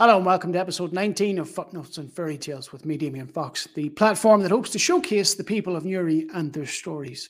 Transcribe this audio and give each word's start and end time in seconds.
Hello 0.00 0.16
and 0.16 0.24
welcome 0.24 0.50
to 0.50 0.58
episode 0.58 0.94
19 0.94 1.40
of 1.40 1.50
Footnotes 1.50 1.98
and 1.98 2.10
Fairy 2.10 2.38
Tales 2.38 2.72
with 2.72 2.86
me, 2.86 2.96
Damien 2.96 3.26
Fox, 3.26 3.68
the 3.74 3.90
platform 3.90 4.40
that 4.40 4.50
hopes 4.50 4.70
to 4.70 4.78
showcase 4.78 5.34
the 5.34 5.44
people 5.44 5.76
of 5.76 5.84
Newry 5.84 6.26
and 6.32 6.50
their 6.50 6.64
stories. 6.64 7.28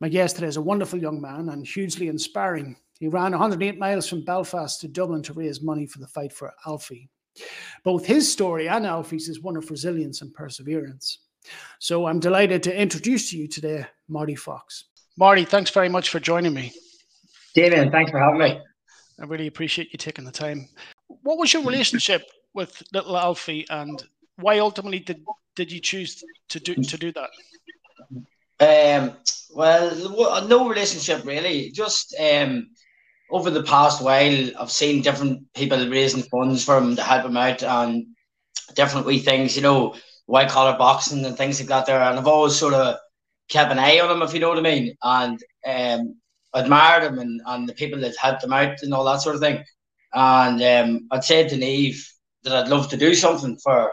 My 0.00 0.08
guest 0.08 0.36
today 0.36 0.46
is 0.46 0.56
a 0.56 0.62
wonderful 0.62 0.98
young 0.98 1.20
man 1.20 1.50
and 1.50 1.66
hugely 1.66 2.08
inspiring. 2.08 2.76
He 2.98 3.08
ran 3.08 3.32
108 3.32 3.78
miles 3.78 4.08
from 4.08 4.24
Belfast 4.24 4.80
to 4.80 4.88
Dublin 4.88 5.22
to 5.24 5.34
raise 5.34 5.60
money 5.60 5.84
for 5.84 5.98
the 5.98 6.06
fight 6.06 6.32
for 6.32 6.50
Alfie. 6.66 7.10
Both 7.84 8.06
his 8.06 8.32
story 8.32 8.70
and 8.70 8.86
Alfie's 8.86 9.28
is 9.28 9.42
one 9.42 9.58
of 9.58 9.70
resilience 9.70 10.22
and 10.22 10.32
perseverance. 10.32 11.18
So 11.78 12.06
I'm 12.06 12.20
delighted 12.20 12.62
to 12.62 12.74
introduce 12.74 13.28
to 13.32 13.36
you 13.36 13.48
today 13.48 13.84
Marty 14.08 14.34
Fox. 14.34 14.84
Marty, 15.18 15.44
thanks 15.44 15.70
very 15.72 15.90
much 15.90 16.08
for 16.08 16.20
joining 16.20 16.54
me. 16.54 16.72
Damien, 17.52 17.90
thanks 17.90 18.10
for 18.10 18.18
having 18.18 18.38
me. 18.38 18.62
I 19.20 19.26
really 19.26 19.46
appreciate 19.46 19.92
you 19.92 19.98
taking 19.98 20.24
the 20.24 20.32
time 20.32 20.70
what 21.22 21.38
was 21.38 21.52
your 21.52 21.64
relationship 21.64 22.22
with 22.54 22.82
little 22.92 23.16
Alfie, 23.16 23.66
and 23.70 24.02
why 24.36 24.58
ultimately 24.58 24.98
did 25.00 25.24
did 25.56 25.72
you 25.72 25.80
choose 25.80 26.22
to 26.48 26.60
do 26.60 26.74
to 26.74 26.96
do 26.96 27.12
that? 27.12 27.30
Um, 28.60 29.16
well, 29.54 30.46
no 30.48 30.68
relationship 30.68 31.24
really. 31.24 31.70
Just 31.70 32.14
um, 32.18 32.70
over 33.30 33.50
the 33.50 33.62
past 33.62 34.02
while, 34.02 34.50
I've 34.58 34.70
seen 34.70 35.02
different 35.02 35.52
people 35.54 35.88
raising 35.88 36.22
funds 36.22 36.64
for 36.64 36.78
him 36.78 36.96
to 36.96 37.02
help 37.02 37.24
him 37.24 37.36
out 37.36 37.62
and 37.62 38.06
different 38.74 39.06
wee 39.06 39.18
things, 39.18 39.56
you 39.56 39.62
know, 39.62 39.94
white 40.26 40.48
collar 40.48 40.76
boxing 40.78 41.24
and 41.24 41.36
things 41.36 41.60
like 41.60 41.68
that. 41.68 41.86
There, 41.86 42.00
and 42.00 42.18
I've 42.18 42.26
always 42.26 42.56
sort 42.56 42.74
of 42.74 42.96
kept 43.48 43.72
an 43.72 43.78
eye 43.78 44.00
on 44.00 44.10
him, 44.10 44.22
if 44.22 44.34
you 44.34 44.40
know 44.40 44.48
what 44.48 44.58
I 44.58 44.62
mean, 44.62 44.94
and 45.02 45.42
um, 45.66 46.16
admired 46.54 47.04
him 47.04 47.18
and, 47.18 47.40
and 47.46 47.68
the 47.68 47.74
people 47.74 48.00
that 48.00 48.16
helped 48.16 48.44
him 48.44 48.52
out 48.52 48.82
and 48.82 48.92
all 48.94 49.04
that 49.04 49.20
sort 49.22 49.34
of 49.34 49.40
thing. 49.40 49.64
And 50.12 50.62
um, 50.62 51.08
I'd 51.10 51.24
said 51.24 51.48
to 51.50 51.56
Niamh 51.56 52.00
that 52.44 52.52
I'd 52.54 52.68
love 52.68 52.88
to 52.90 52.96
do 52.96 53.14
something 53.14 53.58
for 53.58 53.92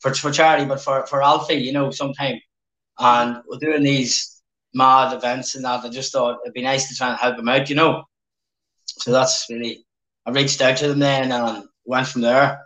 for, 0.00 0.14
for 0.14 0.30
charity, 0.30 0.66
but 0.66 0.80
for, 0.80 1.06
for 1.06 1.22
Alfie, 1.22 1.54
you 1.54 1.72
know, 1.72 1.90
sometime. 1.90 2.38
And 2.98 3.42
we're 3.48 3.58
doing 3.58 3.82
these 3.82 4.42
mad 4.74 5.14
events 5.14 5.54
and 5.54 5.64
that. 5.64 5.82
I 5.82 5.88
just 5.88 6.12
thought 6.12 6.40
it'd 6.44 6.52
be 6.52 6.62
nice 6.62 6.88
to 6.88 6.94
try 6.94 7.08
and 7.08 7.18
help 7.18 7.38
him 7.38 7.48
out, 7.48 7.70
you 7.70 7.76
know. 7.76 8.04
So 8.84 9.12
that's 9.12 9.46
really, 9.48 9.86
I 10.26 10.30
reached 10.30 10.60
out 10.60 10.76
to 10.78 10.88
them 10.88 10.98
then 10.98 11.32
and 11.32 11.64
went 11.86 12.06
from 12.06 12.20
there. 12.20 12.60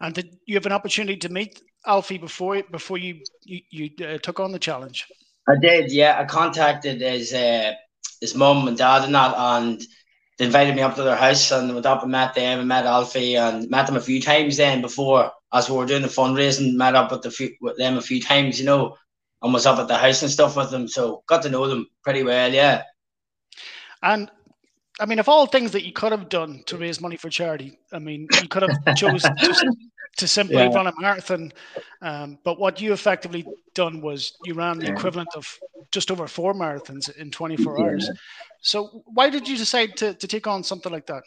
And 0.00 0.14
did 0.14 0.36
you 0.46 0.54
have 0.54 0.66
an 0.66 0.72
opportunity 0.72 1.16
to 1.18 1.28
meet 1.28 1.62
Alfie 1.86 2.18
before 2.18 2.62
before 2.70 2.98
you 2.98 3.20
you, 3.44 3.60
you 3.70 4.06
uh, 4.06 4.18
took 4.18 4.40
on 4.40 4.52
the 4.52 4.58
challenge? 4.58 5.06
I 5.48 5.54
did, 5.60 5.92
yeah. 5.92 6.18
I 6.18 6.24
contacted 6.24 7.00
his 7.00 7.32
uh, 7.32 7.72
his 8.20 8.34
mum 8.34 8.68
and 8.68 8.76
dad 8.76 9.04
and 9.04 9.14
that, 9.14 9.34
and 9.36 9.82
they 10.38 10.46
invited 10.46 10.74
me 10.74 10.82
up 10.82 10.94
to 10.96 11.02
their 11.02 11.16
house 11.16 11.50
and 11.50 11.72
went 11.72 11.86
up 11.86 12.02
and 12.02 12.10
met 12.10 12.34
them 12.34 12.58
and 12.58 12.68
met 12.68 12.86
Alfie 12.86 13.36
and 13.36 13.68
met 13.70 13.86
them 13.86 13.96
a 13.96 14.00
few 14.00 14.20
times 14.20 14.56
then 14.56 14.80
before 14.80 15.30
as 15.52 15.68
we 15.68 15.76
were 15.76 15.86
doing 15.86 16.02
the 16.02 16.08
fundraising, 16.08 16.74
met 16.74 16.94
up 16.94 17.10
with 17.10 17.22
the 17.22 17.30
few, 17.30 17.54
with 17.60 17.76
them 17.76 17.98
a 17.98 18.02
few 18.02 18.20
times, 18.20 18.58
you 18.58 18.64
know, 18.64 18.96
and 19.42 19.52
was 19.52 19.66
up 19.66 19.78
at 19.78 19.88
the 19.88 19.96
house 19.96 20.22
and 20.22 20.30
stuff 20.30 20.56
with 20.56 20.70
them. 20.70 20.88
So 20.88 21.22
got 21.26 21.42
to 21.42 21.50
know 21.50 21.68
them 21.68 21.86
pretty 22.02 22.22
well, 22.22 22.52
yeah. 22.52 22.84
And 24.02 24.30
I 24.98 25.06
mean, 25.06 25.18
of 25.18 25.28
all 25.28 25.46
things 25.46 25.72
that 25.72 25.84
you 25.84 25.92
could 25.92 26.12
have 26.12 26.28
done 26.28 26.62
to 26.66 26.76
raise 26.76 27.00
money 27.00 27.16
for 27.16 27.28
charity, 27.28 27.78
I 27.92 27.98
mean, 27.98 28.28
you 28.40 28.48
could 28.48 28.62
have 28.62 28.96
chosen 28.96 29.34
to, 30.18 30.28
simply 30.28 30.56
yeah. 30.56 30.68
run 30.68 30.86
a 30.86 30.92
marathon. 30.98 31.52
Um, 32.00 32.38
but 32.44 32.58
what 32.58 32.80
you 32.80 32.92
effectively 32.92 33.46
done 33.74 34.00
was 34.00 34.36
you 34.44 34.54
ran 34.54 34.78
the 34.78 34.90
equivalent 34.90 35.28
of 35.34 35.58
just 35.90 36.10
over 36.10 36.26
four 36.26 36.54
marathons 36.54 37.14
in 37.16 37.30
24 37.30 37.78
yeah. 37.78 37.84
hours. 37.84 38.10
So 38.60 39.02
why 39.06 39.30
did 39.30 39.48
you 39.48 39.56
decide 39.56 39.96
to, 39.98 40.14
to 40.14 40.26
take 40.26 40.46
on 40.46 40.62
something 40.62 40.92
like 40.92 41.06
that? 41.06 41.22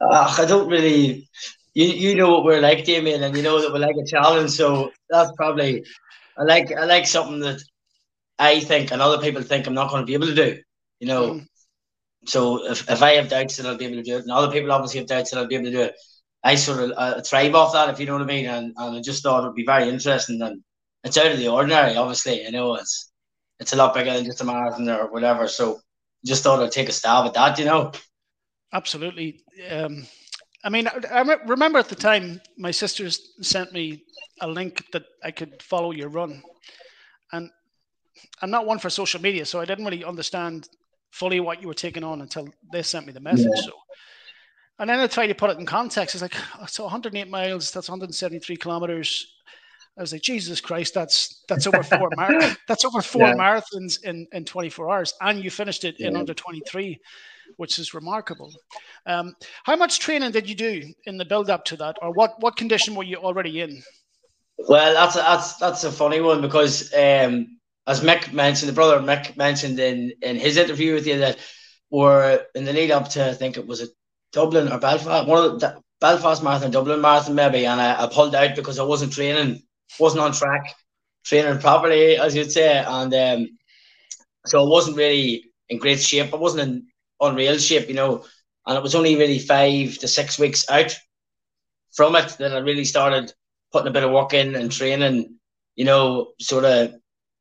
Uh, 0.00 0.34
I 0.38 0.44
don't 0.44 0.68
really. 0.68 1.28
You, 1.74 1.86
you 1.86 2.14
know 2.16 2.30
what 2.30 2.44
we're 2.44 2.60
like, 2.60 2.84
Damien, 2.84 3.22
and 3.22 3.36
you 3.36 3.42
know 3.42 3.60
that 3.60 3.72
we 3.72 3.78
like 3.78 3.96
a 3.96 4.06
challenge. 4.06 4.50
So 4.50 4.90
that's 5.10 5.30
probably 5.36 5.84
I 6.36 6.42
like 6.44 6.72
I 6.72 6.84
like 6.84 7.06
something 7.06 7.40
that 7.40 7.60
I 8.38 8.60
think 8.60 8.92
and 8.92 9.02
other 9.02 9.22
people 9.22 9.42
think 9.42 9.66
I'm 9.66 9.74
not 9.74 9.90
going 9.90 10.02
to 10.02 10.06
be 10.06 10.14
able 10.14 10.26
to 10.26 10.34
do. 10.34 10.58
You 11.00 11.06
know, 11.08 11.34
mm. 11.34 11.46
so 12.26 12.70
if, 12.70 12.88
if 12.88 13.02
I 13.02 13.12
have 13.14 13.28
doubts 13.28 13.56
that 13.56 13.66
I'll 13.66 13.76
be 13.76 13.86
able 13.86 13.96
to 13.96 14.02
do 14.02 14.16
it, 14.16 14.22
and 14.22 14.30
other 14.30 14.52
people 14.52 14.72
obviously 14.72 15.00
have 15.00 15.08
doubts 15.08 15.30
that 15.30 15.38
I'll 15.38 15.46
be 15.46 15.56
able 15.56 15.66
to 15.66 15.70
do 15.72 15.82
it, 15.82 15.94
I 16.44 16.54
sort 16.54 16.80
of 16.80 16.92
uh, 16.96 17.20
thrive 17.22 17.54
off 17.54 17.72
that, 17.72 17.90
if 17.90 17.98
you 17.98 18.06
know 18.06 18.14
what 18.14 18.22
I 18.22 18.26
mean. 18.26 18.46
And, 18.46 18.74
and 18.76 18.96
I 18.96 19.00
just 19.00 19.22
thought 19.22 19.44
it 19.44 19.48
would 19.48 19.54
be 19.54 19.64
very 19.66 19.88
interesting. 19.88 20.40
And 20.40 20.62
it's 21.04 21.16
out 21.16 21.32
of 21.32 21.38
the 21.38 21.48
ordinary, 21.48 21.96
obviously. 21.96 22.42
You 22.42 22.52
know, 22.52 22.74
it's 22.76 23.12
it's 23.60 23.72
a 23.72 23.76
lot 23.76 23.94
bigger 23.94 24.12
than 24.12 24.24
just 24.24 24.40
a 24.40 24.44
marathon 24.44 24.88
or 24.88 25.10
whatever. 25.10 25.48
So 25.48 25.80
just 26.24 26.42
thought 26.42 26.62
I'd 26.62 26.72
take 26.72 26.88
a 26.88 26.92
stab 26.92 27.26
at 27.26 27.34
that, 27.34 27.58
you 27.58 27.64
know. 27.64 27.92
Absolutely. 28.72 29.42
Um, 29.70 30.06
I 30.64 30.68
mean, 30.68 30.88
I 30.88 31.20
remember 31.46 31.78
at 31.78 31.88
the 31.88 31.94
time 31.94 32.40
my 32.56 32.70
sisters 32.70 33.32
sent 33.40 33.72
me 33.72 34.04
a 34.40 34.48
link 34.48 34.84
that 34.92 35.04
I 35.24 35.30
could 35.30 35.62
follow 35.62 35.92
your 35.92 36.08
run, 36.08 36.42
and 37.32 37.50
I'm 38.42 38.50
not 38.50 38.66
one 38.66 38.78
for 38.78 38.90
social 38.90 39.20
media, 39.20 39.46
so 39.46 39.60
I 39.60 39.64
didn't 39.64 39.84
really 39.84 40.04
understand 40.04 40.68
fully 41.12 41.40
what 41.40 41.62
you 41.62 41.68
were 41.68 41.74
taking 41.74 42.04
on 42.04 42.20
until 42.20 42.48
they 42.72 42.82
sent 42.82 43.06
me 43.06 43.12
the 43.12 43.20
message. 43.20 43.46
Yeah. 43.54 43.62
So, 43.62 43.72
and 44.78 44.88
then 44.88 45.00
I 45.00 45.06
tried 45.06 45.28
to 45.28 45.34
put 45.34 45.50
it 45.50 45.58
in 45.58 45.66
context. 45.66 46.14
It's 46.14 46.22
like, 46.22 46.36
oh, 46.60 46.66
so 46.66 46.84
108 46.84 47.28
miles, 47.28 47.70
that's 47.70 47.88
173 47.88 48.56
kilometers. 48.56 49.34
I 49.96 50.00
was 50.00 50.12
like, 50.12 50.22
Jesus 50.22 50.60
Christ, 50.60 50.94
that's 50.94 51.42
that's 51.48 51.66
over 51.66 51.82
four 51.82 52.08
mar- 52.16 52.56
that's 52.68 52.84
over 52.84 53.02
four 53.02 53.22
yeah. 53.22 53.34
marathons 53.34 54.04
in, 54.04 54.28
in 54.32 54.44
24 54.44 54.90
hours, 54.90 55.14
and 55.20 55.42
you 55.42 55.50
finished 55.50 55.84
it 55.84 55.96
yeah. 55.98 56.08
in 56.08 56.16
under 56.16 56.34
23, 56.34 57.00
which 57.56 57.80
is 57.80 57.94
remarkable. 57.94 58.54
Um, 59.06 59.34
how 59.64 59.74
much 59.74 59.98
training 59.98 60.30
did 60.30 60.48
you 60.48 60.54
do 60.54 60.84
in 61.06 61.16
the 61.16 61.24
build 61.24 61.50
up 61.50 61.64
to 61.66 61.76
that, 61.78 61.96
or 62.00 62.12
what 62.12 62.40
what 62.40 62.56
condition 62.56 62.94
were 62.94 63.02
you 63.02 63.16
already 63.16 63.60
in? 63.60 63.82
Well, 64.68 64.94
that's 64.94 65.16
a, 65.16 65.18
that's 65.18 65.56
that's 65.56 65.84
a 65.84 65.90
funny 65.90 66.20
one 66.20 66.42
because 66.42 66.92
um, 66.94 67.58
as 67.88 68.00
Mick 68.00 68.32
mentioned, 68.32 68.68
the 68.68 68.74
brother 68.74 69.00
Mick 69.00 69.36
mentioned 69.36 69.80
in 69.80 70.12
in 70.22 70.36
his 70.36 70.56
interview 70.56 70.94
with 70.94 71.08
you 71.08 71.18
that 71.18 71.38
we're 71.90 72.44
in 72.54 72.64
the 72.64 72.72
lead 72.72 72.92
up 72.92 73.08
to 73.10 73.30
I 73.30 73.34
think 73.34 73.56
it 73.56 73.66
was 73.66 73.82
a 73.82 73.88
Dublin 74.32 74.70
or 74.70 74.78
Belfast, 74.78 75.28
one 75.28 75.44
of 75.44 75.60
the 75.60 75.80
Belfast 76.00 76.42
Marathon, 76.42 76.70
Dublin 76.70 77.00
Marathon 77.00 77.34
maybe, 77.34 77.66
and 77.66 77.80
I, 77.80 78.04
I 78.04 78.08
pulled 78.08 78.34
out 78.34 78.54
because 78.54 78.78
I 78.78 78.84
wasn't 78.84 79.12
training 79.12 79.62
wasn't 79.98 80.22
on 80.22 80.32
track, 80.32 80.74
training 81.24 81.58
properly, 81.60 82.16
as 82.16 82.34
you'd 82.36 82.52
say, 82.52 82.84
and 82.86 83.14
um, 83.14 83.58
so 84.46 84.64
I 84.64 84.68
wasn't 84.68 84.96
really 84.96 85.44
in 85.68 85.78
great 85.78 86.00
shape. 86.00 86.32
I 86.32 86.36
wasn't 86.36 86.68
in 86.68 86.86
unreal 87.20 87.58
shape, 87.58 87.88
you 87.88 87.94
know, 87.94 88.24
and 88.66 88.76
it 88.76 88.82
was 88.82 88.94
only 88.94 89.16
really 89.16 89.38
five 89.38 89.98
to 89.98 90.08
six 90.08 90.38
weeks 90.38 90.68
out 90.70 90.96
from 91.92 92.16
it 92.16 92.36
that 92.38 92.52
I 92.52 92.58
really 92.58 92.84
started 92.84 93.32
putting 93.72 93.88
a 93.88 93.92
bit 93.92 94.04
of 94.04 94.12
work 94.12 94.34
in 94.34 94.54
and 94.54 94.70
training, 94.70 95.36
you 95.74 95.84
know, 95.84 96.32
sort 96.40 96.64
of 96.64 96.94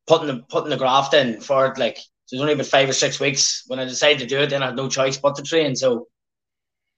putting 0.07 0.27
the 0.27 0.43
putting 0.49 0.69
the 0.69 0.77
graft 0.77 1.13
in 1.13 1.41
for 1.41 1.67
it. 1.67 1.77
Like 1.77 1.97
so 1.97 2.35
it 2.35 2.37
was 2.37 2.41
only 2.41 2.53
about 2.53 2.65
five 2.65 2.89
or 2.89 2.93
six 2.93 3.19
weeks 3.19 3.63
when 3.67 3.79
I 3.79 3.85
decided 3.85 4.19
to 4.19 4.25
do 4.25 4.39
it. 4.39 4.49
Then 4.49 4.63
I 4.63 4.67
had 4.67 4.75
no 4.75 4.89
choice 4.89 5.17
but 5.17 5.35
to 5.35 5.43
train. 5.43 5.75
So 5.75 6.07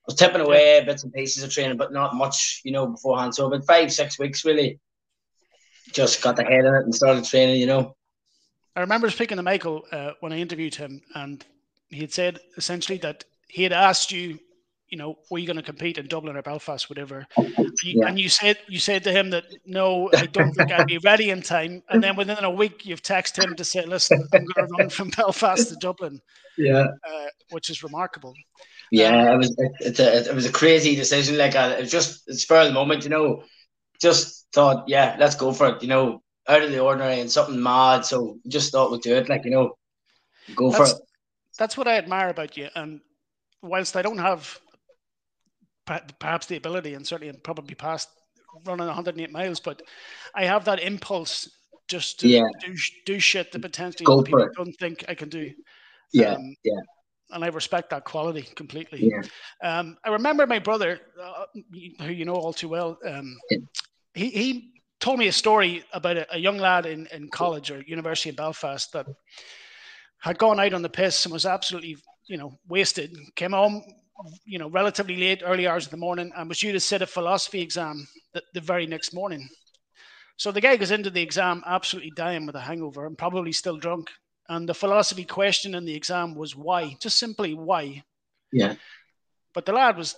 was 0.06 0.16
tipping 0.16 0.40
away 0.40 0.82
bits 0.84 1.04
and 1.04 1.12
pieces 1.12 1.42
of 1.42 1.50
training, 1.50 1.76
but 1.76 1.92
not 1.92 2.14
much, 2.14 2.60
you 2.64 2.72
know, 2.72 2.86
beforehand. 2.86 3.34
So 3.34 3.46
about 3.46 3.64
five, 3.66 3.92
six 3.92 4.18
weeks 4.18 4.44
really 4.44 4.80
just 5.92 6.22
got 6.22 6.36
the 6.36 6.44
head 6.44 6.64
in 6.64 6.74
it 6.74 6.84
and 6.84 6.94
started 6.94 7.24
training, 7.24 7.60
you 7.60 7.66
know. 7.66 7.96
I 8.76 8.80
remember 8.80 9.10
speaking 9.10 9.36
to 9.36 9.42
Michael 9.42 9.84
uh, 9.92 10.12
when 10.20 10.32
I 10.32 10.38
interviewed 10.38 10.74
him, 10.74 11.02
and 11.14 11.44
he 11.88 12.00
had 12.00 12.12
said 12.12 12.38
essentially 12.56 12.98
that 12.98 13.24
he 13.48 13.62
had 13.62 13.72
asked 13.72 14.12
you, 14.12 14.38
you 14.88 14.98
know, 14.98 15.18
were 15.30 15.38
you 15.38 15.46
going 15.46 15.56
to 15.56 15.62
compete 15.62 15.98
in 15.98 16.06
Dublin 16.06 16.36
or 16.36 16.42
Belfast, 16.42 16.88
whatever? 16.88 17.26
And 17.36 17.48
you, 17.82 18.00
yeah. 18.00 18.08
and 18.08 18.18
you 18.18 18.28
said 18.28 18.58
you 18.68 18.80
said 18.80 19.04
to 19.04 19.12
him 19.12 19.30
that 19.30 19.44
no, 19.64 20.10
I 20.14 20.26
don't 20.26 20.52
think 20.52 20.72
I'd 20.72 20.86
be 20.86 20.98
ready 20.98 21.30
in 21.30 21.42
time. 21.42 21.82
And 21.90 22.02
then 22.02 22.16
within 22.16 22.42
a 22.42 22.50
week, 22.50 22.84
you've 22.84 23.02
texted 23.02 23.44
him 23.44 23.54
to 23.54 23.64
say, 23.64 23.84
"Listen, 23.84 24.26
I'm 24.32 24.44
going 24.44 24.68
to 24.68 24.74
run 24.78 24.88
from 24.88 25.10
Belfast 25.16 25.68
to 25.68 25.76
Dublin." 25.76 26.20
Yeah, 26.56 26.88
uh, 27.08 27.26
which 27.50 27.70
is 27.70 27.84
remarkable. 27.84 28.34
Yeah, 28.90 29.32
it 29.32 29.36
was 29.36 29.54
it, 29.58 30.00
it, 30.00 30.26
it 30.26 30.34
was 30.34 30.46
a 30.46 30.52
crazy 30.52 30.96
decision. 30.96 31.38
Like 31.38 31.54
uh, 31.54 31.76
it 31.78 31.82
was 31.82 31.90
just 31.90 32.28
a 32.28 32.34
spur 32.34 32.62
of 32.62 32.66
the 32.66 32.72
moment, 32.72 33.04
you 33.04 33.10
know. 33.10 33.44
Just 34.00 34.46
thought, 34.52 34.88
yeah, 34.88 35.16
let's 35.18 35.36
go 35.36 35.52
for 35.52 35.68
it. 35.68 35.82
You 35.82 35.88
know, 35.88 36.22
out 36.48 36.62
of 36.62 36.70
the 36.70 36.80
ordinary 36.80 37.20
and 37.20 37.30
something 37.30 37.62
mad. 37.62 38.04
So 38.04 38.38
just 38.48 38.72
thought 38.72 38.90
we'd 38.90 39.02
do 39.02 39.14
it. 39.14 39.28
Like 39.28 39.44
you 39.44 39.52
know, 39.52 39.76
go 40.56 40.70
that's, 40.70 40.92
for 40.92 40.96
it. 40.96 41.02
That's 41.56 41.76
what 41.76 41.86
I 41.86 41.98
admire 41.98 42.30
about 42.30 42.56
you. 42.56 42.68
And 42.74 43.00
whilst 43.62 43.96
I 43.96 44.02
don't 44.02 44.18
have 44.18 44.58
perhaps 46.18 46.46
the 46.46 46.56
ability, 46.56 46.94
and 46.94 47.06
certainly 47.06 47.32
probably 47.44 47.74
past 47.74 48.08
running 48.64 48.86
108 48.86 49.30
miles, 49.30 49.60
but 49.60 49.82
I 50.34 50.44
have 50.44 50.64
that 50.64 50.80
impulse 50.80 51.48
just 51.86 52.20
to 52.20 52.28
yeah. 52.28 52.42
do 52.60 52.74
do 53.06 53.20
shit 53.20 53.52
that 53.52 53.62
potentially 53.62 54.04
go 54.04 54.22
people 54.22 54.48
don't 54.56 54.76
think 54.78 55.04
I 55.08 55.14
can 55.14 55.28
do. 55.28 55.52
Yeah, 56.12 56.34
um, 56.34 56.56
yeah 56.64 56.80
and 57.32 57.44
I 57.44 57.48
respect 57.48 57.90
that 57.90 58.04
quality 58.04 58.42
completely. 58.54 59.10
Yeah. 59.10 59.22
Um, 59.62 59.96
I 60.04 60.10
remember 60.10 60.46
my 60.46 60.58
brother, 60.58 61.00
uh, 61.20 61.44
who 62.00 62.10
you 62.10 62.24
know 62.24 62.34
all 62.34 62.52
too 62.52 62.68
well. 62.68 62.98
Um, 63.06 63.36
yeah 63.50 63.58
he, 64.14 64.30
he 64.30 64.72
told 64.98 65.18
me 65.18 65.28
a 65.28 65.32
story 65.32 65.84
about 65.92 66.16
a, 66.16 66.34
a, 66.34 66.38
young 66.38 66.58
lad 66.58 66.86
in, 66.86 67.06
in 67.12 67.28
college 67.28 67.70
or 67.70 67.82
University 67.82 68.30
in 68.30 68.34
Belfast 68.34 68.92
that 68.92 69.06
had 70.18 70.38
gone 70.38 70.60
out 70.60 70.74
on 70.74 70.82
the 70.82 70.88
piss 70.88 71.24
and 71.24 71.32
was 71.32 71.46
absolutely, 71.46 71.96
you 72.26 72.36
know, 72.36 72.58
wasted. 72.68 73.16
Came 73.36 73.52
home, 73.52 73.82
you 74.44 74.58
know, 74.58 74.68
relatively 74.68 75.16
late, 75.16 75.42
early 75.44 75.66
hours 75.66 75.86
of 75.86 75.90
the 75.90 75.96
morning, 75.96 76.30
and 76.36 76.48
was 76.48 76.58
due 76.58 76.72
to 76.72 76.80
sit 76.80 77.02
a 77.02 77.06
philosophy 77.06 77.60
exam 77.60 78.06
the, 78.34 78.42
the 78.52 78.60
very 78.60 78.86
next 78.86 79.14
morning. 79.14 79.48
So 80.36 80.52
the 80.52 80.60
guy 80.60 80.76
goes 80.76 80.90
into 80.90 81.10
the 81.10 81.22
exam 81.22 81.62
absolutely 81.66 82.12
dying 82.16 82.46
with 82.46 82.54
a 82.54 82.60
hangover 82.60 83.06
and 83.06 83.16
probably 83.16 83.52
still 83.52 83.76
drunk. 83.76 84.10
And 84.50 84.68
the 84.68 84.74
philosophy 84.74 85.24
question 85.24 85.76
in 85.76 85.84
the 85.84 85.94
exam 85.94 86.34
was 86.34 86.56
why, 86.56 86.96
just 87.00 87.20
simply 87.20 87.54
why. 87.54 88.02
Yeah. 88.52 88.74
But 89.54 89.64
the 89.64 89.72
lad 89.72 89.96
was 89.96 90.16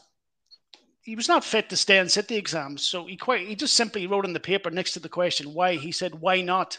he 1.02 1.16
was 1.16 1.28
not 1.28 1.44
fit 1.44 1.68
to 1.68 1.76
stay 1.76 1.98
and 1.98 2.10
sit 2.10 2.28
the 2.28 2.36
exams, 2.36 2.82
so 2.82 3.06
he 3.06 3.16
quite 3.16 3.46
he 3.46 3.54
just 3.54 3.74
simply 3.74 4.06
wrote 4.06 4.24
in 4.24 4.32
the 4.32 4.40
paper 4.40 4.70
next 4.70 4.92
to 4.94 5.00
the 5.00 5.08
question 5.08 5.52
why. 5.52 5.74
He 5.74 5.92
said 5.92 6.14
why 6.14 6.40
not, 6.40 6.78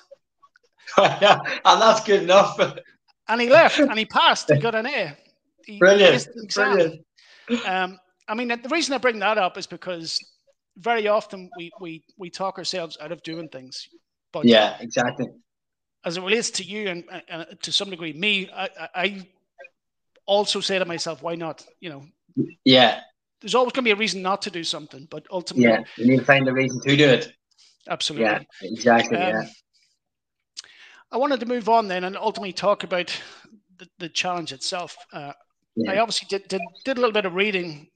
and 0.97 1.41
that's 1.63 2.03
good 2.03 2.23
enough. 2.23 2.59
And 3.27 3.39
he 3.39 3.49
left 3.49 3.77
and 3.77 3.99
he 3.99 4.05
passed. 4.05 4.51
He 4.51 4.59
got 4.59 4.73
an 4.73 4.87
A. 4.87 5.15
He 5.63 5.77
Brilliant. 5.77 6.27
Brilliant. 6.53 7.05
Um, 7.67 7.99
I 8.27 8.33
mean, 8.33 8.47
the 8.47 8.69
reason 8.69 8.95
I 8.95 8.97
bring 8.97 9.19
that 9.19 9.37
up 9.37 9.59
is 9.59 9.67
because 9.67 10.19
very 10.77 11.07
often 11.07 11.51
we 11.55 11.69
we 11.79 12.03
we 12.17 12.31
talk 12.31 12.57
ourselves 12.57 12.97
out 12.99 13.11
of 13.11 13.21
doing 13.21 13.47
things. 13.49 13.87
But 14.31 14.45
yeah, 14.45 14.77
exactly. 14.79 15.27
As 16.05 16.17
it 16.17 16.21
relates 16.21 16.51
to 16.51 16.63
you 16.63 16.89
and 16.89 17.03
uh, 17.31 17.45
to 17.61 17.71
some 17.71 17.89
degree 17.89 18.13
me, 18.13 18.49
I, 18.53 18.69
I 18.93 19.27
also 20.25 20.59
say 20.59 20.79
to 20.79 20.85
myself, 20.85 21.21
why 21.21 21.35
not? 21.35 21.65
You 21.79 21.89
know. 21.89 22.05
Yeah. 22.65 23.01
There's 23.41 23.55
always 23.55 23.73
going 23.73 23.83
to 23.83 23.87
be 23.87 23.91
a 23.91 23.95
reason 23.95 24.21
not 24.21 24.41
to 24.43 24.51
do 24.51 24.63
something, 24.63 25.07
but 25.09 25.25
ultimately. 25.29 25.69
Yeah, 25.69 25.83
you 25.97 26.07
need 26.07 26.19
to 26.19 26.25
find 26.25 26.47
a 26.47 26.53
reason 26.53 26.79
to 26.81 26.95
do 26.95 27.09
it. 27.09 27.33
Absolutely. 27.89 28.25
Yeah, 28.25 28.41
exactly. 28.61 29.17
Um, 29.17 29.33
yeah. 29.33 29.49
I 31.11 31.17
wanted 31.17 31.41
to 31.41 31.45
move 31.45 31.67
on 31.67 31.87
then 31.87 32.05
and 32.05 32.17
ultimately 32.17 32.53
talk 32.53 32.83
about 32.83 33.15
the, 33.77 33.87
the 33.99 34.09
challenge 34.09 34.53
itself. 34.53 34.95
Uh, 35.11 35.33
yeah. 35.75 35.91
I 35.91 35.99
obviously 35.99 36.27
did, 36.29 36.47
did, 36.47 36.61
did 36.85 36.97
a 36.97 37.01
little 37.01 37.13
bit 37.13 37.25
of 37.25 37.35
reading 37.35 37.89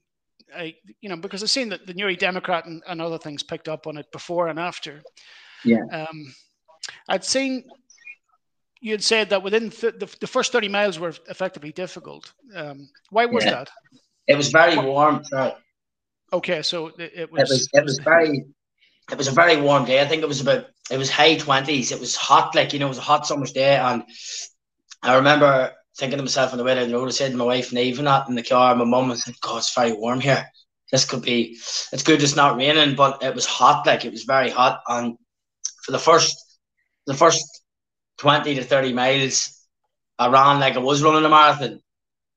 I, 0.54 0.74
you 1.00 1.08
know, 1.08 1.16
because 1.16 1.42
I've 1.42 1.50
seen 1.50 1.68
that 1.70 1.86
the 1.86 1.94
Newry 1.94 2.16
Democrat 2.16 2.66
and, 2.66 2.82
and 2.86 3.00
other 3.00 3.18
things 3.18 3.42
picked 3.42 3.68
up 3.68 3.86
on 3.86 3.98
it 3.98 4.10
before 4.12 4.48
and 4.48 4.58
after. 4.58 5.02
Yeah. 5.64 5.84
Um, 5.92 6.34
I'd 7.08 7.24
seen 7.24 7.64
you 8.80 8.92
had 8.92 9.02
said 9.02 9.30
that 9.30 9.42
within 9.42 9.70
th- 9.70 9.94
the, 9.98 10.14
the 10.20 10.26
first 10.26 10.52
30 10.52 10.68
miles 10.68 10.98
were 10.98 11.14
effectively 11.28 11.72
difficult. 11.72 12.32
Um, 12.54 12.88
why 13.10 13.26
was 13.26 13.44
yeah. 13.44 13.50
that? 13.50 13.70
It 14.26 14.36
was 14.36 14.50
very 14.50 14.76
warm. 14.76 15.24
Sorry. 15.24 15.52
Okay, 16.32 16.62
so 16.62 16.88
it, 16.98 17.12
it, 17.14 17.32
was, 17.32 17.40
it 17.40 17.48
was. 17.48 17.68
It 17.72 17.84
was 17.84 17.98
very. 18.04 18.44
It 19.10 19.16
was 19.16 19.28
a 19.28 19.32
very 19.32 19.58
warm 19.58 19.86
day. 19.86 20.02
I 20.02 20.06
think 20.06 20.22
it 20.22 20.28
was 20.28 20.40
about. 20.42 20.66
It 20.90 20.98
was 20.98 21.10
high 21.10 21.36
twenties. 21.36 21.92
It 21.92 22.00
was 22.00 22.14
hot, 22.14 22.54
like 22.54 22.72
you 22.72 22.78
know, 22.78 22.86
it 22.86 22.90
was 22.90 22.98
a 22.98 23.02
hot 23.02 23.26
summer's 23.26 23.52
day, 23.52 23.76
and 23.76 24.02
I 25.02 25.16
remember 25.16 25.72
thinking 25.98 26.16
to 26.16 26.22
myself 26.22 26.52
on 26.52 26.58
the 26.58 26.64
way 26.64 26.74
down 26.74 26.88
the 26.88 26.94
road, 26.94 27.08
I 27.08 27.10
said 27.10 27.32
to 27.32 27.36
my 27.36 27.44
wife 27.44 27.70
and 27.70 27.78
even 27.78 28.04
that 28.04 28.28
in 28.28 28.36
the 28.36 28.42
car, 28.42 28.74
my 28.74 28.84
mum, 28.84 29.14
said, 29.16 29.34
God, 29.40 29.58
it's 29.58 29.74
very 29.74 29.92
warm 29.92 30.20
here. 30.20 30.48
This 30.92 31.04
could 31.04 31.22
be, 31.22 31.58
it's 31.92 32.04
good 32.04 32.22
it's 32.22 32.36
not 32.36 32.56
raining, 32.56 32.94
but 32.94 33.22
it 33.22 33.34
was 33.34 33.44
hot, 33.44 33.84
like 33.86 34.04
it 34.04 34.12
was 34.12 34.22
very 34.22 34.48
hot. 34.48 34.80
And 34.88 35.18
for 35.82 35.92
the 35.92 35.98
first, 35.98 36.58
the 37.06 37.14
first 37.14 37.44
20 38.18 38.54
to 38.56 38.64
30 38.64 38.92
miles, 38.92 39.66
I 40.18 40.28
ran 40.28 40.60
like 40.60 40.74
I 40.76 40.80
was 40.80 41.02
running 41.02 41.24
a 41.24 41.28
marathon. 41.28 41.80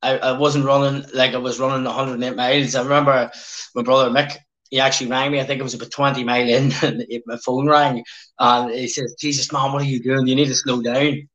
I, 0.01 0.17
I 0.17 0.31
wasn't 0.37 0.65
running 0.65 1.05
like 1.13 1.33
I 1.33 1.37
was 1.37 1.59
running 1.59 1.83
108 1.83 2.35
miles. 2.35 2.75
I 2.75 2.83
remember 2.83 3.31
my 3.75 3.83
brother 3.83 4.09
Mick, 4.09 4.35
he 4.69 4.79
actually 4.79 5.11
rang 5.11 5.31
me. 5.31 5.39
I 5.39 5.43
think 5.43 5.59
it 5.59 5.63
was 5.63 5.73
about 5.73 5.91
20 5.91 6.23
mile 6.23 6.47
in, 6.47 6.71
and 6.81 7.05
my 7.25 7.37
phone 7.37 7.67
rang, 7.67 8.03
and 8.39 8.71
he 8.71 8.87
says, 8.87 9.15
"Jesus, 9.19 9.51
man, 9.51 9.71
what 9.71 9.81
are 9.81 9.85
you 9.85 10.01
doing? 10.01 10.27
You 10.27 10.35
need 10.35 10.47
to 10.47 10.55
slow 10.55 10.81
down." 10.81 11.27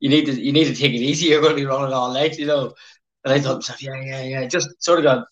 you 0.00 0.08
need 0.08 0.26
to 0.26 0.40
you 0.40 0.52
need 0.52 0.66
to 0.66 0.74
take 0.74 0.92
it 0.92 0.98
easy. 0.98 1.26
You're 1.28 1.40
going 1.40 1.54
to 1.54 1.60
be 1.60 1.66
running 1.66 1.92
all 1.92 2.12
night, 2.12 2.38
you 2.38 2.46
know. 2.46 2.74
And 3.24 3.34
I 3.34 3.40
thought 3.40 3.56
myself, 3.56 3.82
yeah, 3.82 4.00
yeah, 4.00 4.22
yeah. 4.22 4.46
Just 4.46 4.82
sort 4.82 4.98
of 4.98 5.04
got, 5.04 5.26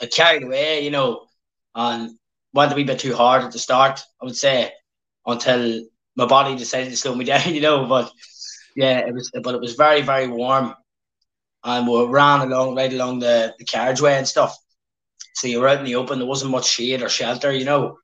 got 0.00 0.10
carried 0.10 0.42
away, 0.42 0.84
you 0.84 0.90
know, 0.90 1.26
and 1.74 2.10
went 2.52 2.72
a 2.72 2.74
wee 2.74 2.84
bit 2.84 2.98
too 2.98 3.14
hard 3.14 3.42
at 3.42 3.52
the 3.52 3.58
start. 3.58 4.02
I 4.20 4.24
would 4.24 4.36
say 4.36 4.72
until 5.26 5.82
my 6.16 6.26
body 6.26 6.56
decided 6.56 6.90
to 6.90 6.96
slow 6.96 7.14
me 7.14 7.24
down, 7.32 7.54
you 7.54 7.60
know. 7.60 7.86
But 7.86 8.10
yeah, 8.76 8.98
it 9.00 9.14
was, 9.14 9.30
but 9.42 9.54
it 9.54 9.60
was 9.60 9.74
very 9.74 10.02
very 10.02 10.28
warm, 10.28 10.74
and 11.64 11.86
we 11.86 12.04
ran 12.06 12.40
along 12.40 12.76
right 12.76 12.92
along 12.92 13.20
the, 13.20 13.54
the 13.58 13.64
carriageway 13.64 14.14
and 14.14 14.28
stuff. 14.28 14.56
So 15.34 15.48
you 15.48 15.60
were 15.60 15.68
out 15.68 15.78
in 15.78 15.84
the 15.84 15.96
open. 15.96 16.18
There 16.18 16.28
wasn't 16.28 16.52
much 16.52 16.66
shade 16.66 17.02
or 17.02 17.08
shelter, 17.08 17.52
you 17.52 17.64
know. 17.64 17.98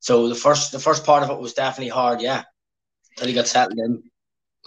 So 0.00 0.28
the 0.28 0.34
first 0.34 0.72
the 0.72 0.78
first 0.78 1.04
part 1.04 1.22
of 1.22 1.30
it 1.30 1.38
was 1.38 1.54
definitely 1.54 1.90
hard, 1.90 2.20
yeah. 2.20 2.44
Until 3.16 3.28
you 3.28 3.34
got 3.34 3.48
settled 3.48 3.78
in 3.78 4.02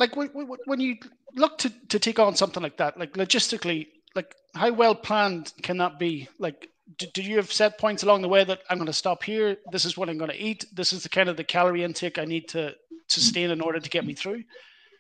like 0.02 0.16
when 0.16 0.80
you 0.80 0.98
look 1.36 1.58
to, 1.60 1.70
to 1.90 2.00
take 2.00 2.20
on 2.20 2.36
something 2.36 2.64
like 2.64 2.78
that, 2.78 2.98
like 2.98 3.14
logistically, 3.14 3.88
like 4.16 4.36
how 4.56 4.72
well 4.72 4.96
planned 4.96 5.54
can 5.62 5.78
that 5.78 6.00
be? 6.00 6.28
Like, 6.40 6.70
do, 6.98 7.06
do 7.14 7.22
you 7.22 7.38
have 7.38 7.54
set 7.54 7.78
points 7.78 8.04
along 8.04 8.24
the 8.24 8.28
way 8.28 8.44
that 8.44 8.62
I'm 8.70 8.78
going 8.78 8.88
to 8.88 8.94
stop 8.94 9.24
here? 9.24 9.58
This 9.72 9.86
is 9.86 9.98
what 9.98 10.10
I'm 10.10 10.18
going 10.18 10.32
to 10.32 10.44
eat. 10.44 10.66
This 10.74 10.92
is 10.92 11.04
the 11.04 11.10
kind 11.10 11.30
of 11.30 11.38
the 11.38 11.44
calorie 11.44 11.84
intake 11.84 12.18
I 12.18 12.26
need 12.26 12.50
to 12.50 12.74
sustain 13.12 13.52
in 13.52 13.62
order 13.62 13.80
to 13.80 13.90
get 13.90 14.06
me 14.06 14.14
through. 14.14 14.44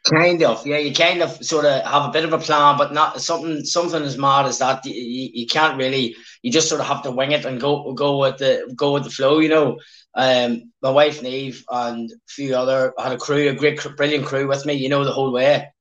Kind 0.03 0.41
of, 0.41 0.65
yeah. 0.65 0.79
You 0.79 0.93
kind 0.93 1.21
of 1.21 1.29
sort 1.45 1.65
of 1.65 1.83
have 1.85 2.09
a 2.09 2.11
bit 2.11 2.25
of 2.25 2.33
a 2.33 2.39
plan, 2.39 2.75
but 2.75 2.91
not 2.91 3.21
something 3.21 3.63
something 3.63 4.01
as 4.01 4.17
mad 4.17 4.47
as 4.47 4.57
that. 4.57 4.83
You, 4.83 5.29
you 5.31 5.45
can't 5.45 5.77
really. 5.77 6.15
You 6.41 6.51
just 6.51 6.69
sort 6.69 6.81
of 6.81 6.87
have 6.87 7.03
to 7.03 7.11
wing 7.11 7.33
it 7.33 7.45
and 7.45 7.61
go 7.61 7.93
go 7.93 8.17
with 8.17 8.37
the 8.39 8.73
go 8.75 8.93
with 8.93 9.03
the 9.03 9.11
flow, 9.11 9.39
you 9.39 9.49
know. 9.49 9.79
Um, 10.15 10.71
my 10.81 10.89
wife 10.89 11.21
Niamh 11.21 11.61
and 11.69 12.11
a 12.11 12.15
few 12.27 12.55
other 12.55 12.93
I 12.97 13.03
had 13.03 13.11
a 13.11 13.17
crew, 13.17 13.49
a 13.49 13.53
great, 13.53 13.79
brilliant 13.95 14.25
crew 14.25 14.47
with 14.47 14.65
me. 14.65 14.73
You 14.73 14.89
know, 14.89 15.03
the 15.03 15.11
whole 15.11 15.31
way. 15.31 15.71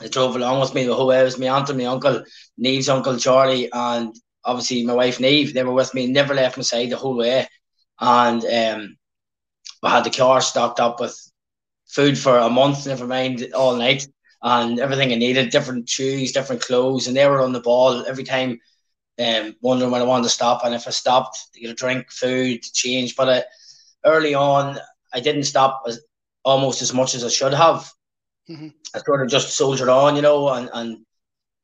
They 0.00 0.08
drove 0.08 0.34
along 0.34 0.60
with 0.60 0.74
me 0.74 0.84
the 0.84 0.94
whole 0.94 1.06
way. 1.06 1.20
It 1.20 1.24
was 1.24 1.38
my 1.38 1.48
aunt 1.48 1.68
and 1.68 1.78
my 1.78 1.84
uncle, 1.84 2.24
Niamh's 2.60 2.88
uncle 2.88 3.18
Charlie, 3.18 3.70
and 3.72 4.14
obviously 4.44 4.84
my 4.84 4.94
wife 4.94 5.18
Niamh. 5.18 5.52
They 5.52 5.62
were 5.62 5.74
with 5.74 5.94
me, 5.94 6.06
never 6.06 6.34
left 6.34 6.56
my 6.56 6.62
side 6.62 6.90
the 6.90 6.96
whole 6.96 7.16
way. 7.16 7.46
And 8.00 8.44
um, 8.44 8.96
we 9.82 9.88
had 9.88 10.04
the 10.04 10.10
car 10.10 10.40
stocked 10.40 10.80
up 10.80 11.00
with 11.00 11.29
food 11.90 12.18
for 12.18 12.38
a 12.38 12.48
month, 12.48 12.86
never 12.86 13.06
mind 13.06 13.52
all 13.54 13.76
night, 13.76 14.06
and 14.42 14.78
everything 14.78 15.12
I 15.12 15.16
needed, 15.16 15.50
different 15.50 15.88
shoes, 15.88 16.32
different 16.32 16.62
clothes, 16.62 17.06
and 17.06 17.16
they 17.16 17.26
were 17.26 17.42
on 17.42 17.52
the 17.52 17.60
ball 17.60 18.04
every 18.06 18.24
time, 18.24 18.60
um, 19.18 19.56
wondering 19.60 19.90
when 19.90 20.00
I 20.00 20.06
wanted 20.06 20.24
to 20.24 20.30
stop, 20.30 20.64
and 20.64 20.74
if 20.74 20.86
I 20.86 20.90
stopped, 20.90 21.52
to 21.52 21.60
get 21.60 21.70
a 21.70 21.74
drink, 21.74 22.10
food, 22.10 22.62
change. 22.62 23.16
But 23.16 23.28
uh, 23.28 23.42
early 24.04 24.34
on, 24.34 24.78
I 25.12 25.20
didn't 25.20 25.44
stop 25.44 25.82
as, 25.86 26.00
almost 26.44 26.80
as 26.80 26.94
much 26.94 27.14
as 27.14 27.24
I 27.24 27.28
should 27.28 27.54
have. 27.54 27.90
Mm-hmm. 28.48 28.68
I 28.94 28.98
sort 29.00 29.22
of 29.22 29.28
just 29.28 29.56
soldiered 29.56 29.88
on, 29.88 30.16
you 30.16 30.22
know, 30.22 30.48
and, 30.48 30.70
and 30.72 30.98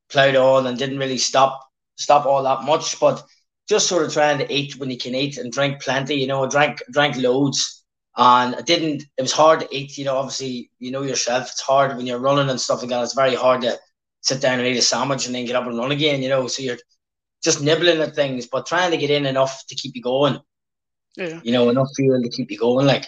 ploughed 0.09 0.37
on 0.37 0.67
and 0.67 0.79
didn't 0.79 0.99
really 0.99 1.19
stop 1.19 1.63
stop 1.97 2.27
all 2.27 2.43
that 2.43 2.63
much, 2.65 3.01
but 3.01 3.25
just 3.69 3.89
sort 3.89 4.05
of 4.05 4.13
trying 4.13 4.39
to 4.39 4.53
eat 4.53 4.77
when 4.77 4.91
you 4.91 4.99
can 4.99 5.15
eat 5.15 5.39
and 5.39 5.51
drink 5.51 5.81
plenty, 5.81 6.15
you 6.15 6.27
know, 6.27 6.45
I 6.45 6.49
drank 6.49 6.83
drank 6.91 7.17
loads 7.17 7.76
and 8.17 8.55
I 8.57 8.61
didn't 8.63 9.05
it 9.17 9.23
was 9.23 9.33
hard 9.33 9.61
to 9.61 9.69
eat, 9.77 9.99
you 9.99 10.05
know, 10.05 10.17
obviously 10.17 10.71
you 10.79 10.91
know 10.91 11.03
yourself, 11.03 11.51
it's 11.51 11.61
hard 11.61 11.97
when 11.97 12.07
you're 12.07 12.19
running 12.19 12.49
and 12.49 12.61
stuff 12.61 12.81
like 12.81 12.91
that, 12.91 13.03
it's 13.03 13.15
very 13.15 13.35
hard 13.35 13.63
to 13.63 13.79
sit 14.23 14.41
down 14.41 14.59
and 14.59 14.67
eat 14.67 14.77
a 14.79 14.83
sandwich 14.83 15.27
and 15.27 15.35
then 15.35 15.45
get 15.45 15.57
up 15.57 15.67
and 15.67 15.79
run 15.79 15.93
again, 15.93 16.23
you 16.23 16.29
know. 16.29 16.47
So 16.49 16.63
you're 16.63 16.79
just 17.45 17.63
nibbling 17.63 18.01
at 18.01 18.15
things, 18.15 18.47
but 18.47 18.67
trying 18.67 18.91
to 18.91 18.97
get 18.97 19.11
in 19.11 19.27
enough 19.27 19.65
to 19.69 19.75
keep 19.75 19.95
you 19.95 20.03
going. 20.03 20.41
Yeah. 21.17 21.41
You 21.43 21.53
know, 21.53 21.69
enough 21.71 21.89
fuel 21.97 22.21
to 22.21 22.29
keep 22.29 22.51
you 22.51 22.59
going. 22.59 22.87
Like, 22.87 23.07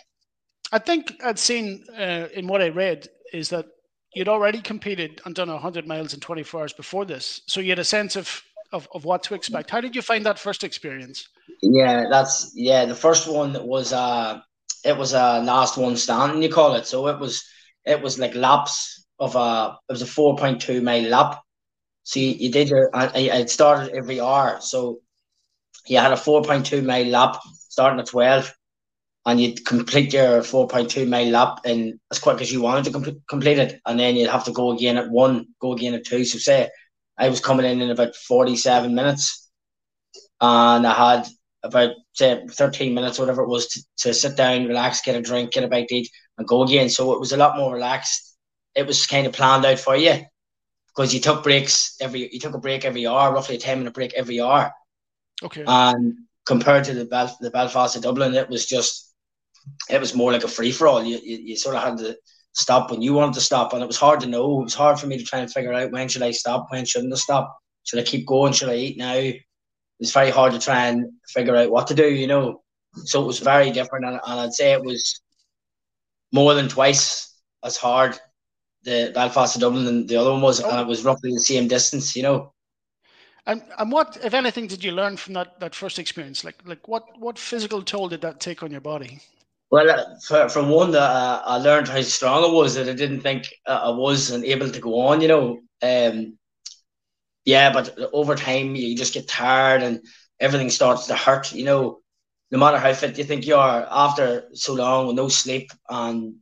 I 0.73 0.79
think 0.79 1.13
I'd 1.23 1.39
seen 1.39 1.85
uh, 1.97 2.29
in 2.33 2.47
what 2.47 2.63
I 2.63 2.69
read 2.69 3.09
is 3.33 3.49
that 3.51 3.67
you'd 4.15 4.29
already 4.29 4.61
competed 4.61 5.21
and 5.25 5.35
done 5.35 5.49
100 5.49 5.87
miles 5.87 6.15
in 6.15 6.21
24 6.21 6.61
hours 6.61 6.73
before 6.73 7.05
this. 7.05 7.43
So 7.47 7.61
you 7.61 7.71
had 7.71 7.79
a 7.79 7.85
sense 7.85 8.17
of, 8.17 8.43
of, 8.73 8.89
of 8.95 9.05
what 9.05 9.23
to 9.25 9.35
expect. 9.35 9.71
How 9.71 9.81
did 9.81 9.95
you 9.95 10.03
find 10.03 10.25
that 10.25 10.39
first 10.39 10.65
experience? 10.65 11.29
Yeah, 11.61 12.05
that's, 12.09 12.53
yeah, 12.55 12.85
the 12.87 12.95
first 12.95 13.29
one 13.29 13.53
that 13.53 13.65
was, 13.65 13.93
uh, 13.93 14.41
it 14.85 14.97
was 14.97 15.13
a 15.13 15.41
last 15.41 15.77
one 15.77 15.97
standing, 15.97 16.43
you 16.43 16.51
call 16.51 16.75
it. 16.75 16.87
So 16.87 17.09
it 17.09 17.19
was, 17.19 17.45
it 17.85 18.01
was 18.01 18.19
like 18.19 18.35
laps 18.35 19.07
of 19.19 19.37
a, 19.37 19.79
it 19.89 19.93
was 19.93 20.03
a 20.03 20.07
4.2 20.07 20.83
mile 20.83 21.09
lap. 21.09 21.43
So 22.05 22.21
you, 22.21 22.29
you 22.29 22.53
did 22.53 22.69
your, 22.69 22.91
I, 22.95 23.31
I 23.33 23.45
started 23.47 23.95
every 23.95 24.21
hour. 24.21 24.59
So 24.61 25.01
you 25.87 25.99
had 25.99 26.13
a 26.13 26.17
4.2 26.17 26.85
mile 26.85 27.07
lap 27.07 27.41
starting 27.55 28.01
at 28.01 28.07
12 28.07 28.55
and 29.27 29.41
you'd 29.41 29.67
complete 29.67 30.13
your 30.13 30.41
4.2 30.41 31.07
mile 31.07 31.29
lap 31.29 31.61
in 31.65 32.01
as 32.11 32.19
quick 32.19 32.41
as 32.41 32.51
you 32.51 32.63
wanted 32.63 32.85
to 32.85 32.91
com- 32.93 33.23
complete 33.29 33.59
it. 33.59 33.81
And 33.87 33.99
then 33.99 34.17
you'd 34.17 34.31
have 34.31 34.45
to 34.45 34.53
go 34.53 34.71
again 34.73 34.97
at 34.97 35.11
one, 35.11 35.49
go 35.61 35.73
again 35.73 35.95
at 35.95 36.07
two. 36.07 36.25
So, 36.25 36.39
say 36.39 36.71
I 37.19 37.29
was 37.29 37.41
coming 37.41 37.67
in 37.67 37.83
in 37.83 37.91
about 37.91 38.15
47 38.15 38.95
minutes 38.95 39.51
and 40.41 40.87
I 40.87 41.15
had 41.17 41.29
about, 41.63 41.91
say, 42.13 42.45
13 42.51 42.95
minutes, 42.95 43.19
whatever 43.19 43.43
it 43.43 43.49
was, 43.49 43.69
to, 43.69 43.83
to 43.99 44.15
sit 44.15 44.37
down, 44.37 44.67
relax, 44.67 45.03
get 45.03 45.17
a 45.17 45.23
drink, 45.23 45.53
get 45.53 45.65
a 45.65 45.69
bite 45.69 45.89
to 45.89 45.97
eat, 45.97 46.11
and 46.37 46.47
go 46.47 46.63
again. 46.63 46.89
So, 46.89 47.13
it 47.13 47.21
was 47.21 47.33
a 47.33 47.37
lot 47.37 47.57
more 47.57 47.75
relaxed. 47.75 48.37
It 48.75 48.87
was 48.87 49.07
kind 49.07 49.27
of 49.27 49.33
planned 49.33 49.65
out 49.65 49.79
for 49.79 49.97
you 49.97 50.25
because 50.89 51.13
you 51.13 51.21
took 51.21 51.43
breaks 51.43 51.97
every, 52.01 52.33
you 52.33 52.39
took 52.39 52.55
a 52.55 52.59
break 52.59 52.85
every 52.85 53.07
hour, 53.07 53.33
roughly 53.33 53.57
a 53.57 53.59
10 53.59 53.79
minute 53.79 53.95
break 53.95 54.15
every 54.15 54.41
hour. 54.41 54.73
Okay. 55.43 55.65
And 55.67 56.15
compared 56.47 56.85
to 56.85 56.95
the 56.95 57.05
Bel- 57.05 57.37
the 57.41 57.51
Belfast 57.51 57.95
of 57.95 58.03
Dublin, 58.03 58.35
it 58.35 58.49
was 58.49 58.67
just 58.67 59.15
it 59.91 60.01
was 60.01 60.15
more 60.15 60.33
like 60.33 60.45
a 60.45 60.49
free 60.49 60.73
for 60.73 60.87
all. 60.89 61.05
You, 61.05 61.19
you, 61.23 61.37
you 61.39 61.57
sort 61.57 61.77
of 61.77 61.83
had 61.83 61.99
to 61.99 62.17
stop 62.53 62.91
when 62.91 63.03
you 63.03 63.13
wanted 63.13 63.35
to 63.35 63.41
stop, 63.41 63.73
and 63.73 63.83
it 63.83 63.87
was 63.87 63.99
hard 63.99 64.21
to 64.21 64.27
know. 64.27 64.61
It 64.61 64.65
was 64.65 64.75
hard 64.75 64.99
for 64.99 65.07
me 65.07 65.19
to 65.19 65.25
try 65.25 65.41
and 65.41 65.53
figure 65.53 65.73
out 65.73 65.93
when 65.93 66.09
should 66.09 66.23
I 66.23 66.31
stop, 66.33 66.67
when 66.71 66.85
shouldn't 66.85 67.13
I 67.13 67.17
stop. 67.17 67.57
Should 67.85 68.01
I 68.01 68.03
keep 68.03 68.27
going? 68.27 68.53
Should 68.53 68.71
I 68.71 68.77
eat 68.77 68.99
now? 68.99 69.31
It's 70.01 70.13
very 70.13 70.31
hard 70.31 70.53
to 70.53 70.59
try 70.59 70.87
and 70.87 71.07
figure 71.29 71.57
out 71.57 71.71
what 71.71 71.87
to 71.89 71.95
do, 71.95 72.09
you 72.09 72.27
know. 72.27 72.63
So 73.05 73.23
it 73.23 73.27
was 73.27 73.39
very 73.41 73.71
different, 73.71 74.05
and, 74.05 74.21
and 74.25 74.41
I'd 74.41 74.55
say 74.55 74.73
it 74.73 74.85
was 74.85 75.21
more 76.33 76.55
than 76.55 76.69
twice 76.69 77.35
as 77.65 77.77
hard 77.77 78.19
the 78.85 79.11
Belfast 79.15 79.55
to 79.55 79.61
Dublin 79.61 79.85
than 79.85 80.07
the 80.07 80.17
other 80.17 80.33
one 80.33 80.41
was, 80.41 80.63
oh. 80.63 80.71
and 80.71 80.81
it 80.81 80.87
was 80.87 81.05
roughly 81.05 81.31
the 81.33 81.41
same 81.41 81.69
distance, 81.69 82.17
you 82.17 82.23
know. 82.23 82.53
And 83.47 83.63
and 83.79 83.91
what, 83.91 84.19
if 84.23 84.35
anything, 84.35 84.67
did 84.67 84.85
you 84.85 84.93
learn 84.93 85.17
from 85.17 85.35
that 85.35 85.59
that 85.61 85.75
first 85.75 85.99
experience? 85.99 86.45
Like 86.45 86.57
like 86.65 86.87
what 86.87 87.05
what 87.19 87.39
physical 87.39 87.83
toll 87.83 88.09
did 88.09 88.21
that 88.21 88.41
take 88.41 88.63
on 88.63 88.71
your 88.71 88.81
body? 88.81 89.21
Well, 89.71 89.91
uh, 89.91 90.05
for, 90.27 90.49
from 90.49 90.71
one 90.71 90.93
that 90.93 91.11
uh, 91.11 91.43
I 91.45 91.59
learned 91.59 91.89
how 91.89 92.01
strong 92.01 92.45
I 92.45 92.53
was 92.53 92.75
that 92.75 92.89
I 92.89 92.95
didn't 92.95 93.21
think 93.21 93.49
uh, 93.67 93.81
I 93.85 93.91
wasn't 93.91 94.45
able 94.45 94.71
to 94.71 94.81
go 94.81 95.01
on. 95.01 95.21
You 95.21 95.29
know, 95.29 95.61
um, 95.83 96.38
yeah, 97.49 97.73
but 97.73 97.97
over 98.13 98.35
time 98.35 98.77
you 98.77 98.95
just 98.95 99.15
get 99.15 99.27
tired 99.27 99.83
and 99.83 100.05
everything 100.39 100.69
starts 100.69 101.07
to 101.07 101.15
hurt. 101.15 101.51
You 101.55 101.65
know, 101.65 102.01
no 102.51 102.59
matter 102.59 102.77
how 102.77 102.93
fit 102.93 103.17
you 103.17 103.25
think 103.25 103.47
you 103.47 103.57
are, 103.57 103.87
after 103.91 104.51
so 104.53 104.75
long 104.75 105.07
with 105.07 105.17
no 105.17 105.29
sleep 105.29 105.71
and 105.89 106.35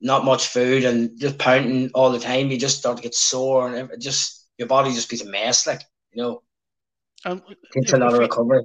not 0.00 0.24
much 0.24 0.46
food 0.46 0.84
and 0.84 1.20
just 1.20 1.36
pounding 1.36 1.90
all 1.92 2.10
the 2.10 2.18
time, 2.18 2.50
you 2.50 2.58
just 2.58 2.78
start 2.78 2.96
to 2.96 3.02
get 3.02 3.14
sore 3.14 3.74
and 3.74 3.90
it 3.90 4.00
just 4.00 4.48
your 4.56 4.66
body 4.66 4.92
just 4.94 5.10
becomes 5.10 5.28
a 5.28 5.30
mess. 5.30 5.66
Like 5.66 5.82
you 6.14 6.22
know, 6.22 6.42
um, 7.26 7.42
takes 7.74 7.92
a 7.92 7.98
lot 7.98 8.14
of 8.14 8.18
recovery. 8.18 8.62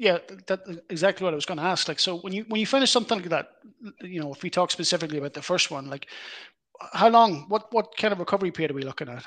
Yeah, 0.00 0.18
that 0.48 0.60
exactly 0.90 1.24
what 1.24 1.34
I 1.34 1.36
was 1.36 1.46
going 1.46 1.58
to 1.58 1.64
ask. 1.64 1.86
Like, 1.86 2.00
so 2.00 2.18
when 2.18 2.32
you 2.32 2.44
when 2.48 2.58
you 2.58 2.66
finish 2.66 2.90
something 2.90 3.20
like 3.20 3.28
that, 3.28 3.50
you 4.00 4.20
know, 4.20 4.32
if 4.32 4.42
we 4.42 4.50
talk 4.50 4.72
specifically 4.72 5.18
about 5.18 5.34
the 5.34 5.42
first 5.42 5.70
one, 5.70 5.88
like, 5.88 6.08
how 6.92 7.08
long? 7.10 7.44
What 7.48 7.72
what 7.72 7.96
kind 7.96 8.12
of 8.12 8.18
recovery 8.18 8.50
period 8.50 8.72
are 8.72 8.74
we 8.74 8.82
looking 8.82 9.08
at? 9.08 9.24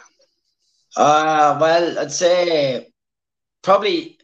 Uh, 0.96 1.58
well, 1.60 2.00
I'd 2.00 2.12
say 2.12 2.89
probably 3.62 4.17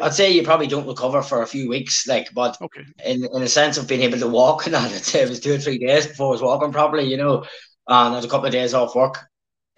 I'd 0.00 0.14
say 0.14 0.32
you 0.32 0.42
probably 0.42 0.66
don't 0.66 0.86
recover 0.86 1.22
for 1.22 1.42
a 1.42 1.46
few 1.46 1.68
weeks, 1.68 2.06
like, 2.06 2.32
but 2.34 2.56
okay. 2.62 2.84
in 3.04 3.24
in 3.34 3.42
a 3.42 3.48
sense 3.48 3.76
of 3.76 3.86
being 3.86 4.02
able 4.02 4.18
to 4.18 4.28
walk, 4.28 4.66
and 4.66 4.76
I'd 4.76 4.90
say 4.90 5.22
it 5.22 5.28
was 5.28 5.40
two 5.40 5.54
or 5.54 5.58
three 5.58 5.78
days 5.78 6.06
before 6.06 6.28
I 6.28 6.30
was 6.30 6.42
walking 6.42 6.72
properly, 6.72 7.04
you 7.04 7.16
know, 7.16 7.44
and 7.86 8.14
I 8.14 8.14
had 8.14 8.24
a 8.24 8.28
couple 8.28 8.46
of 8.46 8.52
days 8.52 8.74
off 8.74 8.94
work, 8.94 9.18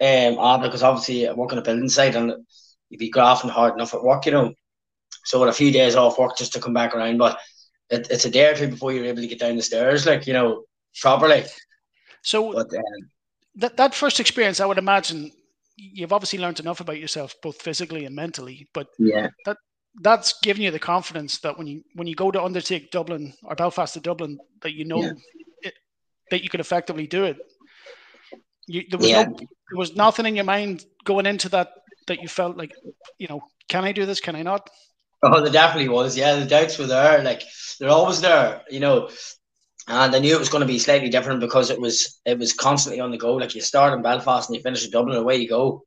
um, 0.01 0.61
because 0.61 0.83
obviously 0.83 1.27
I 1.27 1.33
work 1.33 1.51
on 1.51 1.57
a 1.57 1.63
building 1.63 1.89
site 1.89 2.15
and 2.15 2.33
you'd 2.89 2.99
be 2.99 3.09
grafting 3.09 3.49
hard 3.49 3.73
enough 3.73 3.93
at 3.93 4.03
work, 4.03 4.25
you 4.25 4.31
know, 4.31 4.53
so 5.25 5.39
with 5.39 5.49
a 5.49 5.53
few 5.53 5.71
days 5.71 5.95
off 5.95 6.17
work 6.17 6.37
just 6.37 6.53
to 6.53 6.59
come 6.59 6.73
back 6.73 6.95
around, 6.95 7.17
but 7.17 7.37
it, 7.89 8.07
it's 8.09 8.25
a 8.25 8.29
day 8.29 8.49
or 8.49 8.55
two 8.55 8.69
before 8.69 8.93
you're 8.93 9.05
able 9.05 9.21
to 9.21 9.27
get 9.27 9.39
down 9.39 9.55
the 9.57 9.61
stairs, 9.61 10.05
like 10.05 10.25
you 10.25 10.33
know, 10.33 10.63
properly. 11.01 11.43
So 12.21 12.53
but, 12.53 12.73
um, 12.73 13.09
that 13.55 13.77
that 13.77 13.95
first 13.95 14.19
experience, 14.19 14.59
I 14.59 14.65
would 14.65 14.77
imagine, 14.77 15.31
you've 15.75 16.13
obviously 16.13 16.39
learned 16.39 16.59
enough 16.59 16.79
about 16.79 16.99
yourself, 16.99 17.35
both 17.41 17.61
physically 17.61 18.05
and 18.05 18.15
mentally. 18.15 18.67
But 18.73 18.87
yeah, 18.97 19.29
that 19.45 19.57
that's 20.01 20.39
giving 20.41 20.63
you 20.63 20.71
the 20.71 20.79
confidence 20.79 21.39
that 21.39 21.57
when 21.57 21.67
you 21.67 21.83
when 21.95 22.07
you 22.07 22.15
go 22.15 22.31
to 22.31 22.41
undertake 22.41 22.91
Dublin 22.91 23.33
or 23.43 23.55
Belfast 23.55 23.93
to 23.95 23.99
Dublin, 23.99 24.39
that 24.61 24.73
you 24.73 24.85
know 24.85 25.01
yeah. 25.01 25.11
it, 25.63 25.73
that 26.29 26.43
you 26.43 26.49
can 26.49 26.59
effectively 26.59 27.07
do 27.07 27.25
it. 27.25 27.37
You, 28.67 28.83
there 28.89 28.99
was 28.99 29.09
yeah. 29.09 29.23
no, 29.23 29.35
there 29.37 29.77
was 29.77 29.95
nothing 29.95 30.25
in 30.25 30.35
your 30.35 30.45
mind 30.45 30.85
going 31.03 31.25
into 31.25 31.49
that 31.49 31.73
that 32.07 32.21
you 32.21 32.27
felt 32.27 32.57
like, 32.57 32.73
you 33.17 33.27
know, 33.27 33.41
can 33.69 33.83
I 33.83 33.91
do 33.91 34.05
this? 34.05 34.19
Can 34.19 34.35
I 34.35 34.43
not? 34.43 34.69
Oh, 35.23 35.41
there 35.41 35.51
definitely 35.51 35.89
was. 35.89 36.17
Yeah, 36.17 36.35
the 36.35 36.45
doubts 36.45 36.77
were 36.77 36.87
there. 36.87 37.23
Like 37.23 37.43
they're 37.79 37.89
always 37.89 38.21
there. 38.21 38.61
You 38.69 38.79
know, 38.79 39.09
and 39.87 40.15
I 40.15 40.19
knew 40.19 40.35
it 40.35 40.39
was 40.39 40.49
going 40.49 40.61
to 40.61 40.67
be 40.67 40.79
slightly 40.79 41.09
different 41.09 41.39
because 41.39 41.69
it 41.69 41.79
was 41.79 42.19
it 42.25 42.37
was 42.37 42.53
constantly 42.53 42.99
on 42.99 43.11
the 43.11 43.17
go. 43.17 43.35
Like 43.35 43.55
you 43.55 43.61
start 43.61 43.93
in 43.93 44.01
Belfast 44.01 44.49
and 44.49 44.55
you 44.55 44.61
finish 44.61 44.85
in 44.85 44.91
Dublin, 44.91 45.17
away 45.17 45.37
you 45.37 45.49
go. 45.49 45.83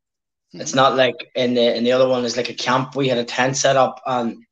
Mm-hmm. 0.55 0.61
It's 0.61 0.75
not 0.75 0.97
like 0.97 1.15
in 1.35 1.55
the 1.55 1.77
in 1.77 1.85
the 1.85 1.93
other 1.93 2.09
one 2.09 2.25
is 2.25 2.37
like 2.37 2.51
a 2.51 2.55
camp. 2.55 2.97
We 2.97 3.09
had 3.09 3.19
a 3.19 3.25
tent 3.25 3.57
set 3.57 3.77
up 3.77 4.01
and 4.07 4.45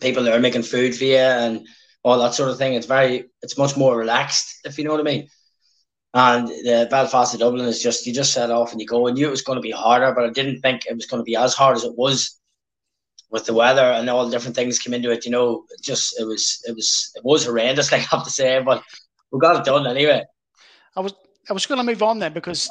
people 0.00 0.24
there 0.24 0.38
making 0.40 0.62
food 0.62 0.96
for 0.96 1.04
you 1.04 1.16
and 1.16 1.66
all 2.02 2.18
that 2.18 2.34
sort 2.34 2.50
of 2.50 2.58
thing. 2.58 2.74
It's 2.74 2.86
very 2.86 3.30
it's 3.40 3.58
much 3.58 3.76
more 3.76 3.96
relaxed, 3.96 4.60
if 4.64 4.78
you 4.78 4.84
know 4.84 4.92
what 4.92 5.00
I 5.00 5.04
mean. 5.04 5.28
And 6.14 6.48
the 6.48 6.86
Belfast 6.90 7.32
to 7.32 7.38
Dublin 7.38 7.64
is 7.64 7.82
just 7.82 8.06
you 8.06 8.12
just 8.12 8.34
set 8.34 8.50
off 8.50 8.72
and 8.72 8.80
you 8.80 8.86
go. 8.86 9.08
I 9.08 9.12
knew 9.12 9.26
it 9.26 9.30
was 9.30 9.42
going 9.42 9.56
to 9.56 9.62
be 9.62 9.70
harder, 9.70 10.12
but 10.12 10.24
I 10.24 10.30
didn't 10.30 10.60
think 10.60 10.84
it 10.84 10.94
was 10.94 11.06
going 11.06 11.20
to 11.20 11.24
be 11.24 11.36
as 11.36 11.54
hard 11.54 11.76
as 11.76 11.84
it 11.84 11.96
was 11.96 12.38
with 13.32 13.46
the 13.46 13.54
weather 13.54 13.82
and 13.82 14.08
all 14.08 14.26
the 14.26 14.30
different 14.30 14.54
things 14.54 14.78
came 14.78 14.94
into 14.94 15.10
it. 15.10 15.24
You 15.24 15.32
know, 15.32 15.64
just 15.80 16.20
it 16.20 16.24
was 16.24 16.62
it 16.68 16.76
was 16.76 17.10
it 17.16 17.24
was 17.24 17.46
horrendous. 17.46 17.90
Like 17.92 18.02
I 18.02 18.16
have 18.16 18.24
to 18.24 18.30
say, 18.30 18.62
but 18.62 18.82
we 19.32 19.40
got 19.40 19.56
it 19.56 19.64
done 19.64 19.86
anyway. 19.86 20.22
I 20.96 21.00
was 21.00 21.14
I 21.50 21.52
was 21.52 21.66
going 21.66 21.78
to 21.78 21.84
move 21.84 22.02
on 22.02 22.18
then 22.18 22.32
because 22.32 22.68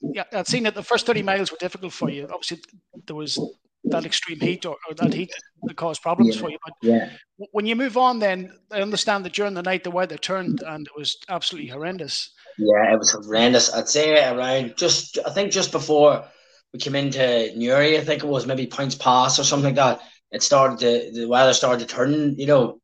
yeah, 0.00 0.24
I'd 0.32 0.48
seen 0.48 0.64
that 0.64 0.74
the 0.74 0.82
first 0.82 1.06
thirty 1.06 1.22
miles 1.22 1.52
were 1.52 1.58
difficult 1.60 1.92
for 1.92 2.10
you. 2.10 2.24
Obviously, 2.24 2.60
there 3.06 3.14
was 3.14 3.38
that 3.84 4.06
extreme 4.06 4.40
heat 4.40 4.64
or, 4.64 4.76
or 4.88 4.94
that 4.94 5.12
heat 5.12 5.32
that 5.64 5.76
caused 5.76 6.02
problems 6.02 6.36
yeah, 6.36 6.40
for 6.40 6.50
you. 6.50 6.58
But 6.64 6.74
yeah. 6.82 7.10
when 7.50 7.66
you 7.66 7.76
move 7.76 7.96
on, 7.96 8.18
then 8.20 8.52
I 8.70 8.80
understand 8.80 9.24
that 9.24 9.32
during 9.32 9.54
the 9.54 9.62
night 9.62 9.84
the 9.84 9.90
weather 9.90 10.16
turned 10.16 10.62
and 10.62 10.86
it 10.86 10.92
was 10.96 11.16
absolutely 11.28 11.70
horrendous. 11.70 12.30
Yeah, 12.58 12.92
it 12.92 12.98
was 12.98 13.10
horrendous. 13.10 13.72
I'd 13.74 13.88
say 13.88 14.24
around 14.24 14.76
just 14.76 15.18
I 15.26 15.30
think 15.30 15.52
just 15.52 15.72
before 15.72 16.24
we 16.72 16.78
came 16.78 16.94
into 16.94 17.52
Newry, 17.56 17.98
I 17.98 18.04
think 18.04 18.22
it 18.22 18.28
was 18.28 18.46
maybe 18.46 18.66
Poyntzpass 18.66 19.38
or 19.38 19.44
something 19.44 19.74
like 19.74 19.98
that. 19.98 20.00
It 20.30 20.42
started 20.42 20.78
to, 20.80 21.20
the 21.20 21.28
weather 21.28 21.52
started 21.52 21.86
to 21.86 21.94
turn, 21.94 22.38
you 22.38 22.46
know, 22.46 22.80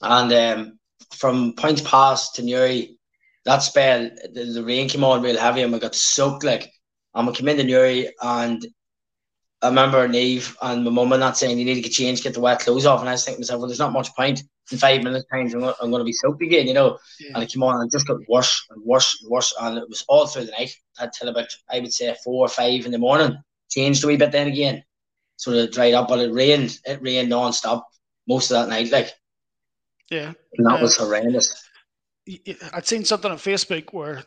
and 0.00 0.32
um, 0.32 0.78
from 1.14 1.54
Poyntzpass 1.54 2.32
to 2.34 2.42
Newry, 2.42 2.98
that 3.44 3.62
spell 3.62 4.10
the, 4.32 4.44
the, 4.44 4.64
rain 4.64 4.88
came 4.88 5.04
on 5.04 5.22
real 5.22 5.38
heavy 5.38 5.62
and 5.62 5.72
we 5.72 5.78
got 5.78 5.94
soaked 5.94 6.44
like. 6.44 6.70
And 7.14 7.26
we 7.26 7.32
came 7.32 7.48
into 7.48 7.64
Newry 7.64 8.12
and 8.20 8.64
I 9.60 9.68
remember 9.68 10.08
Niamh 10.08 10.56
and 10.60 10.84
my 10.84 10.90
mum 10.90 11.12
and 11.12 11.22
that 11.22 11.36
saying 11.36 11.58
you 11.58 11.64
need 11.64 11.76
to 11.76 11.80
get 11.82 11.92
changed, 11.92 12.24
get 12.24 12.34
the 12.34 12.40
wet 12.40 12.60
clothes 12.60 12.86
off, 12.86 13.00
and 13.00 13.08
I 13.08 13.12
was 13.12 13.24
thinking 13.24 13.38
to 13.38 13.42
myself, 13.42 13.60
well, 13.60 13.68
there's 13.68 13.78
not 13.78 13.92
much 13.92 14.14
point 14.14 14.42
in 14.72 14.78
five 14.78 15.02
minutes 15.02 15.26
time 15.30 15.46
I'm 15.46 15.60
going, 15.60 15.74
I'm 15.80 15.90
going 15.90 16.00
to 16.00 16.04
be 16.04 16.12
soaked 16.12 16.42
again, 16.42 16.66
you 16.66 16.74
know. 16.74 16.98
Yeah. 17.20 17.32
And 17.34 17.42
it 17.42 17.50
came 17.50 17.62
on 17.62 17.76
and 17.76 17.86
it 17.86 17.92
just 17.92 18.06
got 18.06 18.18
worse 18.28 18.66
and 18.70 18.82
worse 18.84 19.20
and 19.22 19.30
worse, 19.30 19.54
and 19.60 19.78
it 19.78 19.88
was 19.88 20.04
all 20.08 20.26
through 20.26 20.46
the 20.46 20.52
night 20.52 20.74
until 20.98 21.28
about 21.28 21.48
I 21.70 21.80
would 21.80 21.92
say 21.92 22.14
four 22.24 22.46
or 22.46 22.48
five 22.48 22.84
in 22.84 22.92
the 22.92 22.98
morning. 22.98 23.36
Changed 23.70 24.04
a 24.04 24.06
wee 24.06 24.16
bit 24.16 24.32
then 24.32 24.48
again, 24.48 24.84
sort 25.36 25.56
of 25.56 25.70
dried 25.70 25.94
up, 25.94 26.08
but 26.08 26.18
it 26.18 26.32
rained. 26.32 26.78
It 26.84 27.00
rained 27.02 27.30
non-stop 27.30 27.88
most 28.28 28.50
of 28.50 28.56
that 28.56 28.68
night, 28.68 28.92
like. 28.92 29.10
Yeah, 30.10 30.32
and 30.58 30.66
that 30.66 30.80
uh, 30.80 30.82
was 30.82 30.96
horrendous. 30.98 31.68
I'd 32.72 32.86
seen 32.86 33.04
something 33.04 33.30
on 33.30 33.38
Facebook 33.38 33.94
where, 33.94 34.22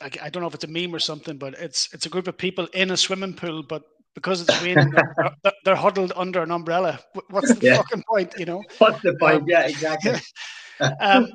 like, 0.00 0.20
I 0.20 0.28
don't 0.28 0.40
know 0.42 0.48
if 0.48 0.54
it's 0.54 0.64
a 0.64 0.66
meme 0.66 0.92
or 0.92 0.98
something, 0.98 1.38
but 1.38 1.54
it's 1.54 1.88
it's 1.92 2.06
a 2.06 2.08
group 2.08 2.26
of 2.26 2.36
people 2.36 2.66
in 2.74 2.90
a 2.90 2.96
swimming 2.96 3.34
pool, 3.34 3.62
but 3.62 3.84
because 4.18 4.42
it's 4.42 4.62
raining, 4.62 4.90
they're, 5.44 5.52
they're, 5.64 5.76
huddled 5.76 6.12
under 6.16 6.42
an 6.42 6.50
umbrella. 6.50 6.98
What's 7.30 7.54
the 7.54 7.64
yeah. 7.64 7.76
fucking 7.76 8.02
point, 8.08 8.34
you 8.36 8.46
know? 8.46 8.64
What's 8.78 9.00
the 9.02 9.14
point? 9.14 9.42
Um, 9.42 9.48
yeah, 9.48 9.66
exactly. 9.66 10.14
um, 11.00 11.28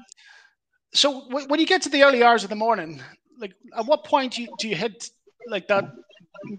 so 0.94 1.30
w- 1.30 1.48
when 1.48 1.62
you 1.62 1.66
get 1.66 1.82
to 1.84 1.90
the 1.90 2.04
early 2.04 2.24
hours 2.24 2.44
of 2.44 2.50
the 2.50 2.58
morning, 2.58 3.02
like 3.40 3.54
at 3.78 3.86
what 3.86 4.04
point 4.04 4.34
do 4.34 4.42
you, 4.42 4.50
do 4.60 4.68
you 4.68 4.75
hit 4.75 5.10
like 5.48 5.70
that, 5.70 5.86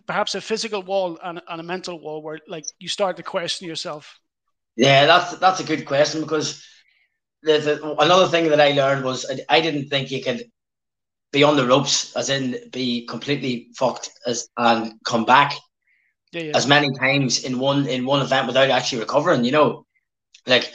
perhaps 0.06 0.34
a 0.34 0.40
physical 0.40 0.82
wall 0.82 1.18
and, 1.22 1.42
and 1.46 1.60
a 1.60 1.64
mental 1.64 2.00
wall 2.00 2.22
where 2.22 2.38
like 2.48 2.64
you 2.78 2.88
start 2.88 3.18
to 3.18 3.22
question 3.22 3.68
yourself? 3.68 4.18
Yeah, 4.76 5.04
that's 5.04 5.36
that's 5.36 5.60
a 5.60 5.64
good 5.64 5.84
question 5.84 6.22
because 6.22 6.64
the, 7.42 7.58
the, 7.58 7.96
another 7.98 8.28
thing 8.28 8.48
that 8.48 8.62
I 8.62 8.72
learned 8.72 9.04
was 9.04 9.26
I, 9.30 9.58
I 9.58 9.60
didn't 9.60 9.88
think 9.88 10.10
you 10.10 10.22
could 10.22 10.44
be 11.32 11.44
on 11.44 11.56
the 11.56 11.66
ropes, 11.66 12.16
as 12.16 12.30
in 12.30 12.56
be 12.72 13.06
completely 13.06 13.68
fucked 13.76 14.08
as 14.26 14.48
and 14.56 14.94
come 15.04 15.26
back 15.26 15.54
yeah, 16.34 16.42
yeah. 16.42 16.56
as 16.56 16.66
many 16.66 16.92
times 16.92 17.44
in 17.44 17.58
one 17.58 17.86
in 17.86 18.04
one 18.04 18.22
event 18.22 18.46
without 18.46 18.70
actually 18.70 19.00
recovering. 19.00 19.44
You 19.44 19.52
know, 19.52 19.86
like 20.46 20.72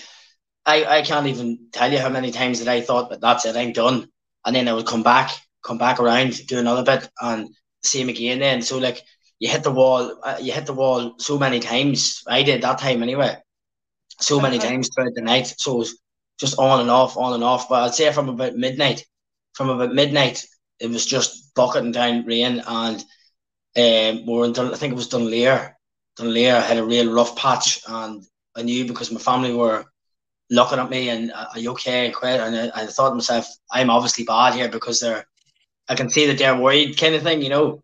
I 0.66 0.86
I 0.86 1.01
can't 1.01 1.28
even 1.28 1.68
tell 1.72 1.92
you 1.92 2.00
how 2.00 2.10
many 2.10 2.32
times 2.32 2.60
that 2.60 2.68
I 2.68 2.82
thought 2.82 3.10
that 3.10 3.22
that's 3.22 3.46
it, 3.46 3.56
I'm 3.56 3.74
done, 3.74 4.10
and 4.46 4.56
then 4.56 4.68
I 4.68 4.74
would 4.74 4.88
come 4.88 5.04
back, 5.04 5.32
come 5.63 5.78
back 5.78 6.00
around, 6.00 6.46
do 6.48 6.60
another 6.60 6.84
bit, 6.84 7.10
and 7.22 7.50
same 7.84 8.10
again. 8.10 8.39
Then 8.39 8.62
so 8.62 8.78
like 8.78 9.01
you 9.39 9.50
hit 9.50 9.63
the 9.63 9.72
wall, 9.72 10.20
uh, 10.24 10.38
you 10.39 10.51
hit 10.51 10.66
the 10.66 10.74
wall 10.74 11.16
so 11.18 11.38
many 11.38 11.60
times. 11.60 12.24
I 12.28 12.44
did 12.44 12.62
that 12.62 12.78
time 12.78 13.04
anyway, 13.04 13.38
so 14.20 14.39
many 14.39 14.60
times 14.60 14.89
throughout 14.94 15.16
the 15.16 15.22
night. 15.22 15.54
So 15.58 15.82
it 15.82 15.89
just 16.39 16.58
on 16.58 16.82
and 16.82 16.89
off, 16.89 17.18
on 17.18 17.34
and 17.34 17.44
off. 17.44 17.70
But 17.70 17.84
I'd 17.84 17.96
say 17.96 18.12
from 18.12 18.30
about 18.30 18.56
midnight, 18.56 19.06
from 19.54 19.70
about 19.70 19.94
midnight, 19.94 20.46
it 20.80 20.89
was 20.89 21.06
just 21.06 21.54
bucketing 21.56 21.92
down 21.92 22.25
rain 22.25 22.62
and 22.66 23.04
um, 23.77 24.25
we 24.25 24.33
were 24.33 24.45
in, 24.45 24.53
Dun- 24.53 24.73
I 24.73 24.77
think 24.77 24.93
it 24.93 24.97
was 24.97 25.09
Dunleer. 25.09 25.75
Dunleer 26.17 26.59
had 26.59 26.77
a 26.77 26.83
real 26.83 27.11
rough 27.11 27.35
patch, 27.35 27.81
and 27.88 28.23
I 28.55 28.63
knew 28.63 28.85
because 28.85 29.11
my 29.11 29.19
family 29.19 29.53
were 29.53 29.85
looking 30.49 30.79
at 30.79 30.89
me 30.89 31.09
and 31.09 31.31
are 31.33 31.59
you 31.59 31.71
okay? 31.71 32.05
And 32.05 32.15
quit 32.15 32.39
and 32.39 32.55
I, 32.55 32.83
I, 32.83 32.85
thought 32.88 33.09
to 33.09 33.15
myself 33.15 33.47
I'm 33.71 33.89
obviously 33.89 34.23
bad 34.25 34.53
here 34.55 34.69
because 34.69 34.99
they're 34.99 35.25
I 35.88 35.95
can 35.95 36.09
see 36.09 36.27
that 36.27 36.38
they're 36.38 36.57
worried 36.57 36.97
kind 36.97 37.15
of 37.15 37.23
thing 37.23 37.41
you 37.41 37.49
know? 37.49 37.83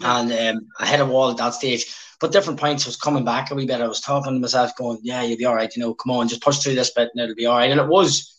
And 0.00 0.32
um, 0.32 0.68
I 0.78 0.86
hit 0.86 1.00
a 1.00 1.04
wall 1.04 1.30
at 1.30 1.36
that 1.38 1.54
stage 1.54 1.94
but 2.20 2.32
different 2.32 2.58
points 2.58 2.86
was 2.86 2.96
coming 2.96 3.24
back 3.24 3.50
a 3.50 3.54
wee 3.54 3.66
bit. 3.66 3.80
I 3.80 3.86
was 3.86 4.00
talking 4.00 4.32
to 4.32 4.40
myself 4.40 4.76
going 4.76 5.00
yeah 5.02 5.22
you'll 5.22 5.38
be 5.38 5.44
all 5.44 5.54
right 5.54 5.74
you 5.74 5.82
know 5.82 5.94
come 5.94 6.12
on 6.12 6.28
just 6.28 6.42
push 6.42 6.58
through 6.58 6.74
this 6.74 6.92
bit 6.92 7.10
and 7.12 7.22
it'll 7.22 7.36
be 7.36 7.46
all 7.46 7.58
right. 7.58 7.70
And 7.70 7.80
it 7.80 7.88
was 7.88 8.34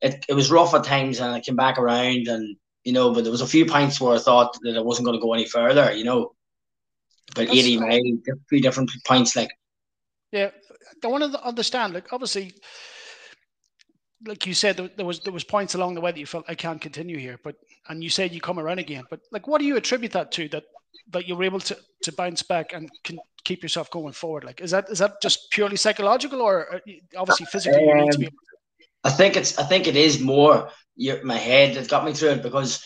it, 0.00 0.24
it 0.28 0.34
was 0.34 0.50
rough 0.50 0.74
at 0.74 0.84
times 0.84 1.20
and 1.20 1.34
I 1.34 1.40
came 1.40 1.56
back 1.56 1.78
around 1.78 2.28
and 2.28 2.56
you 2.84 2.92
know, 2.92 3.12
but 3.12 3.24
there 3.24 3.30
was 3.30 3.40
a 3.40 3.46
few 3.46 3.64
points 3.66 4.00
where 4.00 4.14
I 4.14 4.18
thought 4.18 4.56
that 4.62 4.76
I 4.76 4.80
wasn't 4.80 5.06
going 5.06 5.18
to 5.18 5.22
go 5.22 5.32
any 5.32 5.46
further, 5.46 5.92
you 5.92 6.04
know. 6.04 6.32
But 7.34 7.46
That's 7.46 7.58
80 7.58 7.78
miles, 7.78 8.02
three 8.48 8.60
different 8.60 8.90
points, 9.06 9.36
like. 9.36 9.50
Yeah, 10.32 10.50
I 11.04 11.06
want 11.06 11.32
to 11.32 11.44
understand. 11.44 11.94
Like, 11.94 12.12
obviously, 12.12 12.54
like 14.26 14.46
you 14.46 14.54
said, 14.54 14.76
there 14.96 15.06
was 15.06 15.20
there 15.20 15.32
was 15.32 15.44
points 15.44 15.74
along 15.74 15.94
the 15.94 16.00
way 16.00 16.12
that 16.12 16.18
you 16.18 16.26
felt 16.26 16.44
I 16.48 16.54
can't 16.54 16.80
continue 16.80 17.18
here, 17.18 17.38
but 17.42 17.56
and 17.88 18.02
you 18.02 18.10
said 18.10 18.32
you 18.32 18.40
come 18.40 18.58
around 18.58 18.78
again. 18.78 19.04
But 19.10 19.20
like, 19.30 19.46
what 19.46 19.60
do 19.60 19.66
you 19.66 19.76
attribute 19.76 20.12
that 20.12 20.32
to? 20.32 20.48
That 20.48 20.64
that 21.10 21.28
you 21.28 21.36
were 21.36 21.44
able 21.44 21.60
to 21.60 21.76
to 22.02 22.12
bounce 22.12 22.42
back 22.42 22.72
and 22.72 22.90
can 23.04 23.18
keep 23.44 23.62
yourself 23.62 23.90
going 23.90 24.12
forward? 24.12 24.44
Like, 24.44 24.60
is 24.60 24.70
that 24.70 24.88
is 24.90 24.98
that 24.98 25.20
just 25.22 25.50
purely 25.50 25.76
psychological, 25.76 26.40
or 26.40 26.74
uh, 26.74 26.78
obviously 27.16 27.46
physically 27.46 27.82
um, 27.82 27.88
you 27.88 28.04
need 28.04 28.12
to 28.12 28.18
be? 28.18 28.28
I 29.04 29.10
think 29.10 29.36
it's 29.36 29.58
I 29.58 29.64
think 29.64 29.86
it 29.86 29.96
is 29.96 30.20
more 30.20 30.70
my 31.24 31.36
head 31.36 31.74
that 31.74 31.88
got 31.88 32.04
me 32.04 32.12
through 32.12 32.30
it 32.30 32.42
because, 32.42 32.84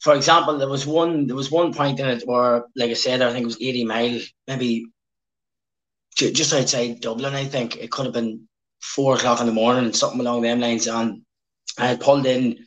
for 0.00 0.14
example, 0.14 0.58
there 0.58 0.68
was 0.68 0.86
one 0.86 1.26
there 1.26 1.36
was 1.36 1.50
one 1.50 1.72
point 1.72 2.00
in 2.00 2.06
it 2.08 2.22
where, 2.26 2.64
like 2.76 2.90
I 2.90 2.94
said, 2.94 3.22
I 3.22 3.30
think 3.32 3.42
it 3.42 3.46
was 3.46 3.60
eighty 3.62 3.84
mile, 3.84 4.18
maybe 4.46 4.86
just 6.16 6.52
outside 6.52 7.00
Dublin. 7.00 7.34
I 7.34 7.44
think 7.44 7.76
it 7.76 7.90
could 7.90 8.06
have 8.06 8.14
been 8.14 8.48
four 8.80 9.14
o'clock 9.14 9.40
in 9.40 9.46
the 9.46 9.52
morning, 9.52 9.92
something 9.92 10.20
along 10.20 10.42
them 10.42 10.60
lines, 10.60 10.86
and 10.86 11.22
I 11.78 11.86
had 11.86 12.00
pulled 12.00 12.26
in 12.26 12.58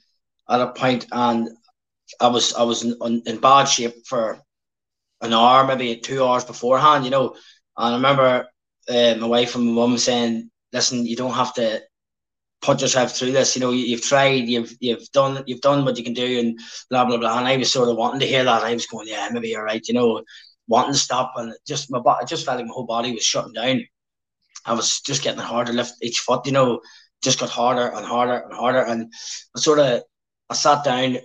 at 0.49 0.61
a 0.61 0.67
point 0.71 1.05
and 1.11 1.49
I 2.19 2.27
was 2.27 2.53
I 2.53 2.63
was 2.63 2.83
in, 2.83 2.95
in 3.25 3.37
bad 3.39 3.65
shape 3.65 3.95
for 4.05 4.41
an 5.21 5.33
hour, 5.33 5.65
maybe 5.65 5.97
two 5.97 6.23
hours 6.23 6.45
beforehand, 6.45 7.05
you 7.05 7.11
know. 7.11 7.35
And 7.77 7.93
I 7.93 7.95
remember 7.95 8.47
uh, 8.89 9.15
my 9.19 9.27
wife 9.27 9.55
and 9.55 9.65
my 9.65 9.71
mum 9.73 9.97
saying, 9.97 10.49
"Listen, 10.71 11.05
you 11.05 11.15
don't 11.15 11.33
have 11.33 11.53
to 11.55 11.81
put 12.63 12.81
yourself 12.81 13.15
through 13.15 13.33
this. 13.33 13.55
You 13.55 13.61
know, 13.61 13.71
you, 13.71 13.95
have 13.95 14.05
tried, 14.05 14.47
you've 14.47 14.73
you've 14.79 15.11
done 15.11 15.43
you've 15.45 15.61
done 15.61 15.85
what 15.85 15.97
you 15.97 16.03
can 16.03 16.13
do, 16.13 16.39
and 16.39 16.59
blah 16.89 17.05
blah 17.05 17.17
blah." 17.17 17.37
And 17.37 17.47
I 17.47 17.57
was 17.57 17.71
sort 17.71 17.89
of 17.89 17.97
wanting 17.97 18.21
to 18.21 18.27
hear 18.27 18.43
that. 18.43 18.63
I 18.63 18.73
was 18.73 18.87
going, 18.87 19.07
"Yeah, 19.07 19.29
maybe 19.31 19.49
you're 19.49 19.63
right," 19.63 19.87
you 19.87 19.93
know, 19.93 20.23
wanting 20.67 20.93
to 20.93 20.99
stop, 20.99 21.33
and 21.35 21.53
just 21.67 21.91
my 21.91 21.99
body, 21.99 22.25
just 22.25 22.45
felt 22.45 22.57
like 22.57 22.65
my 22.65 22.73
whole 22.73 22.85
body 22.85 23.11
was 23.13 23.23
shutting 23.23 23.53
down. 23.53 23.81
I 24.65 24.73
was 24.73 25.01
just 25.01 25.23
getting 25.23 25.41
harder 25.41 25.71
to 25.71 25.77
lift 25.77 25.95
each 26.01 26.19
foot, 26.19 26.45
you 26.45 26.53
know, 26.53 26.79
just 27.21 27.39
got 27.39 27.49
harder 27.49 27.87
and 27.87 28.05
harder 28.05 28.45
and 28.45 28.53
harder, 28.53 28.81
and 28.81 29.11
I 29.55 29.59
sort 29.59 29.79
of 29.79 30.03
I 30.49 30.55
sat 30.55 30.83
down 30.83 31.17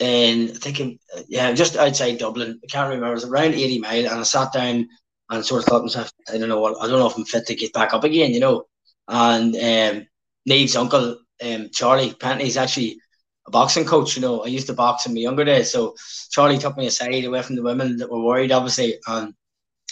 and 0.00 0.50
thinking, 0.50 0.98
yeah, 1.28 1.52
just 1.52 1.76
outside 1.76 2.18
Dublin. 2.18 2.60
I 2.62 2.66
can't 2.66 2.88
remember. 2.88 3.12
It 3.12 3.14
was 3.14 3.24
around 3.24 3.54
80 3.54 3.78
mile, 3.78 4.06
and 4.06 4.20
I 4.20 4.22
sat 4.24 4.52
down 4.52 4.88
and 5.30 5.44
sort 5.44 5.62
of 5.62 5.68
thought 5.68 5.82
myself, 5.82 6.12
I 6.28 6.38
don't 6.38 6.48
know 6.48 6.60
what, 6.60 6.76
I 6.82 6.88
don't 6.88 6.98
know 6.98 7.06
if 7.06 7.16
I'm 7.16 7.24
fit 7.24 7.46
to 7.46 7.54
get 7.54 7.72
back 7.72 7.94
up 7.94 8.04
again, 8.04 8.32
you 8.32 8.40
know. 8.40 8.64
And 9.08 9.54
um, 9.54 10.06
Niamh's 10.48 10.76
uncle, 10.76 11.18
um, 11.44 11.68
Charlie 11.72 12.12
Pentley, 12.12 12.46
is 12.46 12.56
actually 12.56 12.98
a 13.46 13.50
boxing 13.50 13.84
coach. 13.84 14.16
You 14.16 14.22
know, 14.22 14.42
I 14.42 14.46
used 14.46 14.66
to 14.68 14.72
box 14.72 15.06
in 15.06 15.14
my 15.14 15.20
younger 15.20 15.44
days, 15.44 15.70
so 15.70 15.94
Charlie 16.30 16.58
took 16.58 16.76
me 16.76 16.86
aside 16.86 17.24
away 17.24 17.42
from 17.42 17.56
the 17.56 17.62
women 17.62 17.96
that 17.98 18.10
were 18.10 18.22
worried, 18.22 18.52
obviously, 18.52 18.98
and 19.06 19.34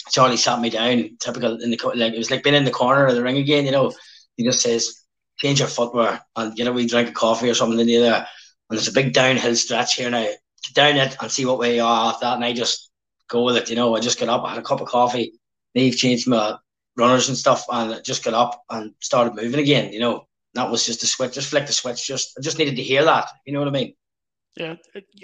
Charlie 0.09 0.37
sat 0.37 0.59
me 0.59 0.69
down. 0.69 1.17
Typical 1.19 1.61
in 1.61 1.71
the 1.71 1.79
like 1.95 2.13
it 2.13 2.17
was 2.17 2.31
like 2.31 2.43
being 2.43 2.55
in 2.55 2.65
the 2.65 2.71
corner 2.71 3.05
of 3.05 3.15
the 3.15 3.23
ring 3.23 3.37
again. 3.37 3.65
You 3.65 3.71
know, 3.71 3.91
he 4.37 4.43
just 4.43 4.61
says, 4.61 5.03
change 5.37 5.59
your 5.59 5.67
footwear 5.67 6.21
and 6.35 6.55
get 6.55 6.67
a 6.67 6.71
wee 6.71 6.87
drink 6.87 7.09
of 7.09 7.13
coffee 7.13 7.49
or 7.49 7.53
something 7.53 7.79
in 7.79 7.87
there 7.87 8.27
and 8.69 8.77
there's 8.77 8.87
a 8.87 8.93
big 8.93 9.13
downhill 9.13 9.55
stretch 9.55 9.95
here 9.95 10.09
now. 10.09 10.23
Get 10.23 10.73
down 10.73 10.95
it 10.95 11.15
and 11.21 11.31
see 11.31 11.45
what 11.45 11.59
way 11.59 11.75
you 11.75 11.83
are 11.83 12.17
that. 12.21 12.35
And 12.35 12.43
I 12.43 12.53
just 12.53 12.89
go 13.29 13.43
with 13.43 13.57
it, 13.57 13.69
you 13.69 13.75
know. 13.75 13.95
I 13.95 13.99
just 13.99 14.17
get 14.17 14.29
up, 14.29 14.43
I 14.43 14.49
had 14.49 14.57
a 14.57 14.63
cup 14.63 14.81
of 14.81 14.87
coffee, 14.87 15.33
Niamh 15.77 15.95
changed 15.95 16.27
my 16.27 16.55
runners 16.97 17.27
and 17.27 17.37
stuff, 17.37 17.65
and 17.71 17.93
I 17.93 17.99
just 17.99 18.23
got 18.23 18.33
up 18.33 18.63
and 18.71 18.93
started 18.99 19.35
moving 19.35 19.59
again, 19.59 19.93
you 19.93 19.99
know. 19.99 20.27
That 20.53 20.69
was 20.69 20.85
just 20.85 21.03
a 21.03 21.07
switch, 21.07 21.33
just 21.33 21.49
flick 21.49 21.65
the 21.65 21.73
switch. 21.73 22.05
Just 22.05 22.35
I 22.37 22.41
just 22.41 22.59
needed 22.59 22.75
to 22.75 22.83
hear 22.83 23.03
that. 23.05 23.29
You 23.45 23.53
know 23.53 23.59
what 23.59 23.67
I 23.67 23.71
mean? 23.71 23.95
Yeah, 24.55 24.75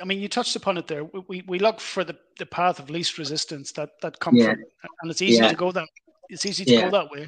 I 0.01 0.05
mean, 0.05 0.19
you 0.19 0.27
touched 0.27 0.55
upon 0.55 0.77
it 0.77 0.87
there. 0.87 1.03
We 1.03 1.43
we 1.47 1.59
look 1.59 1.79
for 1.79 2.03
the, 2.03 2.17
the 2.39 2.47
path 2.47 2.79
of 2.79 2.89
least 2.89 3.19
resistance, 3.19 3.71
that 3.73 3.91
that 4.01 4.19
comfort, 4.19 4.39
yeah. 4.59 4.89
and 5.01 5.11
it's 5.11 5.21
easy 5.21 5.41
yeah. 5.43 5.49
to 5.49 5.55
go 5.55 5.71
that 5.71 5.87
it's 6.29 6.45
easy 6.45 6.65
to 6.65 6.71
yeah. 6.71 6.81
go 6.85 6.91
that 6.91 7.11
way. 7.11 7.27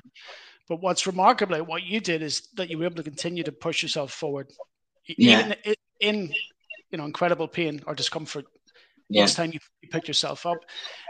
But 0.68 0.82
what's 0.82 1.06
remarkable, 1.06 1.58
what 1.64 1.84
you 1.84 2.00
did, 2.00 2.24
is 2.24 2.48
that 2.56 2.70
you 2.70 2.78
were 2.80 2.86
able 2.86 2.96
to 2.96 3.04
continue 3.04 3.44
to 3.44 3.52
push 3.52 3.84
yourself 3.84 4.12
forward, 4.12 4.52
even 5.06 5.56
in 6.00 6.34
you 6.90 6.98
know 6.98 7.06
incredible 7.06 7.48
pain 7.48 7.82
or 7.86 7.94
discomfort 7.94 8.46
each 9.12 9.36
time 9.36 9.52
you, 9.54 9.60
you 9.82 9.90
pick 9.90 10.08
yourself 10.08 10.46
up. 10.46 10.58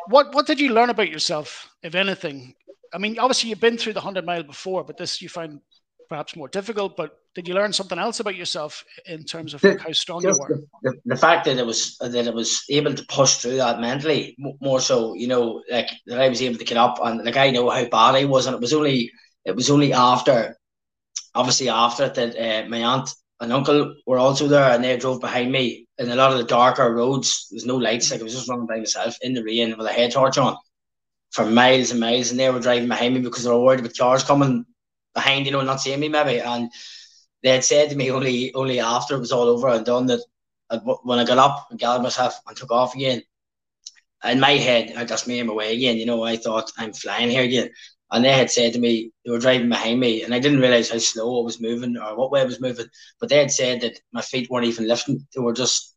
What 0.07 0.33
what 0.33 0.47
did 0.47 0.59
you 0.59 0.73
learn 0.73 0.89
about 0.89 1.09
yourself, 1.09 1.69
if 1.83 1.95
anything? 1.95 2.53
I 2.93 2.97
mean, 2.97 3.17
obviously 3.19 3.49
you've 3.49 3.61
been 3.61 3.77
through 3.77 3.93
the 3.93 4.01
hundred 4.01 4.25
mile 4.25 4.43
before, 4.43 4.83
but 4.83 4.97
this 4.97 5.21
you 5.21 5.29
find 5.29 5.61
perhaps 6.11 6.35
more 6.35 6.49
difficult. 6.49 6.97
But 6.97 7.17
did 7.35 7.47
you 7.47 7.53
learn 7.53 7.71
something 7.71 7.97
else 7.97 8.19
about 8.19 8.35
yourself 8.35 8.83
in 9.05 9.23
terms 9.23 9.53
of 9.53 9.61
the, 9.61 9.79
how 9.79 9.93
strong 9.93 10.21
you 10.21 10.35
were? 10.37 10.59
The, 10.83 10.93
the, 11.05 11.15
fact 11.15 11.45
that 11.45 11.57
it 11.57 11.65
was 11.65 11.97
that 11.99 12.27
it 12.27 12.33
was 12.33 12.65
able 12.69 12.93
to 12.93 13.05
push 13.05 13.35
through 13.37 13.55
that 13.55 13.79
mentally, 13.79 14.35
more 14.59 14.81
so, 14.81 15.13
you 15.13 15.29
know, 15.29 15.63
like 15.71 15.89
that 16.07 16.19
I 16.19 16.27
was 16.27 16.41
able 16.41 16.57
to 16.57 16.65
get 16.65 16.77
up 16.77 16.99
and 17.01 17.23
like 17.23 17.37
I 17.37 17.49
know 17.51 17.69
how 17.69 17.85
bad 17.85 18.15
I 18.15 18.25
was, 18.25 18.45
and 18.45 18.53
it 18.53 18.61
was 18.61 18.73
only 18.73 19.09
it 19.45 19.55
was 19.55 19.69
only 19.69 19.93
after, 19.93 20.57
obviously 21.33 21.69
after 21.69 22.09
that 22.09 22.35
uh, 22.35 22.67
my 22.67 22.83
aunt 22.83 23.09
and 23.39 23.53
uncle 23.53 23.95
were 24.05 24.19
also 24.19 24.49
there 24.49 24.69
and 24.69 24.83
they 24.83 24.97
drove 24.97 25.21
behind 25.21 25.49
me 25.49 25.87
in 25.97 26.11
a 26.11 26.15
lot 26.15 26.33
of 26.33 26.39
the 26.39 26.43
darker 26.43 26.93
roads. 26.93 27.47
There's 27.49 27.65
no 27.65 27.77
lights, 27.77 28.11
like 28.11 28.19
I 28.19 28.23
was 28.23 28.33
just 28.33 28.49
running 28.49 28.67
by 28.67 28.79
myself 28.79 29.15
in 29.21 29.33
the 29.33 29.45
rain 29.45 29.77
with 29.77 29.87
a 29.87 29.93
head 29.93 30.11
torch 30.11 30.37
on 30.37 30.57
for 31.31 31.45
miles 31.45 31.91
and 31.91 32.01
miles. 32.01 32.31
And 32.31 32.39
they 32.39 32.51
were 32.51 32.59
driving 32.59 32.89
behind 32.89 33.13
me 33.13 33.21
because 33.21 33.45
they 33.45 33.49
were 33.49 33.63
worried 33.63 33.79
about 33.79 33.97
cars 33.97 34.25
coming 34.25 34.65
behind, 35.13 35.45
you 35.45 35.51
know, 35.51 35.61
not 35.61 35.81
seeing 35.81 35.99
me 35.99 36.09
maybe. 36.09 36.39
And 36.39 36.71
they 37.43 37.49
had 37.49 37.63
said 37.63 37.89
to 37.89 37.95
me 37.95 38.11
only 38.11 38.53
only 38.53 38.79
after 38.79 39.15
it 39.15 39.19
was 39.19 39.31
all 39.31 39.47
over 39.47 39.67
and 39.69 39.85
done 39.85 40.07
that 40.07 40.21
when 41.03 41.19
I 41.19 41.25
got 41.25 41.37
up 41.37 41.67
and 41.69 41.79
gathered 41.79 42.03
myself 42.03 42.39
and 42.47 42.55
took 42.55 42.71
off 42.71 42.95
again, 42.95 43.21
in 44.23 44.39
my 44.39 44.51
head, 44.51 44.93
I 44.95 45.05
just 45.05 45.27
made 45.27 45.43
my 45.45 45.53
way 45.53 45.75
again. 45.75 45.97
You 45.97 46.05
know, 46.05 46.23
I 46.23 46.37
thought 46.37 46.71
I'm 46.77 46.93
flying 46.93 47.29
here 47.29 47.43
again. 47.43 47.69
And 48.11 48.25
they 48.25 48.33
had 48.33 48.51
said 48.51 48.73
to 48.73 48.79
me, 48.79 49.11
they 49.23 49.31
were 49.31 49.39
driving 49.39 49.69
behind 49.69 49.99
me, 49.99 50.23
and 50.23 50.33
I 50.33 50.39
didn't 50.39 50.59
realize 50.59 50.89
how 50.89 50.97
slow 50.97 51.41
I 51.41 51.45
was 51.45 51.61
moving 51.61 51.97
or 51.97 52.17
what 52.17 52.29
way 52.31 52.41
I 52.41 52.45
was 52.45 52.59
moving. 52.59 52.87
But 53.19 53.29
they 53.29 53.37
had 53.37 53.51
said 53.51 53.81
that 53.81 53.99
my 54.11 54.21
feet 54.21 54.49
weren't 54.49 54.67
even 54.67 54.87
lifting; 54.87 55.25
they 55.33 55.41
were 55.41 55.53
just 55.53 55.95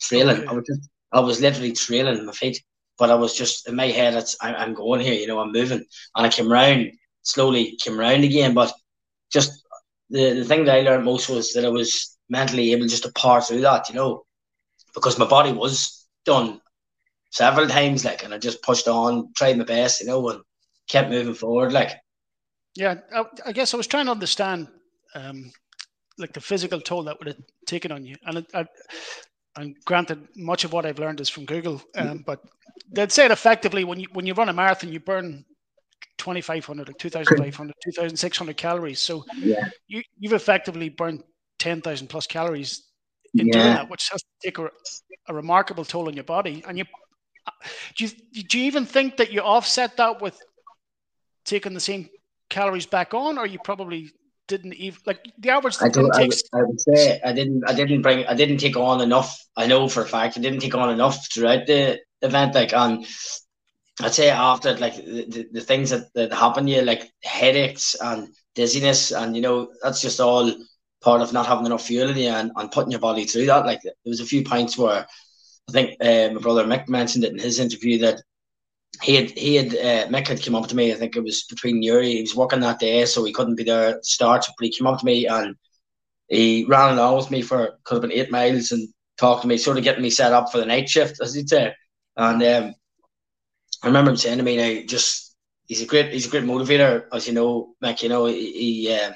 trailing. 0.00 0.38
Okay. 0.38 0.46
I 0.48 0.52
was 0.52 0.64
just, 0.66 0.90
I 1.12 1.20
was 1.20 1.40
literally 1.40 1.72
trailing 1.72 2.26
my 2.26 2.32
feet. 2.32 2.62
But 2.98 3.10
I 3.10 3.14
was 3.14 3.34
just 3.36 3.68
in 3.68 3.76
my 3.76 3.86
head, 3.88 4.14
it's, 4.14 4.36
I, 4.40 4.54
I'm 4.54 4.74
going 4.74 5.00
here, 5.00 5.14
you 5.14 5.26
know, 5.26 5.38
I'm 5.40 5.52
moving, 5.52 5.84
and 6.16 6.26
I 6.26 6.28
came 6.28 6.50
round 6.50 6.90
slowly, 7.22 7.76
came 7.82 7.98
around 7.98 8.24
again. 8.24 8.54
But 8.54 8.72
just 9.32 9.64
the, 10.10 10.34
the 10.34 10.44
thing 10.44 10.64
that 10.64 10.76
I 10.76 10.80
learned 10.82 11.04
most 11.04 11.28
was 11.28 11.52
that 11.52 11.64
I 11.64 11.68
was 11.68 12.16
mentally 12.28 12.72
able 12.72 12.86
just 12.86 13.04
to 13.04 13.12
power 13.12 13.40
through 13.40 13.60
that, 13.62 13.88
you 13.88 13.94
know, 13.94 14.24
because 14.94 15.18
my 15.18 15.26
body 15.26 15.52
was 15.52 16.06
done 16.24 16.60
several 17.30 17.66
times, 17.66 18.04
like, 18.04 18.24
and 18.24 18.32
I 18.34 18.38
just 18.38 18.62
pushed 18.62 18.88
on, 18.88 19.32
tried 19.34 19.58
my 19.58 19.64
best, 19.64 20.00
you 20.00 20.06
know, 20.06 20.28
and 20.28 20.42
kept 20.88 21.10
moving 21.10 21.34
forward. 21.34 21.72
Like, 21.72 21.92
yeah, 22.74 22.96
I, 23.14 23.24
I 23.46 23.52
guess 23.52 23.74
I 23.74 23.76
was 23.76 23.86
trying 23.86 24.06
to 24.06 24.12
understand, 24.12 24.68
um, 25.14 25.50
like 26.18 26.32
the 26.32 26.40
physical 26.40 26.80
toll 26.80 27.04
that 27.04 27.18
would 27.18 27.28
have 27.28 27.40
taken 27.66 27.92
on 27.92 28.04
you, 28.04 28.16
and 28.26 28.38
it, 28.38 28.46
I, 28.54 28.66
and 29.56 29.76
granted, 29.84 30.28
much 30.36 30.64
of 30.64 30.72
what 30.72 30.86
I've 30.86 30.98
learned 30.98 31.20
is 31.20 31.28
from 31.28 31.44
Google, 31.44 31.82
um, 31.96 32.22
but 32.26 32.40
they'd 32.90 33.12
say 33.12 33.26
it 33.26 33.30
effectively 33.30 33.84
when 33.84 34.00
you 34.00 34.08
when 34.12 34.26
you 34.26 34.34
run 34.34 34.48
a 34.48 34.52
marathon, 34.52 34.92
you 34.92 35.00
burn 35.00 35.44
2,500 36.18 36.88
or 36.88 36.92
2,500, 36.92 37.74
2,600 37.84 38.56
calories. 38.56 39.00
So 39.00 39.24
yeah. 39.36 39.68
you, 39.88 40.02
you've 40.18 40.32
effectively 40.32 40.88
burned 40.88 41.22
10,000 41.58 42.06
plus 42.08 42.26
calories 42.26 42.84
in 43.34 43.46
yeah. 43.46 43.52
doing 43.52 43.66
that, 43.66 43.90
which 43.90 44.08
has 44.10 44.22
to 44.22 44.28
take 44.42 44.58
a, 44.58 44.70
a, 45.28 45.34
remarkable 45.34 45.84
toll 45.84 46.08
on 46.08 46.14
your 46.14 46.24
body. 46.24 46.62
And 46.66 46.78
you, 46.78 46.84
do 47.96 48.04
you, 48.04 48.42
do 48.44 48.58
you 48.58 48.66
even 48.66 48.84
think 48.84 49.16
that 49.16 49.32
you 49.32 49.40
offset 49.40 49.96
that 49.96 50.20
with 50.20 50.38
taking 51.44 51.74
the 51.74 51.80
same 51.80 52.08
calories 52.50 52.86
back 52.86 53.14
on, 53.14 53.38
or 53.38 53.46
you 53.46 53.58
probably 53.58 54.10
didn't 54.48 54.74
even 54.74 55.00
like 55.06 55.24
the 55.38 55.50
average 55.50 55.76
I, 55.80 55.88
do, 55.88 56.10
I, 56.12 56.28
I 56.52 56.62
would 56.62 56.80
say 56.80 57.20
I 57.24 57.32
didn't 57.32 57.62
I 57.66 57.74
didn't 57.74 58.02
bring 58.02 58.26
I 58.26 58.34
didn't 58.34 58.58
take 58.58 58.76
on 58.76 59.00
enough. 59.00 59.42
I 59.56 59.66
know 59.66 59.88
for 59.88 60.02
a 60.02 60.06
fact 60.06 60.36
I 60.36 60.40
didn't 60.40 60.60
take 60.60 60.74
on 60.74 60.90
enough 60.90 61.32
throughout 61.32 61.66
the 61.66 62.00
event. 62.20 62.54
Like 62.54 62.74
on 62.74 63.04
I'd 64.00 64.14
say 64.14 64.30
after 64.30 64.76
like 64.78 64.96
the, 64.96 65.46
the, 65.52 65.60
things 65.60 65.90
that, 65.90 66.12
that 66.14 66.32
happen 66.32 66.66
you, 66.66 66.82
like 66.82 67.10
headaches 67.22 67.94
and 68.00 68.28
dizziness, 68.54 69.12
and 69.12 69.36
you 69.36 69.42
know, 69.42 69.68
that's 69.82 70.00
just 70.00 70.20
all 70.20 70.50
part 71.02 71.20
of 71.20 71.32
not 71.32 71.46
having 71.46 71.66
enough 71.66 71.86
fuel 71.86 72.10
in 72.10 72.16
you 72.16 72.28
and, 72.28 72.52
and 72.56 72.70
putting 72.70 72.90
your 72.90 73.00
body 73.00 73.24
through 73.24 73.46
that. 73.46 73.66
Like 73.66 73.82
there 73.82 73.92
was 74.04 74.20
a 74.20 74.26
few 74.26 74.44
points 74.44 74.78
where 74.78 75.06
I 75.68 75.72
think 75.72 75.96
uh, 76.00 76.30
my 76.34 76.40
brother 76.40 76.64
Mick 76.64 76.88
mentioned 76.88 77.24
it 77.24 77.32
in 77.32 77.38
his 77.38 77.58
interview 77.58 77.98
that 77.98 78.22
he 79.02 79.16
had 79.16 79.30
he 79.30 79.56
had 79.56 79.74
uh, 79.74 80.08
Mick 80.08 80.28
had 80.28 80.42
come 80.42 80.54
up 80.54 80.68
to 80.68 80.76
me. 80.76 80.92
I 80.92 80.96
think 80.96 81.16
it 81.16 81.22
was 81.22 81.44
between 81.44 81.80
Newry. 81.80 82.12
He 82.12 82.20
was 82.22 82.36
working 82.36 82.60
that 82.60 82.78
day, 82.78 83.04
so 83.04 83.24
he 83.24 83.32
couldn't 83.32 83.56
be 83.56 83.64
there 83.64 83.96
at 83.96 84.06
start. 84.06 84.44
But 84.58 84.64
he 84.64 84.72
came 84.72 84.86
up 84.86 85.00
to 85.00 85.06
me 85.06 85.26
and 85.26 85.54
he 86.28 86.64
ran 86.66 86.96
along 86.96 87.16
with 87.16 87.30
me 87.30 87.42
for 87.42 87.78
could 87.84 87.96
have 87.96 88.02
been 88.02 88.18
eight 88.18 88.30
miles 88.30 88.72
and 88.72 88.88
talked 89.18 89.42
to 89.42 89.48
me, 89.48 89.56
sort 89.56 89.78
of 89.78 89.84
getting 89.84 90.02
me 90.02 90.10
set 90.10 90.32
up 90.32 90.50
for 90.50 90.58
the 90.58 90.66
night 90.66 90.88
shift, 90.88 91.20
as 91.20 91.34
he'd 91.34 91.48
say. 91.48 91.74
And 92.16 92.42
um, 92.42 92.74
I 93.82 93.86
remember 93.88 94.10
him 94.10 94.16
saying 94.16 94.38
to 94.38 94.44
me, 94.44 94.56
"Now, 94.56 94.86
just 94.86 95.34
he's 95.66 95.82
a 95.82 95.86
great 95.86 96.12
he's 96.12 96.26
a 96.26 96.30
great 96.30 96.44
motivator, 96.44 97.06
as 97.12 97.26
you 97.26 97.34
know, 97.34 97.74
Mick. 97.82 98.02
You 98.02 98.08
know, 98.08 98.26
he, 98.26 98.52
he 98.86 98.94
uh, 98.94 99.12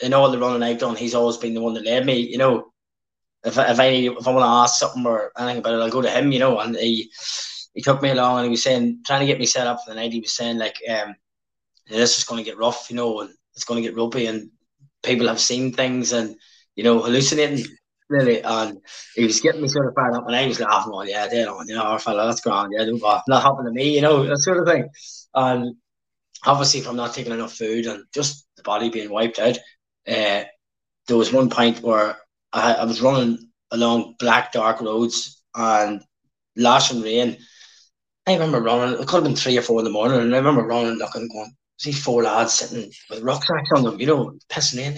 in 0.00 0.14
all 0.14 0.30
the 0.30 0.38
running 0.38 0.62
I've 0.62 0.78
done, 0.78 0.96
he's 0.96 1.14
always 1.14 1.36
been 1.36 1.54
the 1.54 1.60
one 1.60 1.74
that 1.74 1.84
led 1.84 2.04
me. 2.06 2.18
You 2.20 2.38
know, 2.38 2.72
if 3.44 3.58
if 3.58 3.80
I 3.80 3.86
if 3.86 4.26
I 4.26 4.30
want 4.30 4.44
to 4.44 4.48
ask 4.62 4.78
something 4.78 5.06
or 5.06 5.32
anything 5.38 5.58
about 5.58 5.74
it, 5.74 5.82
I'll 5.82 5.90
go 5.90 6.02
to 6.02 6.10
him. 6.10 6.32
You 6.32 6.40
know, 6.40 6.58
and 6.60 6.76
he." 6.76 7.10
he 7.74 7.80
took 7.80 8.02
me 8.02 8.10
along 8.10 8.36
and 8.36 8.44
he 8.44 8.50
was 8.50 8.62
saying, 8.62 9.00
trying 9.06 9.20
to 9.20 9.26
get 9.26 9.38
me 9.38 9.46
set 9.46 9.66
up 9.66 9.78
for 9.82 9.90
the 9.90 9.96
night. 9.96 10.12
He 10.12 10.20
was 10.20 10.36
saying 10.36 10.58
like, 10.58 10.76
um, 10.90 11.14
this 11.88 12.18
is 12.18 12.24
going 12.24 12.42
to 12.42 12.48
get 12.48 12.58
rough, 12.58 12.90
you 12.90 12.96
know, 12.96 13.20
and 13.20 13.30
it's 13.54 13.64
going 13.64 13.82
to 13.82 13.88
get 13.88 13.96
ropey, 13.96 14.26
and 14.26 14.50
people 15.02 15.26
have 15.28 15.40
seen 15.40 15.72
things 15.72 16.12
and 16.12 16.36
you 16.76 16.84
know 16.84 17.00
hallucinating 17.00 17.64
really. 18.12 18.42
And 18.42 18.78
he 19.16 19.24
was 19.24 19.40
getting 19.40 19.62
me 19.62 19.68
sort 19.68 19.86
of 19.88 19.94
fired 19.94 20.14
up, 20.14 20.26
and 20.26 20.36
I 20.36 20.46
was 20.46 20.60
laughing, 20.60 20.92
"Oh 20.94 21.02
yeah, 21.02 21.28
dead 21.28 21.48
on, 21.48 21.68
you 21.68 21.74
know, 21.74 21.82
our 21.82 21.98
fella, 21.98 22.26
that's 22.26 22.40
grand, 22.40 22.72
yeah, 22.76 22.84
don't 22.84 23.02
happened 23.42 23.66
to 23.66 23.72
me, 23.72 23.94
you 23.94 24.02
know, 24.02 24.24
that 24.26 24.38
sort 24.38 24.58
of 24.58 24.66
thing." 24.66 24.88
And 25.34 25.76
obviously, 26.44 26.80
from 26.82 26.96
not 26.96 27.14
taking 27.14 27.32
enough 27.32 27.54
food 27.54 27.86
and 27.86 28.04
just 28.14 28.46
the 28.56 28.62
body 28.62 28.90
being 28.90 29.10
wiped 29.10 29.38
out, 29.38 29.58
uh, 30.08 30.44
there 31.08 31.16
was 31.16 31.32
one 31.32 31.50
point 31.50 31.82
where 31.82 32.18
I, 32.52 32.74
I 32.74 32.84
was 32.84 33.02
running 33.02 33.50
along 33.70 34.16
black 34.18 34.52
dark 34.52 34.80
roads 34.80 35.42
and 35.54 36.02
lashing 36.56 37.02
rain. 37.02 37.38
I 38.26 38.34
remember 38.34 38.60
running. 38.60 39.00
It 39.00 39.06
could 39.08 39.16
have 39.16 39.24
been 39.24 39.36
three 39.36 39.58
or 39.58 39.62
four 39.62 39.80
in 39.80 39.84
the 39.84 39.90
morning, 39.90 40.20
and 40.20 40.34
I 40.34 40.38
remember 40.38 40.62
running, 40.64 40.94
looking, 40.98 41.22
and 41.22 41.30
going, 41.32 41.52
"See 41.78 41.92
four 41.92 42.22
lads 42.24 42.54
sitting 42.54 42.92
with 43.10 43.22
rucksacks 43.22 43.70
on 43.74 43.82
them, 43.84 44.00
you 44.00 44.06
know, 44.06 44.38
pissing 44.48 44.78
in." 44.78 44.96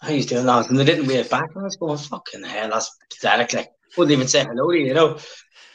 How 0.00 0.10
you 0.10 0.22
doing, 0.22 0.46
lads? 0.46 0.68
And 0.68 0.78
they 0.78 0.84
didn't 0.84 1.06
wave 1.06 1.30
back. 1.30 1.50
And 1.54 1.62
I 1.62 1.64
was 1.64 1.76
going, 1.76 1.98
"Fucking 1.98 2.44
hell, 2.44 2.70
that's 2.70 2.90
pathetic." 3.10 3.52
Like, 3.54 3.70
wouldn't 3.96 4.12
even 4.12 4.28
say 4.28 4.44
hello 4.44 4.70
to 4.70 4.78
you, 4.78 4.86
you 4.86 4.94
know. 4.94 5.18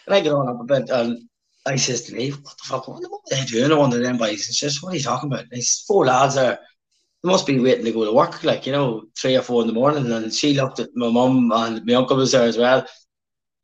And 0.05 0.15
I 0.15 0.19
get 0.19 0.33
on 0.33 0.47
up 0.47 0.61
a 0.61 0.63
bit, 0.63 0.89
and 0.89 1.27
I 1.65 1.75
says 1.75 2.03
to 2.03 2.15
me, 2.15 2.31
"What 2.31 2.57
the 2.57 2.63
fuck? 2.65 2.87
What 2.87 3.03
are 3.03 3.35
they 3.35 3.45
doing?" 3.45 3.77
One 3.77 3.93
of 3.93 3.99
them 3.99 4.17
boys. 4.17 4.47
It's 4.47 4.59
just, 4.59 4.83
"What 4.83 4.93
are 4.93 4.97
you 4.97 5.03
talking 5.03 5.31
about?" 5.31 5.41
And 5.43 5.51
these 5.51 5.83
four 5.87 6.05
lads 6.05 6.37
are 6.37 6.59
they 7.23 7.29
must 7.29 7.45
be 7.45 7.59
waiting 7.59 7.85
to 7.85 7.91
go 7.91 8.05
to 8.05 8.13
work, 8.13 8.43
like, 8.43 8.65
you 8.65 8.71
know, 8.71 9.03
three 9.17 9.35
or 9.35 9.41
four 9.41 9.61
in 9.61 9.67
the 9.67 9.73
morning. 9.73 10.11
And 10.11 10.33
she 10.33 10.53
looked 10.53 10.79
at 10.79 10.89
my 10.95 11.09
mum 11.09 11.51
and 11.51 11.85
my 11.85 11.93
uncle 11.93 12.17
was 12.17 12.31
there 12.31 12.43
as 12.43 12.57
well. 12.57 12.85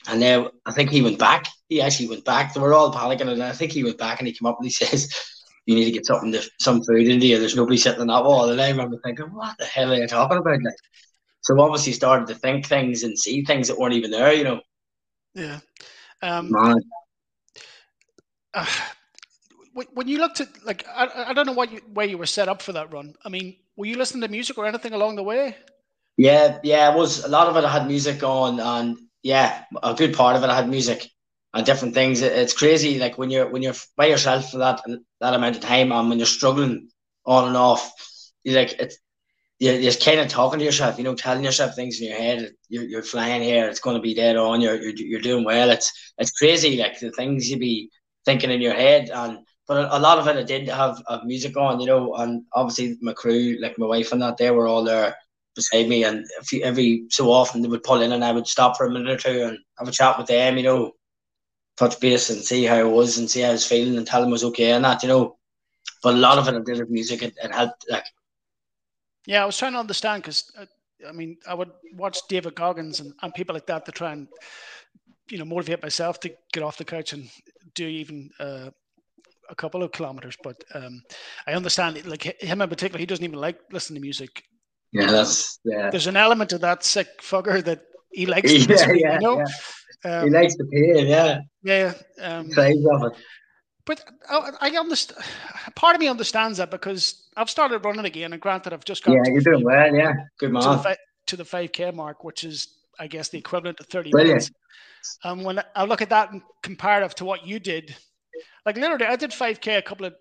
And 0.08 0.20
now 0.20 0.52
I 0.66 0.74
think 0.74 0.92
he 0.92 1.02
went 1.02 1.20
back. 1.20 1.48
He 1.68 1.82
actually 1.82 2.10
went 2.10 2.24
back. 2.24 2.54
They 2.54 2.60
were 2.60 2.74
all 2.74 2.94
panicking. 2.94 3.30
And 3.30 3.44
I 3.44 3.54
think 3.54 3.72
he 3.72 3.84
went 3.84 3.98
back 3.98 4.20
and 4.20 4.28
he 4.28 4.34
came 4.34 4.46
up 4.46 4.58
and 4.60 4.66
he 4.66 4.72
says, 4.72 5.12
You 5.68 5.76
need 5.76 5.86
to 5.86 5.92
get 5.92 6.06
something, 6.06 6.32
to, 6.32 6.42
some 6.60 6.82
food 6.84 7.08
into 7.08 7.28
you. 7.28 7.38
There's 7.38 7.56
nobody 7.56 7.78
sitting 7.78 8.02
on 8.02 8.08
that 8.08 8.24
wall. 8.24 8.50
And 8.50 8.60
I 8.60 8.70
remember 8.70 8.98
thinking, 9.04 9.26
What 9.26 9.58
the 9.60 9.66
hell 9.66 9.92
are 9.92 9.96
you 9.96 10.08
talking 10.08 10.38
about? 10.38 10.64
Like, 10.64 10.74
so 11.42 11.60
obviously 11.62 11.94
started 11.94 12.28
to 12.30 12.36
think 12.36 12.66
things 12.66 13.04
and 13.04 13.18
see 13.20 13.44
things 13.44 13.68
that 13.68 13.78
weren't 13.78 13.94
even 13.94 14.10
there, 14.10 14.34
you 14.34 14.44
know. 14.44 14.62
Yeah. 15.36 15.60
Um, 16.22 16.52
uh, 18.54 18.66
when 19.94 20.08
you 20.08 20.18
looked 20.18 20.42
at 20.42 20.48
like 20.66 20.86
I, 20.88 21.26
I 21.28 21.34
don't 21.34 21.46
know 21.46 21.54
what 21.54 21.72
you, 21.72 21.82
where 21.94 22.08
you 22.08 22.18
were 22.18 22.26
set 22.26 22.48
up 22.48 22.62
for 22.62 22.74
that 22.74 22.92
run. 22.92 23.14
I 23.24 23.30
mean, 23.30 23.56
were 23.76 23.86
you 23.86 23.98
listening 23.98 24.22
to 24.22 24.28
music 24.28 24.58
or 24.58 24.66
anything 24.66 24.94
along 24.94 25.18
the 25.18 25.24
way? 25.24 25.56
Yeah, 26.18 26.58
yeah, 26.64 26.92
it 26.92 26.98
was 26.98 27.24
a 27.24 27.28
lot 27.28 27.48
of 27.48 27.56
it. 27.58 27.64
I 27.64 27.72
had 27.72 27.88
music 27.88 28.24
on, 28.24 28.60
and 28.60 28.98
yeah, 29.22 29.66
a 29.84 29.94
good 29.94 30.16
part 30.16 30.36
of 30.36 30.44
it 30.44 30.50
I 30.50 30.56
had 30.56 30.68
music 30.68 31.08
different 31.66 31.94
things. 31.94 32.22
it's 32.22 32.54
crazy, 32.54 33.00
like 33.00 33.18
when 33.18 33.30
you're 33.30 33.50
when 33.50 33.62
you're 33.62 33.76
by 33.96 34.08
yourself 34.08 34.52
for 34.52 34.60
that 34.60 34.82
that 35.22 35.34
amount 35.34 35.56
of 35.56 35.62
time, 35.62 35.92
and 35.92 36.10
when 36.10 36.20
you're 36.20 36.26
struggling 36.26 36.90
on 37.26 37.48
and 37.48 37.58
off, 37.58 37.92
you 38.44 38.54
like 38.54 38.74
it's 38.80 38.98
you're, 39.60 39.76
you're 39.76 39.94
kind 39.94 40.20
of 40.20 40.28
talking 40.28 40.60
to 40.60 40.66
yourself, 40.66 40.98
you 40.98 41.04
know, 41.04 41.16
telling 41.16 41.44
yourself 41.44 41.76
things 41.76 42.00
in 42.00 42.10
your 42.10 42.18
head. 42.18 42.52
You're, 42.70 42.84
you're 42.84 43.04
flying 43.04 43.42
here. 43.42 43.68
It's 43.68 43.80
going 43.80 43.96
to 43.96 44.02
be 44.02 44.14
dead 44.14 44.36
on. 44.36 44.62
You're, 44.62 44.76
you're 44.76 44.96
you're 44.96 45.22
doing 45.22 45.44
well. 45.44 45.70
It's 45.70 45.92
it's 46.18 46.32
crazy, 46.32 46.78
like 46.78 47.00
the 47.00 47.12
things 47.12 47.50
you 47.50 47.58
be 47.58 47.90
thinking 48.26 48.52
in 48.52 48.62
your 48.62 48.74
head, 48.74 49.10
and 49.10 49.40
but 49.68 49.92
a, 49.92 50.00
lot 50.00 50.18
of 50.18 50.28
it 50.28 50.38
I 50.38 50.44
did 50.44 50.70
have, 50.70 51.02
have 51.10 51.26
music 51.26 51.58
on, 51.58 51.82
you 51.82 51.88
know, 51.88 52.16
and 52.16 52.44
obviously 52.54 52.98
my 53.02 53.12
crew, 53.12 53.58
like 53.60 53.78
my 53.78 53.86
wife 53.86 54.14
and 54.14 54.22
that, 54.22 54.38
they 54.38 54.50
were 54.50 54.66
all 54.66 54.84
there 54.84 55.16
beside 55.56 55.90
me, 55.90 56.06
and 56.06 56.26
every 56.64 57.06
so 57.10 57.32
often 57.32 57.62
they 57.62 57.68
would 57.68 57.84
pull 57.84 58.02
in, 58.02 58.14
and 58.14 58.24
I 58.24 58.32
would 58.32 58.48
stop 58.48 58.78
for 58.78 58.86
a 58.86 58.92
minute 58.92 59.10
or 59.10 59.18
two 59.18 59.44
and 59.44 59.58
have 59.78 59.88
a 59.88 59.92
chat 59.92 60.18
with 60.18 60.28
them, 60.28 60.58
you 60.58 60.64
know, 60.64 60.92
touch 61.78 62.00
base 62.00 62.30
and 62.30 62.42
see 62.42 62.66
how 62.66 62.78
it 62.78 62.90
was 62.90 63.18
and 63.18 63.30
see 63.30 63.42
how 63.42 63.50
I 63.50 63.54
was 63.54 63.66
feeling 63.66 63.98
and 63.98 64.06
tell 64.06 64.22
him 64.22 64.30
I 64.30 64.32
was 64.32 64.44
okay 64.46 64.72
and 64.72 64.84
that, 64.84 65.04
you 65.04 65.10
know. 65.10 65.38
But 66.04 66.16
a 66.16 66.18
lot 66.18 66.38
of 66.38 66.48
it 66.48 66.56
I 66.56 66.60
did 66.60 66.80
with 66.80 66.90
music, 66.90 67.24
it, 67.24 67.36
it 67.42 67.54
helped, 67.54 67.86
like. 67.90 68.06
Yeah, 69.26 69.44
I 69.44 69.46
was 69.46 69.58
trying 69.58 69.74
to 69.74 69.80
understand 69.80 70.24
because, 70.24 70.52
uh, 70.58 70.66
I 71.08 71.12
mean, 71.12 71.38
I 71.48 71.54
would 71.54 71.72
watch 71.94 72.20
David 72.30 72.56
Goggins 72.56 73.00
and, 73.00 73.14
and 73.22 73.34
people 73.34 73.54
like 73.54 73.68
that 73.68 73.86
to 73.86 73.92
try 73.92 74.14
and, 74.14 74.28
you 75.30 75.38
know, 75.38 75.46
motivate 75.46 75.82
myself 75.82 76.20
to 76.22 76.34
get 76.54 76.64
off 76.64 76.78
the 76.78 76.86
couch 76.86 77.14
and 77.14 77.30
do 77.74 77.86
even 77.86 78.30
uh, 78.40 78.70
a 79.50 79.56
couple 79.56 79.84
of 79.84 79.92
kilometers, 79.92 80.38
but 80.44 80.64
um, 80.74 81.02
I 81.46 81.54
understand 81.54 82.06
like 82.06 82.24
him 82.42 82.62
in 82.62 82.70
particular. 82.70 83.00
He 83.00 83.06
doesn't 83.06 83.24
even 83.24 83.40
like 83.40 83.60
listening 83.72 83.98
to 83.98 84.02
music. 84.02 84.44
Yeah, 84.92 85.08
that's 85.08 85.60
yeah. 85.64 85.90
There's 85.90 86.08
an 86.08 86.18
element 86.18 86.54
of 86.54 86.62
that 86.62 86.84
sick 86.84 87.22
fucker 87.22 87.64
that 87.64 87.82
he 88.12 88.26
likes. 88.26 88.52
yeah, 88.54 88.68
music, 88.68 88.90
yeah, 88.96 89.14
you 89.16 89.20
know? 89.20 89.38
yeah. 89.40 89.46
Um, 90.04 90.26
he 90.26 90.30
likes 90.30 90.56
the 90.56 90.66
pain. 90.66 91.08
Yeah, 91.08 91.40
yeah. 91.64 91.94
Um, 92.22 92.50
of 92.52 92.58
it. 92.58 93.14
But 93.86 94.04
I, 94.30 94.52
I 94.62 94.70
understand. 94.72 95.24
Part 95.76 95.96
of 95.96 96.02
me 96.02 96.08
understands 96.08 96.58
that 96.58 96.72
because 96.72 97.30
I've 97.36 97.50
started 97.50 97.84
running 97.86 98.06
again, 98.06 98.34
and 98.34 98.42
granted, 98.42 98.74
I've 98.74 98.86
just 98.86 99.04
got. 99.04 99.14
Yeah, 99.14 99.32
you're 99.32 99.42
doing 99.42 99.64
well. 99.64 99.96
Yeah, 99.96 100.14
good 100.40 100.52
man. 100.52 100.84
To 101.28 101.36
the 101.36 101.46
five 101.46 101.74
k 101.74 101.92
mark, 101.92 102.24
which 102.24 102.46
is, 102.46 102.68
I 103.00 103.08
guess, 103.08 103.30
the 103.30 103.38
equivalent 103.38 103.78
to 103.78 103.84
thirty 103.84 104.12
Brilliant. 104.12 104.36
minutes. 104.36 104.52
And 105.24 105.44
when 105.44 105.62
I 105.76 105.86
look 105.86 106.02
at 106.02 106.10
that 106.10 106.32
in 106.32 106.42
comparative 106.64 107.16
to 107.16 107.26
what 107.26 107.46
you 107.46 107.60
did, 107.60 107.96
like 108.66 108.76
literally, 108.78 109.06
I 109.06 109.16
did 109.16 109.32
5K 109.32 109.78
a 109.78 109.82
couple 109.82 110.06
of 110.06 110.16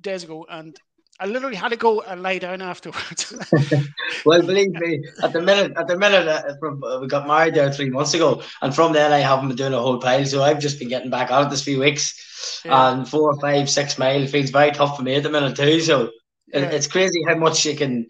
days 0.00 0.24
ago 0.24 0.46
and 0.50 0.76
I 1.20 1.26
literally 1.26 1.56
had 1.56 1.68
to 1.68 1.76
go 1.76 2.00
and 2.00 2.22
lie 2.22 2.38
down 2.38 2.60
afterwards. 2.60 3.32
well, 4.26 4.42
believe 4.42 4.72
me, 4.72 5.00
at 5.22 5.32
the 5.32 5.40
minute, 5.40 5.72
at 5.76 5.86
the 5.86 5.96
minute, 5.96 6.26
uh, 6.26 6.56
from, 6.58 6.82
uh, 6.82 6.98
we 7.00 7.06
got 7.06 7.28
married 7.28 7.54
there 7.54 7.72
three 7.72 7.90
months 7.90 8.14
ago, 8.14 8.42
and 8.62 8.74
from 8.74 8.92
then 8.92 9.12
I 9.12 9.18
haven't 9.18 9.48
been 9.48 9.56
doing 9.56 9.74
a 9.74 9.80
whole 9.80 10.00
pile. 10.00 10.24
So 10.26 10.42
I've 10.42 10.58
just 10.58 10.78
been 10.78 10.88
getting 10.88 11.10
back 11.10 11.30
out 11.30 11.50
this 11.50 11.62
few 11.62 11.78
weeks, 11.78 12.60
yeah. 12.64 12.92
and 12.92 13.08
four, 13.08 13.38
five, 13.40 13.70
six 13.70 13.96
mile 13.96 14.26
feels 14.26 14.50
very 14.50 14.72
tough 14.72 14.96
for 14.96 15.02
me 15.04 15.14
at 15.14 15.22
the 15.22 15.30
minute 15.30 15.56
too. 15.56 15.80
So 15.80 16.10
yeah. 16.48 16.60
it, 16.60 16.74
it's 16.74 16.88
crazy 16.88 17.22
how 17.28 17.36
much 17.36 17.64
you 17.64 17.76
can, 17.76 18.08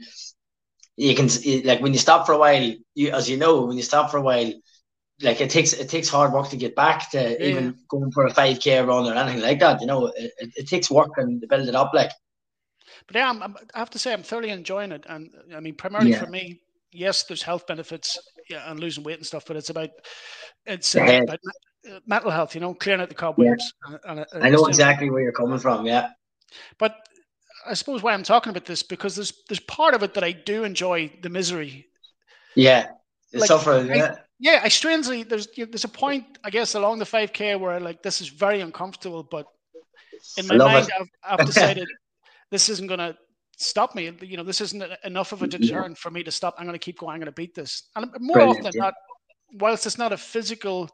you 0.97 1.15
can 1.15 1.29
like 1.65 1.81
when 1.81 1.93
you 1.93 1.99
stop 1.99 2.25
for 2.25 2.33
a 2.33 2.39
while. 2.39 2.75
You, 2.95 3.11
as 3.11 3.29
you 3.29 3.37
know, 3.37 3.67
when 3.67 3.77
you 3.77 3.83
stop 3.83 4.11
for 4.11 4.17
a 4.17 4.23
while, 4.23 4.51
like 5.21 5.41
it 5.43 5.51
takes 5.51 5.75
it 5.75 5.91
takes 5.91 6.09
hard 6.09 6.33
work 6.33 6.49
to 6.49 6.57
get 6.57 6.75
back 6.75 7.11
to 7.11 7.19
yeah. 7.19 7.47
even 7.47 7.77
going 7.89 8.11
for 8.13 8.25
a 8.25 8.33
five 8.33 8.61
k 8.61 8.81
run 8.81 9.07
or 9.07 9.15
anything 9.15 9.43
like 9.43 9.61
that. 9.61 9.81
You 9.83 9.87
know, 9.87 10.07
it, 10.07 10.33
it, 10.39 10.51
it, 10.57 10.69
takes 10.69 10.91
work 10.91 11.11
and 11.17 11.41
to 11.41 11.47
build 11.47 11.69
it 11.69 11.75
up. 11.75 11.93
Like, 11.95 12.11
but 13.07 13.17
yeah, 13.17 13.29
I'm, 13.29 13.43
I'm, 13.43 13.57
i 13.75 13.79
have 13.79 13.91
to 13.91 13.99
say 13.99 14.13
I'm 14.13 14.23
thoroughly 14.23 14.51
enjoying 14.51 14.93
it, 14.93 15.05
and 15.09 15.31
I 15.55 15.61
mean, 15.61 15.75
primarily 15.75 16.13
yeah. 16.13 16.21
for 16.21 16.31
me, 16.31 16.61
yes, 16.93 17.25
there's 17.25 17.43
health 17.43 17.67
benefits 17.67 18.19
yeah, 18.49 18.71
and 18.71 18.81
losing 18.81 19.05
weight 19.05 19.19
and 19.19 19.27
stuff, 19.27 19.45
but 19.47 19.57
it's 19.57 19.71
about 19.71 19.91
it's 20.67 20.95
uh, 20.97 21.21
about 21.23 21.41
uh, 21.91 22.01
mental 22.07 22.31
health. 22.31 22.55
You 22.55 22.61
know, 22.61 22.75
clearing 22.75 23.03
out 23.03 23.09
the 23.09 23.15
cobwebs. 23.15 23.73
Yeah. 23.89 23.97
And, 24.05 24.19
and, 24.21 24.27
and 24.33 24.45
I 24.45 24.51
know 24.51 24.67
exactly 24.67 25.11
where 25.11 25.23
you're 25.23 25.33
coming 25.33 25.59
from. 25.59 25.87
Yeah, 25.87 26.11
but 26.79 26.97
I 27.67 27.75
suppose 27.75 28.03
why 28.03 28.13
I'm 28.13 28.23
talking 28.23 28.51
about 28.51 28.65
this 28.65 28.83
because 28.83 29.17
there's 29.17 29.33
there's 29.49 29.61
part 29.61 29.95
of 29.95 30.03
it 30.03 30.15
that 30.15 30.25
I 30.25 30.33
do 30.33 30.65
enjoy 30.65 31.13
the 31.23 31.29
misery. 31.29 31.87
Yeah, 32.55 32.89
like, 33.33 33.49
suffering. 33.49 33.89
Yeah 33.89 34.17
yeah, 34.39 34.61
I 34.63 34.69
strangely 34.69 35.23
there's 35.23 35.49
there's 35.57 35.85
a 35.85 35.89
point 35.89 36.39
I 36.45 36.51
guess 36.51 36.75
along 36.75 36.99
the 36.99 37.05
5k 37.05 37.59
where 37.59 37.81
like 37.81 38.03
this 38.03 38.21
is 38.21 38.29
very 38.29 38.61
uncomfortable, 38.61 39.23
but 39.23 39.47
in 40.37 40.47
my 40.47 40.57
mind 40.57 40.89
I've, 40.99 41.41
I've 41.41 41.47
decided 41.47 41.89
this 42.51 42.69
isn't 42.69 42.87
going 42.87 43.01
to 43.01 43.17
stop 43.57 43.95
me. 43.95 44.13
You 44.21 44.37
know, 44.37 44.43
this 44.43 44.61
isn't 44.61 44.83
enough 45.05 45.33
of 45.33 45.43
a 45.43 45.47
deterrent 45.47 45.99
for 45.99 46.11
me 46.11 46.23
to 46.25 46.31
stop. 46.31 46.55
I'm 46.59 46.67
going 46.67 46.79
to 46.79 46.85
keep 46.85 46.99
going. 46.99 47.15
I'm 47.15 47.21
going 47.21 47.27
to 47.27 47.33
beat 47.33 47.55
this. 47.55 47.91
And 47.97 48.07
more 48.19 48.35
Brilliant, 48.35 48.51
often 48.51 48.63
than 48.65 48.73
yeah. 48.75 48.83
not, 48.83 48.95
whilst 49.55 49.87
it's 49.87 49.99
not 49.99 50.13
a 50.13 50.17
physical, 50.17 50.89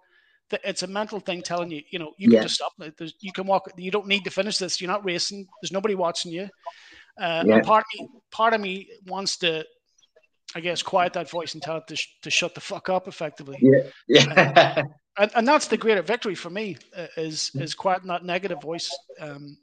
it's 0.51 0.83
a 0.83 0.87
mental 0.87 1.21
thing 1.21 1.43
telling 1.43 1.71
you, 1.71 1.83
you 1.91 1.99
know, 1.99 2.13
you 2.19 2.31
yeah. 2.31 2.41
can 2.41 2.49
just 2.49 2.57
stop. 2.57 2.73
There's, 2.99 3.15
you 3.21 3.33
can 3.33 3.47
walk. 3.47 3.71
You 3.77 3.91
don't 3.91 4.07
need 4.07 4.25
to 4.25 4.31
finish 4.31 4.59
this. 4.59 4.81
You're 4.81 4.91
not 4.91 5.05
racing. 5.05 5.47
There's 5.63 5.73
nobody 5.73 5.95
watching 5.95 6.33
you. 6.33 6.49
Uh, 7.21 7.45
yeah. 7.47 7.61
part 7.61 7.85
of 7.85 8.01
me, 8.01 8.09
part 8.31 8.55
of 8.55 8.61
me 8.61 8.89
wants 9.07 9.37
to 9.39 9.65
I 10.55 10.61
guess, 10.61 10.83
quiet 10.83 11.13
that 11.13 11.31
voice 11.31 11.55
and 11.55 11.63
tell 11.63 11.77
it 11.77 11.87
to, 11.89 11.97
sh- 11.97 12.17
to 12.23 12.31
shut 12.31 12.55
the 12.55 12.61
fuck 12.61 12.89
up 12.89 13.07
effectively. 13.07 13.59
Yeah. 13.61 13.83
Yeah. 14.09 14.83
Uh, 15.19 15.25
and, 15.25 15.31
and 15.35 15.49
that's 15.49 15.67
the 15.67 15.77
greater 15.77 16.03
victory 16.03 16.37
for 16.37 16.51
me 16.51 16.77
uh, 16.97 17.09
is, 17.17 17.51
is 17.57 17.75
quieting 17.75 18.07
that 18.07 18.25
negative 18.25 18.63
voice. 18.63 18.89
Um, 19.19 19.59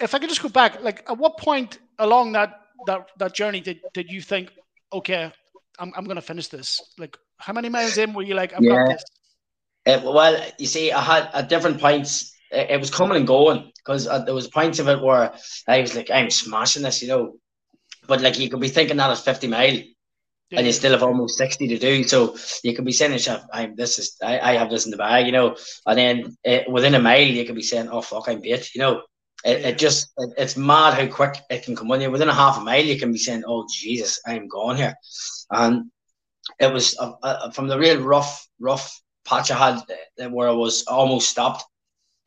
if 0.00 0.14
I 0.14 0.18
could 0.18 0.28
just 0.28 0.42
go 0.42 0.48
back, 0.48 0.82
like 0.82 1.08
at 1.08 1.16
what 1.16 1.38
point 1.38 1.78
along 1.98 2.32
that, 2.32 2.60
that, 2.86 3.08
that 3.18 3.34
journey 3.34 3.60
did, 3.60 3.80
did 3.94 4.10
you 4.10 4.20
think, 4.20 4.52
okay, 4.92 5.32
I'm, 5.78 5.92
I'm 5.96 6.04
going 6.04 6.16
to 6.16 6.22
finish 6.22 6.48
this? 6.48 6.80
Like 6.98 7.16
how 7.38 7.52
many 7.52 7.68
miles 7.68 7.98
in 7.98 8.12
were 8.12 8.22
you 8.22 8.34
like, 8.34 8.52
I've 8.54 8.62
yeah. 8.62 8.76
got 8.76 8.88
this? 8.88 9.04
Uh, 9.86 10.12
well, 10.12 10.44
you 10.58 10.66
see, 10.66 10.92
I 10.92 11.00
had 11.00 11.30
at 11.32 11.48
different 11.48 11.80
points, 11.80 12.34
it, 12.50 12.70
it 12.70 12.80
was 12.80 12.90
coming 12.90 13.16
and 13.16 13.26
going 13.26 13.70
because 13.76 14.06
uh, 14.06 14.18
there 14.20 14.34
was 14.34 14.48
points 14.48 14.78
of 14.78 14.88
it 14.88 15.00
where 15.00 15.32
I 15.68 15.80
was 15.80 15.94
like, 15.94 16.10
I'm 16.10 16.30
smashing 16.30 16.82
this, 16.82 17.02
you 17.02 17.08
know, 17.08 17.36
but 18.06 18.20
like 18.20 18.38
you 18.38 18.50
could 18.50 18.60
be 18.60 18.68
thinking 18.68 18.96
that 18.96 19.10
at 19.10 19.18
50 19.18 19.48
mile 19.48 19.74
yeah. 20.50 20.58
and 20.58 20.66
you 20.66 20.72
still 20.72 20.92
have 20.92 21.02
almost 21.02 21.38
60 21.38 21.68
to 21.68 21.78
do. 21.78 22.04
So 22.04 22.36
you 22.62 22.74
could 22.74 22.84
be 22.84 22.92
saying 22.92 23.12
yourself, 23.12 23.42
I'm 23.52 23.74
this 23.76 23.98
is 23.98 24.16
I, 24.22 24.38
I 24.38 24.52
have 24.54 24.70
this 24.70 24.84
in 24.84 24.90
the 24.90 24.96
bag, 24.96 25.26
you 25.26 25.32
know. 25.32 25.56
And 25.86 25.98
then 25.98 26.36
it, 26.44 26.70
within 26.70 26.94
a 26.94 27.00
mile 27.00 27.20
you 27.20 27.44
could 27.44 27.54
be 27.54 27.62
saying, 27.62 27.88
Oh 27.88 28.00
fuck, 28.00 28.28
I'm 28.28 28.40
bit, 28.40 28.74
you 28.74 28.80
know. 28.80 29.02
It, 29.46 29.64
it 29.64 29.78
just 29.78 30.12
it, 30.18 30.30
it's 30.36 30.56
mad 30.56 30.94
how 30.94 31.06
quick 31.06 31.36
it 31.48 31.62
can 31.64 31.76
come 31.76 31.90
on 31.90 32.00
you. 32.00 32.10
Within 32.10 32.28
a 32.28 32.34
half 32.34 32.58
a 32.58 32.60
mile 32.60 32.84
you 32.84 32.98
can 32.98 33.12
be 33.12 33.18
saying, 33.18 33.44
Oh 33.46 33.66
Jesus, 33.72 34.20
I'm 34.26 34.48
gone 34.48 34.76
here. 34.76 34.94
And 35.50 35.90
it 36.60 36.72
was 36.72 36.96
uh, 36.98 37.12
uh, 37.22 37.50
from 37.50 37.68
the 37.68 37.78
real 37.78 38.02
rough, 38.02 38.46
rough 38.60 39.00
patch 39.24 39.50
I 39.50 39.58
had 39.58 39.82
uh, 40.24 40.30
where 40.30 40.48
I 40.48 40.52
was 40.52 40.84
almost 40.86 41.30
stopped. 41.30 41.64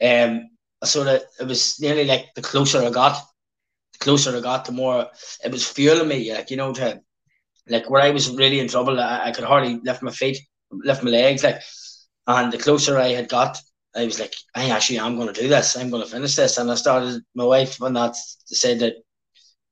Um, 0.01 0.49
so 0.83 1.03
that 1.03 1.23
it 1.39 1.47
was 1.47 1.77
nearly 1.81 2.05
like 2.05 2.27
the 2.35 2.41
closer 2.41 2.81
I 2.81 2.89
got 2.89 3.21
closer 3.99 4.35
I 4.35 4.41
got, 4.41 4.65
the 4.65 4.71
more 4.71 5.07
it 5.43 5.51
was 5.51 5.67
fueling 5.67 6.07
me. 6.07 6.33
Like 6.33 6.49
you 6.51 6.57
know, 6.57 6.73
to 6.73 7.01
like 7.67 7.89
where 7.89 8.01
I 8.01 8.11
was 8.11 8.35
really 8.35 8.59
in 8.59 8.67
trouble, 8.67 8.99
I, 8.99 9.25
I 9.25 9.31
could 9.31 9.43
hardly 9.43 9.79
lift 9.83 10.01
my 10.01 10.11
feet, 10.11 10.39
lift 10.71 11.03
my 11.03 11.11
legs. 11.11 11.43
Like, 11.43 11.61
and 12.27 12.51
the 12.51 12.57
closer 12.57 12.97
I 12.97 13.09
had 13.09 13.29
got, 13.29 13.59
I 13.95 14.05
was 14.05 14.19
like, 14.19 14.33
I 14.55 14.69
actually 14.69 14.99
am 14.99 15.15
going 15.15 15.33
to 15.33 15.41
do 15.41 15.47
this. 15.47 15.75
I'm 15.75 15.89
going 15.89 16.03
to 16.03 16.09
finish 16.09 16.35
this. 16.35 16.57
And 16.57 16.69
I 16.69 16.75
started. 16.75 17.23
My 17.33 17.43
wife 17.43 17.79
when 17.79 17.93
that 17.93 18.15
said 18.15 18.79
that, 18.79 18.95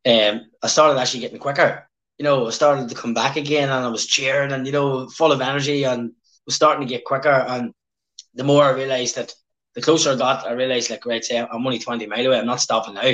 um, 0.06 0.42
I 0.62 0.68
started 0.68 1.00
actually 1.00 1.22
getting 1.22 1.40
quicker. 1.40 1.88
You 2.18 2.24
know, 2.24 2.48
I 2.48 2.50
started 2.50 2.90
to 2.90 2.96
come 2.96 3.14
back 3.14 3.36
again, 3.36 3.70
and 3.70 3.86
I 3.86 3.90
was 3.90 4.08
cheering, 4.08 4.52
and 4.52 4.66
you 4.66 4.72
know, 4.72 5.08
full 5.10 5.32
of 5.32 5.42
energy, 5.42 5.84
and 5.84 6.12
was 6.46 6.56
starting 6.56 6.88
to 6.88 6.92
get 6.92 7.06
quicker. 7.06 7.30
And 7.30 7.74
the 8.34 8.44
more 8.44 8.64
I 8.64 8.72
realised 8.72 9.16
that, 9.18 9.34
the 9.76 9.82
closer 9.82 10.12
I 10.12 10.16
got, 10.16 10.48
I 10.48 10.54
realised 10.54 10.90
like, 10.90 11.06
right, 11.06 11.24
say 11.24 11.40
I'm 11.40 11.66
only 11.66 11.78
20 11.78 12.08
mile 12.08 12.26
away. 12.26 12.40
I'm 12.40 12.48
not 12.48 12.62
stopping 12.62 12.96
now 12.96 13.14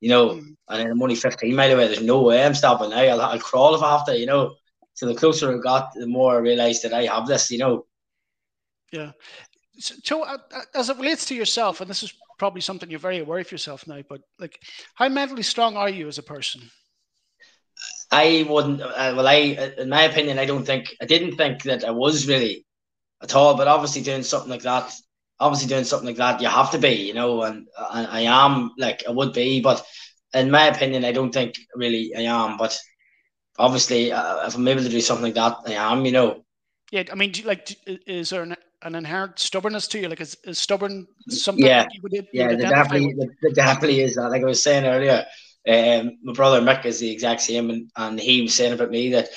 you 0.00 0.08
know, 0.08 0.30
mm. 0.30 0.56
and 0.68 0.88
I'm 0.88 1.02
only 1.02 1.14
15 1.14 1.54
mile 1.54 1.72
away. 1.72 1.86
There's 1.86 2.02
no 2.02 2.22
way 2.22 2.44
I'm 2.44 2.54
stopping 2.54 2.90
now. 2.90 3.00
I'll, 3.00 3.20
I'll 3.20 3.38
crawl 3.38 3.74
if 3.74 3.82
I 3.82 3.92
have 3.92 4.06
to, 4.06 4.18
you 4.18 4.26
know. 4.26 4.54
So 4.94 5.06
the 5.06 5.14
closer 5.14 5.54
I 5.54 5.58
got, 5.58 5.92
the 5.94 6.06
more 6.06 6.34
I 6.34 6.38
realised 6.38 6.82
that 6.82 6.92
I 6.92 7.04
have 7.04 7.26
this, 7.26 7.50
you 7.50 7.58
know. 7.58 7.86
Yeah. 8.92 9.12
So, 9.80 10.22
uh, 10.24 10.38
uh, 10.54 10.60
as 10.74 10.90
it 10.90 10.96
relates 10.98 11.24
to 11.26 11.34
yourself, 11.34 11.80
and 11.80 11.88
this 11.90 12.02
is 12.02 12.12
probably 12.38 12.60
something 12.60 12.90
you're 12.90 12.98
very 12.98 13.18
aware 13.18 13.40
of 13.40 13.52
yourself 13.52 13.86
now, 13.86 14.02
but 14.08 14.20
like, 14.38 14.58
how 14.94 15.08
mentally 15.08 15.42
strong 15.42 15.76
are 15.76 15.88
you 15.88 16.08
as 16.08 16.18
a 16.18 16.22
person? 16.22 16.62
I 18.10 18.46
wouldn't. 18.48 18.82
Uh, 18.82 19.14
well, 19.16 19.28
I, 19.28 19.72
in 19.78 19.88
my 19.88 20.02
opinion, 20.02 20.38
I 20.38 20.44
don't 20.44 20.64
think 20.64 20.94
I 21.00 21.06
didn't 21.06 21.36
think 21.36 21.62
that 21.62 21.84
I 21.84 21.90
was 21.90 22.26
really 22.26 22.66
at 23.22 23.34
all. 23.34 23.56
But 23.56 23.68
obviously, 23.68 24.02
doing 24.02 24.22
something 24.22 24.50
like 24.50 24.62
that 24.62 24.92
obviously 25.40 25.68
doing 25.68 25.84
something 25.84 26.06
like 26.06 26.16
that, 26.16 26.40
you 26.40 26.48
have 26.48 26.70
to 26.70 26.78
be, 26.78 26.92
you 26.92 27.14
know, 27.14 27.42
and, 27.42 27.66
and 27.92 28.06
I 28.06 28.20
am 28.20 28.72
like 28.78 29.02
I 29.08 29.10
would 29.10 29.32
be, 29.32 29.60
but 29.60 29.84
in 30.34 30.50
my 30.50 30.66
opinion, 30.66 31.04
I 31.04 31.12
don't 31.12 31.32
think 31.32 31.54
really 31.74 32.14
I 32.14 32.22
am. 32.22 32.56
But 32.56 32.78
obviously, 33.58 34.12
uh, 34.12 34.46
if 34.46 34.54
I'm 34.54 34.68
able 34.68 34.82
to 34.82 34.88
do 34.88 35.00
something 35.00 35.24
like 35.24 35.34
that, 35.34 35.58
I 35.66 35.92
am, 35.92 36.04
you 36.04 36.12
know. 36.12 36.44
Yeah, 36.90 37.04
I 37.10 37.14
mean, 37.14 37.32
like, 37.44 37.76
is 37.86 38.30
there 38.30 38.42
an, 38.42 38.56
an 38.82 38.94
inherent 38.94 39.38
stubbornness 39.38 39.86
to 39.88 40.00
you? 40.00 40.08
Like, 40.08 40.20
is, 40.20 40.36
is 40.44 40.58
stubborn 40.58 41.06
something? 41.28 41.64
Yeah, 41.64 41.86
you 41.92 42.00
would, 42.02 42.12
you 42.12 42.24
yeah, 42.32 42.48
would 42.48 42.58
definitely, 42.58 43.14
the, 43.14 43.52
definitely 43.52 44.00
is 44.00 44.16
that. 44.16 44.30
Like 44.30 44.42
I 44.42 44.46
was 44.46 44.62
saying 44.62 44.84
earlier, 44.84 45.24
um, 45.68 46.18
my 46.22 46.32
brother 46.32 46.60
Mick 46.60 46.84
is 46.84 46.98
the 46.98 47.10
exact 47.10 47.42
same, 47.42 47.70
and, 47.70 47.90
and 47.96 48.18
he 48.18 48.42
was 48.42 48.54
saying 48.54 48.72
about 48.72 48.90
me 48.90 49.10
that 49.10 49.28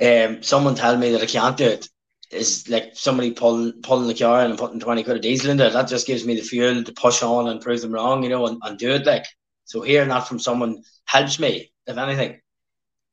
um, 0.00 0.42
someone 0.42 0.74
tell 0.74 0.96
me 0.96 1.12
that 1.12 1.22
I 1.22 1.26
can't 1.26 1.56
do 1.56 1.66
it, 1.66 1.88
is 2.32 2.68
like 2.68 2.90
somebody 2.94 3.30
pulling 3.30 3.80
pulling 3.82 4.08
the 4.08 4.14
car 4.14 4.40
and 4.40 4.58
putting 4.58 4.80
20 4.80 5.04
quid 5.04 5.16
of 5.16 5.22
diesel 5.22 5.50
in 5.50 5.56
there. 5.56 5.70
That 5.70 5.88
just 5.88 6.06
gives 6.06 6.24
me 6.26 6.34
the 6.34 6.42
fuel 6.42 6.82
to 6.82 6.92
push 6.92 7.22
on 7.22 7.48
and 7.48 7.60
prove 7.60 7.80
them 7.80 7.92
wrong, 7.92 8.24
you 8.24 8.28
know, 8.28 8.46
and, 8.46 8.58
and 8.62 8.78
do 8.78 8.90
it 8.90 9.06
like. 9.06 9.24
So 9.64 9.82
hearing 9.82 10.08
that 10.10 10.28
from 10.28 10.38
someone 10.38 10.82
helps 11.06 11.38
me, 11.40 11.72
if 11.86 11.98
anything. 11.98 12.40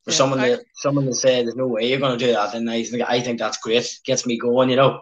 For 0.04 0.10
yeah, 0.10 0.16
someone 0.16 0.40
I, 0.40 0.48
to 0.50 0.64
someone 0.74 1.06
to 1.06 1.14
say 1.14 1.42
there's 1.42 1.56
no 1.56 1.66
way 1.66 1.88
you're 1.88 1.98
gonna 1.98 2.18
do 2.18 2.32
that, 2.32 2.54
and 2.54 2.70
I 2.70 2.84
think 2.84 3.02
I 3.08 3.20
think 3.20 3.38
that's 3.38 3.58
great. 3.58 4.00
Gets 4.04 4.26
me 4.26 4.38
going, 4.38 4.68
you 4.68 4.76
know. 4.76 5.00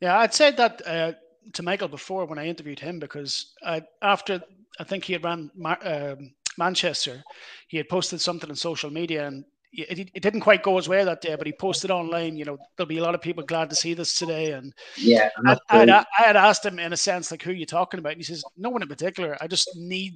Yeah, 0.00 0.18
I'd 0.18 0.32
said 0.32 0.56
that 0.58 0.86
uh, 0.86 1.12
to 1.54 1.62
Michael 1.62 1.88
before 1.88 2.24
when 2.26 2.38
I 2.38 2.46
interviewed 2.46 2.78
him 2.78 2.98
because 2.98 3.52
I, 3.64 3.82
after 4.02 4.40
I 4.78 4.84
think 4.84 5.04
he 5.04 5.12
had 5.12 5.24
ran 5.24 5.50
uh, 5.64 6.14
Manchester, 6.56 7.22
he 7.66 7.76
had 7.78 7.88
posted 7.88 8.20
something 8.20 8.48
on 8.48 8.56
social 8.56 8.90
media 8.90 9.26
and 9.26 9.44
it, 9.72 10.10
it 10.14 10.22
didn't 10.22 10.40
quite 10.40 10.62
go 10.62 10.76
his 10.76 10.88
way 10.88 11.04
that 11.04 11.20
day, 11.20 11.34
but 11.36 11.46
he 11.46 11.52
posted 11.52 11.90
online, 11.90 12.36
you 12.36 12.44
know, 12.44 12.56
there'll 12.76 12.88
be 12.88 12.98
a 12.98 13.02
lot 13.02 13.14
of 13.14 13.20
people 13.20 13.44
glad 13.44 13.68
to 13.70 13.76
see 13.76 13.94
this 13.94 14.14
today. 14.14 14.52
And 14.52 14.72
yeah, 14.96 15.28
I, 15.46 15.58
I, 15.68 15.78
had, 15.78 15.90
I, 15.90 16.04
had, 16.16 16.36
asked 16.36 16.64
him 16.64 16.78
in 16.78 16.92
a 16.92 16.96
sense, 16.96 17.30
like, 17.30 17.42
who 17.42 17.50
are 17.50 17.54
you 17.54 17.66
talking 17.66 17.98
about? 17.98 18.12
And 18.12 18.18
he 18.18 18.24
says, 18.24 18.42
no 18.56 18.70
one 18.70 18.82
in 18.82 18.88
particular. 18.88 19.36
I 19.40 19.46
just 19.46 19.70
need 19.76 20.14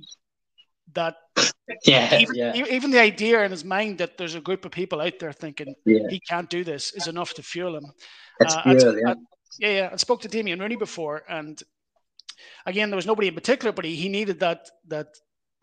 that. 0.94 1.16
Yeah 1.86 2.18
even, 2.18 2.34
yeah. 2.34 2.52
even 2.54 2.90
the 2.90 3.00
idea 3.00 3.42
in 3.44 3.50
his 3.50 3.64
mind 3.64 3.98
that 3.98 4.18
there's 4.18 4.34
a 4.34 4.40
group 4.40 4.64
of 4.64 4.72
people 4.72 5.00
out 5.00 5.18
there 5.18 5.32
thinking 5.32 5.74
yeah. 5.86 6.00
he 6.10 6.20
can't 6.20 6.50
do 6.50 6.64
this 6.64 6.92
is 6.92 7.06
enough 7.06 7.32
to 7.34 7.42
fuel 7.42 7.76
him. 7.76 7.86
That's 8.38 8.54
uh, 8.56 8.62
yeah. 8.66 9.10
I, 9.10 9.14
yeah, 9.58 9.68
yeah. 9.68 9.88
I 9.92 9.96
spoke 9.96 10.20
to 10.22 10.28
Damien 10.28 10.60
Rooney 10.60 10.76
before, 10.76 11.22
and 11.28 11.60
again, 12.66 12.90
there 12.90 12.96
was 12.96 13.06
nobody 13.06 13.28
in 13.28 13.34
particular, 13.34 13.72
but 13.72 13.84
he, 13.84 13.94
he 13.94 14.08
needed 14.08 14.40
that 14.40 14.68
that 14.88 15.16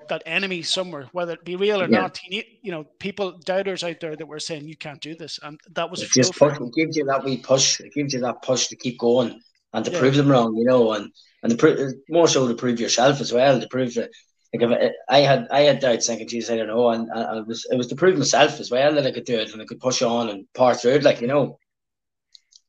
that 0.07 0.23
enemy 0.25 0.61
somewhere, 0.61 1.07
whether 1.11 1.33
it 1.33 1.43
be 1.43 1.55
real 1.55 1.81
or 1.81 1.89
yeah. 1.89 2.01
not. 2.01 2.19
You 2.23 2.29
need, 2.29 2.45
you 2.61 2.71
know, 2.71 2.85
people 2.99 3.37
doubters 3.43 3.83
out 3.83 3.99
there 3.99 4.15
that 4.15 4.25
were 4.25 4.39
saying 4.39 4.67
you 4.67 4.77
can't 4.77 5.01
do 5.01 5.15
this, 5.15 5.39
and 5.43 5.59
that 5.71 5.89
was 5.89 6.01
it 6.01 6.11
just 6.11 6.33
push, 6.33 6.57
it 6.57 6.73
gives 6.73 6.97
you 6.97 7.05
that 7.05 7.23
wee 7.23 7.37
push. 7.37 7.79
It 7.79 7.93
gives 7.93 8.13
you 8.13 8.21
that 8.21 8.41
push 8.41 8.67
to 8.67 8.75
keep 8.75 8.97
going 8.99 9.41
and 9.73 9.85
to 9.85 9.91
yeah. 9.91 9.99
prove 9.99 10.15
them 10.15 10.29
wrong, 10.29 10.55
you 10.55 10.65
know, 10.65 10.93
and 10.93 11.11
and 11.43 11.57
to 11.57 11.93
more 12.09 12.27
so 12.27 12.47
to 12.47 12.55
prove 12.55 12.79
yourself 12.79 13.21
as 13.21 13.31
well, 13.33 13.59
to 13.59 13.67
prove 13.67 13.93
that. 13.95 14.09
Like 14.53 14.93
I 15.09 15.19
had 15.19 15.47
I 15.51 15.61
had 15.61 15.79
doubts 15.79 16.07
thinking, 16.07 16.27
geez, 16.27 16.49
I 16.49 16.57
don't 16.57 16.67
know, 16.67 16.89
and, 16.89 17.07
and 17.09 17.39
it 17.39 17.47
was 17.47 17.67
it 17.71 17.77
was 17.77 17.87
to 17.87 17.95
prove 17.95 18.17
myself 18.17 18.59
as 18.59 18.71
well 18.71 18.95
that 18.95 19.05
I 19.05 19.11
could 19.11 19.25
do 19.25 19.37
it 19.37 19.53
and 19.53 19.61
I 19.61 19.65
could 19.65 19.79
push 19.79 20.01
on 20.01 20.29
and 20.29 20.45
power 20.55 20.73
through 20.73 20.93
it, 20.93 21.03
like 21.03 21.21
you 21.21 21.27
know, 21.27 21.59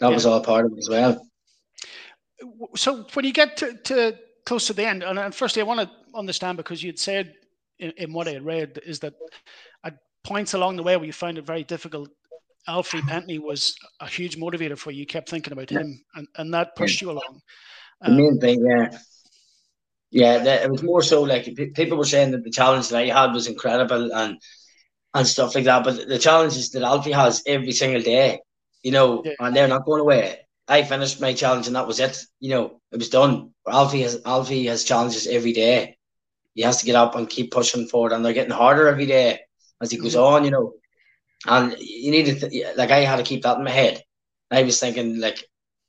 that 0.00 0.08
yeah. 0.08 0.14
was 0.14 0.26
all 0.26 0.42
part 0.42 0.66
of 0.66 0.72
it 0.72 0.78
as 0.78 0.90
well. 0.90 1.26
So 2.76 3.06
when 3.14 3.24
you 3.24 3.32
get 3.32 3.56
to, 3.58 3.74
to 3.84 4.18
close 4.44 4.66
to 4.66 4.72
the 4.72 4.86
end, 4.86 5.02
and 5.02 5.34
firstly, 5.34 5.62
I 5.62 5.64
want 5.64 5.80
to 5.80 5.90
understand 6.14 6.56
because 6.56 6.82
you'd 6.82 6.98
said 6.98 7.34
in, 7.78 7.92
in 7.96 8.12
what 8.12 8.28
I 8.28 8.32
had 8.32 8.44
read 8.44 8.80
is 8.84 8.98
that 9.00 9.14
at 9.84 9.96
points 10.24 10.54
along 10.54 10.76
the 10.76 10.82
way 10.82 10.96
where 10.96 11.06
you 11.06 11.12
found 11.12 11.38
it 11.38 11.46
very 11.46 11.64
difficult, 11.64 12.10
Alfie 12.68 13.02
Penny 13.02 13.38
was 13.38 13.74
a 14.00 14.06
huge 14.06 14.36
motivator 14.38 14.76
for 14.76 14.90
you. 14.90 15.00
You 15.00 15.06
kept 15.06 15.28
thinking 15.30 15.52
about 15.52 15.70
him, 15.70 16.02
and, 16.14 16.28
and 16.36 16.52
that 16.54 16.76
pushed 16.76 17.00
you 17.00 17.10
along. 17.10 17.40
Um, 18.02 18.16
the 18.16 18.22
main 18.22 18.32
um, 18.32 18.38
thing, 18.38 18.66
yeah. 18.66 18.98
Yeah, 20.10 20.38
that, 20.38 20.64
it 20.64 20.70
was 20.70 20.82
more 20.82 21.02
so 21.02 21.22
like 21.22 21.48
people 21.74 21.96
were 21.96 22.04
saying 22.04 22.32
that 22.32 22.42
the 22.42 22.50
challenge 22.50 22.88
that 22.88 22.98
I 22.98 23.06
had 23.06 23.32
was 23.32 23.46
incredible 23.46 24.12
and 24.12 24.38
and 25.14 25.26
stuff 25.26 25.54
like 25.54 25.64
that. 25.64 25.84
But 25.84 26.08
the 26.08 26.18
challenges 26.18 26.70
that 26.70 26.82
Alfie 26.82 27.12
has 27.12 27.42
every 27.46 27.72
single 27.72 28.02
day, 28.02 28.40
you 28.82 28.90
know, 28.90 29.22
yeah. 29.24 29.32
and 29.38 29.54
they're 29.54 29.68
not 29.68 29.84
going 29.84 30.00
away. 30.00 30.40
I 30.66 30.82
finished 30.82 31.20
my 31.20 31.32
challenge 31.32 31.66
and 31.66 31.76
that 31.76 31.86
was 31.86 32.00
it. 32.00 32.18
You 32.38 32.50
know, 32.50 32.80
it 32.92 32.98
was 32.98 33.08
done. 33.08 33.52
Alfie 33.68 34.02
has 34.02 34.20
Alfie 34.24 34.66
has 34.66 34.84
challenges 34.84 35.26
every 35.26 35.52
day. 35.52 35.96
He 36.54 36.62
has 36.62 36.78
to 36.80 36.86
get 36.86 36.96
up 36.96 37.14
and 37.14 37.28
keep 37.28 37.52
pushing 37.52 37.86
forward, 37.86 38.12
and 38.12 38.24
they're 38.24 38.32
getting 38.32 38.52
harder 38.52 38.88
every 38.88 39.06
day 39.06 39.40
as 39.80 39.90
he 39.90 39.98
goes 39.98 40.14
mm-hmm. 40.14 40.34
on. 40.34 40.44
You 40.44 40.50
know, 40.50 40.72
and 41.46 41.76
you 41.78 42.10
need 42.10 42.26
to 42.26 42.48
th- 42.48 42.76
like 42.76 42.90
I 42.90 43.00
had 43.00 43.16
to 43.16 43.22
keep 43.22 43.42
that 43.42 43.58
in 43.58 43.64
my 43.64 43.70
head. 43.70 44.02
I 44.50 44.62
was 44.62 44.80
thinking 44.80 45.20
like 45.20 45.44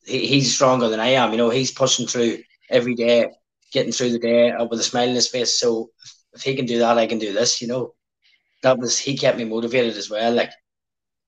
he, 0.05 0.25
he's 0.27 0.53
stronger 0.53 0.89
than 0.89 0.99
I 0.99 1.09
am. 1.09 1.31
You 1.31 1.37
know, 1.37 1.49
he's 1.49 1.71
pushing 1.71 2.07
through 2.07 2.39
every 2.69 2.95
day, 2.95 3.29
getting 3.71 3.91
through 3.91 4.11
the 4.11 4.19
day 4.19 4.53
with 4.69 4.79
a 4.79 4.83
smile 4.83 5.09
on 5.09 5.15
his 5.15 5.29
face. 5.29 5.59
So 5.59 5.89
if 6.33 6.41
he 6.43 6.55
can 6.55 6.65
do 6.65 6.79
that, 6.79 6.97
I 6.97 7.07
can 7.07 7.19
do 7.19 7.33
this. 7.33 7.61
You 7.61 7.67
know, 7.67 7.93
that 8.63 8.77
was 8.77 8.97
he 8.97 9.17
kept 9.17 9.37
me 9.37 9.45
motivated 9.45 9.97
as 9.97 10.09
well. 10.09 10.33
Like, 10.33 10.51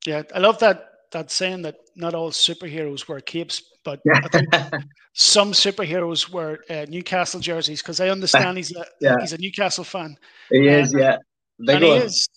yeah, 0.05 0.23
I 0.33 0.39
love 0.39 0.59
that 0.59 0.89
that 1.11 1.31
saying 1.31 1.61
that 1.61 1.75
not 1.95 2.13
all 2.13 2.31
superheroes 2.31 3.07
wear 3.07 3.21
capes, 3.21 3.61
but 3.85 4.01
I 4.13 4.27
think 4.27 4.47
some 5.13 5.51
superheroes 5.51 6.31
wear 6.31 6.59
uh, 6.69 6.85
Newcastle 6.89 7.39
jerseys 7.39 7.81
because 7.81 7.99
I 7.99 8.09
understand 8.09 8.57
he's 8.57 8.75
a 8.75 8.85
yeah. 9.01 9.15
he's 9.19 9.33
a 9.33 9.37
Newcastle 9.37 9.83
fan. 9.83 10.17
He 10.49 10.67
is, 10.67 10.93
uh, 10.93 10.97
yeah, 10.97 11.17
Big 11.59 11.75
and 11.75 11.85
one. 11.85 11.97
he 11.99 12.05
is 12.05 12.27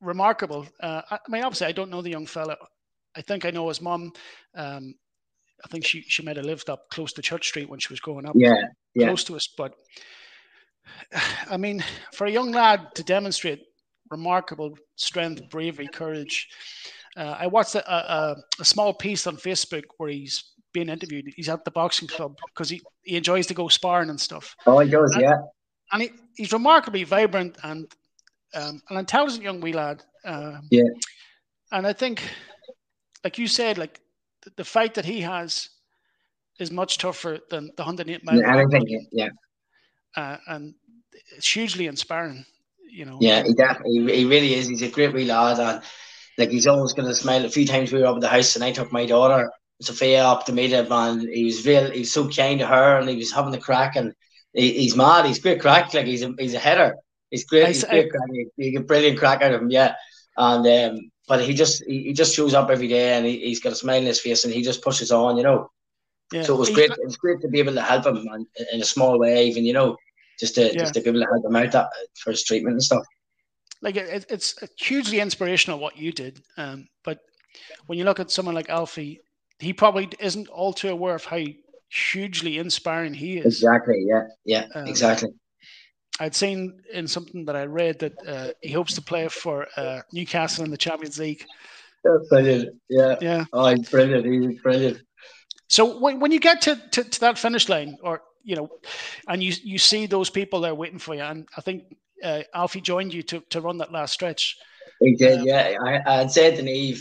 remarkable. 0.00 0.66
Uh, 0.80 1.02
I 1.10 1.18
mean, 1.28 1.42
obviously, 1.42 1.66
I 1.66 1.72
don't 1.72 1.90
know 1.90 2.02
the 2.02 2.10
young 2.10 2.26
fella. 2.26 2.56
I 3.14 3.20
think 3.20 3.44
I 3.44 3.50
know 3.50 3.68
his 3.68 3.80
mom. 3.80 4.12
Um, 4.54 4.94
I 5.64 5.68
think 5.68 5.84
she 5.84 6.02
she 6.02 6.22
might 6.22 6.36
have 6.36 6.44
lived 6.46 6.68
up 6.68 6.88
close 6.90 7.12
to 7.14 7.22
Church 7.22 7.48
Street 7.48 7.68
when 7.68 7.78
she 7.78 7.92
was 7.92 8.00
growing 8.00 8.26
up. 8.26 8.34
Yeah, 8.36 8.54
yeah. 8.94 9.06
close 9.06 9.24
to 9.24 9.36
us. 9.36 9.48
But 9.56 9.74
I 11.50 11.56
mean, 11.56 11.84
for 12.12 12.26
a 12.26 12.30
young 12.30 12.52
lad 12.52 12.94
to 12.96 13.02
demonstrate 13.02 13.62
remarkable 14.12 14.76
strength, 14.96 15.48
bravery, 15.50 15.88
courage. 15.88 16.48
Uh, 17.16 17.36
I 17.38 17.46
watched 17.46 17.74
a, 17.74 17.92
a, 17.92 18.36
a, 18.60 18.64
small 18.64 18.94
piece 18.94 19.26
on 19.26 19.36
Facebook 19.36 19.84
where 19.98 20.10
he's 20.10 20.52
being 20.72 20.88
interviewed. 20.88 21.26
He's 21.36 21.48
at 21.48 21.64
the 21.64 21.70
boxing 21.70 22.08
club 22.08 22.36
because 22.48 22.70
he, 22.70 22.80
he 23.02 23.16
enjoys 23.16 23.46
to 23.48 23.54
go 23.54 23.68
sparring 23.68 24.10
and 24.10 24.20
stuff. 24.20 24.54
Oh, 24.66 24.78
he 24.78 24.90
does, 24.90 25.12
and, 25.12 25.22
yeah. 25.22 25.36
And 25.92 26.02
he, 26.02 26.10
he's 26.36 26.52
remarkably 26.52 27.04
vibrant 27.04 27.58
and 27.62 27.90
um, 28.54 28.80
an 28.88 28.96
intelligent 28.98 29.42
young 29.42 29.60
wee 29.60 29.72
lad. 29.72 30.02
Um, 30.24 30.68
yeah. 30.70 30.88
And 31.72 31.86
I 31.86 31.92
think, 31.92 32.22
like 33.24 33.38
you 33.38 33.46
said, 33.46 33.76
like 33.76 34.00
the, 34.56 34.64
fight 34.64 34.94
that 34.94 35.04
he 35.04 35.20
has 35.20 35.68
is 36.58 36.70
much 36.70 36.98
tougher 36.98 37.38
than 37.50 37.66
the 37.76 37.82
108 37.82 38.24
mile. 38.24 38.38
Yeah, 38.38 38.56
I 38.56 38.64
think, 38.66 38.88
yeah. 39.12 39.28
Uh, 40.16 40.36
and 40.46 40.74
it's 41.36 41.50
hugely 41.50 41.86
inspiring, 41.86 42.44
you 42.90 43.04
know. 43.04 43.18
Yeah, 43.20 43.42
he 43.42 43.54
definitely, 43.54 44.16
he 44.16 44.24
really 44.24 44.54
is. 44.54 44.68
He's 44.68 44.82
a 44.82 44.88
great 44.88 45.12
wee 45.12 45.24
lad. 45.24 45.58
And 45.58 45.82
like 46.38 46.50
he's 46.50 46.66
always 46.66 46.92
going 46.92 47.08
to 47.08 47.14
smile. 47.14 47.44
A 47.44 47.50
few 47.50 47.66
times 47.66 47.92
we 47.92 48.00
were 48.00 48.06
up 48.06 48.16
at 48.16 48.20
the 48.20 48.28
house 48.28 48.54
and 48.54 48.64
I 48.64 48.72
took 48.72 48.92
my 48.92 49.06
daughter 49.06 49.50
Sophia 49.82 50.24
up 50.24 50.46
to 50.46 50.52
meet 50.52 50.70
him 50.70 50.90
and 50.90 51.22
he 51.22 51.44
was 51.44 51.66
real. 51.66 51.90
He 51.90 52.00
was 52.00 52.12
so 52.12 52.28
kind 52.28 52.60
to 52.60 52.66
her 52.66 52.98
and 52.98 53.08
he 53.08 53.16
was 53.16 53.32
having 53.32 53.52
the 53.52 53.58
crack 53.58 53.96
and 53.96 54.14
he, 54.52 54.72
he's 54.72 54.96
mad. 54.96 55.26
He's 55.26 55.38
great 55.38 55.60
crack. 55.60 55.92
Like 55.94 56.06
he's 56.06 56.22
a 56.22 56.32
he's 56.38 56.54
a 56.54 56.58
header. 56.58 56.94
He's 57.30 57.44
great. 57.44 57.68
He's 57.68 57.84
great 57.84 58.10
crack. 58.10 58.28
He, 58.32 58.46
he 58.56 58.70
get 58.72 58.86
brilliant 58.86 59.18
crack 59.18 59.42
out 59.42 59.52
of 59.52 59.62
him. 59.62 59.70
Yeah, 59.70 59.94
and 60.36 60.66
um, 60.66 61.10
but 61.28 61.44
he 61.44 61.54
just 61.54 61.84
he, 61.84 62.04
he 62.04 62.12
just 62.12 62.34
shows 62.34 62.54
up 62.54 62.70
every 62.70 62.88
day 62.88 63.14
and 63.14 63.26
he, 63.26 63.38
he's 63.40 63.60
got 63.60 63.72
a 63.72 63.76
smile 63.76 64.00
on 64.00 64.06
his 64.06 64.20
face 64.20 64.44
and 64.44 64.52
he 64.52 64.62
just 64.62 64.82
pushes 64.82 65.12
on. 65.12 65.36
You 65.36 65.42
know. 65.42 65.70
Yeah. 66.32 66.42
So 66.44 66.54
it 66.54 66.58
was 66.58 66.70
great. 66.70 66.90
It 66.90 67.04
was 67.04 67.16
great 67.16 67.40
to 67.42 67.48
be 67.48 67.58
able 67.58 67.74
to 67.74 67.82
help 67.82 68.06
him 68.06 68.26
in 68.72 68.80
a 68.80 68.84
small 68.84 69.18
way, 69.18 69.46
even 69.46 69.64
you 69.64 69.74
know. 69.74 69.96
just 70.38 70.54
to 70.56 70.72
yeah. 70.72 70.78
just 70.78 70.94
to 70.94 71.00
be 71.00 71.10
able 71.10 71.20
to 71.20 71.26
help 71.26 71.44
him 71.44 71.56
out 71.56 71.72
that 71.72 71.90
for 72.16 72.30
his 72.30 72.42
treatment 72.42 72.74
and 72.74 72.82
stuff. 72.82 73.04
Like 73.80 73.96
it, 73.96 74.26
it's 74.28 74.54
hugely 74.78 75.20
inspirational 75.20 75.78
what 75.78 75.96
you 75.96 76.12
did, 76.12 76.42
um, 76.56 76.88
but 77.04 77.20
when 77.86 77.98
you 77.98 78.04
look 78.04 78.20
at 78.20 78.30
someone 78.30 78.54
like 78.54 78.68
Alfie, 78.68 79.20
he 79.58 79.72
probably 79.72 80.08
isn't 80.20 80.48
all 80.48 80.72
too 80.72 80.88
aware 80.88 81.14
of 81.14 81.24
how 81.24 81.44
hugely 81.90 82.58
inspiring 82.58 83.14
he 83.14 83.38
is. 83.38 83.46
Exactly. 83.46 84.04
Yeah. 84.06 84.22
Yeah. 84.44 84.66
Um, 84.74 84.86
exactly. 84.86 85.30
I'd 86.20 86.34
seen 86.34 86.80
in 86.92 87.08
something 87.08 87.44
that 87.46 87.56
I 87.56 87.64
read 87.64 87.98
that 88.00 88.12
uh, 88.26 88.48
he 88.60 88.70
hopes 88.72 88.94
to 88.94 89.02
play 89.02 89.28
for 89.28 89.66
uh, 89.76 90.00
Newcastle 90.12 90.64
in 90.64 90.70
the 90.70 90.76
Champions 90.76 91.18
League. 91.18 91.44
That's 92.04 92.28
brilliant. 92.28 92.76
Yeah. 92.88 93.16
Yeah. 93.20 93.44
Oh, 93.52 93.66
he's 93.68 93.88
brilliant. 93.88 94.26
He's 94.26 94.60
brilliant. 94.60 95.02
So 95.68 95.98
when, 95.98 96.20
when 96.20 96.32
you 96.32 96.40
get 96.40 96.60
to, 96.62 96.76
to, 96.90 97.04
to, 97.04 97.20
that 97.20 97.38
finish 97.38 97.68
line, 97.68 97.96
or 98.02 98.22
you 98.44 98.56
know, 98.56 98.68
and 99.28 99.42
you 99.42 99.54
you 99.62 99.78
see 99.78 100.06
those 100.06 100.28
people 100.28 100.60
there 100.60 100.74
waiting 100.74 100.98
for 100.98 101.14
you, 101.14 101.22
and 101.22 101.48
I 101.56 101.60
think 101.60 101.84
uh, 102.22 102.42
Alfie 102.54 102.80
joined 102.80 103.14
you 103.14 103.22
to, 103.24 103.40
to 103.50 103.60
run 103.60 103.78
that 103.78 103.92
last 103.92 104.12
stretch. 104.12 104.58
He 105.00 105.14
did, 105.14 105.40
um, 105.40 105.46
yeah. 105.46 105.74
I, 105.80 106.20
I'd 106.20 106.30
said 106.30 106.56
to 106.56 106.62
Niamh, 106.62 107.00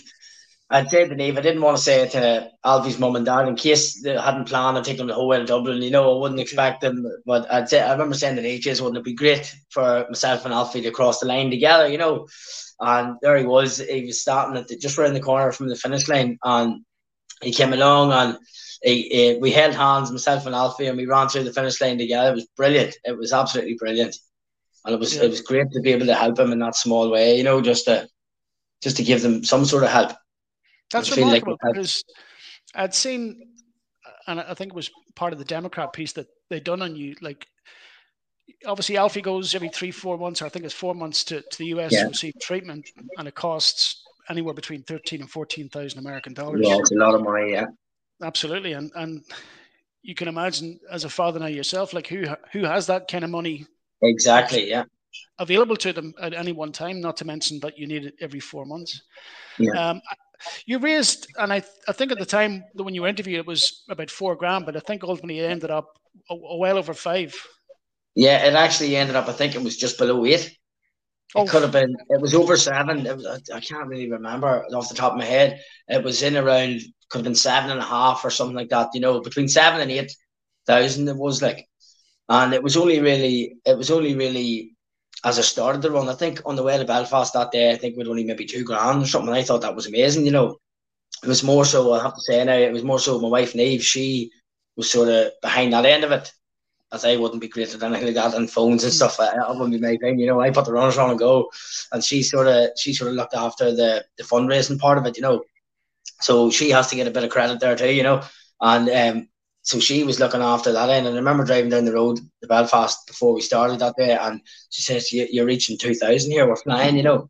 I'd 0.71 0.89
say 0.89 1.07
to 1.07 1.13
Niamh, 1.13 1.37
I 1.37 1.41
didn't 1.41 1.61
want 1.61 1.75
to 1.75 1.83
say 1.83 2.01
it 2.01 2.11
to 2.11 2.49
Alfie's 2.63 2.97
mum 2.97 3.17
and 3.17 3.25
dad 3.25 3.47
in 3.47 3.55
case 3.55 4.01
they 4.01 4.17
hadn't 4.17 4.47
planned 4.47 4.77
on 4.77 4.83
taking 4.83 4.99
them 4.99 5.07
the 5.07 5.13
whole 5.13 5.27
way 5.27 5.37
to 5.37 5.43
Dublin. 5.43 5.81
You 5.81 5.91
know, 5.91 6.15
I 6.15 6.19
wouldn't 6.21 6.39
mm-hmm. 6.39 6.43
expect 6.43 6.79
them, 6.79 7.05
but 7.25 7.51
I'd 7.51 7.67
say 7.67 7.81
I 7.81 7.91
remember 7.91 8.15
saying 8.15 8.37
to 8.37 8.41
Niamh, 8.41 8.81
wouldn't 8.81 8.97
it 8.97 9.03
be 9.03 9.13
great 9.13 9.53
for 9.69 10.05
myself 10.07 10.45
and 10.45 10.53
Alfie 10.53 10.81
to 10.81 10.91
cross 10.91 11.19
the 11.19 11.27
line 11.27 11.51
together? 11.51 11.89
You 11.89 11.97
know, 11.97 12.27
and 12.79 13.17
there 13.21 13.37
he 13.37 13.45
was. 13.45 13.79
He 13.79 14.05
was 14.05 14.21
starting 14.21 14.55
at 14.55 14.69
the, 14.69 14.77
just 14.77 14.97
around 14.97 15.13
the 15.13 15.19
corner 15.19 15.51
from 15.51 15.67
the 15.67 15.75
finish 15.75 16.07
line, 16.07 16.39
and 16.43 16.85
he 17.41 17.51
came 17.51 17.73
along 17.73 18.13
and 18.13 18.37
he, 18.81 19.03
he, 19.09 19.37
we 19.39 19.51
held 19.51 19.75
hands, 19.75 20.09
myself 20.09 20.45
and 20.45 20.55
Alfie, 20.55 20.87
and 20.87 20.97
we 20.97 21.05
ran 21.05 21.27
through 21.27 21.43
the 21.43 21.53
finish 21.53 21.81
line 21.81 21.97
together. 21.97 22.31
It 22.31 22.35
was 22.35 22.47
brilliant. 22.55 22.95
It 23.03 23.17
was 23.17 23.33
absolutely 23.33 23.75
brilliant, 23.75 24.15
and 24.85 24.93
it 24.93 24.99
was 24.99 25.17
yeah. 25.17 25.23
it 25.23 25.29
was 25.29 25.41
great 25.41 25.69
to 25.73 25.81
be 25.81 25.91
able 25.91 26.05
to 26.05 26.15
help 26.15 26.39
him 26.39 26.53
in 26.53 26.59
that 26.59 26.75
small 26.75 27.11
way. 27.11 27.37
You 27.37 27.43
know, 27.43 27.61
just 27.61 27.85
to 27.85 28.07
just 28.81 28.97
to 28.97 29.03
give 29.03 29.21
them 29.21 29.43
some 29.43 29.65
sort 29.65 29.83
of 29.83 29.89
help. 29.89 30.13
That's 30.91 31.15
remarkable 31.15 31.57
like 31.63 31.73
because 31.73 32.03
I'd 32.75 32.93
seen, 32.93 33.41
and 34.27 34.39
I 34.39 34.53
think 34.53 34.71
it 34.71 34.75
was 34.75 34.89
part 35.15 35.33
of 35.33 35.39
the 35.39 35.45
Democrat 35.45 35.93
piece 35.93 36.13
that 36.13 36.27
they 36.49 36.59
done 36.59 36.81
on 36.81 36.95
you. 36.95 37.15
Like, 37.21 37.47
obviously, 38.65 38.97
Alfie 38.97 39.21
goes 39.21 39.55
every 39.55 39.69
three, 39.69 39.91
four 39.91 40.17
months, 40.17 40.41
or 40.41 40.45
I 40.45 40.49
think 40.49 40.65
it's 40.65 40.73
four 40.73 40.95
months 40.95 41.23
to, 41.25 41.41
to 41.41 41.57
the 41.57 41.65
US 41.67 41.93
yeah. 41.93 42.03
to 42.03 42.09
receive 42.09 42.33
treatment, 42.41 42.89
and 43.17 43.27
it 43.27 43.35
costs 43.35 44.03
anywhere 44.29 44.53
between 44.53 44.83
thirteen 44.83 45.21
and 45.21 45.29
fourteen 45.29 45.69
thousand 45.69 45.99
American 45.99 46.33
dollars. 46.33 46.61
Yeah, 46.63 46.77
it's 46.77 46.91
a 46.91 46.95
lot 46.95 47.15
of 47.15 47.23
money. 47.23 47.51
Yeah, 47.51 47.67
absolutely, 48.21 48.73
and 48.73 48.91
and 48.95 49.23
you 50.03 50.15
can 50.15 50.27
imagine 50.27 50.79
as 50.89 51.03
a 51.03 51.09
father 51.09 51.39
now 51.39 51.47
yourself, 51.47 51.93
like 51.93 52.07
who 52.07 52.25
who 52.51 52.63
has 52.63 52.87
that 52.87 53.07
kind 53.07 53.23
of 53.23 53.29
money? 53.29 53.65
Exactly. 54.01 54.69
Yeah. 54.69 54.83
Available 55.39 55.75
to 55.77 55.93
them 55.93 56.13
at 56.21 56.33
any 56.33 56.51
one 56.51 56.71
time. 56.71 57.01
Not 57.01 57.17
to 57.17 57.25
mention 57.25 57.59
that 57.59 57.77
you 57.77 57.87
need 57.87 58.05
it 58.05 58.15
every 58.21 58.39
four 58.39 58.65
months. 58.65 59.01
Yeah. 59.59 59.73
Um, 59.73 60.01
you 60.65 60.79
raised, 60.79 61.27
and 61.37 61.51
I, 61.51 61.63
I 61.87 61.91
think 61.93 62.11
at 62.11 62.19
the 62.19 62.25
time 62.25 62.63
when 62.73 62.93
you 62.93 63.01
were 63.01 63.07
interviewed, 63.07 63.39
it 63.39 63.47
was 63.47 63.83
about 63.89 64.09
four 64.09 64.35
grand, 64.35 64.65
but 64.65 64.75
I 64.75 64.79
think 64.79 65.03
ultimately 65.03 65.39
it 65.39 65.49
ended 65.49 65.71
up 65.71 65.97
a, 66.29 66.33
a 66.33 66.57
well 66.57 66.77
over 66.77 66.93
five. 66.93 67.35
Yeah, 68.15 68.45
it 68.45 68.53
actually 68.53 68.95
ended 68.95 69.15
up. 69.15 69.27
I 69.27 69.33
think 69.33 69.55
it 69.55 69.63
was 69.63 69.77
just 69.77 69.97
below 69.97 70.25
eight. 70.25 70.57
Oh. 71.33 71.43
It 71.43 71.49
could 71.49 71.61
have 71.61 71.71
been. 71.71 71.95
It 72.09 72.19
was 72.19 72.35
over 72.35 72.57
seven. 72.57 73.05
It 73.05 73.15
was. 73.15 73.49
I 73.53 73.59
can't 73.61 73.87
really 73.87 74.11
remember 74.11 74.65
off 74.73 74.89
the 74.89 74.95
top 74.95 75.13
of 75.13 75.17
my 75.17 75.25
head. 75.25 75.61
It 75.87 76.03
was 76.03 76.21
in 76.23 76.35
around. 76.35 76.81
Could 77.09 77.19
have 77.19 77.25
been 77.25 77.35
seven 77.35 77.71
and 77.71 77.79
a 77.79 77.85
half 77.85 78.23
or 78.23 78.29
something 78.29 78.55
like 78.55 78.69
that. 78.69 78.89
You 78.93 79.01
know, 79.01 79.21
between 79.21 79.47
seven 79.47 79.79
and 79.81 79.91
eight 79.91 80.11
thousand. 80.65 81.07
It 81.07 81.15
was 81.15 81.41
like, 81.41 81.67
and 82.27 82.53
it 82.53 82.63
was 82.63 82.75
only 82.75 82.99
really. 82.99 83.55
It 83.65 83.77
was 83.77 83.91
only 83.91 84.15
really 84.15 84.70
as 85.23 85.37
I 85.37 85.41
started 85.41 85.81
the 85.81 85.91
run. 85.91 86.09
I 86.09 86.13
think 86.13 86.41
on 86.45 86.55
the 86.55 86.63
way 86.63 86.77
to 86.77 86.85
Belfast 86.85 87.33
that 87.33 87.51
day, 87.51 87.71
I 87.71 87.75
think 87.77 87.95
we'd 87.95 88.07
only 88.07 88.23
maybe 88.23 88.45
two 88.45 88.63
grand 88.63 89.03
or 89.03 89.05
something. 89.07 89.33
I 89.33 89.43
thought 89.43 89.61
that 89.61 89.75
was 89.75 89.87
amazing, 89.87 90.25
you 90.25 90.31
know. 90.31 90.57
It 91.23 91.27
was 91.27 91.43
more 91.43 91.65
so, 91.65 91.93
I 91.93 92.01
have 92.01 92.15
to 92.15 92.21
say 92.21 92.43
now, 92.43 92.53
it 92.53 92.73
was 92.73 92.83
more 92.83 92.99
so 92.99 93.19
my 93.19 93.27
wife 93.27 93.53
Niamh, 93.53 93.81
she 93.81 94.31
was 94.75 94.89
sort 94.89 95.09
of 95.09 95.33
behind 95.41 95.73
that 95.73 95.85
end 95.85 96.03
of 96.03 96.11
it. 96.11 96.31
As 96.93 97.05
I 97.05 97.15
wouldn't 97.15 97.39
be 97.39 97.47
great 97.47 97.73
at 97.73 97.83
anything 97.83 98.07
like 98.07 98.15
that 98.15 98.33
and 98.33 98.51
phones 98.51 98.83
and 98.83 98.91
stuff. 98.91 99.15
That 99.15 99.35
wouldn't 99.47 99.71
be 99.71 99.79
my 99.79 99.95
thing, 99.95 100.19
you 100.19 100.27
know. 100.27 100.41
I 100.41 100.49
put 100.49 100.65
the 100.65 100.73
runners 100.73 100.97
on 100.97 101.09
and 101.09 101.19
go, 101.19 101.49
and 101.93 102.03
she 102.03 102.21
sort 102.21 102.47
of 102.47 102.71
she 102.77 102.93
sort 102.93 103.11
of 103.11 103.15
looked 103.15 103.33
after 103.33 103.73
the 103.73 104.03
the 104.17 104.23
fundraising 104.25 104.77
part 104.77 104.97
of 104.97 105.05
it, 105.05 105.15
you 105.15 105.23
know. 105.23 105.41
So 106.19 106.51
she 106.51 106.69
has 106.71 106.89
to 106.89 106.97
get 106.97 107.07
a 107.07 107.11
bit 107.11 107.23
of 107.23 107.29
credit 107.29 107.61
there 107.61 107.77
too, 107.77 107.93
you 107.93 108.03
know. 108.03 108.23
And 108.59 108.89
um, 108.89 109.29
so 109.63 109.79
she 109.79 110.03
was 110.03 110.19
looking 110.19 110.41
after 110.41 110.71
that 110.71 110.89
end. 110.89 111.05
And 111.05 111.15
I 111.15 111.19
remember 111.19 111.45
driving 111.45 111.69
down 111.69 111.85
the 111.85 111.93
road 111.93 112.17
to 112.17 112.47
Belfast 112.47 113.05
before 113.07 113.33
we 113.33 113.41
started 113.41 113.79
that 113.79 113.95
day, 113.95 114.17
and 114.19 114.41
she 114.69 114.81
says, 114.81 115.11
"You're 115.11 115.45
reaching 115.45 115.77
two 115.77 115.93
thousand 115.93 116.31
here. 116.31 116.47
We're 116.47 116.55
flying, 116.55 116.97
you 116.97 117.03
know." 117.03 117.29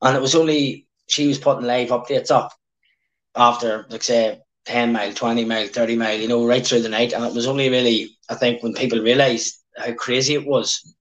And 0.00 0.16
it 0.16 0.22
was 0.22 0.34
only 0.34 0.86
she 1.08 1.28
was 1.28 1.38
putting 1.38 1.66
live 1.66 1.88
updates 1.88 2.30
up 2.30 2.52
after, 3.36 3.86
like 3.90 4.02
say, 4.02 4.40
ten 4.64 4.92
mile, 4.92 5.12
twenty 5.12 5.44
mile, 5.44 5.66
thirty 5.68 5.96
mile, 5.96 6.18
you 6.18 6.28
know, 6.28 6.46
right 6.46 6.66
through 6.66 6.82
the 6.82 6.88
night. 6.88 7.12
And 7.12 7.24
it 7.24 7.34
was 7.34 7.46
only 7.46 7.68
really, 7.68 8.16
I 8.30 8.34
think, 8.34 8.62
when 8.62 8.72
people 8.74 9.00
realised 9.00 9.54
how 9.76 9.92
crazy 9.92 10.34
it 10.34 10.46
was, 10.46 10.94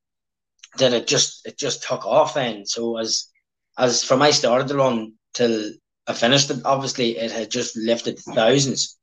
that 0.77 0.93
it 0.93 1.07
just 1.07 1.45
it 1.47 1.57
just 1.57 1.83
took 1.83 2.05
off. 2.05 2.33
Then, 2.33 2.65
so 2.65 2.97
as 2.97 3.27
as 3.77 4.03
from 4.03 4.21
I 4.21 4.31
started 4.31 4.67
the 4.67 4.75
run 4.75 5.13
till 5.33 5.71
I 6.07 6.13
finished 6.13 6.51
it, 6.51 6.59
obviously 6.65 7.17
it 7.17 7.31
had 7.31 7.49
just 7.49 7.77
lifted 7.77 8.19
thousands 8.19 8.97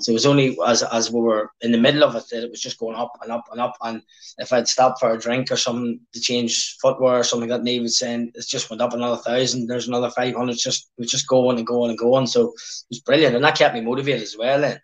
so 0.00 0.10
it 0.10 0.14
was 0.14 0.26
only 0.26 0.58
as 0.66 0.82
as 0.82 1.10
we 1.12 1.20
were 1.20 1.50
in 1.60 1.70
the 1.70 1.78
middle 1.78 2.02
of 2.02 2.16
it 2.16 2.24
that 2.30 2.42
it 2.42 2.50
was 2.50 2.60
just 2.60 2.78
going 2.78 2.96
up 2.96 3.12
and 3.22 3.30
up 3.30 3.44
and 3.52 3.60
up. 3.60 3.76
And 3.82 4.02
if 4.38 4.52
I'd 4.52 4.66
stopped 4.66 4.98
for 4.98 5.12
a 5.12 5.18
drink 5.18 5.52
or 5.52 5.56
something 5.56 6.00
to 6.12 6.20
change 6.20 6.76
footwear 6.82 7.20
or 7.20 7.24
something 7.24 7.48
that 7.50 7.62
Niamh 7.62 7.82
was 7.82 7.98
saying, 7.98 8.32
it's 8.34 8.48
just 8.48 8.70
went 8.70 8.82
up 8.82 8.92
another 8.92 9.22
thousand. 9.22 9.66
There's 9.66 9.86
another 9.86 10.10
five 10.10 10.34
hundred. 10.34 10.58
Just 10.58 10.90
it 10.98 11.02
was 11.02 11.10
just 11.10 11.28
going 11.28 11.58
and 11.58 11.66
going 11.66 11.90
and 11.90 11.98
going. 11.98 12.26
So 12.26 12.48
it 12.48 12.54
was 12.90 13.00
brilliant, 13.04 13.36
and 13.36 13.44
that 13.44 13.56
kept 13.56 13.74
me 13.74 13.80
motivated 13.80 14.22
as 14.22 14.36
well. 14.36 14.60
Then. 14.60 14.80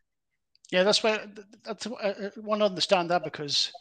Yeah, 0.71 0.85
that's 0.85 1.03
why 1.03 1.27
that's 1.65 1.87
I 1.87 2.31
want 2.37 2.61
to 2.61 2.67
understand 2.67 3.11
that 3.11 3.25
because 3.25 3.73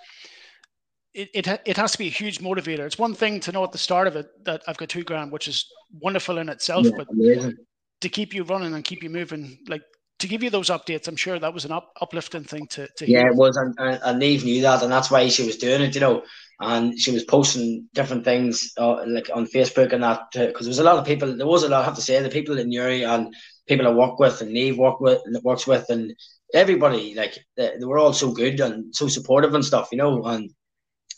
it, 1.13 1.29
it 1.33 1.61
it 1.65 1.77
has 1.77 1.91
to 1.91 1.97
be 1.99 2.07
a 2.07 2.11
huge 2.11 2.39
motivator. 2.39 2.79
It's 2.79 2.97
one 2.97 3.13
thing 3.13 3.39
to 3.41 3.51
know 3.51 3.63
at 3.63 3.71
the 3.71 3.77
start 3.77 4.07
of 4.07 4.15
it 4.15 4.27
that 4.45 4.63
I've 4.67 4.77
got 4.77 4.89
two 4.89 5.03
grand, 5.03 5.31
which 5.31 5.47
is 5.47 5.67
wonderful 6.01 6.39
in 6.39 6.49
itself, 6.49 6.85
yeah, 6.85 6.91
but 6.97 7.07
amazing. 7.11 7.57
to 8.01 8.09
keep 8.09 8.33
you 8.33 8.43
running 8.43 8.73
and 8.73 8.83
keep 8.83 9.03
you 9.03 9.11
moving, 9.11 9.59
like 9.67 9.83
to 10.23 10.29
give 10.29 10.41
you 10.41 10.49
those 10.49 10.69
updates, 10.69 11.09
I'm 11.09 11.17
sure 11.17 11.37
that 11.37 11.53
was 11.53 11.65
an 11.65 11.73
up, 11.73 11.91
uplifting 12.01 12.45
thing 12.45 12.65
to, 12.67 12.87
to 12.97 13.05
hear. 13.05 13.19
Yeah, 13.19 13.27
it 13.27 13.35
was, 13.35 13.57
and, 13.57 13.75
and, 13.77 13.99
and 14.03 14.21
Niamh 14.21 14.45
knew 14.45 14.61
that, 14.61 14.81
and 14.81 14.91
that's 14.91 15.11
why 15.11 15.27
she 15.27 15.45
was 15.45 15.57
doing 15.57 15.81
it, 15.81 15.93
you 15.93 16.01
know. 16.01 16.23
And 16.61 16.97
she 16.97 17.11
was 17.11 17.25
posting 17.25 17.89
different 17.93 18.23
things 18.23 18.71
uh, 18.77 19.03
like 19.05 19.29
on 19.33 19.47
Facebook 19.47 19.91
and 19.91 20.01
that 20.03 20.21
because 20.31 20.65
there 20.65 20.69
was 20.69 20.79
a 20.79 20.83
lot 20.83 20.97
of 20.97 21.05
people. 21.05 21.35
There 21.35 21.45
was 21.45 21.63
a 21.63 21.69
lot. 21.69 21.81
I 21.81 21.85
have 21.85 21.95
to 21.95 22.01
say, 22.01 22.21
the 22.21 22.29
people 22.29 22.57
in 22.57 22.69
Newry 22.69 23.03
and 23.03 23.35
people 23.67 23.85
I 23.85 23.91
work 23.91 24.17
with 24.17 24.39
and 24.39 24.55
Niamh 24.55 24.77
work 24.77 25.01
with 25.01 25.21
and 25.25 25.37
works 25.43 25.67
with 25.67 25.89
and 25.89 26.15
everybody 26.53 27.15
like 27.15 27.37
they, 27.57 27.73
they 27.77 27.85
were 27.85 27.97
all 27.97 28.13
so 28.13 28.31
good 28.31 28.61
and 28.61 28.95
so 28.95 29.09
supportive 29.09 29.53
and 29.55 29.65
stuff, 29.65 29.89
you 29.91 29.97
know. 29.97 30.23
And 30.23 30.51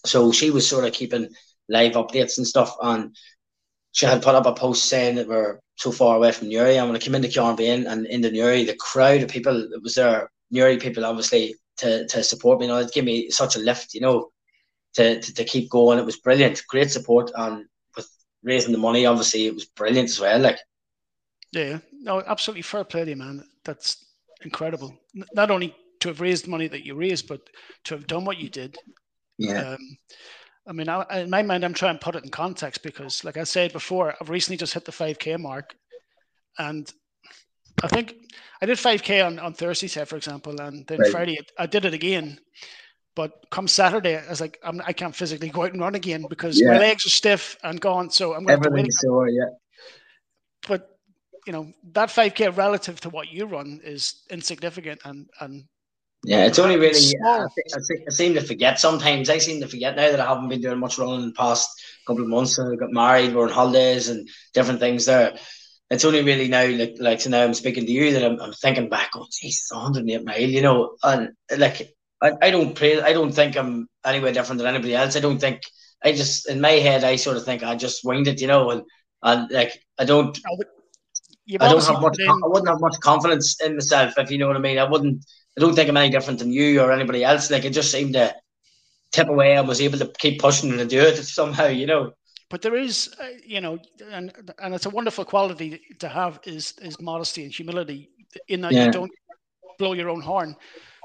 so 0.03 0.31
she 0.31 0.49
was 0.49 0.67
sort 0.67 0.85
of 0.85 0.93
keeping 0.93 1.29
live 1.69 1.93
updates 1.93 2.39
and 2.39 2.47
stuff. 2.47 2.75
And 2.81 3.15
she 3.91 4.07
had 4.07 4.23
put 4.23 4.33
up 4.33 4.47
a 4.47 4.53
post 4.53 4.85
saying 4.85 5.15
that 5.17 5.27
we're 5.27 5.59
so 5.75 5.91
far 5.91 6.15
away 6.15 6.31
from 6.31 6.49
Newry. 6.49 6.77
And 6.77 6.87
when 6.87 6.95
I 6.95 6.99
came 6.99 7.15
into 7.15 7.27
Carnbane 7.27 7.87
and 7.87 8.05
into 8.07 8.31
Newry, 8.31 8.63
the 8.63 8.75
crowd 8.75 9.21
of 9.21 9.29
people 9.29 9.53
that 9.53 9.83
was 9.83 9.95
there, 9.95 10.29
Newry 10.51 10.77
people 10.77 11.05
obviously 11.05 11.55
to, 11.77 12.07
to 12.07 12.23
support 12.23 12.59
me, 12.59 12.65
you 12.65 12.71
know, 12.71 12.79
it 12.79 12.93
gave 12.93 13.03
me 13.03 13.29
such 13.29 13.55
a 13.55 13.59
lift, 13.59 13.93
you 13.93 14.01
know, 14.01 14.29
to, 14.95 15.19
to, 15.19 15.33
to 15.33 15.43
keep 15.43 15.69
going. 15.69 15.99
It 15.99 16.05
was 16.05 16.19
brilliant, 16.19 16.63
great 16.69 16.91
support. 16.91 17.31
And 17.35 17.65
with 17.95 18.09
raising 18.43 18.71
the 18.71 18.77
money, 18.77 19.05
obviously, 19.05 19.47
it 19.47 19.53
was 19.53 19.65
brilliant 19.65 20.09
as 20.09 20.19
well. 20.19 20.39
Like, 20.39 20.59
yeah, 21.51 21.79
no, 21.91 22.23
absolutely 22.25 22.61
fair 22.61 22.83
play 22.83 23.03
to 23.03 23.09
you, 23.09 23.15
man. 23.15 23.43
That's 23.63 24.05
incredible. 24.43 24.97
Not 25.33 25.51
only 25.51 25.75
to 26.01 26.09
have 26.09 26.21
raised 26.21 26.47
money 26.47 26.67
that 26.67 26.85
you 26.85 26.95
raised, 26.95 27.27
but 27.27 27.41
to 27.85 27.95
have 27.95 28.07
done 28.07 28.25
what 28.25 28.37
you 28.37 28.49
did. 28.49 28.77
Yeah. 29.37 29.71
Um, 29.71 29.97
I 30.67 30.71
mean, 30.71 30.89
I, 30.89 31.05
in 31.19 31.29
my 31.29 31.43
mind, 31.43 31.63
I'm 31.63 31.73
trying 31.73 31.97
to 31.97 32.03
put 32.03 32.15
it 32.15 32.23
in 32.23 32.31
context 32.31 32.81
because, 32.81 33.23
like 33.23 33.37
I 33.37 33.43
said 33.43 33.71
before, 33.71 34.15
I've 34.19 34.29
recently 34.29 34.57
just 34.57 34.73
hit 34.73 34.85
the 34.85 34.91
5K 34.91 35.39
mark. 35.39 35.75
And 36.57 36.91
I 37.83 37.87
think 37.87 38.15
I 38.61 38.65
did 38.65 38.77
5K 38.77 39.25
on, 39.25 39.37
on 39.39 39.53
Thursday, 39.53 39.87
say, 39.87 40.05
for 40.05 40.15
example. 40.15 40.59
And 40.59 40.85
then 40.87 40.99
right. 40.99 41.11
Friday, 41.11 41.37
I 41.59 41.67
did 41.67 41.85
it 41.85 41.93
again. 41.93 42.39
But 43.15 43.31
come 43.51 43.67
Saturday, 43.67 44.17
I 44.17 44.29
was 44.29 44.41
like, 44.41 44.59
I'm, 44.63 44.81
I 44.85 44.91
can 44.91 45.07
not 45.07 45.15
physically 45.15 45.49
go 45.49 45.63
out 45.63 45.71
and 45.71 45.81
run 45.81 45.95
again 45.95 46.25
because 46.29 46.59
yeah. 46.59 46.71
my 46.71 46.79
legs 46.79 47.05
are 47.05 47.09
stiff 47.09 47.57
and 47.63 47.79
gone. 47.79 48.09
So 48.09 48.33
I'm 48.33 48.43
going 48.43 48.61
to 48.61 48.69
wait. 48.69 48.91
Sore, 48.91 49.29
yeah. 49.29 49.45
But, 50.67 50.89
you 51.45 51.53
know, 51.53 51.71
that 51.93 52.09
5K 52.09 52.57
relative 52.57 52.99
to 53.01 53.09
what 53.09 53.29
you 53.29 53.45
run 53.45 53.79
is 53.83 54.23
insignificant. 54.29 54.99
And, 55.05 55.29
and 55.39 55.63
yeah, 56.25 56.45
it's 56.45 56.57
only 56.59 56.77
really. 56.77 56.99
I, 57.23 57.45
I, 58.07 58.09
seem 58.09 58.33
to 58.33 58.41
forget 58.41 58.79
sometimes. 58.79 59.29
I 59.29 59.37
seem 59.37 59.61
to 59.61 59.67
forget 59.67 59.95
now 59.95 60.09
that 60.09 60.19
I 60.19 60.25
haven't 60.25 60.49
been 60.49 60.61
doing 60.61 60.79
much 60.79 60.97
running 60.97 61.21
in 61.21 61.27
the 61.27 61.33
past 61.33 61.69
couple 62.07 62.23
of 62.23 62.29
months. 62.29 62.57
I 62.57 62.75
got 62.75 62.91
married, 62.91 63.35
we're 63.35 63.47
on 63.47 63.53
holidays, 63.53 64.09
and 64.09 64.27
different 64.53 64.79
things 64.79 65.05
there. 65.05 65.37
It's 65.91 66.03
only 66.03 66.23
really 66.23 66.47
now, 66.47 66.65
like, 66.65 66.95
like 66.99 67.21
so 67.21 67.29
now 67.29 67.43
I'm 67.43 67.53
speaking 67.53 67.85
to 67.85 67.91
you 67.91 68.13
that 68.13 68.25
I'm, 68.25 68.41
I'm 68.41 68.53
thinking 68.53 68.89
back. 68.89 69.11
Oh, 69.15 69.27
Jesus, 69.31 69.69
108 69.71 70.25
mile, 70.25 70.39
you 70.39 70.61
know, 70.63 70.95
and 71.03 71.29
like 71.57 71.95
I, 72.21 72.31
I 72.41 72.49
don't 72.49 72.75
pray. 72.75 72.99
I 72.99 73.13
don't 73.13 73.31
think 73.31 73.55
I'm 73.55 73.87
anyway 74.03 74.33
different 74.33 74.57
than 74.57 74.67
anybody 74.67 74.95
else. 74.95 75.15
I 75.15 75.19
don't 75.19 75.39
think. 75.39 75.61
I 76.03 76.11
just 76.11 76.49
in 76.49 76.59
my 76.59 76.71
head, 76.71 77.03
I 77.03 77.17
sort 77.17 77.37
of 77.37 77.45
think 77.45 77.63
I 77.63 77.75
just 77.75 78.03
winged 78.03 78.27
it, 78.27 78.41
you 78.41 78.47
know, 78.47 78.71
and 78.71 78.83
and 79.21 79.51
like 79.51 79.79
I 79.99 80.05
don't. 80.05 80.37
I 81.59 81.69
don't 81.69 81.85
have 81.85 82.01
much. 82.01 82.17
I 82.19 82.47
wouldn't 82.47 82.67
have 82.67 82.81
much 82.81 82.99
confidence 83.01 83.61
in 83.61 83.75
myself, 83.75 84.15
if 84.17 84.31
you 84.31 84.39
know 84.39 84.47
what 84.47 84.55
I 84.55 84.59
mean. 84.59 84.79
I 84.79 84.89
wouldn't. 84.89 85.23
I 85.57 85.61
don't 85.61 85.75
think 85.75 85.89
I'm 85.89 85.97
any 85.97 86.09
different 86.09 86.39
than 86.39 86.51
you 86.51 86.81
or 86.81 86.91
anybody 86.91 87.23
else. 87.23 87.49
Like 87.49 87.65
it 87.65 87.71
just 87.71 87.91
seemed 87.91 88.13
to 88.13 88.35
tip 89.11 89.29
away. 89.29 89.55
I 89.55 89.61
was 89.61 89.81
able 89.81 89.97
to 89.99 90.11
keep 90.19 90.41
pushing 90.41 90.77
and 90.79 90.89
do 90.89 90.99
it 90.99 91.15
somehow, 91.17 91.67
you 91.67 91.85
know. 91.85 92.11
But 92.49 92.61
there 92.61 92.75
is, 92.75 93.13
uh, 93.19 93.27
you 93.43 93.61
know, 93.61 93.79
and 94.11 94.31
and 94.59 94.75
it's 94.75 94.85
a 94.85 94.89
wonderful 94.89 95.25
quality 95.25 95.81
to 95.99 96.07
have 96.07 96.39
is 96.43 96.73
is 96.81 96.99
modesty 97.01 97.43
and 97.43 97.51
humility 97.51 98.09
in 98.47 98.61
that 98.61 98.71
yeah. 98.71 98.85
you 98.85 98.91
don't 98.91 99.11
blow 99.79 99.93
your 99.93 100.09
own 100.09 100.21
horn. 100.21 100.55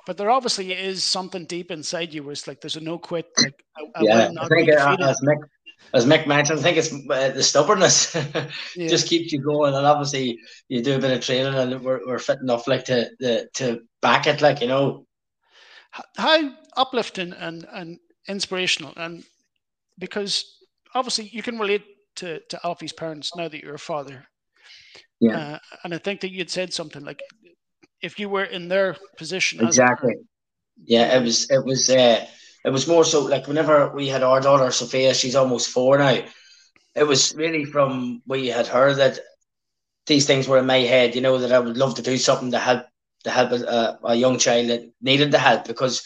But 0.07 0.17
there 0.17 0.31
obviously 0.31 0.73
is 0.73 1.05
something 1.05 1.45
deep 1.45 1.71
inside 1.71 2.13
you 2.13 2.23
where 2.23 2.33
it's 2.33 2.47
like 2.47 2.61
there's 2.61 2.77
a 2.77 2.81
no 2.81 2.99
quit. 2.99 3.27
Like, 3.43 3.65
I, 3.95 4.03
yeah, 4.03 4.31
I, 4.39 4.45
I 4.45 4.49
think 4.49 4.71
uh, 4.71 4.97
as 5.01 5.21
Mick, 5.21 5.39
as 5.93 6.07
Mick 6.07 6.27
mentioned, 6.27 6.61
I 6.61 6.63
think 6.63 6.77
it's 6.77 6.93
uh, 6.93 7.31
the 7.31 7.43
stubbornness 7.43 8.15
yeah. 8.77 8.89
just 8.89 9.09
keeps 9.09 9.33
you 9.33 9.43
going. 9.43 9.75
And 9.75 9.87
obviously, 9.87 10.39
you 10.69 10.83
do 10.83 10.97
a 10.97 11.01
bit 11.01 11.11
of 11.11 11.21
training, 11.25 11.55
and 11.55 11.83
we're, 11.83 12.07
we're 12.07 12.19
fit 12.19 12.39
enough 12.41 12.69
like 12.69 12.85
to 12.87 13.11
the, 13.19 13.49
to 13.55 13.81
back 14.01 14.27
it, 14.27 14.41
like 14.41 14.61
you 14.61 14.69
know. 14.69 15.07
How 16.17 16.53
uplifting 16.77 17.33
and 17.33 17.67
and 17.73 17.99
inspirational, 18.29 18.93
and 18.97 19.25
because 19.99 20.59
obviously 20.95 21.29
you 21.33 21.43
can 21.43 21.59
relate 21.59 21.85
to 22.17 22.41
to 22.49 22.61
Alfie's 22.65 22.93
parents 22.93 23.35
now 23.35 23.49
that 23.49 23.63
you're 23.63 23.75
a 23.75 23.79
father. 23.79 24.25
Yeah. 25.21 25.37
Uh, 25.37 25.59
and 25.85 25.95
I 25.95 25.99
think 25.99 26.21
that 26.21 26.31
you'd 26.31 26.51
said 26.51 26.73
something 26.73 27.05
like, 27.05 27.21
if 28.01 28.19
you 28.19 28.29
were 28.29 28.45
in 28.45 28.69
their 28.69 28.97
position. 29.19 29.63
Exactly. 29.63 30.15
yeah, 30.85 31.17
it 31.19 31.23
was. 31.23 31.51
It 31.51 31.65
was. 31.65 31.91
Uh, 31.91 32.27
it 32.65 32.71
was 32.71 32.89
more 32.89 33.05
so 33.05 33.23
like 33.23 33.47
whenever 33.47 33.91
we 33.95 34.09
had 34.09 34.23
our 34.23 34.41
daughter 34.41 34.71
Sophia, 34.71 35.15
she's 35.15 35.37
almost 35.37 35.71
four 35.71 35.99
now. 35.99 36.19
It 36.95 37.05
was 37.05 37.35
really 37.35 37.65
from 37.65 38.23
we 38.27 38.49
had 38.49 38.67
heard 38.67 38.97
that 38.97 39.21
these 40.07 40.27
things 40.27 40.49
were 40.49 40.59
in 40.59 40.67
my 40.67 40.79
head. 40.81 41.15
You 41.15 41.21
know 41.21 41.39
that 41.39 41.53
I 41.53 41.59
would 41.59 41.77
love 41.77 41.95
to 41.97 42.03
do 42.03 42.17
something 42.19 42.51
to 42.53 42.59
help 42.59 42.87
to 43.25 43.31
help 43.31 43.53
a, 43.53 43.99
a 44.05 44.15
young 44.15 44.39
child 44.39 44.69
that 44.71 44.91
needed 45.01 45.31
the 45.31 45.39
help 45.39 45.67
because, 45.67 46.03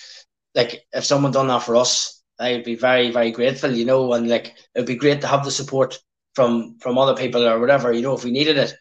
like, 0.54 0.84
if 0.92 1.04
someone 1.04 1.32
done 1.32 1.48
that 1.48 1.62
for 1.62 1.76
us, 1.76 2.22
I'd 2.38 2.64
be 2.64 2.74
very 2.76 3.10
very 3.10 3.30
grateful. 3.30 3.72
You 3.72 3.84
know, 3.84 4.12
and 4.12 4.28
like 4.28 4.54
it'd 4.74 4.86
be 4.86 4.96
great 4.96 5.20
to 5.22 5.26
have 5.28 5.44
the 5.44 5.50
support 5.50 5.98
from 6.34 6.76
from 6.80 6.98
other 6.98 7.16
people 7.16 7.46
or 7.46 7.58
whatever. 7.60 7.92
You 7.92 8.02
know, 8.02 8.14
if 8.14 8.24
we 8.24 8.30
needed 8.30 8.58
it. 8.58 8.74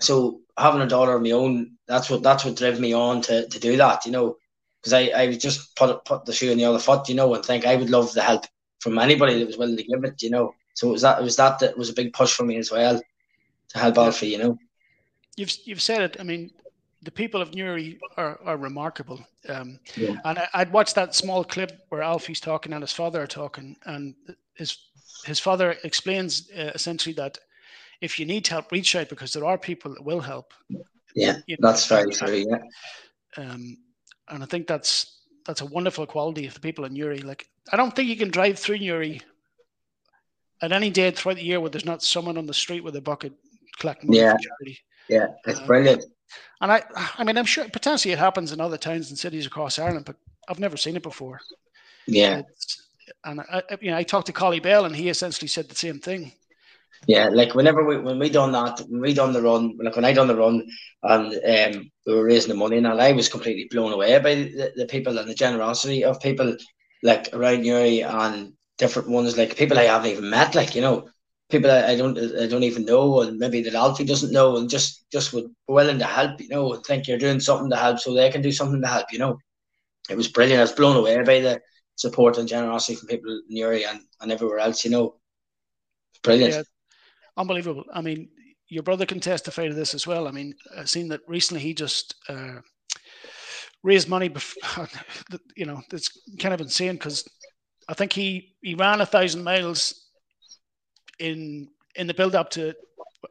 So 0.00 0.40
having 0.56 0.80
a 0.80 0.86
daughter 0.86 1.14
of 1.14 1.22
my 1.22 1.32
own, 1.32 1.76
that's 1.86 2.10
what 2.10 2.22
that's 2.22 2.44
what 2.44 2.56
drove 2.56 2.80
me 2.80 2.92
on 2.92 3.22
to, 3.22 3.48
to 3.48 3.60
do 3.60 3.76
that. 3.76 4.06
You 4.06 4.12
know, 4.12 4.36
because 4.80 4.92
I, 4.92 5.10
I 5.14 5.34
just 5.34 5.74
put 5.76 6.04
put 6.04 6.24
the 6.24 6.32
shoe 6.32 6.50
in 6.50 6.58
the 6.58 6.64
other 6.64 6.78
foot, 6.78 7.08
you 7.08 7.14
know, 7.14 7.34
and 7.34 7.44
think 7.44 7.66
I 7.66 7.76
would 7.76 7.90
love 7.90 8.12
the 8.12 8.22
help 8.22 8.44
from 8.80 8.98
anybody 8.98 9.38
that 9.38 9.46
was 9.46 9.58
willing 9.58 9.76
to 9.76 9.82
give 9.82 10.04
it, 10.04 10.22
you 10.22 10.30
know. 10.30 10.54
So 10.74 10.88
it 10.88 10.92
was 10.92 11.02
that 11.02 11.18
it 11.18 11.24
was 11.24 11.36
that 11.36 11.58
that 11.58 11.76
was 11.76 11.90
a 11.90 11.94
big 11.94 12.12
push 12.12 12.32
for 12.32 12.44
me 12.44 12.56
as 12.56 12.70
well 12.70 13.00
to 13.70 13.78
help 13.78 13.98
Alfie, 13.98 14.28
you 14.28 14.38
know. 14.38 14.58
You've 15.36 15.52
you've 15.64 15.82
said 15.82 16.02
it. 16.02 16.16
I 16.20 16.22
mean, 16.22 16.50
the 17.02 17.10
people 17.10 17.40
of 17.40 17.54
Newry 17.54 17.98
are, 18.16 18.38
are 18.44 18.56
remarkable. 18.56 19.24
Um, 19.48 19.78
yeah. 19.96 20.16
And 20.24 20.38
I, 20.38 20.64
would 20.64 20.72
watched 20.72 20.94
that 20.96 21.14
small 21.14 21.44
clip 21.44 21.72
where 21.88 22.02
Alfie's 22.02 22.40
talking 22.40 22.72
and 22.72 22.82
his 22.82 22.92
father 22.92 23.22
are 23.22 23.26
talking, 23.26 23.76
and 23.86 24.14
his 24.54 24.78
his 25.24 25.40
father 25.40 25.76
explains 25.84 26.50
uh, 26.56 26.72
essentially 26.74 27.14
that 27.14 27.38
if 28.00 28.18
you 28.18 28.26
need 28.26 28.46
help, 28.46 28.70
reach 28.70 28.94
out 28.94 29.08
because 29.08 29.32
there 29.32 29.44
are 29.44 29.58
people 29.58 29.92
that 29.94 30.04
will 30.04 30.20
help. 30.20 30.52
Yeah, 31.14 31.38
you 31.46 31.56
know, 31.58 31.68
that's 31.68 31.86
very 31.86 32.12
true. 32.12 32.44
Yeah. 32.48 32.58
Um, 33.36 33.78
and 34.30 34.42
I 34.42 34.46
think 34.46 34.66
that's 34.66 35.18
that's 35.46 35.60
a 35.60 35.66
wonderful 35.66 36.06
quality 36.06 36.46
of 36.46 36.54
the 36.54 36.60
people 36.60 36.84
in 36.84 36.92
Newry. 36.92 37.20
Like, 37.20 37.48
I 37.72 37.76
don't 37.76 37.94
think 37.94 38.08
you 38.08 38.16
can 38.16 38.30
drive 38.30 38.58
through 38.58 38.78
Newry 38.78 39.22
at 40.60 40.72
any 40.72 40.90
day 40.90 41.10
throughout 41.10 41.36
the 41.36 41.44
year 41.44 41.60
where 41.60 41.70
there's 41.70 41.84
not 41.84 42.02
someone 42.02 42.36
on 42.36 42.46
the 42.46 42.54
street 42.54 42.84
with 42.84 42.96
a 42.96 43.00
bucket 43.00 43.32
collecting 43.78 44.10
money 44.10 44.20
yeah. 44.20 44.32
for 44.32 44.38
charity. 44.38 44.78
Yeah, 45.08 45.28
it's 45.46 45.60
um, 45.60 45.66
brilliant. 45.66 46.04
And 46.60 46.72
I, 46.72 46.82
I 47.16 47.24
mean, 47.24 47.38
I'm 47.38 47.46
sure 47.46 47.68
potentially 47.68 48.12
it 48.12 48.18
happens 48.18 48.52
in 48.52 48.60
other 48.60 48.76
towns 48.76 49.08
and 49.08 49.18
cities 49.18 49.46
across 49.46 49.78
Ireland, 49.78 50.04
but 50.04 50.16
I've 50.48 50.58
never 50.58 50.76
seen 50.76 50.96
it 50.96 51.02
before. 51.02 51.40
Yeah. 52.06 52.38
It's, 52.38 52.82
and 53.24 53.40
I, 53.40 53.62
you 53.80 53.90
know, 53.90 53.96
I 53.96 54.02
talked 54.02 54.26
to 54.26 54.32
Collie 54.32 54.60
Bell, 54.60 54.84
and 54.84 54.94
he 54.94 55.08
essentially 55.08 55.48
said 55.48 55.68
the 55.68 55.74
same 55.74 55.98
thing. 55.98 56.32
Yeah, 57.06 57.28
like 57.28 57.54
whenever 57.54 57.84
we 57.84 57.98
when 57.98 58.18
we 58.18 58.28
done 58.28 58.52
that, 58.52 58.80
when 58.88 59.00
we 59.00 59.14
done 59.14 59.32
the 59.32 59.42
run, 59.42 59.76
like 59.82 59.96
when 59.96 60.04
I 60.04 60.12
done 60.12 60.26
the 60.26 60.36
run, 60.36 60.66
and 61.02 61.76
um, 61.76 61.90
we 62.06 62.14
were 62.14 62.24
raising 62.24 62.50
the 62.50 62.56
money, 62.56 62.76
and 62.76 62.86
I 62.86 63.12
was 63.12 63.28
completely 63.28 63.68
blown 63.70 63.92
away 63.92 64.18
by 64.18 64.34
the, 64.34 64.72
the 64.76 64.86
people 64.86 65.18
and 65.18 65.28
the 65.28 65.34
generosity 65.34 66.04
of 66.04 66.20
people, 66.20 66.56
like 67.02 67.28
around 67.32 67.62
Newry 67.62 68.00
and 68.00 68.52
different 68.78 69.08
ones, 69.08 69.38
like 69.38 69.56
people 69.56 69.78
I 69.78 69.84
haven't 69.84 70.10
even 70.10 70.28
met, 70.28 70.54
like 70.54 70.74
you 70.74 70.82
know, 70.82 71.08
people 71.50 71.70
I, 71.70 71.92
I 71.92 71.96
don't 71.96 72.18
I 72.18 72.46
don't 72.46 72.64
even 72.64 72.84
know, 72.84 73.22
and 73.22 73.38
maybe 73.38 73.62
that 73.62 73.74
Alfie 73.74 74.04
doesn't 74.04 74.32
know, 74.32 74.56
and 74.56 74.68
just 74.68 75.04
just 75.12 75.32
would 75.32 75.46
willing 75.68 75.98
to 76.00 76.04
help, 76.04 76.40
you 76.40 76.48
know, 76.48 76.74
think 76.74 77.06
you're 77.06 77.18
doing 77.18 77.40
something 77.40 77.70
to 77.70 77.76
help, 77.76 78.00
so 78.00 78.12
they 78.12 78.30
can 78.30 78.42
do 78.42 78.52
something 78.52 78.82
to 78.82 78.88
help, 78.88 79.06
you 79.12 79.18
know. 79.18 79.38
It 80.10 80.16
was 80.16 80.28
brilliant. 80.28 80.58
I 80.58 80.64
was 80.64 80.72
blown 80.72 80.96
away 80.96 81.22
by 81.22 81.40
the 81.40 81.60
support 81.96 82.38
and 82.38 82.48
generosity 82.48 82.96
from 82.96 83.08
people 83.08 83.30
in 83.30 83.42
Newry 83.48 83.84
and, 83.84 84.00
and 84.20 84.32
everywhere 84.32 84.58
else, 84.58 84.84
you 84.84 84.90
know. 84.90 85.16
Brilliant. 86.22 86.54
Yeah 86.54 86.62
unbelievable. 87.38 87.84
I 87.92 88.02
mean, 88.02 88.28
your 88.68 88.82
brother 88.82 89.06
can 89.06 89.20
testify 89.20 89.68
to 89.68 89.74
this 89.74 89.94
as 89.94 90.06
well. 90.06 90.28
I 90.28 90.30
mean, 90.30 90.54
I've 90.76 90.90
seen 90.90 91.08
that 91.08 91.20
recently 91.26 91.62
he 91.62 91.72
just 91.72 92.14
uh, 92.28 92.56
raised 93.82 94.08
money. 94.08 94.28
Before, 94.28 94.88
you 95.56 95.64
know, 95.64 95.80
it's 95.90 96.10
kind 96.38 96.52
of 96.52 96.60
insane 96.60 96.94
because 96.94 97.26
I 97.88 97.94
think 97.94 98.12
he 98.12 98.54
he 98.62 98.74
ran 98.74 99.00
a 99.00 99.06
thousand 99.06 99.42
miles 99.42 100.08
in 101.18 101.68
in 101.94 102.06
the 102.06 102.14
build 102.14 102.34
up 102.34 102.50
to 102.50 102.74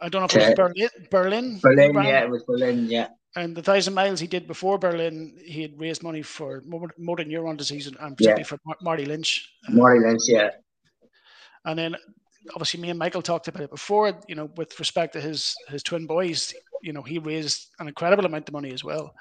I 0.01 0.09
don't 0.09 0.21
know 0.21 0.25
if 0.25 0.35
it 0.35 0.57
was 0.57 0.89
Berlin. 1.09 1.59
Berlin. 1.59 1.59
Berlin, 1.61 1.93
yeah, 2.05 2.23
it 2.23 2.29
was 2.29 2.43
Berlin, 2.43 2.87
yeah. 2.89 3.07
And 3.35 3.55
the 3.55 3.61
thousand 3.61 3.93
miles 3.93 4.19
he 4.19 4.27
did 4.27 4.47
before 4.47 4.79
Berlin, 4.79 5.37
he 5.45 5.61
had 5.61 5.79
raised 5.79 6.01
money 6.01 6.23
for 6.23 6.63
motor 6.97 7.23
neuron 7.23 7.55
disease 7.55 7.85
and 7.87 7.95
particularly 8.17 8.41
yeah. 8.41 8.43
for 8.43 8.57
Marty 8.81 9.05
Lynch. 9.05 9.47
Marty 9.69 9.99
Lynch, 9.99 10.23
yeah. 10.27 10.49
And 11.65 11.77
then 11.77 11.95
obviously 12.53 12.81
me 12.81 12.89
and 12.89 12.99
Michael 12.99 13.21
talked 13.21 13.47
about 13.47 13.63
it 13.63 13.71
before. 13.71 14.13
You 14.27 14.35
know, 14.35 14.49
with 14.55 14.77
respect 14.79 15.13
to 15.13 15.21
his 15.21 15.55
his 15.67 15.83
twin 15.83 16.05
boys, 16.05 16.53
you 16.81 16.93
know, 16.93 17.01
he 17.01 17.19
raised 17.19 17.69
an 17.79 17.87
incredible 17.87 18.25
amount 18.25 18.47
of 18.49 18.53
money 18.53 18.71
as 18.71 18.83
well. 18.83 19.13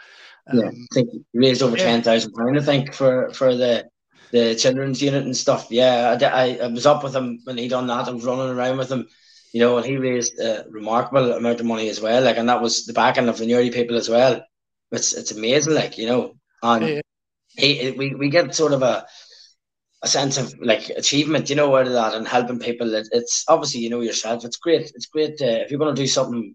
Um, 0.49 0.59
yeah, 0.59 0.69
I 0.69 0.95
think 0.95 1.11
he 1.11 1.25
raised 1.35 1.63
over 1.63 1.77
yeah. 1.77 1.85
ten 1.85 2.03
thousand 2.03 2.33
pound. 2.33 2.59
I 2.59 2.63
think 2.63 2.95
for 2.95 3.31
for 3.31 3.55
the 3.55 3.89
the 4.33 4.55
children's 4.55 5.03
unit 5.03 5.25
and 5.25 5.37
stuff. 5.37 5.69
Yeah, 5.71 6.19
I, 6.21 6.59
I, 6.63 6.67
was 6.67 6.87
up 6.87 7.05
with 7.05 7.15
him 7.15 7.41
when 7.45 7.59
he 7.59 7.69
done 7.69 7.87
that. 7.87 8.09
I 8.09 8.11
was 8.11 8.25
running 8.25 8.49
around 8.49 8.77
with 8.79 8.91
him, 8.91 9.07
you 9.53 9.61
know, 9.61 9.77
and 9.77 9.87
he 9.87 9.97
raised 9.97 10.39
a 10.41 10.65
remarkable 10.69 11.33
amount 11.33 11.61
of 11.61 11.67
money 11.67 11.89
as 11.89 12.01
well. 12.01 12.23
Like, 12.23 12.37
and 12.37 12.49
that 12.49 12.61
was 12.61 12.87
the 12.87 12.93
backing 12.93 13.29
of 13.29 13.39
the 13.39 13.47
Newry 13.47 13.71
people 13.71 13.97
as 13.97 14.09
well. 14.09 14.43
It's 14.93 15.15
it's 15.15 15.33
amazing, 15.33 15.75
like 15.75 15.99
you 15.99 16.07
know, 16.07 16.35
and 16.63 16.89
yeah. 16.89 17.01
he 17.57 17.93
we 17.93 18.15
we 18.15 18.29
get 18.29 18.55
sort 18.55 18.73
of 18.73 18.83
a 18.83 19.07
a 20.07 20.09
sense 20.09 20.39
of 20.39 20.55
like 20.61 20.89
achievement, 20.91 21.51
you 21.51 21.57
know, 21.57 21.77
out 21.77 21.87
of 21.87 21.93
that 21.93 22.15
and 22.15 22.27
helping 22.27 22.59
people. 22.59 22.95
It, 22.95 23.09
it's 23.13 23.45
obviously 23.49 23.81
you 23.81 23.91
know 23.91 24.01
yourself. 24.01 24.45
It's 24.45 24.57
great. 24.57 24.93
It's 24.95 25.07
great 25.07 25.43
uh, 25.43 25.63
if 25.63 25.71
you're 25.71 25.81
going 25.81 25.95
to 25.95 26.03
do 26.03 26.07
something 26.07 26.55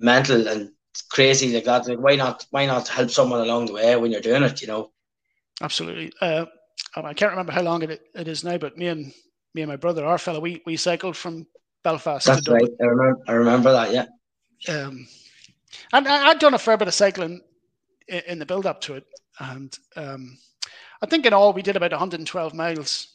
mental 0.00 0.48
and 0.48 0.70
crazy 1.10 1.52
like 1.52 1.64
that. 1.64 1.86
Like 1.86 1.98
why 1.98 2.16
not? 2.16 2.46
Why 2.50 2.66
not 2.66 2.88
help 2.88 3.10
someone 3.10 3.40
along 3.40 3.66
the 3.66 3.74
way 3.74 3.96
when 3.96 4.10
you're 4.10 4.28
doing 4.30 4.42
it? 4.42 4.62
You 4.62 4.68
know. 4.68 4.90
Absolutely. 5.60 6.12
Uh, 6.20 6.46
I 6.96 7.14
can't 7.14 7.32
remember 7.32 7.52
how 7.52 7.62
long 7.62 7.82
it, 7.82 8.00
it 8.14 8.28
is 8.28 8.44
now, 8.44 8.58
but 8.58 8.76
me 8.76 8.88
and 8.88 9.12
me 9.54 9.62
and 9.62 9.70
my 9.70 9.76
brother, 9.76 10.04
our 10.04 10.18
fellow, 10.18 10.40
we 10.40 10.62
we 10.66 10.76
cycled 10.76 11.16
from 11.16 11.46
Belfast. 11.84 12.26
That's 12.26 12.48
right. 12.48 12.70
I 12.80 12.84
remember. 12.84 13.20
I 13.28 13.32
remember 13.32 13.72
that. 13.72 13.92
Yeah. 13.92 14.06
Um, 14.74 15.06
and 15.92 16.08
I, 16.08 16.28
I'd 16.28 16.38
done 16.38 16.54
a 16.54 16.58
fair 16.58 16.76
bit 16.76 16.88
of 16.88 16.94
cycling 16.94 17.42
in, 18.08 18.22
in 18.26 18.38
the 18.38 18.46
build 18.46 18.66
up 18.66 18.80
to 18.82 18.94
it, 18.94 19.04
and 19.38 19.76
um, 19.96 20.38
I 21.02 21.06
think 21.06 21.26
in 21.26 21.32
all 21.32 21.52
we 21.52 21.62
did 21.62 21.76
about 21.76 21.90
112 21.92 22.54
miles. 22.54 23.08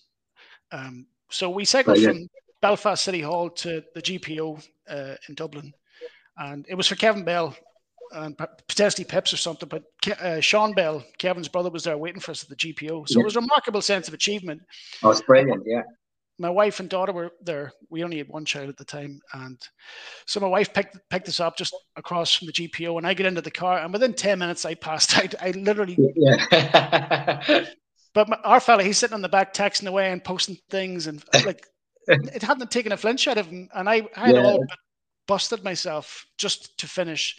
Um, 0.71 1.07
so 1.29 1.49
we 1.49 1.65
cycled 1.65 1.97
oh, 1.97 1.99
yeah. 1.99 2.09
from 2.09 2.27
Belfast 2.61 3.03
City 3.03 3.21
Hall 3.21 3.49
to 3.49 3.84
the 3.95 4.01
GPO 4.01 4.67
uh, 4.89 5.15
in 5.27 5.36
Dublin, 5.36 5.73
and 6.38 6.65
it 6.69 6.75
was 6.75 6.88
for 6.88 6.95
Kevin 6.95 7.23
Bell 7.23 7.55
and 8.13 8.38
potentially 8.67 9.05
Pips 9.05 9.34
or 9.34 9.38
something. 9.38 9.69
But 9.69 9.84
uh, 10.19 10.41
Sean 10.41 10.73
Bell, 10.73 11.03
Kevin's 11.17 11.47
brother, 11.47 11.69
was 11.69 11.84
there 11.84 11.97
waiting 11.97 12.19
for 12.19 12.32
us 12.32 12.43
at 12.43 12.49
the 12.49 12.55
GPO. 12.55 13.07
So 13.07 13.19
yeah. 13.19 13.21
it 13.21 13.25
was 13.25 13.36
a 13.36 13.41
remarkable 13.41 13.82
sense 13.82 14.07
of 14.07 14.13
achievement. 14.13 14.61
Oh, 15.03 15.11
it's 15.11 15.21
brilliant! 15.21 15.63
Yeah. 15.65 15.84
My 16.41 16.49
wife 16.49 16.79
and 16.79 16.89
daughter 16.89 17.13
were 17.13 17.31
there. 17.41 17.71
We 17.89 18.03
only 18.03 18.17
had 18.17 18.27
one 18.27 18.45
child 18.45 18.69
at 18.69 18.77
the 18.77 18.85
time, 18.85 19.21
and 19.33 19.57
so 20.25 20.39
my 20.39 20.47
wife 20.47 20.73
picked 20.73 20.97
picked 21.09 21.29
us 21.29 21.39
up 21.39 21.57
just 21.57 21.73
across 21.95 22.33
from 22.35 22.47
the 22.47 22.53
GPO, 22.53 22.97
and 22.97 23.07
I 23.07 23.13
get 23.13 23.27
into 23.27 23.41
the 23.41 23.51
car, 23.51 23.79
and 23.79 23.93
within 23.93 24.13
ten 24.13 24.39
minutes 24.39 24.65
I 24.65 24.73
passed 24.73 25.17
out. 25.21 25.35
I 25.41 25.51
literally 25.51 25.97
yeah. 26.15 27.65
But 28.13 28.27
my, 28.27 28.37
our 28.43 28.59
fella, 28.59 28.83
he's 28.83 28.97
sitting 28.97 29.13
on 29.13 29.21
the 29.21 29.29
back 29.29 29.53
texting 29.53 29.87
away 29.87 30.11
and 30.11 30.23
posting 30.23 30.57
things, 30.69 31.07
and 31.07 31.23
like 31.45 31.65
it 32.07 32.43
hadn't 32.43 32.71
taken 32.71 32.91
a 32.91 32.97
flinch 32.97 33.27
out 33.27 33.37
of 33.37 33.47
him. 33.47 33.69
And 33.73 33.89
I, 33.89 34.07
I 34.17 34.27
had 34.27 34.35
yeah. 34.35 34.43
all 34.43 34.65
busted 35.27 35.63
myself 35.63 36.25
just 36.37 36.77
to 36.79 36.87
finish 36.87 37.35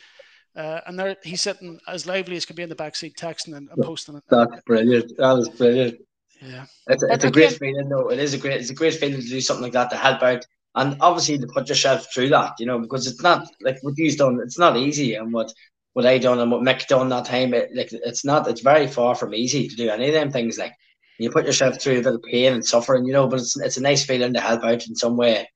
Uh, 0.54 0.80
and 0.86 0.98
there 0.98 1.16
he's 1.24 1.40
sitting 1.42 1.78
as 1.88 2.06
lively 2.06 2.36
as 2.36 2.44
can 2.44 2.56
be 2.56 2.62
in 2.62 2.68
the 2.68 2.74
back 2.74 2.94
seat, 2.94 3.16
texting 3.16 3.56
and, 3.56 3.68
and 3.70 3.82
posting 3.82 4.16
it. 4.16 4.22
That's 4.28 4.62
brilliant. 4.66 5.12
That 5.16 5.38
is 5.38 5.48
brilliant. 5.48 5.96
Yeah, 6.44 6.66
it's, 6.88 7.02
it's 7.02 7.24
a 7.24 7.30
great 7.30 7.52
feeling 7.52 7.88
though. 7.88 8.10
It 8.10 8.18
is 8.18 8.34
a 8.34 8.38
great, 8.38 8.60
it's 8.60 8.70
a 8.70 8.74
great 8.74 8.94
feeling 8.94 9.20
to 9.20 9.28
do 9.28 9.40
something 9.40 9.62
like 9.62 9.72
that 9.72 9.90
to 9.90 9.96
help 9.96 10.22
out, 10.22 10.44
and 10.74 10.96
obviously 11.00 11.38
to 11.38 11.46
put 11.46 11.68
yourself 11.68 12.06
through 12.12 12.30
that, 12.30 12.54
you 12.58 12.66
know, 12.66 12.78
because 12.78 13.06
it's 13.06 13.22
not 13.22 13.46
like 13.60 13.78
what 13.82 13.96
you've 13.96 14.16
done. 14.16 14.40
It's 14.42 14.58
not 14.58 14.76
easy, 14.76 15.14
and 15.14 15.32
what 15.32 15.52
what 15.92 16.06
I 16.06 16.18
done 16.18 16.40
and 16.40 16.50
what 16.50 16.62
Mick 16.62 16.86
done 16.86 17.08
that 17.10 17.26
time, 17.26 17.54
it, 17.54 17.70
like 17.74 17.90
it's 17.92 18.24
not. 18.24 18.48
It's 18.48 18.62
very 18.62 18.86
far 18.86 19.14
from 19.14 19.34
easy 19.34 19.68
to 19.68 19.76
do 19.76 19.88
any 19.88 20.08
of 20.08 20.14
them 20.14 20.30
things. 20.30 20.58
Like 20.58 20.74
you 21.18 21.30
put 21.30 21.46
yourself 21.46 21.80
through 21.80 22.00
a 22.00 22.02
bit 22.02 22.14
of 22.14 22.22
pain 22.22 22.54
and 22.54 22.64
suffering, 22.64 23.04
you 23.04 23.12
know, 23.12 23.28
but 23.28 23.40
it's 23.40 23.56
it's 23.60 23.76
a 23.76 23.82
nice 23.82 24.04
feeling 24.04 24.34
to 24.34 24.40
help 24.40 24.64
out 24.64 24.86
in 24.86 24.96
some 24.96 25.16
way 25.16 25.48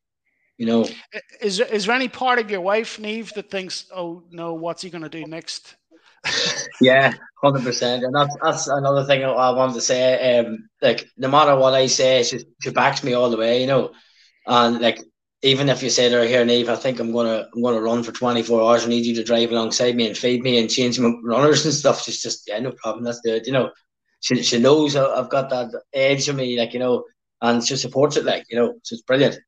you 0.59 0.66
know. 0.66 0.89
Is 1.41 1.61
is 1.61 1.87
there 1.87 1.95
any 1.95 2.09
part 2.09 2.39
of 2.39 2.51
your 2.51 2.61
wife, 2.61 2.99
Niamh, 2.99 3.32
that 3.34 3.51
thinks, 3.51 3.87
"Oh 3.95 4.22
no, 4.30 4.55
what's 4.55 4.82
he 4.82 4.91
going 4.91 5.03
to 5.03 5.09
do 5.09 5.24
next?" 5.26 5.76
Yeah, 6.81 7.12
hundred 7.43 7.64
percent, 7.64 8.05
and 8.05 8.14
that's 8.14 8.37
that's 8.43 8.68
another 8.68 9.05
thing 9.05 9.24
I 9.24 9.51
wanted 9.51 9.74
to 9.74 9.81
say. 9.81 10.39
Um, 10.39 10.68
like 10.83 11.07
no 11.16 11.29
matter 11.29 11.57
what 11.57 11.74
I 11.74 11.87
say, 11.87 12.22
she 12.22 12.41
she 12.62 12.70
backs 12.70 13.03
me 13.03 13.14
all 13.14 13.31
the 13.31 13.37
way, 13.37 13.61
you 13.61 13.66
know, 13.66 13.93
and 14.47 14.81
like 14.81 15.01
even 15.43 15.68
if 15.68 15.83
you 15.83 15.91
say 15.91 16.09
to 16.09 16.16
her 16.16 16.24
here, 16.24 16.45
Niamh, 16.45 16.68
I 16.68 16.77
think 16.77 16.99
I'm 16.99 17.12
gonna 17.12 17.47
I'm 17.55 17.62
gonna 17.62 17.81
run 17.81 18.03
for 18.03 18.12
24 18.12 18.62
hours. 18.62 18.85
I 18.85 18.89
need 18.89 19.07
you 19.07 19.14
to 19.16 19.24
drive 19.24 19.51
alongside 19.51 19.97
me 19.97 20.07
and 20.07 20.16
feed 20.16 20.43
me 20.43 20.59
and 20.59 20.70
change 20.70 20.99
my 20.99 21.12
runners 21.24 21.64
and 21.64 21.74
stuff. 21.74 22.03
She's 22.03 22.22
just 22.22 22.49
yeah, 22.49 22.59
no 22.59 22.72
problem. 22.72 23.05
That's 23.05 23.20
good, 23.20 23.47
you 23.47 23.53
know. 23.53 23.70
She 24.20 24.43
she 24.43 24.59
knows 24.59 24.97
I've 24.97 25.31
got 25.31 25.51
that 25.51 25.70
edge 25.93 26.29
of 26.29 26.37
me, 26.37 26.59
like 26.59 26.72
you 26.72 26.81
know, 26.81 27.05
and 27.43 27.64
she 27.64 27.77
supports 27.77 28.16
it, 28.16 28.24
like 28.24 28.45
you 28.49 28.57
know. 28.57 28.74
So 28.83 28.95
it's 28.95 29.03
brilliant. 29.03 29.39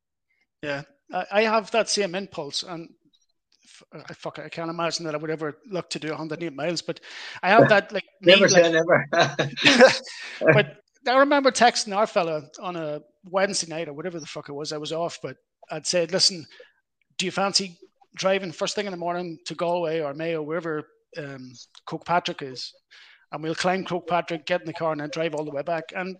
Yeah, 0.63 0.83
I 1.33 1.43
have 1.43 1.71
that 1.71 1.89
same 1.89 2.15
impulse, 2.15 2.63
and 2.63 2.91
I 3.93 4.13
fuck, 4.13 4.39
I 4.39 4.49
can't 4.49 4.71
imagine 4.71 5.05
that 5.05 5.15
I 5.15 5.19
would 5.19 5.31
ever 5.31 5.59
look 5.71 5.91
to 5.91 5.99
do 5.99 6.09
108 6.09 6.55
miles, 6.55 6.83
but 6.83 7.01
I 7.43 7.49
have 7.51 7.69
that 7.69 7.93
like 7.93 8.05
never 8.23 8.47
need, 8.47 8.51
say 8.51 8.63
like, 8.69 8.73
never. 8.73 9.07
but 10.53 10.77
I 11.07 11.19
remember 11.19 11.51
texting 11.51 11.97
our 11.97 12.07
fella 12.07 12.43
on 12.61 12.77
a 12.77 13.01
Wednesday 13.25 13.69
night 13.69 13.89
or 13.89 13.93
whatever 13.93 14.21
the 14.21 14.27
fuck 14.27 14.49
it 14.49 14.53
was. 14.53 14.73
I 14.73 14.79
was 14.79 14.93
off, 14.93 15.19
but 15.23 15.37
I'd 15.71 15.87
said, 15.87 16.13
"Listen, 16.13 16.47
do 17.19 17.27
you 17.27 17.33
fancy 17.33 17.79
driving 18.15 18.53
first 18.53 18.75
thing 18.75 18.87
in 18.87 18.93
the 18.93 18.99
morning 18.99 19.39
to 19.47 19.55
Galway 19.55 20.01
or 20.01 20.15
Mayo, 20.15 20.43
wherever 20.43 20.89
um, 21.17 21.53
Patrick 22.05 22.43
is?" 22.43 22.73
and 23.33 23.43
we'll 23.43 23.55
climb 23.55 23.85
Patrick, 23.85 24.47
get 24.47 24.63
in 24.63 24.67
the 24.67 24.73
car, 24.73 24.93
and 24.93 25.01
then 25.01 25.11
drive 25.11 25.35
all 25.35 25.45
the 25.45 25.51
way 25.51 25.63
back. 25.63 25.85
And 25.95 26.17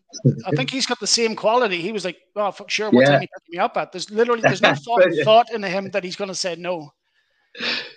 I 0.47 0.51
think 0.51 0.71
he's 0.71 0.87
got 0.87 1.01
the 1.01 1.07
same 1.07 1.35
quality. 1.35 1.81
He 1.81 1.93
was 1.93 2.05
like, 2.05 2.19
"Oh, 2.37 2.51
fuck, 2.51 2.71
sure, 2.71 2.91
what 2.91 3.03
yeah. 3.03 3.13
time 3.13 3.23
you 3.23 3.29
pick 3.29 3.53
me 3.53 3.59
up 3.59 3.77
at?" 3.77 3.93
There's 3.93 4.11
literally 4.11 4.43
there's 4.43 4.61
no 4.61 4.75
thought, 4.75 5.05
thought 5.25 5.53
in 5.53 5.63
him 5.63 5.91
that 5.91 6.05
he's 6.05 6.17
going 6.17 6.29
to 6.29 6.35
say 6.35 6.57
no. 6.57 6.93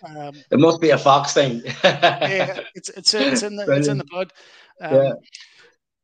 Um, 0.04 0.34
it 0.50 0.60
must 0.60 0.82
be 0.82 0.90
a 0.90 0.98
fox 0.98 1.34
thing. 1.34 1.62
yeah, 1.84 2.62
it's 2.74 2.90
it's 2.90 3.14
it's 3.14 3.44
in 3.44 3.56
the 3.56 3.66
Brilliant. 3.66 3.80
it's 3.80 3.88
in 3.88 3.98
the 3.98 4.04
blood. 4.06 4.34
Um, 4.82 4.96
yeah. 4.96 5.14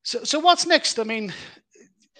So 0.03 0.23
so 0.23 0.39
what's 0.39 0.65
next? 0.65 0.99
I 0.99 1.03
mean, 1.03 1.33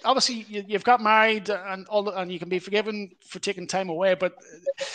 obviously 0.04 0.46
you, 0.48 0.64
have 0.72 0.84
got 0.84 1.00
married 1.00 1.48
and 1.50 1.86
all, 1.88 2.02
the, 2.02 2.12
and 2.12 2.32
you 2.32 2.38
can 2.38 2.48
be 2.48 2.58
forgiven 2.58 3.10
for 3.26 3.38
taking 3.38 3.66
time 3.66 3.88
away, 3.88 4.14
but 4.14 4.34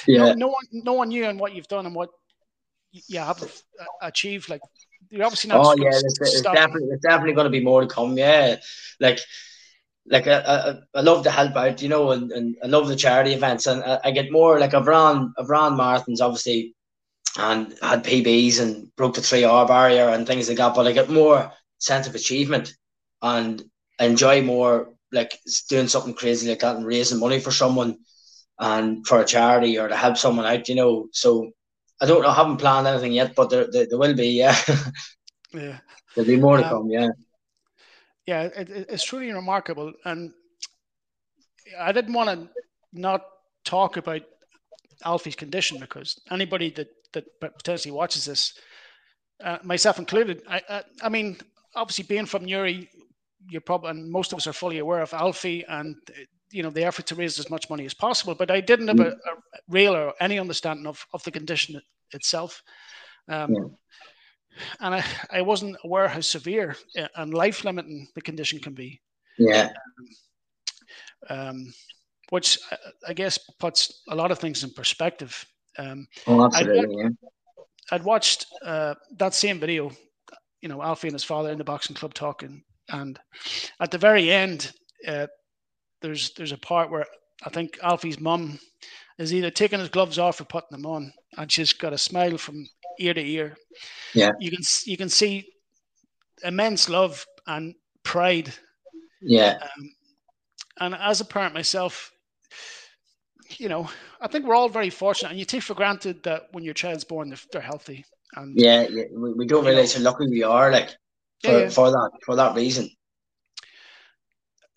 yeah. 0.07 0.19
no, 0.19 0.33
no 0.33 0.47
one 0.47 0.65
no 0.71 0.93
one 0.93 1.09
knew 1.09 1.25
and 1.25 1.39
what 1.39 1.53
you've 1.53 1.67
done 1.67 1.85
and 1.85 1.95
what 1.95 2.09
you 2.91 3.19
have 3.19 3.43
achieved. 4.01 4.49
Like 4.49 4.61
you're 5.09 5.23
obviously 5.23 5.49
not. 5.49 5.65
Oh 5.65 5.75
yeah, 5.77 5.89
it's, 5.89 6.19
it's 6.21 6.41
definitely 6.41 6.89
it's 6.89 7.03
definitely 7.03 7.33
going 7.33 7.45
to 7.45 7.51
be 7.51 7.63
more 7.63 7.81
to 7.81 7.87
come. 7.87 8.17
Yeah, 8.17 8.57
like 8.99 9.19
like 10.05 10.27
I, 10.27 10.39
I, 10.39 10.75
I 10.95 11.01
love 11.01 11.23
to 11.23 11.31
help 11.31 11.55
out, 11.55 11.81
you 11.81 11.89
know, 11.89 12.11
and, 12.11 12.31
and 12.31 12.55
I 12.63 12.67
love 12.67 12.87
the 12.87 12.95
charity 12.95 13.33
events, 13.33 13.67
and 13.67 13.83
I, 13.83 13.99
I 14.05 14.11
get 14.11 14.31
more 14.31 14.59
like 14.59 14.73
I've 14.73 14.87
run 14.87 15.33
I've 15.37 15.49
run 15.49 15.77
marathons 15.77 16.21
obviously, 16.21 16.75
and 17.37 17.73
had 17.81 18.03
PBs 18.03 18.61
and 18.61 18.93
broke 18.95 19.15
the 19.15 19.21
three 19.21 19.45
hour 19.45 19.67
barrier 19.67 20.09
and 20.09 20.27
things 20.27 20.49
like 20.49 20.57
that. 20.57 20.75
But 20.75 20.87
I 20.87 20.91
get 20.91 21.09
more 21.09 21.51
sense 21.79 22.07
of 22.07 22.15
achievement 22.15 22.73
and 23.21 23.63
enjoy 23.99 24.41
more 24.41 24.93
like 25.11 25.39
doing 25.69 25.87
something 25.87 26.13
crazy 26.13 26.49
like 26.49 26.59
that 26.59 26.75
and 26.75 26.85
raising 26.85 27.19
money 27.19 27.39
for 27.39 27.51
someone 27.51 27.97
and 28.59 29.05
for 29.07 29.19
a 29.19 29.25
charity 29.25 29.77
or 29.77 29.87
to 29.87 29.95
help 29.95 30.17
someone 30.17 30.45
out, 30.45 30.67
you 30.67 30.75
know. 30.75 31.07
So 31.11 31.51
I 32.01 32.05
don't 32.05 32.21
know, 32.21 32.29
I 32.29 32.35
haven't 32.35 32.57
planned 32.57 32.87
anything 32.87 33.13
yet, 33.13 33.33
but 33.35 33.49
there, 33.49 33.67
there, 33.71 33.87
there 33.89 33.99
will 33.99 34.13
be, 34.13 34.29
yeah. 34.29 34.55
yeah. 35.53 35.79
There'll 36.15 36.27
be 36.27 36.37
more 36.37 36.57
to 36.57 36.63
um, 36.63 36.69
come, 36.69 36.89
yeah. 36.89 37.09
Yeah, 38.25 38.43
it, 38.43 38.69
it's 38.69 39.03
truly 39.03 39.31
remarkable. 39.31 39.93
And 40.05 40.31
I 41.79 41.91
didn't 41.91 42.13
want 42.13 42.29
to 42.29 42.49
not 42.93 43.25
talk 43.65 43.97
about 43.97 44.21
Alfie's 45.05 45.35
condition 45.35 45.79
because 45.79 46.19
anybody 46.31 46.69
that, 46.71 46.87
that 47.13 47.25
potentially 47.39 47.91
watches 47.91 48.25
this, 48.25 48.57
uh, 49.43 49.57
myself 49.63 49.99
included, 49.99 50.41
I, 50.47 50.61
I, 50.69 50.83
I 51.03 51.09
mean, 51.09 51.37
obviously 51.75 52.05
being 52.05 52.25
from 52.25 52.45
Newry, 52.45 52.89
you're 53.49 53.61
probably, 53.61 53.91
and 53.91 54.09
most 54.09 54.31
of 54.31 54.37
us 54.37 54.47
are 54.47 54.53
fully 54.53 54.79
aware 54.79 55.01
of 55.01 55.13
Alfie 55.13 55.65
and 55.67 55.95
you 56.51 56.61
know 56.61 56.69
the 56.69 56.83
effort 56.83 57.07
to 57.07 57.15
raise 57.15 57.39
as 57.39 57.49
much 57.49 57.69
money 57.69 57.85
as 57.85 57.93
possible. 57.93 58.35
But 58.35 58.51
I 58.51 58.61
didn't 58.61 58.87
have 58.87 58.99
a, 58.99 59.11
mm. 59.11 59.13
a 59.13 59.35
real 59.67 59.95
or 59.95 60.13
any 60.21 60.39
understanding 60.39 60.87
of, 60.87 61.05
of 61.13 61.23
the 61.23 61.31
condition 61.31 61.81
itself. 62.11 62.61
Um, 63.27 63.53
yeah. 63.53 63.61
And 64.79 64.95
I, 64.95 65.03
I 65.31 65.41
wasn't 65.41 65.77
aware 65.83 66.07
how 66.07 66.21
severe 66.21 66.75
uh, 66.97 67.07
and 67.15 67.33
life 67.33 67.63
limiting 67.63 68.07
the 68.15 68.21
condition 68.21 68.59
can 68.59 68.73
be. 68.73 69.01
Yeah. 69.37 69.71
Um, 71.29 71.37
um, 71.37 71.73
which 72.29 72.57
I 73.07 73.13
guess 73.13 73.37
puts 73.59 74.03
a 74.09 74.15
lot 74.15 74.31
of 74.31 74.39
things 74.39 74.63
in 74.63 74.71
perspective. 74.71 75.45
Um, 75.77 76.07
oh, 76.27 76.45
absolutely. 76.45 77.05
I'd. 77.05 77.17
I'd 77.91 78.03
watched 78.03 78.45
uh, 78.63 78.95
that 79.17 79.33
same 79.33 79.59
video, 79.59 79.91
you 80.61 80.69
know, 80.69 80.81
Alfie 80.81 81.09
and 81.09 81.15
his 81.15 81.23
father 81.23 81.51
in 81.51 81.57
the 81.57 81.63
boxing 81.63 81.95
club 81.95 82.13
talking, 82.13 82.63
and 82.89 83.19
at 83.79 83.91
the 83.91 83.97
very 83.97 84.31
end, 84.31 84.71
uh, 85.07 85.27
there's 86.01 86.31
there's 86.35 86.53
a 86.53 86.57
part 86.57 86.89
where 86.89 87.05
I 87.45 87.49
think 87.49 87.77
Alfie's 87.83 88.19
mum 88.19 88.57
is 89.17 89.33
either 89.33 89.51
taking 89.51 89.79
his 89.79 89.89
gloves 89.89 90.17
off 90.19 90.41
or 90.41 90.45
putting 90.45 90.69
them 90.71 90.85
on, 90.85 91.13
and 91.37 91.51
she's 91.51 91.73
got 91.73 91.93
a 91.93 91.97
smile 91.97 92.37
from 92.37 92.67
ear 92.99 93.13
to 93.13 93.21
ear. 93.21 93.55
Yeah, 94.13 94.31
you 94.39 94.51
can 94.51 94.61
you 94.85 94.97
can 94.97 95.09
see 95.09 95.47
immense 96.43 96.89
love 96.89 97.25
and 97.47 97.75
pride. 98.03 98.53
Yeah, 99.21 99.57
um, 99.61 99.89
and 100.79 100.95
as 100.95 101.21
a 101.21 101.25
parent 101.25 101.53
myself, 101.53 102.11
you 103.57 103.69
know, 103.69 103.89
I 104.21 104.27
think 104.27 104.45
we're 104.45 104.55
all 104.55 104.69
very 104.69 104.89
fortunate, 104.89 105.29
and 105.29 105.39
you 105.39 105.45
take 105.45 105.63
for 105.63 105.75
granted 105.75 106.23
that 106.23 106.47
when 106.51 106.63
your 106.63 106.73
child's 106.73 107.03
born, 107.03 107.29
they're, 107.29 107.39
they're 107.51 107.61
healthy. 107.61 108.05
And 108.35 108.57
yeah, 108.59 108.87
yeah, 108.89 109.03
we, 109.13 109.33
we 109.33 109.45
don't 109.45 109.65
realize 109.65 109.95
how 109.95 110.01
lucky 110.01 110.27
we 110.27 110.43
are, 110.43 110.71
like 110.71 110.89
for, 111.43 111.51
yeah, 111.51 111.57
yeah. 111.59 111.69
for 111.69 111.91
that 111.91 112.11
for 112.25 112.35
that 112.35 112.55
reason 112.55 112.89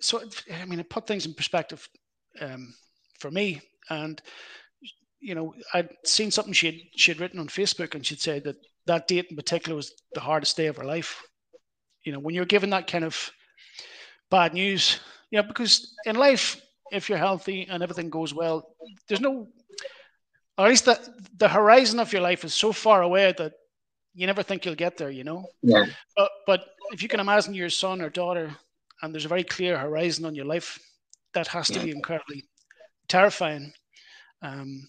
so 0.01 0.23
I 0.61 0.65
mean, 0.65 0.81
it 0.81 0.91
put 0.91 1.07
things 1.07 1.27
in 1.27 1.35
perspective 1.35 1.89
um, 2.41 2.75
for 3.19 3.31
me. 3.31 3.61
And 3.91 4.21
you 5.21 5.35
know, 5.35 5.55
I'd 5.75 5.89
seen 6.05 6.31
something 6.31 6.53
she 6.53 6.67
had 6.67 6.77
she 6.95 7.11
had 7.11 7.21
written 7.21 7.41
on 7.41 7.49
Facebook, 7.49 7.95
and 7.95 8.05
she'd 8.05 8.21
said 8.21 8.45
that 8.45 8.57
that 8.87 9.09
date 9.09 9.27
in 9.31 9.37
particular 9.37 9.77
was 9.77 9.93
the 10.15 10.21
hardest 10.21 10.57
day 10.57 10.67
of 10.67 10.77
her 10.77 10.85
life. 10.85 11.23
You 12.05 12.13
know, 12.13 12.21
when 12.21 12.35
you're 12.35 12.45
given 12.45 12.71
that 12.71 12.87
kind 12.87 13.05
of 13.05 13.31
bad 14.31 14.55
news, 14.55 15.01
you 15.31 15.41
know, 15.41 15.49
because 15.49 15.95
in 16.05 16.17
life, 16.17 16.61
if 16.93 17.09
you're 17.09 17.19
healthy 17.19 17.67
and 17.69 17.83
everything 17.83 18.11
goes 18.11 18.33
well, 18.33 18.69
there's 19.09 19.21
no, 19.21 19.49
or 20.57 20.67
at 20.67 20.69
least 20.69 20.85
the 20.85 21.01
the 21.39 21.49
horizon 21.49 21.99
of 21.99 22.13
your 22.13 22.23
life 22.23 22.45
is 22.45 22.55
so 22.55 22.73
far 22.73 23.03
away 23.03 23.35
that 23.39 23.55
you 24.15 24.27
never 24.27 24.43
think 24.43 24.65
you'll 24.65 24.75
get 24.75 24.97
there. 24.97 25.11
You 25.11 25.25
know. 25.25 25.47
Yeah. 25.63 25.87
But 26.17 26.31
but 26.47 26.67
if 26.93 27.03
you 27.03 27.09
can 27.09 27.21
imagine 27.21 27.55
your 27.55 27.71
son 27.71 28.01
or 28.01 28.11
daughter 28.11 28.55
and 29.03 29.13
there's 29.13 29.25
a 29.25 29.29
very 29.29 29.45
clear 29.45 29.77
horizon 29.77 30.25
on 30.25 30.35
your 30.35 30.47
life, 30.47 30.79
that 31.35 31.49
has 31.49 31.69
to 31.69 31.81
be 31.81 31.91
incredibly 31.91 32.45
terrifying. 33.09 33.73
Um, 34.43 34.89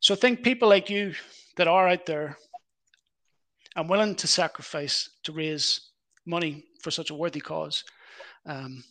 so 0.00 0.14
I 0.14 0.16
think 0.16 0.42
people 0.42 0.68
like 0.68 0.90
you 0.90 1.14
that 1.56 1.68
are 1.68 1.88
out 1.88 2.06
there 2.06 2.36
and 3.76 3.88
willing 3.88 4.14
to 4.16 4.26
sacrifice 4.26 5.10
to 5.24 5.32
raise 5.32 5.80
money 6.26 6.64
for 6.80 6.90
such 6.90 7.10
a 7.10 7.14
worthy 7.14 7.40
cause 7.40 7.84
um, 8.46 8.82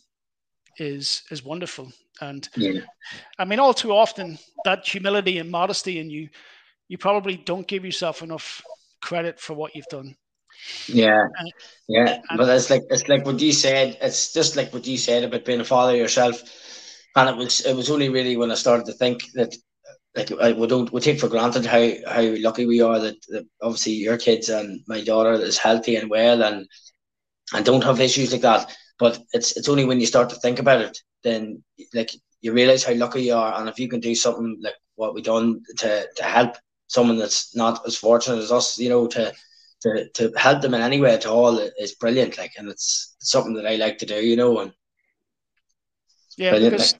is 0.78 1.22
is 1.30 1.44
wonderful. 1.44 1.92
And 2.20 2.48
yeah. 2.56 2.80
I 3.38 3.44
mean, 3.44 3.60
all 3.60 3.74
too 3.74 3.92
often 3.92 4.38
that 4.64 4.86
humility 4.86 5.38
and 5.38 5.50
modesty 5.50 5.98
in 5.98 6.10
you, 6.10 6.28
you 6.88 6.98
probably 6.98 7.36
don't 7.36 7.66
give 7.66 7.84
yourself 7.84 8.22
enough 8.22 8.62
credit 9.00 9.38
for 9.38 9.54
what 9.54 9.74
you've 9.74 9.86
done. 9.86 10.16
Yeah, 10.88 11.28
yeah, 11.86 12.20
but 12.36 12.48
it's 12.48 12.68
like 12.68 12.82
it's 12.90 13.08
like 13.08 13.24
what 13.24 13.40
you 13.40 13.52
said. 13.52 13.96
It's 14.00 14.32
just 14.32 14.56
like 14.56 14.72
what 14.72 14.86
you 14.86 14.98
said 14.98 15.22
about 15.22 15.44
being 15.44 15.60
a 15.60 15.64
father 15.64 15.94
yourself, 15.94 16.42
and 17.18 17.28
it 17.28 17.36
was 17.36 17.60
it 17.60 17.74
was 17.74 17.90
only 17.90 18.08
really 18.08 18.36
when 18.36 18.50
I 18.50 18.54
started 18.54 18.86
to 18.86 18.92
think 18.92 19.24
that 19.34 19.54
like 20.16 20.32
I, 20.32 20.52
we 20.52 20.66
don't 20.66 20.92
we 20.92 21.00
take 21.00 21.20
for 21.20 21.28
granted 21.28 21.66
how 21.66 21.90
how 22.06 22.22
lucky 22.38 22.66
we 22.66 22.80
are 22.80 22.98
that, 22.98 23.16
that 23.28 23.46
obviously 23.62 23.92
your 23.92 24.18
kids 24.18 24.48
and 24.48 24.80
my 24.86 25.02
daughter 25.02 25.32
is 25.32 25.58
healthy 25.58 25.96
and 25.96 26.10
well 26.10 26.42
and 26.42 26.66
and 27.54 27.64
don't 27.64 27.84
have 27.84 28.00
issues 28.00 28.32
like 28.32 28.42
that. 28.42 28.74
But 28.98 29.18
it's 29.32 29.56
it's 29.56 29.68
only 29.68 29.84
when 29.84 30.00
you 30.00 30.06
start 30.06 30.30
to 30.30 30.36
think 30.36 30.58
about 30.58 30.80
it 30.80 30.98
then 31.22 31.62
like 31.94 32.10
you 32.40 32.52
realize 32.52 32.84
how 32.84 32.94
lucky 32.94 33.22
you 33.22 33.34
are, 33.34 33.58
and 33.58 33.68
if 33.68 33.78
you 33.78 33.88
can 33.88 34.00
do 34.00 34.14
something 34.14 34.58
like 34.60 34.74
what 34.94 35.14
we've 35.14 35.24
done 35.24 35.62
to 35.78 36.06
to 36.16 36.22
help 36.22 36.56
someone 36.86 37.18
that's 37.18 37.54
not 37.54 37.86
as 37.86 37.96
fortunate 37.96 38.38
as 38.38 38.52
us, 38.52 38.78
you 38.78 38.88
know, 38.88 39.06
to 39.08 39.32
to, 39.82 40.08
to 40.10 40.32
help 40.36 40.60
them 40.60 40.74
in 40.74 40.80
any 40.80 41.00
way 41.00 41.14
at 41.14 41.26
all 41.26 41.58
is 41.58 41.94
brilliant. 41.94 42.36
Like, 42.36 42.52
and 42.58 42.68
it's, 42.68 43.14
it's 43.20 43.30
something 43.30 43.54
that 43.54 43.66
I 43.66 43.76
like 43.76 43.98
to 43.98 44.06
do, 44.06 44.16
you 44.16 44.36
know. 44.36 44.58
And 44.58 44.72
yeah, 46.36 46.58
because 46.58 46.94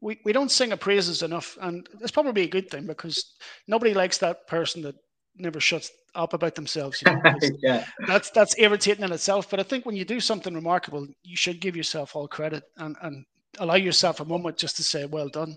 we, 0.00 0.20
we 0.24 0.32
don't 0.32 0.50
sing 0.50 0.70
our 0.70 0.78
praises 0.78 1.22
enough, 1.22 1.58
and 1.60 1.88
it's 2.00 2.10
probably 2.10 2.42
a 2.42 2.48
good 2.48 2.70
thing 2.70 2.86
because 2.86 3.34
nobody 3.66 3.94
likes 3.94 4.18
that 4.18 4.46
person 4.46 4.82
that 4.82 4.94
never 5.36 5.60
shuts 5.60 5.90
up 6.14 6.34
about 6.34 6.54
themselves. 6.54 7.02
You 7.02 7.12
know, 7.12 7.22
yeah. 7.62 7.84
That's 8.06 8.30
that's 8.30 8.58
irritating 8.58 9.04
in 9.04 9.12
itself. 9.12 9.50
But 9.50 9.60
I 9.60 9.64
think 9.64 9.86
when 9.86 9.96
you 9.96 10.04
do 10.04 10.20
something 10.20 10.54
remarkable, 10.54 11.06
you 11.22 11.36
should 11.36 11.60
give 11.60 11.76
yourself 11.76 12.14
all 12.14 12.28
credit 12.28 12.64
and, 12.76 12.96
and 13.02 13.24
allow 13.58 13.74
yourself 13.74 14.20
a 14.20 14.24
moment 14.24 14.56
just 14.56 14.76
to 14.76 14.82
say, 14.82 15.06
well 15.06 15.28
done. 15.28 15.56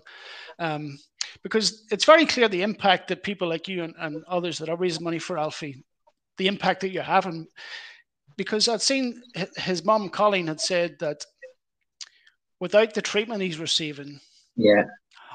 Um, 0.58 0.98
because 1.42 1.86
it's 1.90 2.04
very 2.04 2.26
clear 2.26 2.48
the 2.48 2.62
impact 2.62 3.08
that 3.08 3.22
people 3.22 3.48
like 3.48 3.68
you 3.68 3.84
and, 3.84 3.94
and 3.98 4.24
others 4.28 4.58
that 4.58 4.68
are 4.68 4.76
raising 4.76 5.04
money 5.04 5.18
for 5.18 5.38
Alfie, 5.38 5.84
the 6.38 6.46
impact 6.48 6.80
that 6.80 6.90
you're 6.90 7.02
having. 7.02 7.46
Because 8.36 8.66
I'd 8.68 8.82
seen 8.82 9.22
his 9.56 9.84
mom, 9.84 10.08
Colleen, 10.08 10.46
had 10.46 10.60
said 10.60 10.96
that 11.00 11.24
without 12.60 12.94
the 12.94 13.02
treatment 13.02 13.42
he's 13.42 13.58
receiving, 13.58 14.20
yeah, 14.56 14.84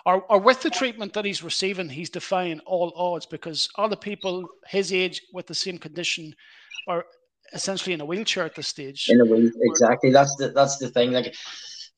or, 0.06 0.24
or 0.30 0.40
with 0.40 0.62
the 0.62 0.70
treatment 0.70 1.14
that 1.14 1.26
he's 1.26 1.44
receiving, 1.44 1.90
he's 1.90 2.10
defying 2.10 2.60
all 2.62 2.94
odds 2.96 3.26
because 3.26 3.70
other 3.78 3.98
people 3.98 4.48
his 4.68 4.94
age 4.94 5.22
with 5.34 5.48
the 5.48 5.56
same 5.56 5.78
condition 5.78 6.34
are 6.88 7.06
essentially 7.54 7.94
in 7.94 8.02
a 8.02 8.06
wheelchair 8.06 8.46
at 8.46 8.56
this 8.56 8.68
stage. 8.68 9.08
In 9.10 9.20
a 9.20 9.26
wheel, 9.26 9.52
exactly. 9.62 10.12
That's 10.12 10.36
the 10.38 10.50
that's 10.50 10.78
the 10.78 10.90
thing. 10.90 11.12
Like 11.12 11.36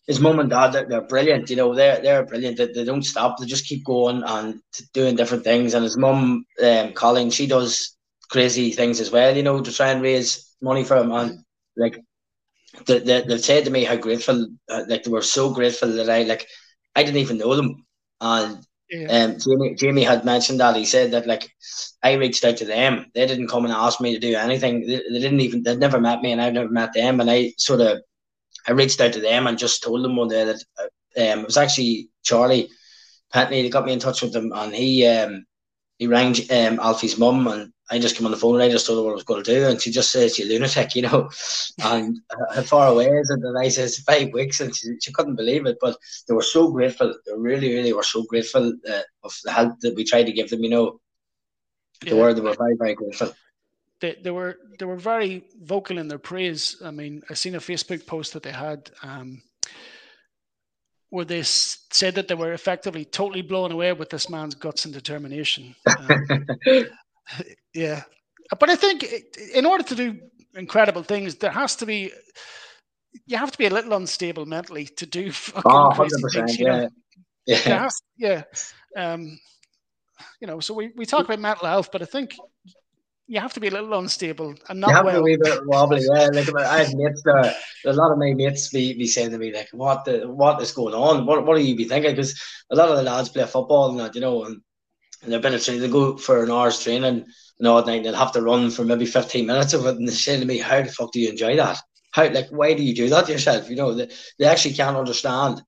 his 0.08 0.20
mum 0.20 0.40
and 0.40 0.50
dad, 0.50 0.72
they're, 0.72 0.88
they're 0.88 1.02
brilliant. 1.08 1.52
You 1.52 1.56
know, 1.58 1.76
they're 1.76 2.02
they're 2.02 2.26
brilliant. 2.26 2.58
They, 2.58 2.72
they 2.74 2.84
don't 2.84 3.04
stop. 3.04 3.38
They 3.38 3.46
just 3.46 3.68
keep 3.68 3.86
going 3.86 4.24
and 4.26 4.60
doing 4.92 5.16
different 5.16 5.44
things. 5.44 5.76
And 5.76 5.84
his 5.84 5.98
mum, 5.98 6.46
um, 6.64 6.94
Colleen, 6.94 7.30
she 7.30 7.46
does 7.46 7.96
crazy 8.30 8.72
things 8.72 9.00
as 9.00 9.12
well. 9.12 9.36
You 9.36 9.44
know, 9.44 9.62
to 9.62 9.72
try 9.72 9.90
and 9.92 10.02
raise 10.02 10.56
money 10.62 10.84
for 10.84 10.98
him. 10.98 11.12
And 11.12 11.40
like, 11.78 12.04
they, 12.88 13.00
they, 13.00 13.22
they've 13.22 13.40
said 13.40 13.66
to 13.66 13.72
me 13.72 13.84
how 13.84 13.98
grateful, 13.98 14.48
uh, 14.68 14.84
like 14.88 15.04
they 15.04 15.12
were 15.12 15.22
so 15.22 15.54
grateful 15.54 15.92
that 15.94 16.10
I 16.10 16.24
like, 16.24 16.48
I 17.00 17.04
didn't 17.04 17.22
even 17.22 17.38
know 17.38 17.56
them. 17.56 17.86
And 18.20 18.66
yeah. 18.90 19.08
um, 19.08 19.40
Jamie, 19.40 19.76
Jamie 19.76 20.04
had 20.04 20.26
mentioned 20.26 20.60
that 20.60 20.76
he 20.76 20.84
said 20.86 21.12
that 21.12 21.28
like 21.28 21.50
I 22.04 22.14
reached 22.14 22.44
out 22.44 22.58
to 22.58 22.66
them. 22.66 23.06
They 23.14 23.26
didn't 23.26 23.48
come 23.48 23.64
and 23.64 23.74
ask 23.74 24.02
me 24.02 24.14
to 24.14 24.20
do 24.20 24.36
anything. 24.36 24.82
They, 24.86 24.98
they 24.98 25.20
didn't 25.20 25.40
even. 25.40 25.64
They'd 25.64 25.80
never 25.80 26.00
met 26.02 26.22
me, 26.22 26.34
and 26.34 26.42
I've 26.42 26.54
never 26.54 26.70
met 26.70 26.94
them. 26.94 27.22
And 27.22 27.32
I 27.32 27.54
sort 27.58 27.80
of 27.80 28.02
I 28.68 28.74
reached 28.74 29.00
out 29.00 29.14
to 29.14 29.22
them 29.22 29.48
and 29.48 29.58
just 29.58 29.82
told 29.82 30.04
them 30.04 30.18
one 30.18 30.28
day 30.28 30.44
that 30.46 30.64
uh, 30.78 31.32
um, 31.32 31.40
it 31.40 31.46
was 31.46 31.58
actually 31.58 32.10
Charlie 32.24 32.70
Pentney 33.34 33.64
that 33.64 33.72
got 33.72 33.86
me 33.86 33.94
in 33.94 34.00
touch 34.00 34.22
with 34.22 34.34
them, 34.34 34.52
and 34.54 34.74
he 34.74 35.08
um, 35.08 35.46
he 35.98 36.08
rang 36.08 36.36
um, 36.52 36.80
Alfie's 36.80 37.18
mum, 37.18 37.48
and 37.48 37.72
I 37.92 38.00
just 38.00 38.16
came 38.16 38.26
on 38.26 38.32
the 38.32 38.38
phone 38.38 38.56
and 38.56 38.64
I 38.64 38.70
just 38.70 38.86
told 38.86 39.00
her 39.00 39.04
what 39.04 39.12
I 39.12 39.16
was 39.16 39.24
going 39.24 39.44
to 39.44 39.52
do, 39.54 39.68
and 39.68 39.82
she 39.82 39.92
just 39.92 40.12
says, 40.12 40.38
"You 40.38 40.48
lunatic," 40.48 40.96
you 40.96 41.04
know. 41.04 41.30
and 41.84 42.20
how 42.54 42.62
far 42.62 42.88
away 42.88 43.08
is 43.08 43.30
it? 43.30 43.44
And 43.44 43.58
I 43.58 43.70
says 43.70 44.00
five 44.00 44.32
weeks, 44.34 44.60
and 44.60 44.76
she, 44.76 44.96
she 45.02 45.12
couldn't 45.12 45.36
believe 45.36 45.66
it. 45.66 45.78
But 45.82 45.98
they 46.28 46.34
were 46.34 46.42
so 46.42 46.72
grateful. 46.72 47.14
They 47.26 47.34
really, 47.36 47.74
really 47.74 47.94
were 47.94 48.04
so 48.04 48.24
grateful 48.24 48.74
uh, 48.90 49.02
of 49.24 49.34
the 49.44 49.52
help 49.52 49.80
that 49.82 49.96
we 49.96 50.04
tried 50.04 50.26
to 50.26 50.32
give 50.34 50.50
them. 50.50 50.64
You 50.64 50.70
know, 50.70 51.00
they 52.02 52.12
yeah. 52.12 52.22
were 52.22 52.34
they 52.34 52.42
were 52.42 52.56
very, 52.56 52.76
very 52.76 52.96
grateful 52.96 53.34
they, 54.00 54.16
they 54.22 54.32
were 54.32 54.58
they 54.78 54.86
were 54.86 54.96
very 54.96 55.44
vocal 55.62 55.98
in 55.98 56.08
their 56.08 56.20
praise. 56.20 56.82
I 56.84 56.92
mean, 56.92 57.22
I 57.30 57.34
seen 57.34 57.56
a 57.56 57.60
Facebook 57.60 58.06
post 58.06 58.34
that 58.34 58.44
they 58.44 58.52
had 58.52 58.90
um, 59.04 59.42
where 61.10 61.26
they 61.26 61.44
said 61.44 62.16
that 62.16 62.28
they 62.28 62.36
were 62.36 62.54
effectively 62.54 63.06
totally 63.06 63.42
blown 63.42 63.72
away 63.72 63.94
with 63.94 64.10
this 64.10 64.30
man's 64.30 64.56
guts 64.56 64.86
and 64.86 64.94
determination. 64.94 65.76
Um, 66.10 67.48
yeah, 67.74 68.04
but 68.60 68.70
I 68.70 68.76
think 68.76 69.06
in 69.54 69.66
order 69.66 69.84
to 69.84 69.96
do 69.96 70.20
incredible 70.56 71.04
things, 71.04 71.36
there 71.36 71.52
has 71.52 71.76
to 71.78 71.86
be 71.86 72.12
you 73.26 73.38
have 73.38 73.52
to 73.52 73.58
be 73.58 73.66
a 73.66 73.70
little 73.70 73.94
unstable 73.94 74.46
mentally 74.46 74.86
to 74.86 75.06
do 75.06 75.32
fucking 75.32 75.64
oh, 75.66 75.90
crazy 75.90 76.22
things. 76.34 76.60
You 76.60 76.66
yeah. 76.66 76.78
know? 76.78 76.90
Yeah. 77.46 77.84
Has, 77.84 78.02
yeah. 78.18 78.44
Um, 78.96 79.40
you 80.42 80.48
know, 80.48 80.60
so 80.60 80.74
we, 80.74 80.92
we 80.96 81.06
talk 81.06 81.26
about 81.26 81.40
mental 81.40 81.68
health, 81.68 81.90
but 81.92 82.02
I 82.02 82.06
think 82.06 82.36
you 83.28 83.40
have 83.40 83.54
to 83.54 83.60
be 83.60 83.68
a 83.68 83.72
little 83.72 83.98
unstable 83.98 84.56
and 84.68 84.80
not 84.80 84.90
you 84.90 84.96
have 84.96 85.06
well. 85.06 85.18
to 85.18 85.24
be 85.24 85.34
a 85.34 85.38
bit 85.38 85.66
wobbly. 85.66 86.02
Yeah, 86.02 86.30
like 86.34 86.54
I 86.56 86.80
have 86.80 86.94
mates. 86.96 87.24
A 87.86 87.94
lot 87.94 88.12
of 88.12 88.18
my 88.18 88.34
mates 88.34 88.70
be, 88.70 88.94
be 88.94 89.08
saying 89.08 89.32
to 89.32 89.38
me 89.38 89.54
like, 89.54 89.70
"What 89.72 90.06
the 90.06 90.28
what 90.28 90.62
is 90.62 90.72
going 90.72 90.96
on? 90.96 91.26
What 91.26 91.46
what 91.46 91.56
do 91.56 91.64
you 91.64 91.76
be 91.76 91.86
thinking?" 91.86 92.12
Because 92.12 92.42
a 92.72 92.76
lot 92.76 92.90
of 92.90 92.98
the 92.98 93.04
lads 93.04 93.30
play 93.30 93.46
football 93.46 93.92
and 93.92 94.00
that, 94.00 94.16
you 94.16 94.22
know, 94.22 94.46
and, 94.46 94.62
and 95.22 95.32
they've 95.32 95.42
been 95.42 95.54
a 95.54 95.60
training. 95.60 95.82
They 95.82 95.90
go 95.90 96.18
for 96.18 96.44
an 96.44 96.52
hour's 96.52 96.82
training, 96.82 97.26
at 97.62 97.86
night. 97.86 98.04
They'll 98.04 98.16
have 98.16 98.32
to 98.34 98.42
run 98.42 98.70
for 98.72 98.86
maybe 98.86 99.06
fifteen 99.06 99.46
minutes 99.46 99.74
of 99.74 99.86
it, 99.86 99.98
and 99.98 100.08
they 100.08 100.14
say 100.14 100.40
to 100.40 100.46
me, 100.46 100.58
"How 100.58 100.82
the 100.82 100.90
fuck 100.90 101.12
do 101.12 101.20
you 101.20 101.30
enjoy 101.30 101.56
that? 101.58 101.80
How 102.12 102.30
like 102.30 102.50
why 102.50 102.74
do 102.74 102.84
you 102.84 102.96
do 102.96 103.10
that 103.10 103.30
yourself? 103.30 103.70
You 103.70 103.76
know, 103.76 103.94
they, 103.94 104.10
they 104.38 104.46
actually 104.46 104.74
can't 104.74 104.98
understand. 104.98 105.62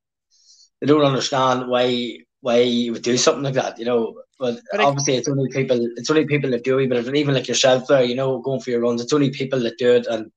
They 0.79 0.87
don't 0.87 1.05
understand 1.05 1.67
why 1.67 2.17
why 2.39 2.61
you 2.61 2.93
would 2.93 3.03
do 3.03 3.17
something 3.17 3.43
like 3.43 3.53
that. 3.55 3.77
You 3.77 3.85
know, 3.85 4.21
but, 4.39 4.59
but 4.71 4.81
obviously, 4.81 5.15
it's 5.15 5.29
only 5.29 5.49
people. 5.49 5.87
It's 5.97 6.09
only 6.09 6.25
people 6.25 6.49
that 6.51 6.63
do 6.63 6.79
it. 6.79 6.89
But 6.89 6.97
if, 6.97 7.13
even 7.13 7.35
like 7.35 7.47
yourself, 7.47 7.87
there, 7.87 8.03
you 8.03 8.15
know, 8.15 8.39
going 8.39 8.59
for 8.59 8.71
your 8.71 8.81
runs, 8.81 9.01
it's 9.01 9.13
only 9.13 9.29
people 9.29 9.59
that 9.59 9.77
do 9.77 9.93
it 9.93 10.07
and 10.07 10.31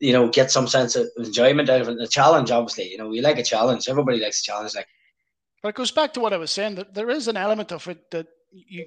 you 0.00 0.12
know 0.12 0.28
get 0.28 0.52
some 0.52 0.68
sense 0.68 0.94
of 0.94 1.08
enjoyment 1.16 1.68
out 1.68 1.80
of 1.80 1.88
it. 1.88 2.00
A 2.00 2.06
challenge, 2.06 2.50
obviously, 2.50 2.90
you 2.90 2.98
know, 2.98 3.10
you 3.12 3.22
like 3.22 3.38
a 3.38 3.42
challenge. 3.42 3.88
Everybody 3.88 4.20
likes 4.20 4.40
a 4.40 4.44
challenge, 4.44 4.74
like. 4.74 4.86
But 5.60 5.70
it 5.70 5.74
goes 5.74 5.90
back 5.90 6.12
to 6.14 6.20
what 6.20 6.32
I 6.32 6.36
was 6.36 6.52
saying 6.52 6.76
that 6.76 6.94
there 6.94 7.10
is 7.10 7.26
an 7.26 7.36
element 7.36 7.72
of 7.72 7.88
it 7.88 8.12
that 8.12 8.28
you 8.52 8.86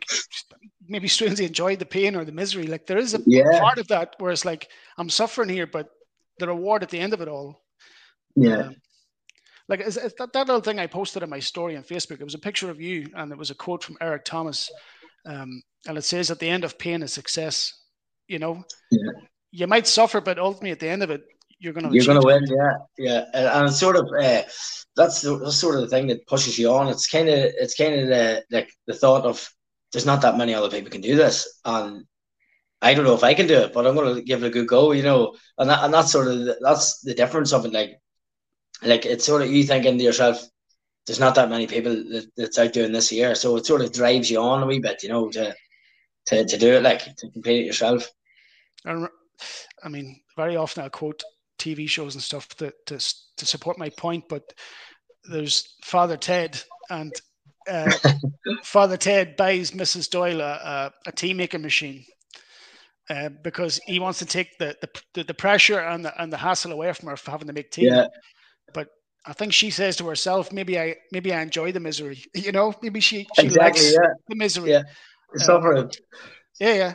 maybe 0.87 1.07
strangely 1.07 1.45
enjoy 1.45 1.75
the 1.75 1.85
pain 1.85 2.15
or 2.15 2.25
the 2.25 2.31
misery. 2.31 2.67
Like 2.67 2.87
there 2.87 2.97
is 2.97 3.13
a 3.13 3.21
yeah. 3.25 3.59
part 3.59 3.77
of 3.77 3.87
that 3.87 4.15
where 4.19 4.31
it's 4.31 4.45
like 4.45 4.69
I'm 4.97 5.09
suffering 5.09 5.49
here, 5.49 5.67
but 5.67 5.89
the 6.39 6.47
reward 6.47 6.83
at 6.83 6.89
the 6.89 6.99
end 6.99 7.13
of 7.13 7.21
it 7.21 7.27
all. 7.27 7.63
Yeah. 8.35 8.57
Um, 8.57 8.75
like 9.67 9.81
is, 9.81 9.97
is 9.97 10.13
that, 10.17 10.33
that 10.33 10.47
little 10.47 10.61
thing 10.61 10.79
I 10.79 10.87
posted 10.87 11.23
in 11.23 11.29
my 11.29 11.39
story 11.39 11.77
on 11.77 11.83
Facebook. 11.83 12.19
It 12.19 12.25
was 12.25 12.33
a 12.33 12.39
picture 12.39 12.69
of 12.69 12.81
you, 12.81 13.07
and 13.15 13.31
it 13.31 13.37
was 13.37 13.51
a 13.51 13.55
quote 13.55 13.83
from 13.83 13.97
Eric 14.01 14.25
Thomas, 14.25 14.69
um, 15.25 15.61
and 15.87 15.97
it 15.97 16.03
says, 16.03 16.29
"At 16.29 16.39
the 16.39 16.49
end 16.49 16.63
of 16.63 16.77
pain 16.77 17.01
is 17.03 17.13
success." 17.13 17.73
You 18.27 18.39
know, 18.39 18.63
yeah. 18.91 19.11
you 19.51 19.67
might 19.67 19.87
suffer, 19.87 20.19
but 20.19 20.39
ultimately, 20.39 20.71
at 20.71 20.79
the 20.79 20.89
end 20.89 21.03
of 21.03 21.09
it, 21.09 21.23
you're 21.61 21.73
going 21.73 21.87
to 21.87 21.95
you're 21.95 22.05
going 22.05 22.19
to 22.19 22.25
win. 22.25 22.43
Yeah, 22.47 22.73
yeah, 22.97 23.25
and, 23.33 23.47
and 23.47 23.67
it's 23.67 23.79
sort 23.79 23.95
of 23.95 24.05
uh, 24.07 24.41
that's 24.95 25.21
the 25.21 25.37
that's 25.37 25.57
sort 25.57 25.75
of 25.75 25.81
the 25.81 25.87
thing 25.87 26.07
that 26.07 26.25
pushes 26.25 26.57
you 26.57 26.71
on. 26.71 26.87
It's 26.87 27.07
kind 27.07 27.29
of 27.29 27.37
it's 27.37 27.75
kind 27.75 27.93
of 27.99 28.07
the 28.07 28.43
like 28.49 28.73
the 28.87 28.95
thought 28.95 29.25
of 29.25 29.47
there's 29.91 30.05
not 30.07 30.21
that 30.23 30.37
many 30.37 30.55
other 30.55 30.69
people 30.69 30.89
can 30.89 31.01
do 31.01 31.15
this, 31.15 31.59
and 31.63 32.05
I 32.81 32.95
don't 32.95 33.05
know 33.05 33.13
if 33.13 33.23
I 33.23 33.35
can 33.35 33.45
do 33.45 33.59
it, 33.59 33.73
but 33.73 33.85
I'm 33.85 33.93
going 33.93 34.15
to 34.15 34.23
give 34.23 34.43
it 34.43 34.47
a 34.47 34.49
good 34.49 34.67
go, 34.67 34.91
you 34.91 35.03
know. 35.03 35.35
And 35.59 35.69
that, 35.69 35.83
and 35.83 35.93
that's 35.93 36.11
sort 36.11 36.27
of 36.27 36.39
the, 36.39 36.57
that's 36.61 37.01
the 37.01 37.13
difference 37.13 37.53
of 37.53 37.65
it. 37.65 37.73
Like 37.73 38.01
like 38.81 39.05
it's 39.05 39.25
sort 39.25 39.43
of 39.43 39.51
you 39.51 39.63
thinking 39.63 39.99
to 39.99 40.03
yourself, 40.03 40.43
there's 41.05 41.19
not 41.19 41.35
that 41.35 41.49
many 41.49 41.67
people 41.67 41.93
that, 41.93 42.25
that's 42.35 42.57
out 42.57 42.73
doing 42.73 42.91
this 42.91 43.11
year, 43.11 43.35
so 43.35 43.55
it 43.57 43.67
sort 43.67 43.81
of 43.81 43.93
drives 43.93 44.31
you 44.31 44.39
on 44.41 44.63
a 44.63 44.65
wee 44.65 44.79
bit, 44.79 45.03
you 45.03 45.09
know, 45.09 45.29
to 45.29 45.53
to, 46.25 46.43
to 46.43 46.57
do 46.57 46.73
it 46.73 46.81
like 46.81 47.15
to 47.17 47.29
complete 47.29 47.61
it 47.61 47.65
yourself. 47.67 48.09
I, 48.83 49.05
I 49.83 49.89
mean, 49.89 50.21
very 50.35 50.55
often 50.55 50.83
I 50.83 50.89
quote 50.89 51.21
TV 51.61 51.87
shows 51.87 52.15
and 52.15 52.23
stuff 52.23 52.47
to, 52.57 52.73
to 52.87 52.97
to 53.37 53.45
support 53.45 53.77
my 53.77 53.89
point, 53.89 54.23
but 54.29 54.53
there's 55.23 55.75
Father 55.83 56.17
Ted 56.17 56.61
and 56.89 57.13
uh, 57.69 57.91
Father 58.63 58.97
Ted 58.97 59.35
buys 59.35 59.71
Mrs. 59.71 60.09
Doyle 60.09 60.41
a, 60.41 60.91
a 61.05 61.11
tea 61.11 61.33
making 61.33 61.61
machine 61.61 62.03
uh, 63.09 63.29
because 63.43 63.79
he 63.85 63.99
wants 63.99 64.19
to 64.19 64.25
take 64.25 64.57
the, 64.57 64.75
the 65.13 65.23
the 65.23 65.33
pressure 65.33 65.79
and 65.79 66.05
the 66.05 66.21
and 66.21 66.31
the 66.31 66.37
hassle 66.37 66.71
away 66.71 66.91
from 66.93 67.09
her 67.09 67.17
for 67.17 67.31
having 67.31 67.47
to 67.47 67.53
make 67.53 67.71
tea. 67.71 67.85
Yeah. 67.85 68.07
But 68.73 68.89
I 69.25 69.33
think 69.33 69.53
she 69.53 69.69
says 69.69 69.95
to 69.97 70.07
herself, 70.07 70.51
maybe 70.51 70.79
I 70.79 70.95
maybe 71.11 71.33
I 71.33 71.41
enjoy 71.41 71.71
the 71.71 71.79
misery. 71.79 72.23
You 72.35 72.51
know, 72.51 72.73
maybe 72.81 72.99
she, 72.99 73.27
she 73.35 73.45
exactly, 73.45 73.81
likes 73.81 73.93
yeah. 73.93 74.13
the 74.27 74.35
misery. 74.35 74.71
Yeah. 74.71 74.83
Um, 75.47 75.89
yeah, 76.59 76.73
yeah. 76.73 76.93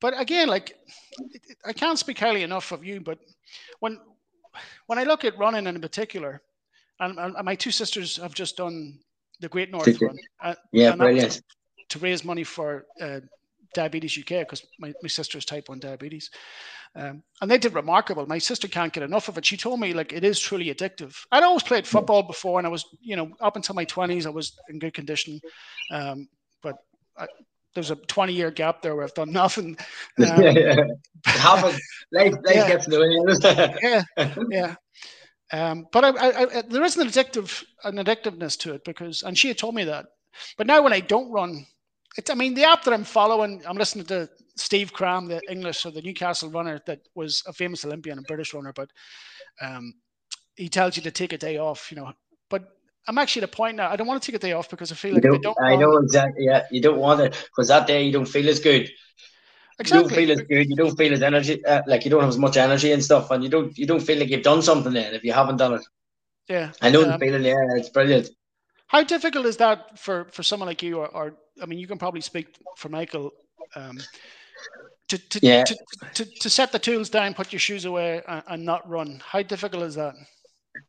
But 0.00 0.20
again, 0.20 0.48
like 0.48 0.76
I 1.64 1.72
can't 1.72 1.98
speak 1.98 2.18
highly 2.18 2.42
enough 2.42 2.72
of 2.72 2.84
you, 2.84 3.00
but 3.00 3.18
when 3.80 4.00
when 4.86 4.98
I 4.98 5.04
look 5.04 5.24
at 5.24 5.36
running 5.38 5.66
in 5.66 5.80
particular, 5.80 6.42
and, 7.00 7.18
and 7.18 7.44
my 7.44 7.54
two 7.54 7.70
sisters 7.70 8.16
have 8.16 8.34
just 8.34 8.56
done 8.56 8.98
the 9.40 9.48
Great 9.48 9.70
North 9.70 10.00
Run. 10.00 10.16
Uh, 10.42 10.54
yeah, 10.72 10.94
brilliant. 10.94 11.42
To 11.90 11.98
raise 11.98 12.24
money 12.24 12.44
for 12.44 12.86
uh, 13.00 13.20
Diabetes 13.74 14.16
UK 14.18 14.40
because 14.40 14.64
my, 14.78 14.94
my 15.02 15.08
sister 15.08 15.36
has 15.36 15.44
type 15.44 15.68
1 15.68 15.80
diabetes. 15.80 16.30
Um, 16.96 17.22
and 17.40 17.50
they 17.50 17.58
did 17.58 17.74
remarkable. 17.74 18.26
My 18.26 18.38
sister 18.38 18.68
can't 18.68 18.92
get 18.92 19.02
enough 19.02 19.28
of 19.28 19.36
it. 19.36 19.44
She 19.44 19.56
told 19.56 19.80
me 19.80 19.92
like 19.92 20.12
it 20.12 20.22
is 20.22 20.38
truly 20.38 20.72
addictive. 20.72 21.16
I'd 21.32 21.42
always 21.42 21.64
played 21.64 21.86
football 21.86 22.22
before, 22.22 22.60
and 22.60 22.66
I 22.66 22.70
was, 22.70 22.84
you 23.00 23.16
know, 23.16 23.32
up 23.40 23.56
until 23.56 23.74
my 23.74 23.84
twenties, 23.84 24.26
I 24.26 24.30
was 24.30 24.56
in 24.68 24.78
good 24.78 24.94
condition. 24.94 25.40
Um, 25.90 26.28
but 26.62 26.76
I, 27.18 27.26
there's 27.74 27.90
a 27.90 27.96
20 27.96 28.32
year 28.32 28.50
gap 28.50 28.82
there 28.82 28.94
where 28.94 29.04
I've 29.04 29.14
done 29.14 29.32
nothing. 29.32 29.76
Um, 30.18 30.42
yeah, 30.42 30.50
yeah. 30.50 30.74
Life, 32.12 32.34
life 32.44 32.54
yeah. 32.54 32.68
gets 32.68 32.86
the 32.86 34.04
yeah, 34.16 34.34
yeah. 34.50 34.74
Um, 35.52 35.86
but 35.92 36.04
I, 36.04 36.08
I, 36.08 36.58
I, 36.58 36.62
there 36.62 36.84
is 36.84 36.96
an 36.96 37.06
addictive, 37.06 37.64
an 37.84 37.96
addictiveness 37.96 38.58
to 38.60 38.74
it 38.74 38.84
because, 38.84 39.22
and 39.22 39.36
she 39.36 39.48
had 39.48 39.58
told 39.58 39.74
me 39.74 39.84
that. 39.84 40.06
But 40.56 40.66
now 40.66 40.82
when 40.82 40.92
I 40.92 41.00
don't 41.00 41.30
run, 41.30 41.66
it's, 42.16 42.30
I 42.30 42.34
mean, 42.34 42.54
the 42.54 42.64
app 42.64 42.84
that 42.84 42.94
I'm 42.94 43.04
following, 43.04 43.62
I'm 43.66 43.76
listening 43.76 44.06
to 44.06 44.28
Steve 44.56 44.92
Cram, 44.92 45.26
the 45.26 45.40
English 45.50 45.84
or 45.84 45.90
the 45.90 46.02
Newcastle 46.02 46.50
runner 46.50 46.80
that 46.86 47.00
was 47.14 47.42
a 47.46 47.52
famous 47.52 47.84
Olympian 47.84 48.18
and 48.18 48.26
British 48.26 48.54
runner, 48.54 48.72
but 48.72 48.90
um, 49.60 49.94
he 50.56 50.68
tells 50.68 50.96
you 50.96 51.02
to 51.02 51.10
take 51.10 51.32
a 51.32 51.38
day 51.38 51.58
off, 51.58 51.90
you 51.90 51.96
know. 51.96 52.12
But 52.50 52.68
I'm 53.06 53.18
actually 53.18 53.42
at 53.42 53.50
a 53.50 53.52
point 53.52 53.76
now. 53.76 53.90
I 53.90 53.96
don't 53.96 54.06
want 54.06 54.22
to 54.22 54.26
take 54.26 54.36
a 54.36 54.38
day 54.38 54.52
off 54.52 54.70
because 54.70 54.90
I 54.90 54.94
feel 54.94 55.14
like 55.14 55.24
you 55.24 55.34
I 55.34 55.38
don't. 55.38 55.60
I 55.60 55.76
know 55.76 55.96
exactly. 55.98 56.46
Yeah, 56.46 56.64
you 56.70 56.80
don't 56.80 56.98
want 56.98 57.20
it 57.20 57.32
because 57.50 57.68
that 57.68 57.86
day 57.86 58.02
you 58.04 58.12
don't 58.12 58.26
feel 58.26 58.48
as 58.48 58.60
good. 58.60 58.90
Exactly. 59.78 59.98
You 59.98 60.08
don't 60.08 60.16
feel 60.16 60.30
as 60.32 60.40
good. 60.46 60.70
You 60.70 60.76
don't 60.76 60.96
feel 60.96 61.12
as 61.12 61.22
energy. 61.22 61.64
Uh, 61.64 61.82
like 61.86 62.04
you 62.04 62.10
don't 62.10 62.20
have 62.20 62.30
as 62.30 62.38
much 62.38 62.56
energy 62.56 62.92
and 62.92 63.04
stuff, 63.04 63.30
and 63.30 63.42
you 63.42 63.50
don't. 63.50 63.76
You 63.76 63.86
don't 63.86 64.00
feel 64.00 64.18
like 64.18 64.30
you've 64.30 64.42
done 64.42 64.62
something 64.62 64.92
then 64.92 65.14
if 65.14 65.24
you 65.24 65.32
haven't 65.32 65.58
done 65.58 65.74
it. 65.74 65.82
Yeah, 66.48 66.72
I 66.80 66.90
know 66.90 67.02
um, 67.02 67.10
the 67.10 67.18
feeling. 67.18 67.44
Yeah, 67.44 67.76
it's 67.76 67.90
brilliant. 67.90 68.30
How 68.86 69.02
difficult 69.02 69.46
is 69.46 69.56
that 69.58 69.98
for 69.98 70.26
for 70.26 70.42
someone 70.42 70.68
like 70.68 70.82
you, 70.82 70.98
or, 70.98 71.08
or 71.08 71.34
I 71.60 71.66
mean, 71.66 71.78
you 71.78 71.86
can 71.86 71.98
probably 71.98 72.20
speak 72.20 72.56
for 72.76 72.88
Michael. 72.88 73.32
Um, 73.76 73.98
to, 75.08 75.18
to, 75.18 75.40
yeah. 75.42 75.64
to, 75.64 75.76
to, 76.14 76.24
to, 76.24 76.50
set 76.50 76.72
the 76.72 76.78
tools 76.78 77.10
down, 77.10 77.34
put 77.34 77.52
your 77.52 77.60
shoes 77.60 77.84
away, 77.84 78.22
and, 78.26 78.42
and, 78.48 78.64
not 78.64 78.88
run. 78.88 79.20
How 79.26 79.42
difficult 79.42 79.82
is 79.82 79.96
that? 79.96 80.14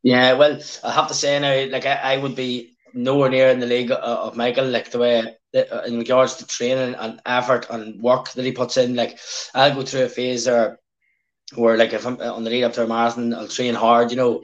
Yeah, 0.03 0.33
well, 0.33 0.59
I 0.83 0.91
have 0.91 1.07
to 1.09 1.13
say 1.13 1.39
now, 1.39 1.71
like 1.71 1.85
I, 1.85 2.13
I 2.13 2.17
would 2.17 2.35
be 2.35 2.75
nowhere 2.93 3.29
near 3.29 3.49
in 3.49 3.59
the 3.59 3.65
league 3.65 3.91
of 3.91 4.35
Michael, 4.35 4.67
like 4.67 4.89
the 4.91 4.99
way 4.99 5.35
uh, 5.55 5.81
in 5.85 5.97
regards 5.97 6.35
to 6.35 6.47
training 6.47 6.95
and 6.95 7.21
effort 7.25 7.67
and 7.69 8.01
work 8.01 8.31
that 8.31 8.45
he 8.45 8.51
puts 8.51 8.77
in. 8.77 8.95
Like 8.95 9.19
I'll 9.53 9.75
go 9.75 9.83
through 9.83 10.03
a 10.05 10.09
phase 10.09 10.45
there 10.45 10.79
where, 11.55 11.77
like, 11.77 11.93
if 11.93 12.05
I'm 12.07 12.19
on 12.21 12.43
the 12.45 12.51
lead 12.51 12.65
up 12.65 12.73
to 12.73 12.83
a 12.85 12.87
marathon, 12.87 13.33
I'll 13.33 13.47
train 13.49 13.75
hard. 13.75 14.11
You 14.11 14.17
know, 14.17 14.43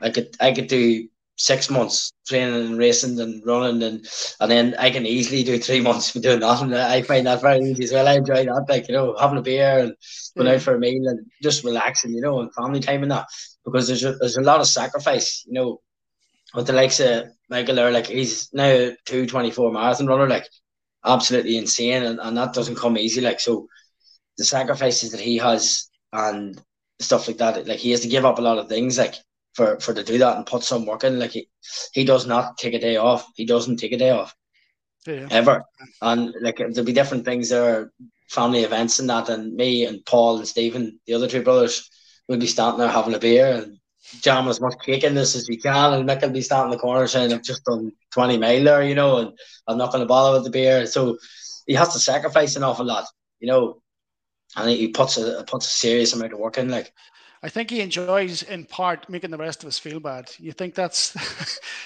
I 0.00 0.10
could 0.10 0.36
I 0.40 0.52
could 0.52 0.68
do 0.68 1.08
six 1.36 1.70
months 1.70 2.12
training 2.26 2.66
and 2.66 2.78
racing 2.78 3.18
and 3.18 3.44
running 3.44 3.82
and 3.82 4.06
and 4.40 4.50
then 4.50 4.74
I 4.78 4.90
can 4.90 5.06
easily 5.06 5.42
do 5.42 5.58
three 5.58 5.80
months 5.88 6.12
doing 6.12 6.40
nothing. 6.40 6.72
I 6.74 7.02
find 7.02 7.26
that 7.26 7.40
very 7.40 7.60
easy 7.60 7.84
as 7.84 7.92
well. 7.92 8.08
I 8.08 8.14
enjoy 8.14 8.44
that, 8.44 8.66
like 8.68 8.88
you 8.88 8.94
know, 8.94 9.16
having 9.18 9.38
a 9.38 9.42
beer 9.42 9.78
and 9.78 9.94
going 10.36 10.48
yeah. 10.48 10.54
out 10.54 10.60
for 10.62 10.74
a 10.74 10.78
meal 10.78 11.08
and 11.08 11.26
just 11.42 11.64
relaxing, 11.64 12.14
you 12.14 12.20
know, 12.20 12.40
and 12.40 12.54
family 12.54 12.80
time 12.80 13.02
and 13.02 13.12
that. 13.12 13.26
Because 13.64 13.86
there's 13.86 14.04
a, 14.04 14.12
there's 14.14 14.36
a 14.36 14.42
lot 14.42 14.60
of 14.60 14.66
sacrifice, 14.66 15.44
you 15.46 15.52
know, 15.52 15.80
with 16.54 16.66
the 16.66 16.72
likes 16.72 17.00
of 17.00 17.28
Michael 17.48 17.76
there, 17.76 17.90
like 17.90 18.06
he's 18.06 18.52
now 18.52 18.90
two 19.04 19.26
twenty 19.26 19.50
four 19.50 19.72
marathon 19.72 20.06
runner, 20.06 20.28
like 20.28 20.48
absolutely 21.04 21.56
insane, 21.56 22.02
and, 22.02 22.20
and 22.20 22.36
that 22.36 22.52
doesn't 22.52 22.76
come 22.76 22.98
easy. 22.98 23.20
Like 23.20 23.40
so, 23.40 23.66
the 24.36 24.44
sacrifices 24.44 25.12
that 25.12 25.20
he 25.20 25.38
has 25.38 25.88
and 26.12 26.60
stuff 26.98 27.26
like 27.26 27.38
that, 27.38 27.66
like 27.66 27.78
he 27.78 27.90
has 27.90 28.00
to 28.00 28.08
give 28.08 28.24
up 28.24 28.38
a 28.38 28.42
lot 28.42 28.58
of 28.58 28.68
things, 28.68 28.98
like 28.98 29.14
for 29.54 29.78
for 29.80 29.94
to 29.94 30.02
do 30.02 30.18
that 30.18 30.36
and 30.36 30.46
put 30.46 30.62
some 30.62 30.86
work 30.86 31.04
in. 31.04 31.18
Like 31.18 31.32
he, 31.32 31.48
he 31.92 32.04
does 32.04 32.26
not 32.26 32.58
take 32.58 32.74
a 32.74 32.78
day 32.78 32.96
off. 32.96 33.26
He 33.34 33.44
doesn't 33.44 33.76
take 33.76 33.92
a 33.92 33.98
day 33.98 34.10
off. 34.10 34.34
Yeah. 35.06 35.28
Ever. 35.30 35.64
And 36.00 36.34
like 36.40 36.58
there'll 36.58 36.84
be 36.84 36.92
different 36.92 37.24
things 37.24 37.48
there, 37.48 37.92
family 38.28 38.62
events 38.62 38.98
and 38.98 39.10
that, 39.10 39.28
and 39.28 39.54
me 39.54 39.84
and 39.84 40.04
Paul 40.06 40.38
and 40.38 40.48
Stephen, 40.48 41.00
the 41.06 41.14
other 41.14 41.28
two 41.28 41.42
brothers, 41.42 41.90
will 42.28 42.38
be 42.38 42.46
standing 42.46 42.78
there 42.78 42.88
having 42.88 43.14
a 43.14 43.18
beer 43.18 43.62
and 43.62 43.78
jam 44.20 44.48
as 44.48 44.60
much 44.60 44.74
cake 44.84 45.04
in 45.04 45.14
this 45.14 45.34
as 45.34 45.48
we 45.48 45.56
can. 45.56 45.94
And 45.94 46.08
Mick 46.08 46.22
will 46.22 46.30
be 46.30 46.40
standing 46.40 46.72
in 46.72 46.76
the 46.76 46.82
corner 46.82 47.06
saying, 47.06 47.32
I've 47.32 47.42
just 47.42 47.64
done 47.64 47.92
20 48.12 48.38
mile 48.38 48.64
there, 48.64 48.82
you 48.82 48.94
know, 48.94 49.18
and 49.18 49.38
I'm 49.66 49.78
not 49.78 49.90
going 49.90 50.02
to 50.02 50.08
bother 50.08 50.36
with 50.36 50.44
the 50.44 50.50
beer. 50.50 50.86
So 50.86 51.18
he 51.66 51.74
has 51.74 51.92
to 51.92 51.98
sacrifice 51.98 52.56
an 52.56 52.62
awful 52.62 52.86
lot, 52.86 53.06
you 53.40 53.48
know, 53.48 53.82
and 54.56 54.70
he 54.70 54.88
puts 54.88 55.16
a 55.16 55.44
puts 55.44 55.66
a 55.66 55.70
serious 55.70 56.12
amount 56.12 56.32
of 56.32 56.38
work 56.38 56.58
in. 56.58 56.68
Like 56.68 56.92
I 57.42 57.48
think 57.48 57.70
he 57.70 57.80
enjoys 57.80 58.42
in 58.42 58.64
part 58.64 59.08
making 59.08 59.30
the 59.30 59.38
rest 59.38 59.62
of 59.62 59.68
us 59.68 59.78
feel 59.78 59.98
bad. 59.98 60.30
You 60.38 60.52
think 60.52 60.74
that's? 60.74 61.16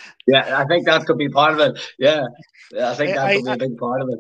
yeah, 0.27 0.59
I 0.59 0.65
think 0.67 0.85
that 0.87 1.07
could 1.07 1.17
be 1.17 1.31
part 1.31 1.55
of 1.55 1.61
it. 1.61 1.95
Yeah, 1.99 2.25
I 2.79 2.95
think 2.95 3.17
that 3.17 3.35
could 3.35 3.45
be 3.45 3.51
a 3.51 3.69
big 3.69 3.79
part 3.79 4.03
of 4.03 4.09
it. 4.11 4.19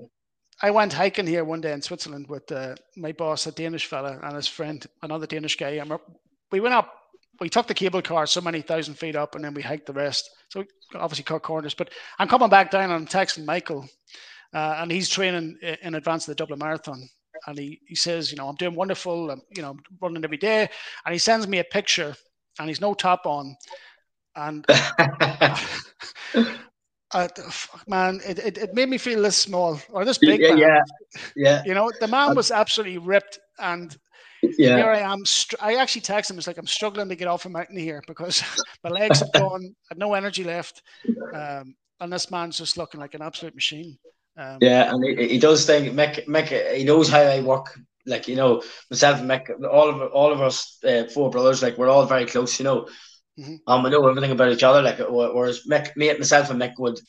I 0.62 0.70
went 0.70 0.94
hiking 0.94 1.26
here 1.26 1.44
one 1.44 1.60
day 1.60 1.72
in 1.72 1.82
Switzerland 1.82 2.26
with 2.28 2.50
uh, 2.50 2.76
my 2.96 3.12
boss, 3.12 3.46
a 3.46 3.52
Danish 3.52 3.84
fella, 3.84 4.18
and 4.22 4.34
his 4.34 4.48
friend, 4.48 4.84
another 5.02 5.26
Danish 5.26 5.56
guy. 5.56 5.72
And 5.72 5.92
we 6.50 6.60
went 6.60 6.74
up. 6.74 6.90
We 7.38 7.50
took 7.50 7.66
the 7.66 7.74
cable 7.74 8.00
car 8.00 8.26
so 8.26 8.40
many 8.40 8.62
thousand 8.62 8.94
feet 8.94 9.14
up, 9.14 9.34
and 9.34 9.44
then 9.44 9.52
we 9.52 9.60
hiked 9.60 9.84
the 9.84 9.92
rest. 9.92 10.30
So 10.48 10.64
obviously 10.94 11.24
cut 11.24 11.42
corners. 11.42 11.74
But 11.74 11.90
I'm 12.18 12.28
coming 12.28 12.48
back 12.48 12.70
down, 12.70 12.84
and 12.84 12.94
I'm 12.94 13.06
texting 13.06 13.44
Michael, 13.44 13.86
uh, 14.54 14.76
and 14.78 14.90
he's 14.90 15.10
training 15.10 15.58
in 15.82 15.94
advance 15.94 16.26
of 16.26 16.32
the 16.32 16.36
Dublin 16.36 16.60
Marathon 16.60 17.06
and 17.46 17.58
he, 17.58 17.80
he 17.86 17.94
says, 17.94 18.30
you 18.30 18.36
know, 18.36 18.48
I'm 18.48 18.56
doing 18.56 18.74
wonderful, 18.74 19.30
I'm, 19.30 19.42
you 19.54 19.62
know, 19.62 19.76
running 20.00 20.24
every 20.24 20.36
day. 20.36 20.68
And 21.04 21.12
he 21.12 21.18
sends 21.18 21.46
me 21.46 21.58
a 21.58 21.64
picture 21.64 22.14
and 22.58 22.68
he's 22.68 22.80
no 22.80 22.94
top 22.94 23.26
on. 23.26 23.56
And 24.34 24.64
uh, 24.68 25.58
man, 27.86 28.20
it, 28.26 28.38
it, 28.38 28.58
it, 28.58 28.74
made 28.74 28.88
me 28.88 28.98
feel 28.98 29.22
this 29.22 29.36
small 29.36 29.80
or 29.90 30.04
this 30.04 30.18
big. 30.18 30.40
Yeah, 30.40 30.54
yeah, 30.54 30.82
yeah. 31.36 31.62
You 31.64 31.74
know, 31.74 31.90
the 32.00 32.08
man 32.08 32.34
was 32.34 32.50
absolutely 32.50 32.98
ripped 32.98 33.38
and 33.58 33.96
yeah. 34.58 34.76
here 34.76 34.90
I 34.90 35.00
am. 35.00 35.22
I 35.60 35.76
actually 35.76 36.02
texted 36.02 36.32
him. 36.32 36.38
It's 36.38 36.46
like 36.46 36.58
I'm 36.58 36.66
struggling 36.66 37.08
to 37.08 37.16
get 37.16 37.28
off 37.28 37.46
a 37.46 37.48
mountain 37.48 37.78
here 37.78 38.02
because 38.06 38.42
my 38.84 38.90
legs 38.90 39.20
have 39.20 39.32
gone. 39.32 39.64
I 39.64 39.86
had 39.90 39.98
no 39.98 40.14
energy 40.14 40.44
left, 40.44 40.82
um, 41.34 41.74
and 42.00 42.12
this 42.12 42.30
man's 42.30 42.58
just 42.58 42.76
looking 42.76 43.00
like 43.00 43.14
an 43.14 43.22
absolute 43.22 43.54
machine. 43.54 43.96
Um, 44.36 44.58
yeah, 44.60 44.92
and 44.92 45.02
he, 45.04 45.28
he 45.28 45.38
does 45.38 45.64
think 45.64 45.92
Mick, 45.94 46.26
Mick, 46.26 46.74
he 46.74 46.84
knows 46.84 47.08
how 47.08 47.20
I 47.20 47.40
work. 47.40 47.78
Like 48.08 48.28
you 48.28 48.36
know, 48.36 48.62
myself 48.90 49.20
and 49.20 49.28
Mick, 49.28 49.50
all 49.64 49.88
of 49.88 50.12
all 50.12 50.32
of 50.32 50.40
us 50.40 50.78
uh, 50.84 51.04
four 51.12 51.30
brothers, 51.30 51.62
like 51.62 51.76
we're 51.76 51.88
all 51.88 52.06
very 52.06 52.26
close. 52.26 52.58
You 52.60 52.64
know, 52.64 52.88
mm-hmm. 53.38 53.56
um, 53.66 53.82
we 53.82 53.90
know 53.90 54.06
everything 54.06 54.30
about 54.30 54.52
each 54.52 54.62
other. 54.62 54.80
Like 54.82 54.98
whereas 54.98 55.66
Mick, 55.68 55.96
me, 55.96 56.12
myself 56.12 56.50
and 56.50 56.60
Mick 56.60 56.74
would, 56.78 57.00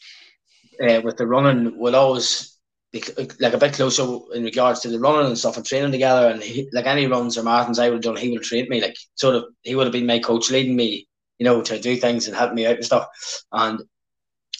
uh, 0.81 1.01
with 1.03 1.17
the 1.17 1.27
running, 1.27 1.77
would 1.77 1.93
always 1.93 2.57
be 2.91 3.03
like 3.39 3.53
a 3.53 3.57
bit 3.57 3.73
closer 3.73 4.03
in 4.33 4.43
regards 4.43 4.79
to 4.79 4.89
the 4.89 4.99
running 4.99 5.27
and 5.27 5.37
stuff 5.37 5.57
and 5.57 5.65
training 5.65 5.91
together. 5.91 6.29
And 6.29 6.41
he, 6.41 6.69
like 6.71 6.87
any 6.87 7.05
runs 7.05 7.37
or 7.37 7.43
marathons 7.43 7.79
I 7.79 7.89
would 7.89 7.97
have 7.97 8.03
done, 8.03 8.15
he 8.15 8.29
would 8.29 8.39
have 8.39 8.47
trained 8.47 8.69
me. 8.69 8.81
Like 8.81 8.95
sort 9.15 9.35
of, 9.35 9.45
he 9.61 9.75
would 9.75 9.85
have 9.85 9.93
been 9.93 10.07
my 10.07 10.19
coach, 10.19 10.49
leading 10.49 10.75
me, 10.75 11.07
you 11.37 11.43
know, 11.43 11.61
to 11.61 11.79
do 11.79 11.97
things 11.97 12.27
and 12.27 12.35
help 12.35 12.53
me 12.53 12.65
out 12.65 12.77
and 12.77 12.85
stuff. 12.85 13.07
And 13.51 13.81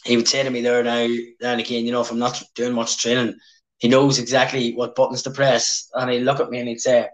he 0.07 0.15
would 0.15 0.27
say 0.27 0.41
to 0.41 0.49
me 0.49 0.61
there 0.61 0.83
now, 0.83 1.05
and 1.41 1.59
again, 1.59 1.85
you 1.85 1.91
know, 1.91 2.01
if 2.01 2.11
I'm 2.11 2.19
not 2.19 2.41
doing 2.55 2.73
much 2.73 2.97
training, 2.97 3.35
he 3.77 3.89
knows 3.89 4.19
exactly 4.19 4.73
what 4.73 4.95
buttons 4.95 5.23
to 5.23 5.31
press. 5.31 5.89
And 5.93 6.09
he'd 6.09 6.21
look 6.21 6.39
at 6.39 6.49
me 6.49 6.59
and 6.59 6.69
he'd 6.69 6.79
say, 6.79 7.09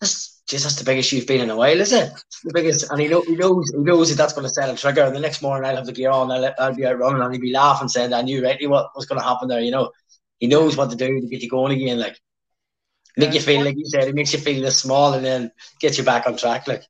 that's 0.00 0.40
just 0.46 0.64
that's 0.64 0.76
the 0.76 0.84
biggest 0.84 1.12
you've 1.12 1.26
been 1.26 1.40
in 1.40 1.50
a 1.50 1.56
while, 1.56 1.80
is 1.80 1.92
it? 1.92 2.10
the 2.44 2.52
biggest. 2.54 2.90
And 2.90 3.00
he, 3.00 3.08
know, 3.08 3.22
he 3.22 3.34
knows 3.34 3.70
he 3.70 3.82
knows 3.82 4.08
that 4.08 4.16
that's 4.16 4.32
going 4.32 4.46
to 4.46 4.52
set 4.52 4.70
a 4.70 4.76
trigger. 4.76 5.02
And 5.02 5.14
the 5.14 5.20
next 5.20 5.42
morning 5.42 5.68
I'll 5.68 5.76
have 5.76 5.86
the 5.86 5.92
gear 5.92 6.10
on, 6.10 6.30
I'll, 6.30 6.54
I'll 6.58 6.74
be 6.74 6.86
out 6.86 6.98
running 6.98 7.20
and 7.20 7.32
he'd 7.32 7.42
be 7.42 7.52
laughing 7.52 7.88
saying, 7.88 8.14
I 8.14 8.22
knew 8.22 8.42
rightly 8.42 8.68
what 8.68 8.90
was 8.94 9.06
going 9.06 9.20
to 9.20 9.26
happen 9.26 9.48
there, 9.48 9.60
you 9.60 9.72
know. 9.72 9.90
He 10.38 10.46
knows 10.46 10.76
what 10.76 10.90
to 10.90 10.96
do 10.96 11.20
to 11.20 11.26
get 11.26 11.42
you 11.42 11.50
going 11.50 11.72
again, 11.72 11.98
like. 11.98 12.16
Make 13.16 13.30
yeah. 13.30 13.34
you 13.34 13.40
feel 13.40 13.64
like 13.64 13.76
you 13.76 13.86
said, 13.86 14.04
it 14.04 14.14
makes 14.14 14.32
you 14.32 14.38
feel 14.38 14.62
this 14.62 14.78
small 14.78 15.12
and 15.14 15.24
then 15.24 15.50
gets 15.80 15.98
you 15.98 16.04
back 16.04 16.28
on 16.28 16.36
track, 16.36 16.68
like. 16.68 16.84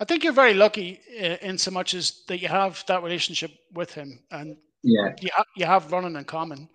I 0.00 0.04
think 0.04 0.24
you're 0.24 0.32
very 0.32 0.54
lucky 0.54 1.00
uh, 1.20 1.36
in 1.42 1.58
so 1.58 1.70
much 1.70 1.94
as 1.94 2.22
that 2.28 2.40
you 2.40 2.48
have 2.48 2.82
that 2.88 3.02
relationship 3.02 3.50
with 3.72 3.92
him, 3.92 4.20
and 4.30 4.56
yeah, 4.82 5.14
you, 5.20 5.30
ha- 5.34 5.44
you 5.56 5.66
have 5.66 5.92
running 5.92 6.16
in 6.16 6.24
common. 6.24 6.68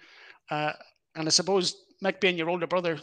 Uh, 0.50 0.74
and 1.16 1.28
I 1.28 1.32
suppose 1.32 1.76
Mick 2.04 2.20
being 2.20 2.38
your 2.38 2.50
older 2.50 2.68
brother, 2.68 3.00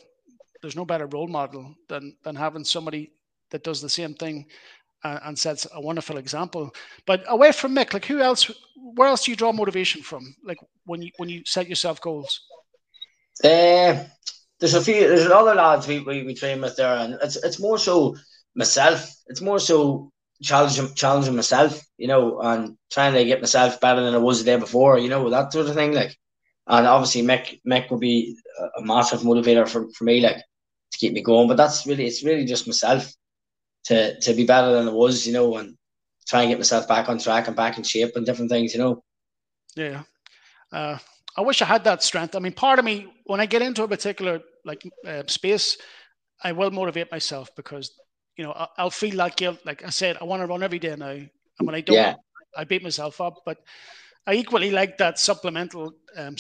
there's 0.61 0.77
no 0.77 0.85
better 0.85 1.07
role 1.07 1.29
model 1.29 1.75
than 1.89 2.17
than 2.25 2.37
having 2.37 2.65
somebody 2.65 3.13
that 3.51 3.65
does 3.65 3.81
the 3.81 3.89
same 3.89 4.15
thing 4.15 4.47
uh, 5.05 5.21
and 5.25 5.39
sets 5.39 5.67
a 5.73 5.81
wonderful 5.81 6.19
example. 6.19 6.75
But 7.07 7.25
away 7.29 7.53
from 7.53 7.75
Mick, 7.75 7.93
like 7.93 8.05
who 8.05 8.21
else? 8.21 8.51
Where 8.77 9.09
else 9.09 9.25
do 9.25 9.31
you 9.31 9.37
draw 9.37 9.53
motivation 9.53 10.03
from? 10.03 10.35
Like 10.45 10.59
when 10.85 11.03
you 11.03 11.11
when 11.17 11.29
you 11.29 11.43
set 11.45 11.69
yourself 11.69 12.01
goals. 12.01 12.41
Uh, 13.45 14.05
there's 14.59 14.75
a 14.75 14.83
few. 14.83 15.01
There's 15.07 15.31
other 15.31 15.55
lads 15.55 15.87
we, 15.87 16.01
we, 16.01 16.25
we 16.25 16.35
train 16.35 16.61
with 16.61 16.77
there, 16.77 16.97
and 16.97 17.17
it's 17.23 17.37
it's 17.37 17.61
more 17.61 17.79
so 17.79 18.17
myself. 18.55 19.11
It's 19.27 19.41
more 19.41 19.59
so 19.59 20.11
challenging 20.43 20.95
challenging 20.95 21.37
myself, 21.37 21.81
you 21.97 22.09
know, 22.09 22.41
and 22.41 22.77
trying 22.91 23.15
to 23.15 23.25
get 23.25 23.41
myself 23.41 23.81
better 23.81 24.03
than 24.03 24.15
I 24.15 24.19
was 24.19 24.39
the 24.39 24.45
day 24.45 24.59
before, 24.59 24.99
you 24.99 25.09
know, 25.09 25.29
that 25.31 25.53
sort 25.53 25.69
of 25.69 25.75
thing. 25.75 25.93
Like, 25.93 26.17
and 26.67 26.87
obviously 26.87 27.23
Mick 27.23 27.61
Mick 27.67 27.91
would 27.91 28.01
be 28.01 28.37
a 28.77 28.83
massive 28.83 29.21
motivator 29.21 29.69
for, 29.69 29.89
for 29.93 30.05
me, 30.05 30.21
like 30.21 30.37
to 30.37 30.99
keep 30.99 31.13
me 31.13 31.23
going. 31.23 31.49
But 31.49 31.57
that's 31.57 31.87
really 31.87 32.07
it's 32.07 32.25
really 32.25 32.45
just 32.45 32.67
myself 32.67 33.11
to 33.85 34.19
to 34.21 34.35
be 34.35 34.45
better 34.45 34.73
than 34.73 34.89
I 34.89 34.93
was, 34.93 35.27
you 35.27 35.33
know, 35.33 35.57
and 35.57 35.77
try 36.29 36.43
and 36.43 36.51
get 36.51 36.59
myself 36.59 36.87
back 36.87 37.09
on 37.09 37.19
track 37.19 37.47
and 37.47 37.57
back 37.57 37.79
in 37.79 37.85
shape 37.85 38.15
and 38.15 38.27
different 38.27 38.51
things, 38.51 38.75
you 38.75 38.81
know. 38.81 39.03
Yeah. 39.75 40.03
Uh, 40.71 40.99
I 41.37 41.41
wish 41.41 41.63
I 41.63 41.67
had 41.67 41.85
that 41.85 42.03
strength. 42.03 42.35
I 42.35 42.41
mean, 42.41 42.53
part 42.53 42.79
of 42.79 42.85
me, 42.85 43.07
when 43.25 43.41
I 43.41 43.47
get 43.47 43.63
into 43.63 43.83
a 43.83 43.89
particular 43.89 44.41
like 44.65 44.83
uh, 45.07 45.23
space, 45.27 45.79
I 46.43 46.53
will 46.53 46.71
motivate 46.71 47.11
myself 47.11 47.51
because 47.57 47.91
you 48.39 48.45
know, 48.45 48.69
I'll 48.79 48.91
feel 48.91 49.17
that 49.17 49.37
guilt. 49.37 49.59
Like 49.65 49.85
I 49.85 49.91
said, 49.91 50.17
I 50.21 50.25
want 50.25 50.41
to 50.41 50.47
run 50.47 50.63
every 50.63 50.79
day 50.79 50.95
now, 50.97 51.09
and 51.11 51.29
when 51.59 51.75
I 51.75 51.81
don't, 51.81 51.97
yeah. 51.97 52.15
I 52.57 52.65
beat 52.65 52.85
myself 52.85 53.21
up. 53.21 53.43
But 53.45 53.59
I 54.27 54.35
equally 54.35 54.71
like 54.71 54.97
that 54.99 55.19
supplemental 55.19 55.93
um, 56.17 56.37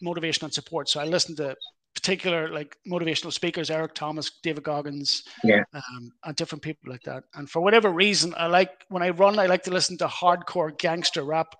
motivation 0.00 0.46
and 0.46 0.54
support. 0.54 0.88
So 0.88 0.98
I 0.98 1.04
listen 1.04 1.36
to 1.36 1.54
particular 1.94 2.48
like 2.48 2.74
motivational 2.90 3.32
speakers, 3.32 3.70
Eric 3.70 3.94
Thomas, 3.94 4.30
David 4.42 4.64
Goggins, 4.64 5.24
yeah, 5.44 5.62
um, 5.74 6.10
and 6.24 6.34
different 6.36 6.62
people 6.62 6.90
like 6.90 7.02
that. 7.02 7.24
And 7.34 7.48
for 7.48 7.60
whatever 7.60 7.90
reason, 7.90 8.34
I 8.38 8.46
like 8.46 8.70
when 8.88 9.02
I 9.02 9.10
run, 9.10 9.38
I 9.38 9.46
like 9.46 9.62
to 9.64 9.70
listen 9.70 9.98
to 9.98 10.06
hardcore 10.06 10.76
gangster 10.78 11.22
rap. 11.22 11.54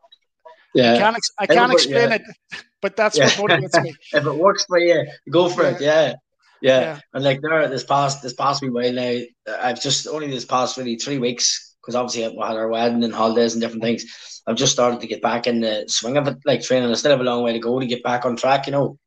Yeah, 0.74 0.94
I 0.94 0.98
can't, 0.98 1.16
ex- 1.16 1.32
I 1.38 1.46
can't 1.46 1.72
explain 1.72 2.10
yeah. 2.10 2.14
it, 2.14 2.22
but 2.80 2.96
that's 2.96 3.18
yeah. 3.18 3.28
what 3.38 3.50
motivates 3.50 3.82
me. 3.82 3.94
if 4.14 4.24
it 4.24 4.34
works 4.34 4.64
for 4.64 4.78
you, 4.78 5.04
go 5.30 5.50
for 5.50 5.64
it. 5.64 5.80
Yeah. 5.82 6.14
Yeah. 6.62 6.80
yeah, 6.80 7.00
And 7.14 7.24
like 7.24 7.40
there, 7.42 7.68
this 7.68 7.84
past 7.84 8.22
this 8.22 8.34
past 8.34 8.62
week 8.62 8.72
while 8.72 8.92
now, 8.92 9.20
I've 9.60 9.82
just 9.82 10.06
only 10.06 10.28
this 10.28 10.44
past 10.44 10.76
really 10.76 10.96
three 10.96 11.18
weeks 11.18 11.76
because 11.80 11.94
obviously 11.94 12.28
we 12.36 12.42
had 12.42 12.56
our 12.56 12.68
wedding 12.68 13.04
and 13.04 13.14
holidays 13.14 13.54
and 13.54 13.62
different 13.62 13.82
things. 13.82 14.42
I've 14.46 14.56
just 14.56 14.72
started 14.72 15.00
to 15.00 15.06
get 15.06 15.22
back 15.22 15.46
in 15.46 15.60
the 15.60 15.84
swing 15.86 16.16
of 16.16 16.26
it, 16.28 16.38
like 16.44 16.62
training. 16.62 16.90
I 16.90 16.94
still 16.94 17.12
have 17.12 17.20
a 17.20 17.24
long 17.24 17.42
way 17.42 17.52
to 17.52 17.58
go 17.58 17.78
to 17.78 17.86
get 17.86 18.02
back 18.02 18.24
on 18.24 18.36
track, 18.36 18.66
you 18.66 18.72
know. 18.72 18.98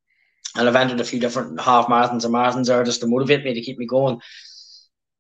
And 0.56 0.68
I've 0.68 0.76
entered 0.76 1.00
a 1.00 1.06
few 1.06 1.20
different 1.20 1.60
half 1.60 1.88
marathons 1.88 2.26
and 2.26 2.34
marathons 2.34 2.68
there 2.68 2.84
just 2.84 3.02
to 3.02 3.08
motivate 3.08 3.44
me 3.44 3.54
to 3.54 3.62
keep 3.62 3.78
me 3.78 3.86
going. 3.86 4.20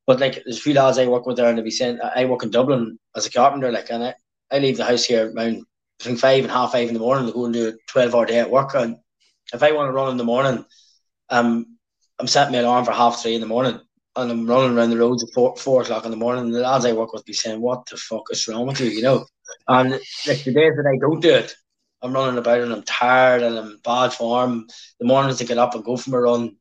But 0.05 0.19
like, 0.19 0.43
there's 0.43 0.57
a 0.57 0.61
few 0.61 0.73
lads 0.73 0.97
I 0.97 1.07
work 1.07 1.25
with 1.25 1.37
there, 1.37 1.49
and 1.49 1.57
they 1.57 1.63
be 1.63 1.71
saying 1.71 1.99
I 2.03 2.25
work 2.25 2.43
in 2.43 2.51
Dublin 2.51 2.99
as 3.15 3.25
a 3.25 3.31
carpenter, 3.31 3.71
like, 3.71 3.89
and 3.89 4.03
I, 4.03 4.15
I 4.51 4.59
leave 4.59 4.77
the 4.77 4.85
house 4.85 5.05
here 5.05 5.31
around 5.31 5.65
between 5.97 6.17
five 6.17 6.43
and 6.43 6.51
half 6.51 6.73
five 6.73 6.87
in 6.87 6.93
the 6.93 6.99
morning 6.99 7.27
to 7.27 7.33
go 7.33 7.45
and 7.45 7.53
do 7.53 7.69
a 7.69 7.73
12 7.87 8.13
hour 8.13 8.25
day 8.25 8.39
at 8.39 8.51
work. 8.51 8.75
And 8.75 8.97
if 9.53 9.63
I 9.63 9.71
want 9.71 9.87
to 9.87 9.93
run 9.93 10.11
in 10.11 10.17
the 10.17 10.23
morning, 10.23 10.65
um, 11.29 11.77
I'm 12.19 12.27
setting 12.27 12.53
my 12.53 12.59
alarm 12.59 12.85
for 12.85 12.91
half 12.91 13.21
three 13.21 13.35
in 13.35 13.41
the 13.41 13.47
morning 13.47 13.79
and 14.15 14.31
I'm 14.31 14.47
running 14.47 14.77
around 14.77 14.91
the 14.91 14.97
roads 14.97 15.23
at 15.23 15.33
four, 15.33 15.55
four 15.55 15.81
o'clock 15.81 16.05
in 16.05 16.11
the 16.11 16.17
morning. 16.17 16.45
And 16.45 16.53
the 16.53 16.59
lads 16.59 16.85
I 16.85 16.93
work 16.93 17.13
with 17.13 17.25
be 17.25 17.33
saying, 17.33 17.59
What 17.59 17.85
the 17.87 17.97
fuck 17.97 18.27
is 18.31 18.47
wrong 18.47 18.67
with 18.67 18.79
you? 18.79 18.87
You 18.87 19.01
know? 19.01 19.25
And 19.67 19.91
like 20.27 20.43
the 20.43 20.53
days 20.53 20.73
that 20.75 20.91
I 20.91 20.97
don't 20.99 21.19
do 21.19 21.33
it, 21.33 21.55
I'm 22.01 22.13
running 22.13 22.37
about 22.37 22.61
and 22.61 22.71
I'm 22.73 22.83
tired 22.83 23.41
and 23.41 23.57
I'm 23.57 23.71
in 23.71 23.79
bad 23.83 24.13
form. 24.13 24.67
The 24.99 25.07
mornings 25.07 25.37
to 25.37 25.45
get 25.45 25.57
up 25.57 25.73
and 25.73 25.83
go 25.83 25.97
for 25.97 26.19
a 26.19 26.21
run 26.21 26.57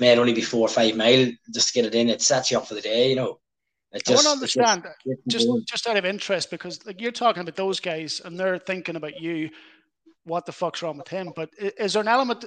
may 0.00 0.16
only 0.16 0.32
be 0.32 0.42
four 0.42 0.66
or 0.66 0.68
five 0.68 0.96
mile 0.96 1.30
just 1.52 1.68
to 1.68 1.74
get 1.74 1.84
it 1.84 1.94
in. 1.94 2.08
It 2.08 2.22
sets 2.22 2.50
you 2.50 2.58
up 2.58 2.66
for 2.66 2.74
the 2.74 2.80
day, 2.80 3.10
you 3.10 3.16
know. 3.16 3.38
It 3.92 4.06
just, 4.06 4.10
I 4.10 4.14
want 4.14 4.24
to 4.24 4.30
understand, 4.30 4.86
just, 5.06 5.46
just, 5.46 5.68
just 5.68 5.86
out 5.86 5.98
of 5.98 6.06
interest, 6.06 6.50
because 6.50 6.84
like 6.86 6.98
you're 6.98 7.12
talking 7.12 7.42
about 7.42 7.56
those 7.56 7.78
guys 7.78 8.22
and 8.24 8.40
they're 8.40 8.58
thinking 8.58 8.96
about 8.96 9.20
you, 9.20 9.50
what 10.24 10.46
the 10.46 10.52
fuck's 10.52 10.82
wrong 10.82 10.96
with 10.96 11.08
him? 11.08 11.32
But 11.36 11.50
is 11.58 11.92
there 11.92 12.00
an 12.00 12.08
element 12.08 12.46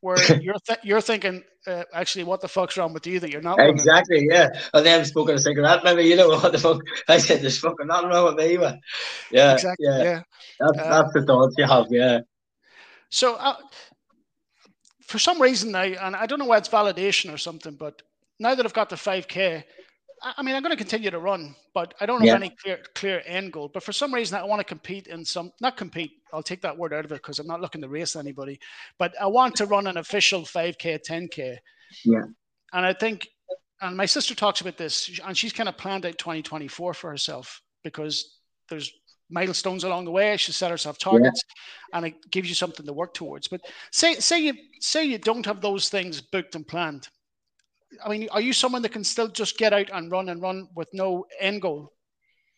where 0.00 0.40
you're 0.40 0.56
th- 0.66 0.80
you're 0.82 1.00
thinking, 1.00 1.42
uh, 1.66 1.84
actually, 1.92 2.24
what 2.24 2.40
the 2.40 2.48
fuck's 2.48 2.76
wrong 2.76 2.92
with 2.92 3.06
you 3.06 3.20
that 3.20 3.30
you're 3.30 3.42
not 3.42 3.60
exactly, 3.60 4.26
yeah. 4.28 4.48
And 4.74 4.84
then 4.84 5.04
smoking 5.04 5.34
a 5.34 5.38
cigarette, 5.38 5.84
maybe 5.84 6.04
you 6.04 6.16
know 6.16 6.28
what 6.28 6.52
the 6.52 6.58
fuck? 6.58 6.80
I 7.08 7.18
said, 7.18 7.42
"There's 7.42 7.58
fucking 7.58 7.86
nothing 7.86 8.08
wrong 8.08 8.24
with 8.24 8.44
me," 8.44 8.56
but 8.56 8.78
yeah, 9.30 9.54
exactly, 9.54 9.86
yeah, 9.86 10.02
yeah. 10.02 10.22
That's, 10.60 10.78
um, 10.78 10.90
that's 10.90 11.12
the 11.14 11.22
thoughts 11.22 11.54
you 11.58 11.64
have, 11.64 11.86
yeah. 11.90 12.20
So, 13.10 13.34
uh, 13.34 13.56
for 15.02 15.18
some 15.18 15.40
reason 15.40 15.72
now, 15.72 15.82
and 15.82 16.16
I 16.16 16.26
don't 16.26 16.38
know 16.38 16.46
why 16.46 16.58
it's 16.58 16.68
validation 16.68 17.32
or 17.32 17.38
something, 17.38 17.74
but 17.74 18.02
now 18.38 18.54
that 18.54 18.64
I've 18.64 18.72
got 18.72 18.88
the 18.88 18.96
five 18.96 19.28
k, 19.28 19.64
I 20.22 20.42
mean, 20.42 20.54
I'm 20.54 20.62
going 20.62 20.70
to 20.70 20.76
continue 20.76 21.10
to 21.10 21.18
run, 21.18 21.54
but 21.74 21.94
I 22.00 22.06
don't 22.06 22.20
have 22.20 22.26
yeah. 22.26 22.34
any 22.34 22.50
clear 22.50 22.78
clear 22.94 23.22
end 23.26 23.52
goal. 23.52 23.68
But 23.72 23.82
for 23.82 23.92
some 23.92 24.14
reason, 24.14 24.38
I 24.38 24.44
want 24.44 24.60
to 24.60 24.64
compete 24.64 25.08
in 25.08 25.24
some, 25.24 25.52
not 25.60 25.76
compete. 25.76 26.12
I'll 26.32 26.42
take 26.42 26.62
that 26.62 26.76
word 26.76 26.92
out 26.92 27.04
of 27.04 27.12
it 27.12 27.16
because 27.16 27.38
I'm 27.38 27.46
not 27.46 27.60
looking 27.60 27.82
to 27.82 27.88
race 27.88 28.14
anybody. 28.14 28.60
But 28.98 29.14
I 29.20 29.26
want 29.26 29.56
to 29.56 29.66
run 29.66 29.86
an 29.86 29.96
official 29.96 30.42
5k, 30.42 31.00
10k. 31.06 31.56
Yeah. 32.04 32.22
And 32.72 32.86
I 32.86 32.92
think, 32.92 33.28
and 33.80 33.96
my 33.96 34.06
sister 34.06 34.34
talks 34.34 34.60
about 34.60 34.76
this, 34.76 35.20
and 35.24 35.36
she's 35.36 35.52
kind 35.52 35.68
of 35.68 35.76
planned 35.76 36.06
out 36.06 36.18
2024 36.18 36.94
for 36.94 37.10
herself 37.10 37.60
because 37.82 38.38
there's 38.68 38.92
milestones 39.28 39.82
along 39.84 40.04
the 40.04 40.10
way. 40.10 40.36
She 40.36 40.52
set 40.52 40.70
herself 40.70 40.98
targets, 40.98 41.42
yeah. 41.90 41.96
and 41.96 42.06
it 42.06 42.30
gives 42.30 42.48
you 42.48 42.54
something 42.54 42.86
to 42.86 42.92
work 42.92 43.12
towards. 43.12 43.48
But 43.48 43.62
say 43.90 44.14
say 44.14 44.40
you 44.40 44.54
say 44.80 45.04
you 45.04 45.18
don't 45.18 45.46
have 45.46 45.60
those 45.60 45.88
things 45.88 46.20
booked 46.20 46.54
and 46.54 46.66
planned 46.66 47.08
I 48.04 48.08
mean, 48.08 48.28
are 48.30 48.40
you 48.40 48.52
someone 48.52 48.82
that 48.82 48.92
can 48.92 49.04
still 49.04 49.28
just 49.28 49.58
get 49.58 49.72
out 49.72 49.90
and 49.92 50.10
run 50.10 50.28
and 50.28 50.42
run 50.42 50.68
with 50.74 50.88
no 50.92 51.24
end 51.40 51.62
goal? 51.62 51.92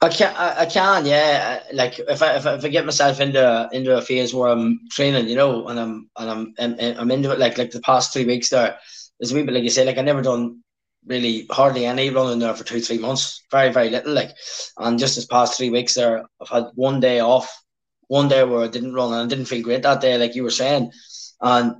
I 0.00 0.08
can, 0.08 0.34
I, 0.36 0.60
I 0.62 0.66
can, 0.66 1.06
yeah. 1.06 1.62
Like 1.72 1.98
if 1.98 2.22
I, 2.22 2.36
if 2.36 2.46
I 2.46 2.54
if 2.54 2.64
I 2.64 2.68
get 2.68 2.84
myself 2.84 3.20
into 3.20 3.68
into 3.72 3.96
a 3.96 4.02
phase 4.02 4.34
where 4.34 4.50
I'm 4.50 4.80
training, 4.90 5.28
you 5.28 5.36
know, 5.36 5.66
and 5.68 5.80
I'm 5.80 6.10
and 6.18 6.30
I'm 6.30 6.54
I'm, 6.58 6.76
I'm 6.98 7.10
into 7.10 7.32
it, 7.32 7.38
like 7.38 7.56
like 7.56 7.70
the 7.70 7.80
past 7.80 8.12
three 8.12 8.26
weeks 8.26 8.50
there, 8.50 8.76
there's 9.18 9.32
a 9.32 9.34
wee 9.34 9.44
bit 9.44 9.54
like 9.54 9.62
you 9.62 9.70
say, 9.70 9.84
like 9.86 9.96
I 9.96 10.02
never 10.02 10.20
done 10.20 10.62
really 11.06 11.46
hardly 11.50 11.86
any 11.86 12.10
running 12.10 12.38
there 12.38 12.54
for 12.54 12.64
two 12.64 12.80
three 12.80 12.98
months, 12.98 13.42
very 13.50 13.72
very 13.72 13.88
little, 13.88 14.12
like, 14.12 14.30
and 14.78 14.98
just 14.98 15.14
this 15.14 15.26
past 15.26 15.56
three 15.56 15.70
weeks 15.70 15.94
there, 15.94 16.24
I've 16.40 16.48
had 16.48 16.64
one 16.74 17.00
day 17.00 17.20
off, 17.20 17.62
one 18.08 18.28
day 18.28 18.44
where 18.44 18.64
I 18.64 18.68
didn't 18.68 18.94
run 18.94 19.12
and 19.12 19.22
I 19.22 19.26
didn't 19.26 19.46
feel 19.46 19.62
great 19.62 19.82
that 19.84 20.00
day, 20.02 20.18
like 20.18 20.34
you 20.34 20.42
were 20.42 20.50
saying, 20.50 20.92
and 21.40 21.76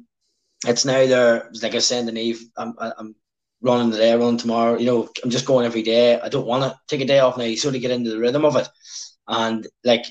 it's 0.67 0.87
now 0.87 1.07
there, 1.07 1.51
like 1.63 1.73
I 1.73 1.77
was 1.77 1.87
saying 1.87 2.07
to 2.07 2.13
Niamh, 2.13 2.39
I'm 2.57 2.75
I'm 2.79 3.15
running 3.65 3.91
today, 3.91 4.15
run 4.15 4.37
tomorrow. 4.37 4.79
You 4.79 4.87
know, 4.87 5.09
I'm 5.25 5.31
just 5.31 5.47
going 5.47 5.67
every 5.67 5.83
day. 5.83 6.21
I 6.21 6.29
don't 6.29 6.47
want 6.47 6.63
to 6.63 6.79
take 6.87 7.01
a 7.01 7.07
day 7.07 7.19
off 7.19 7.39
now. 7.39 7.45
You 7.45 7.57
sort 7.57 7.75
of 7.75 7.81
get 7.81 7.91
into 7.91 8.11
the 8.11 8.19
rhythm 8.19 8.45
of 8.45 8.57
it, 8.57 8.69
and 9.27 9.67
like, 9.83 10.05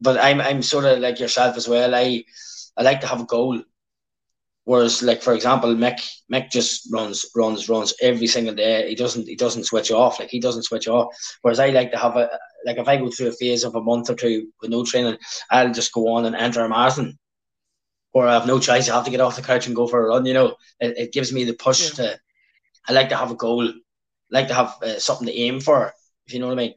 but 0.00 0.18
I'm 0.18 0.40
I'm 0.40 0.62
sort 0.62 0.84
of 0.84 1.00
like 1.00 1.20
yourself 1.20 1.56
as 1.56 1.68
well. 1.68 1.94
I 1.94 2.24
I 2.76 2.82
like 2.82 3.00
to 3.02 3.08
have 3.08 3.20
a 3.20 3.26
goal. 3.26 3.60
Whereas, 4.64 5.02
like 5.02 5.22
for 5.22 5.32
example, 5.32 5.74
Mick 5.74 5.98
Mick 6.32 6.50
just 6.50 6.88
runs, 6.92 7.24
runs, 7.34 7.68
runs 7.70 7.94
every 8.02 8.26
single 8.26 8.54
day. 8.54 8.88
He 8.88 8.94
doesn't 8.94 9.26
he 9.26 9.34
doesn't 9.34 9.64
switch 9.64 9.90
off. 9.90 10.20
Like 10.20 10.28
he 10.28 10.40
doesn't 10.40 10.64
switch 10.64 10.86
off. 10.86 11.14
Whereas 11.42 11.58
I 11.58 11.70
like 11.70 11.90
to 11.92 11.98
have 11.98 12.16
a 12.16 12.28
like 12.64 12.76
if 12.76 12.86
I 12.86 12.98
go 12.98 13.10
through 13.10 13.28
a 13.28 13.32
phase 13.32 13.64
of 13.64 13.74
a 13.74 13.80
month 13.82 14.10
or 14.10 14.14
two 14.14 14.52
with 14.60 14.70
no 14.70 14.84
training, 14.84 15.16
I'll 15.50 15.72
just 15.72 15.92
go 15.92 16.08
on 16.08 16.26
and 16.26 16.36
enter 16.36 16.62
a 16.62 16.68
marathon. 16.68 17.18
Or 18.12 18.28
I 18.28 18.34
have 18.34 18.46
no 18.46 18.58
choice. 18.58 18.88
I 18.88 18.94
have 18.94 19.04
to 19.06 19.10
get 19.10 19.20
off 19.20 19.36
the 19.36 19.42
couch 19.42 19.66
and 19.66 19.76
go 19.76 19.86
for 19.86 20.04
a 20.04 20.08
run. 20.08 20.26
You 20.26 20.34
know, 20.34 20.56
it, 20.80 20.98
it 20.98 21.12
gives 21.12 21.32
me 21.32 21.44
the 21.44 21.54
push 21.54 21.88
yeah. 21.88 22.04
to 22.04 22.20
I 22.86 22.92
like 22.92 23.08
to 23.10 23.16
have 23.16 23.30
a 23.30 23.34
goal, 23.34 23.68
I 23.68 23.72
like 24.30 24.48
to 24.48 24.54
have 24.54 24.76
uh, 24.82 24.98
something 24.98 25.26
to 25.26 25.36
aim 25.36 25.60
for. 25.60 25.92
If 26.26 26.34
you 26.34 26.40
know 26.40 26.46
what 26.46 26.52
I 26.52 26.56
mean, 26.56 26.74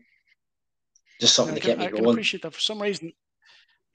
just 1.20 1.36
something 1.36 1.56
to 1.56 1.62
get 1.62 1.78
me 1.78 1.86
I 1.86 1.92
going. 1.92 2.08
I 2.08 2.12
appreciate 2.12 2.44
that. 2.44 2.54
For 2.54 2.62
some 2.62 2.82
reason, 2.82 3.12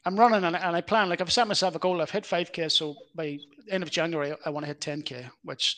I'm 0.04 0.18
running 0.18 0.44
and, 0.44 0.57
and 0.57 0.76
I 0.76 0.80
plan. 0.80 1.09
Like 1.09 1.20
I've 1.20 1.32
set 1.32 1.48
myself 1.48 1.74
a 1.74 1.78
goal. 1.78 2.00
I've 2.00 2.11
hit 2.11 2.24
5k, 2.24 2.70
so 2.70 2.94
by 3.14 3.38
end 3.70 3.82
of 3.82 3.90
January, 3.90 4.34
I 4.44 4.50
want 4.50 4.64
to 4.64 4.68
hit 4.68 4.80
10k, 4.80 5.28
which 5.42 5.76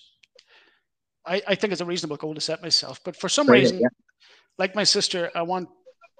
I, 1.26 1.42
I 1.46 1.54
think 1.54 1.72
is 1.72 1.80
a 1.80 1.84
reasonable 1.84 2.16
goal 2.16 2.34
to 2.34 2.40
set 2.40 2.62
myself. 2.62 3.00
But 3.04 3.16
for 3.16 3.28
some 3.28 3.46
Brilliant, 3.46 3.72
reason, 3.72 3.80
yeah. 3.82 3.88
like 4.58 4.74
my 4.74 4.84
sister, 4.84 5.30
I 5.34 5.42
want 5.42 5.68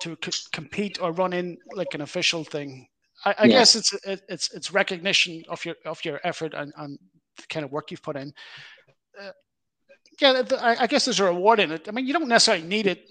to 0.03 0.17
c- 0.25 0.49
compete 0.53 1.01
or 1.03 1.13
run 1.13 1.33
in 1.33 1.59
like 1.75 1.95
an 1.95 2.03
official 2.03 2.45
thing. 2.45 2.87
I, 3.25 3.35
I 3.39 3.45
yeah. 3.45 3.59
guess 3.59 3.75
it's 3.75 3.95
it's 4.05 4.55
it's 4.55 4.73
recognition 4.73 5.43
of 5.49 5.65
your 5.65 5.75
of 5.85 6.05
your 6.05 6.21
effort 6.25 6.55
and, 6.55 6.73
and 6.77 6.99
the 7.37 7.47
kind 7.49 7.65
of 7.65 7.73
work 7.73 7.91
you've 7.91 8.03
put 8.03 8.17
in. 8.17 8.33
Uh, 9.21 9.33
yeah, 10.21 10.43
I 10.61 10.87
guess 10.87 11.05
there's 11.05 11.21
a 11.21 11.25
reward 11.25 11.61
in 11.61 11.73
it. 11.73 11.89
I 11.89 11.93
mean, 11.93 12.07
you 12.07 12.13
don't 12.13 12.29
necessarily 12.29 12.67
need 12.67 12.87
it. 12.87 13.11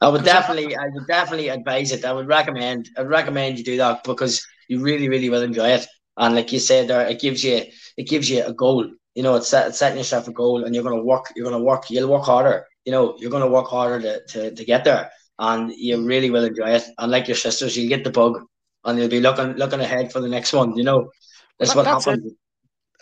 I 0.00 0.08
would 0.08 0.24
definitely, 0.24 0.76
I 0.76 0.88
would 0.92 1.06
definitely 1.06 1.48
advise 1.48 1.92
it. 1.92 2.04
I 2.04 2.12
would 2.12 2.28
recommend, 2.28 2.90
I 2.96 3.02
would 3.02 3.10
recommend 3.10 3.58
you 3.58 3.64
do 3.64 3.76
that 3.78 4.04
because 4.04 4.46
you 4.68 4.80
really, 4.80 5.08
really 5.08 5.30
will 5.30 5.42
enjoy 5.42 5.68
it. 5.68 5.86
And 6.16 6.34
like 6.34 6.52
you 6.52 6.58
said 6.58 6.88
there, 6.88 7.06
it 7.06 7.20
gives 7.20 7.42
you, 7.42 7.62
it 7.96 8.08
gives 8.08 8.28
you 8.28 8.44
a 8.44 8.52
goal. 8.52 8.90
You 9.14 9.22
know, 9.22 9.36
it's, 9.36 9.48
set, 9.48 9.68
it's 9.68 9.78
setting 9.78 9.98
yourself 9.98 10.28
a 10.28 10.32
goal, 10.32 10.64
and 10.64 10.74
you're 10.74 10.84
going 10.84 10.96
to 10.96 11.02
work. 11.02 11.32
You're 11.36 11.50
to 11.50 11.58
work. 11.58 11.88
You'll 11.88 12.10
work 12.10 12.24
harder. 12.24 12.66
You 12.84 12.92
know, 12.92 13.16
you're 13.18 13.30
going 13.30 13.42
to 13.44 13.50
work 13.50 13.68
harder 13.68 14.00
to, 14.02 14.26
to, 14.26 14.54
to 14.54 14.64
get 14.64 14.84
there, 14.84 15.10
and 15.38 15.72
you 15.74 16.04
really 16.04 16.30
will 16.30 16.44
enjoy 16.44 16.70
it. 16.70 16.84
And 16.98 17.10
like 17.10 17.28
your 17.28 17.36
sisters, 17.36 17.76
you'll 17.76 17.88
get 17.88 18.04
the 18.04 18.10
bug, 18.10 18.42
and 18.84 18.98
you'll 18.98 19.08
be 19.08 19.20
looking 19.20 19.52
looking 19.52 19.80
ahead 19.80 20.12
for 20.12 20.20
the 20.20 20.28
next 20.28 20.52
one. 20.52 20.76
You 20.76 20.84
know, 20.84 21.10
that's 21.58 21.74
well, 21.74 21.84
what 21.84 21.92
that's 21.92 22.04
happens. 22.04 22.32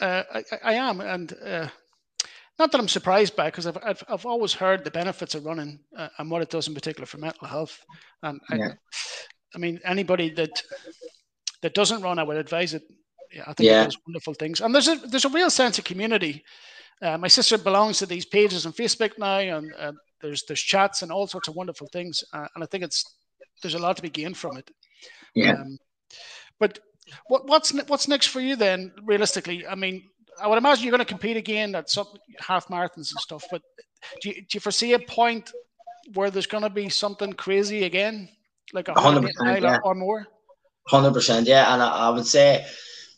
Uh, 0.01 0.23
I, 0.35 0.43
I 0.63 0.75
am, 0.75 1.01
and 1.01 1.33
uh, 1.45 1.69
not 2.59 2.71
that 2.73 2.81
I'm 2.81 2.89
surprised 2.89 3.35
by 3.35 3.47
because 3.47 3.67
I've, 3.67 3.79
I've, 3.83 4.05
I've 4.09 4.27
always 4.27 4.53
heard 4.53 4.85
the 4.85 4.91
benefits 4.91 5.35
of 5.35 5.45
running 5.45 5.81
uh, 5.97 6.09
and 6.19 6.31
what 6.31 6.43
it 6.43 6.51
does 6.51 6.69
in 6.69 6.75
particular 6.75 7.07
for 7.07 7.19
mental 7.19 7.47
health. 7.47 7.79
And 8.23 8.41
yeah. 8.51 8.69
I, 8.69 8.71
I, 9.55 9.59
mean, 9.59 9.81
anybody 9.85 10.31
that 10.31 10.63
that 11.63 11.75
doesn't 11.75 12.03
run, 12.03 12.19
I 12.19 12.23
would 12.23 12.37
advise 12.37 12.75
it. 12.75 12.83
Yeah, 13.33 13.43
I 13.47 13.55
think 13.55 13.67
yeah. 13.67 13.83
it 13.83 13.87
does 13.87 13.99
wonderful 14.07 14.35
things. 14.35 14.61
And 14.61 14.75
there's 14.75 14.89
a 14.89 14.97
there's 14.97 15.25
a 15.25 15.31
real 15.31 15.51
sense 15.51 15.79
of 15.79 15.85
community. 15.85 16.45
Uh, 17.01 17.19
my 17.19 17.29
sister 17.29 17.59
belongs 17.59 17.99
to 17.99 18.07
these 18.07 18.27
pages 18.27 18.67
on 18.67 18.73
Facebook 18.73 19.19
now, 19.19 19.39
and 19.39 19.73
uh, 19.79 19.93
there's 20.21 20.45
there's 20.47 20.61
chats 20.61 21.03
and 21.03 21.11
all 21.11 21.27
sorts 21.27 21.49
of 21.49 21.57
wonderful 21.57 21.89
things. 21.93 22.23
Uh, 22.33 22.47
and 22.55 22.63
I 22.63 22.67
think 22.67 22.85
it's 22.85 23.05
there's 23.63 23.75
a 23.75 23.79
lot 23.79 23.97
to 23.97 24.03
be 24.03 24.11
gained 24.11 24.37
from 24.37 24.57
it. 24.57 24.71
Yeah. 25.35 25.53
Um, 25.53 25.79
but 26.61 26.79
what, 27.27 27.47
what's 27.47 27.73
what's 27.89 28.09
next 28.09 28.27
for 28.27 28.41
you 28.41 28.57
then? 28.57 28.93
Realistically, 29.03 29.67
I 29.67 29.75
mean, 29.75 30.05
I 30.41 30.47
would 30.47 30.59
imagine 30.59 30.85
you're 30.85 30.93
going 30.93 31.01
to 31.01 31.05
compete 31.05 31.37
again 31.37 31.75
at 31.75 31.91
some 31.91 32.07
half 32.39 32.69
marathons 32.69 32.97
and 32.97 33.21
stuff. 33.21 33.45
But 33.51 33.63
do 34.21 34.31
you, 34.31 34.35
do 34.37 34.47
you 34.55 34.61
foresee 34.61 34.93
a 34.95 34.99
point 34.99 35.53
where 36.15 36.31
there's 36.31 36.47
going 36.47 36.65
to 36.65 36.71
be 36.71 36.89
something 36.89 37.33
crazy 37.33 37.85
again, 37.85 38.29
like 38.73 38.89
a 38.89 38.99
hundred 38.99 39.31
mile 39.39 39.63
yeah. 39.63 39.79
or 39.85 39.95
more? 39.95 40.27
Hundred 40.89 41.13
percent, 41.13 41.47
yeah. 41.47 41.73
And 41.73 41.83
I, 41.83 41.89
I, 41.89 42.11
would 42.11 42.27
say, 42.27 42.67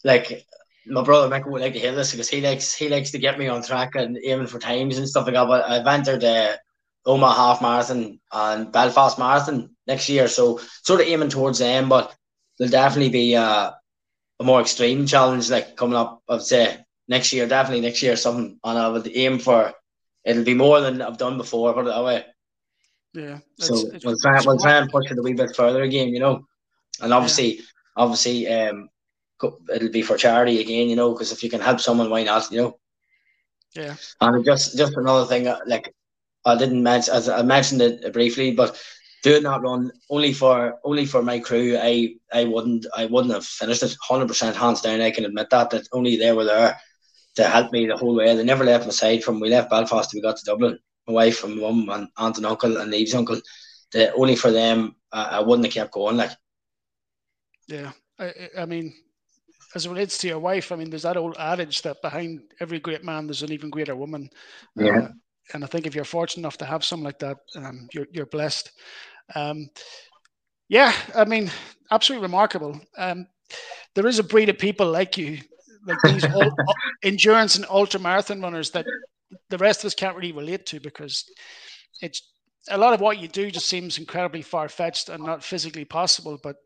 like 0.02 0.46
my 0.86 1.02
brother 1.02 1.28
Michael 1.28 1.52
would 1.52 1.62
like 1.62 1.72
to 1.72 1.78
hear 1.78 1.94
this 1.94 2.10
because 2.10 2.28
he 2.28 2.40
likes 2.40 2.74
he 2.74 2.88
likes 2.88 3.10
to 3.12 3.18
get 3.18 3.38
me 3.38 3.48
on 3.48 3.62
track 3.62 3.94
and 3.94 4.18
aiming 4.22 4.48
for 4.48 4.58
times 4.58 4.98
and 4.98 5.08
stuff 5.08 5.26
like 5.26 5.34
that. 5.34 5.48
But 5.48 5.64
I've 5.64 5.86
entered 5.86 6.20
the 6.20 6.58
Omagh 7.06 7.34
half 7.34 7.62
marathon 7.62 8.20
and 8.32 8.70
Belfast 8.70 9.18
marathon 9.18 9.70
next 9.86 10.08
year, 10.08 10.28
so 10.28 10.60
sort 10.82 11.00
of 11.00 11.06
aiming 11.06 11.30
towards 11.30 11.58
them. 11.58 11.88
But 11.88 12.14
there'll 12.58 12.70
definitely 12.70 13.10
be 13.10 13.34
uh, 13.34 13.70
a 14.40 14.44
more 14.44 14.60
extreme 14.60 15.06
challenge 15.06 15.50
like 15.50 15.76
coming 15.76 15.96
up. 15.96 16.22
I'd 16.28 16.42
say 16.42 16.83
next 17.08 17.32
year, 17.32 17.46
definitely 17.46 17.82
next 17.82 18.02
year, 18.02 18.16
something, 18.16 18.58
and 18.64 18.78
I 18.78 18.88
would 18.88 19.10
aim 19.14 19.38
for 19.38 19.74
it'll 20.24 20.44
be 20.44 20.54
more 20.54 20.80
than 20.80 21.02
I've 21.02 21.18
done 21.18 21.36
before. 21.36 21.72
Put 21.74 21.86
it 21.86 21.90
that 21.90 22.04
way. 22.04 22.24
Yeah. 23.12 23.38
So 23.58 23.74
we'll 24.04 24.16
try, 24.16 24.40
we'll 24.44 24.58
try 24.58 24.78
and 24.78 24.90
push 24.90 25.10
it 25.10 25.18
a 25.18 25.22
wee 25.22 25.34
bit 25.34 25.54
further 25.54 25.82
again. 25.82 26.08
You 26.08 26.20
know. 26.20 26.46
and 27.00 27.12
obviously, 27.12 27.56
yeah. 27.56 27.62
obviously, 27.96 28.48
um, 28.48 28.88
it'll 29.72 29.90
be 29.90 30.02
for 30.02 30.16
charity 30.16 30.60
again, 30.60 30.88
you 30.88 30.96
know, 30.96 31.12
because 31.12 31.32
if 31.32 31.42
you 31.42 31.50
can 31.50 31.60
help 31.60 31.80
someone, 31.80 32.10
why 32.10 32.24
not, 32.24 32.50
you 32.50 32.58
know? 32.58 32.78
Yeah. 33.76 33.94
And 34.20 34.44
just 34.44 34.76
just 34.76 34.96
another 34.96 35.26
thing, 35.26 35.46
uh, 35.46 35.60
like 35.66 35.94
I 36.44 36.56
didn't 36.56 36.82
mention, 36.82 37.14
as 37.14 37.28
I 37.28 37.42
mentioned 37.42 37.82
it 37.82 38.12
briefly, 38.12 38.52
but 38.52 38.80
doing 39.22 39.42
that 39.44 39.62
run 39.62 39.90
only 40.10 40.32
for 40.32 40.78
only 40.84 41.06
for 41.06 41.22
my 41.22 41.38
crew, 41.38 41.76
I 41.80 42.14
I 42.32 42.44
wouldn't 42.44 42.86
I 42.96 43.06
wouldn't 43.06 43.34
have 43.34 43.44
finished 43.44 43.82
it 43.82 43.96
hundred 44.00 44.28
percent 44.28 44.56
hands 44.56 44.80
down. 44.80 45.00
I 45.00 45.10
can 45.10 45.24
admit 45.24 45.50
that 45.50 45.70
that 45.70 45.88
only 45.92 46.16
they 46.16 46.32
were 46.32 46.44
there 46.44 46.78
to 47.36 47.44
help 47.44 47.72
me 47.72 47.86
the 47.86 47.96
whole 47.96 48.14
way. 48.14 48.34
They 48.34 48.44
never 48.44 48.64
left 48.64 48.84
my 48.84 48.90
side 48.92 49.24
from 49.24 49.40
we 49.40 49.48
left 49.48 49.70
Belfast 49.70 50.12
we 50.14 50.20
got 50.20 50.36
to 50.36 50.44
Dublin. 50.44 50.78
My 51.06 51.14
wife 51.14 51.44
and 51.44 51.60
mum 51.60 51.88
and 51.90 52.08
aunt 52.16 52.38
and 52.38 52.46
uncle 52.46 52.78
and 52.78 52.94
Eve's 52.94 53.14
uncle. 53.14 53.40
The, 53.92 54.12
only 54.14 54.36
for 54.36 54.50
them, 54.50 54.96
uh, 55.12 55.28
I 55.32 55.40
wouldn't 55.40 55.66
have 55.66 55.74
kept 55.74 55.92
going. 55.92 56.16
Like, 56.16 56.30
yeah, 57.68 57.92
I, 58.18 58.32
I 58.58 58.66
mean, 58.66 58.94
as 59.74 59.86
it 59.86 59.90
relates 59.90 60.18
to 60.18 60.28
your 60.28 60.38
wife, 60.38 60.72
I 60.72 60.76
mean, 60.76 60.90
there's 60.90 61.02
that 61.02 61.16
old 61.16 61.36
adage 61.38 61.82
that 61.82 62.00
behind 62.02 62.40
every 62.60 62.78
great 62.78 63.04
man, 63.04 63.26
there's 63.26 63.42
an 63.42 63.52
even 63.52 63.70
greater 63.70 63.96
woman. 63.96 64.30
Yeah. 64.76 64.98
Uh, 64.98 65.08
and 65.52 65.62
I 65.62 65.66
think 65.66 65.86
if 65.86 65.94
you're 65.94 66.04
fortunate 66.04 66.42
enough 66.42 66.56
to 66.58 66.64
have 66.64 66.84
someone 66.84 67.04
like 67.04 67.18
that, 67.18 67.38
um, 67.56 67.88
you're, 67.92 68.06
you're 68.12 68.26
blessed. 68.26 68.70
Um, 69.34 69.68
yeah, 70.68 70.92
I 71.14 71.24
mean, 71.24 71.50
absolutely 71.90 72.24
remarkable. 72.24 72.80
Um, 72.96 73.26
there 73.94 74.06
is 74.06 74.18
a 74.18 74.24
breed 74.24 74.48
of 74.48 74.58
people 74.58 74.90
like 74.90 75.18
you, 75.18 75.38
like 75.86 75.98
these 76.04 76.24
endurance 77.02 77.56
and 77.56 77.66
ultra 77.68 78.00
marathon 78.00 78.40
runners 78.40 78.70
that 78.70 78.86
the 79.50 79.58
rest 79.58 79.80
of 79.80 79.86
us 79.86 79.94
can't 79.94 80.16
really 80.16 80.32
relate 80.32 80.66
to 80.66 80.80
because 80.80 81.24
it's 82.00 82.22
a 82.70 82.78
lot 82.78 82.94
of 82.94 83.00
what 83.00 83.18
you 83.18 83.28
do 83.28 83.50
just 83.50 83.66
seems 83.66 83.98
incredibly 83.98 84.42
far 84.42 84.68
fetched 84.68 85.08
and 85.08 85.24
not 85.24 85.44
physically 85.44 85.84
possible. 85.84 86.38
But 86.42 86.56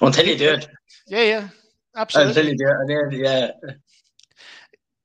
until 0.00 0.26
you 0.26 0.36
do 0.36 0.50
it, 0.50 0.68
yeah, 1.08 1.22
yeah, 1.22 1.48
absolutely. 1.96 2.30
Until 2.30 2.46
you 2.46 2.56
do 2.56 2.66
it, 2.66 3.12
yeah. 3.12 3.50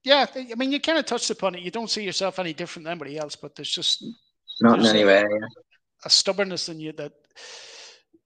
Yeah, 0.03 0.25
I 0.35 0.55
mean, 0.55 0.71
you 0.71 0.79
kind 0.79 0.97
of 0.97 1.05
touched 1.05 1.29
upon 1.29 1.53
it. 1.55 1.61
You 1.61 1.69
don't 1.69 1.89
see 1.89 2.03
yourself 2.03 2.39
any 2.39 2.53
different 2.53 2.85
than 2.85 2.91
anybody 2.91 3.19
else, 3.19 3.35
but 3.35 3.55
there's 3.55 3.69
just 3.69 4.03
not 4.59 4.79
there's 4.79 4.89
in 4.89 4.95
any 4.95 5.05
way. 5.05 5.21
Yeah. 5.21 5.47
A 6.05 6.09
stubbornness 6.09 6.69
in 6.69 6.79
you 6.79 6.91
that 6.93 7.11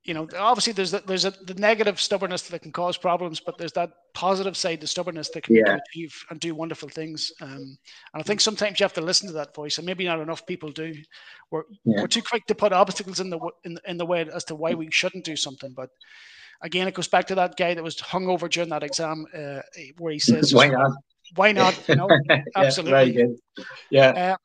you 0.05 0.13
know, 0.13 0.27
obviously 0.37 0.71
there's 0.71 0.93
a, 0.93 0.99
there's 0.99 1.25
a 1.25 1.31
the 1.31 1.55
negative 1.55 1.99
stubbornness 1.99 2.43
that 2.43 2.61
can 2.61 2.71
cause 2.71 2.95
problems, 2.95 3.39
but 3.39 3.57
there's 3.57 3.71
that 3.73 3.91
positive 4.13 4.55
side, 4.55 4.79
the 4.79 4.87
stubbornness 4.87 5.29
that 5.29 5.43
can 5.43 5.55
yeah. 5.55 5.77
achieve 5.89 6.15
and 6.29 6.39
do 6.39 6.53
wonderful 6.53 6.87
things. 6.87 7.31
Um, 7.41 7.49
and 7.51 7.77
I 8.13 8.21
think 8.21 8.39
sometimes 8.39 8.79
you 8.79 8.83
have 8.83 8.93
to 8.93 9.01
listen 9.01 9.27
to 9.27 9.33
that 9.33 9.55
voice, 9.55 9.79
and 9.79 9.85
maybe 9.85 10.05
not 10.05 10.19
enough 10.19 10.45
people 10.45 10.71
do. 10.71 10.93
We're 11.49 11.63
yeah. 11.83 12.01
we're 12.01 12.07
too 12.07 12.21
quick 12.21 12.45
to 12.45 12.55
put 12.55 12.71
obstacles 12.71 13.19
in 13.19 13.31
the 13.31 13.39
in, 13.63 13.79
in 13.87 13.97
the 13.97 14.05
way 14.05 14.29
as 14.31 14.43
to 14.45 14.55
why 14.55 14.75
we 14.75 14.91
shouldn't 14.91 15.25
do 15.25 15.35
something. 15.35 15.73
But 15.73 15.89
again, 16.61 16.87
it 16.87 16.93
goes 16.93 17.07
back 17.07 17.25
to 17.27 17.35
that 17.35 17.57
guy 17.57 17.73
that 17.73 17.83
was 17.83 17.99
hung 17.99 18.27
over 18.27 18.47
during 18.47 18.69
that 18.69 18.83
exam, 18.83 19.25
uh, 19.33 19.61
where 19.97 20.13
he 20.13 20.19
says, 20.31 20.53
"Why 20.53 20.67
not? 20.67 20.91
Why 21.35 21.51
not? 21.51 21.79
You 21.87 21.95
know, 21.95 22.09
absolutely. 22.55 23.37
yeah, 23.57 23.63
yeah. 23.89 24.09
Uh, 24.09 24.37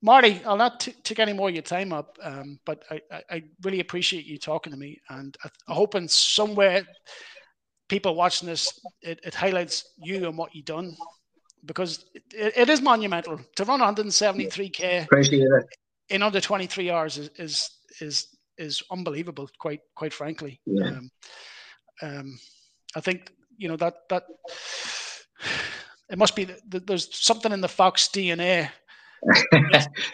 Marty, 0.00 0.40
I'll 0.46 0.56
not 0.56 0.80
t- 0.80 0.94
take 1.02 1.18
any 1.18 1.32
more 1.32 1.48
of 1.48 1.54
your 1.54 1.62
time 1.62 1.92
up, 1.92 2.16
um, 2.22 2.60
but 2.64 2.84
I, 2.90 3.00
I, 3.10 3.22
I, 3.30 3.44
really 3.64 3.80
appreciate 3.80 4.26
you 4.26 4.38
talking 4.38 4.72
to 4.72 4.78
me, 4.78 5.00
and 5.10 5.36
I, 5.44 5.48
I 5.68 5.74
hope 5.74 5.96
in 5.96 6.06
somewhere 6.06 6.86
people 7.88 8.14
watching 8.14 8.48
this, 8.48 8.78
it, 9.02 9.18
it 9.24 9.34
highlights 9.34 9.92
you 9.96 10.28
and 10.28 10.38
what 10.38 10.54
you've 10.54 10.66
done, 10.66 10.96
because 11.64 12.04
it, 12.14 12.52
it 12.56 12.68
is 12.68 12.80
monumental 12.80 13.40
to 13.56 13.64
run 13.64 13.80
173k 13.80 15.06
in 16.10 16.22
under 16.22 16.40
23 16.40 16.90
hours 16.90 17.18
is 17.18 17.30
is 17.36 17.70
is, 18.00 18.28
is 18.56 18.82
unbelievable. 18.90 19.48
Quite 19.58 19.80
quite 19.94 20.12
frankly, 20.12 20.60
yeah. 20.66 20.86
um, 20.86 21.10
um, 22.02 22.38
I 22.94 23.00
think 23.00 23.32
you 23.56 23.68
know 23.68 23.76
that 23.76 23.94
that 24.08 24.24
it 26.10 26.18
must 26.18 26.36
be 26.36 26.44
that 26.44 26.86
there's 26.86 27.14
something 27.14 27.52
in 27.52 27.60
the 27.60 27.68
Fox 27.68 28.08
DNA 28.08 28.70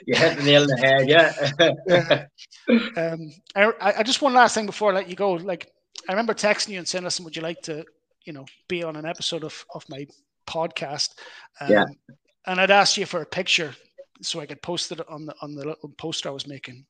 you 0.07 0.17
hit 0.17 0.39
the 0.39 0.43
nail 0.45 0.63
on 0.63 0.69
the 0.69 0.77
head, 0.77 1.09
yeah. 1.09 1.51
yeah. 1.87 2.27
Um, 2.97 3.31
I, 3.55 3.73
I 3.99 4.03
just 4.03 4.23
one 4.23 4.33
last 4.33 4.55
thing 4.55 4.65
before 4.65 4.91
I 4.91 4.95
let 4.95 5.11
you 5.11 5.17
go. 5.17 5.33
Like, 5.33 5.71
I 6.09 6.13
remember 6.13 6.33
texting 6.33 6.71
you 6.71 6.79
and 6.79 6.89
saying, 6.89 7.05
"Listen, 7.05 7.25
would 7.27 7.37
you 7.37 7.43
like 7.43 7.61
to, 7.63 7.85
you 8.25 8.33
know, 8.33 8.47
be 8.69 8.83
on 8.83 8.97
an 8.97 9.05
episode 9.05 9.45
of 9.45 9.67
of 9.75 9.85
my 9.91 10.07
podcast?" 10.47 11.11
Um, 11.61 11.71
yeah. 11.71 11.85
And 12.47 12.59
I'd 12.59 12.71
asked 12.71 12.97
you 12.97 13.05
for 13.05 13.21
a 13.21 13.27
picture 13.27 13.75
so 14.23 14.41
I 14.41 14.47
could 14.47 14.63
post 14.63 14.91
it 14.93 15.07
on 15.11 15.27
the 15.27 15.35
on 15.43 15.55
the 15.55 15.67
little 15.67 15.91
poster 15.99 16.31
I 16.31 16.33
was 16.33 16.47
making. 16.47 16.87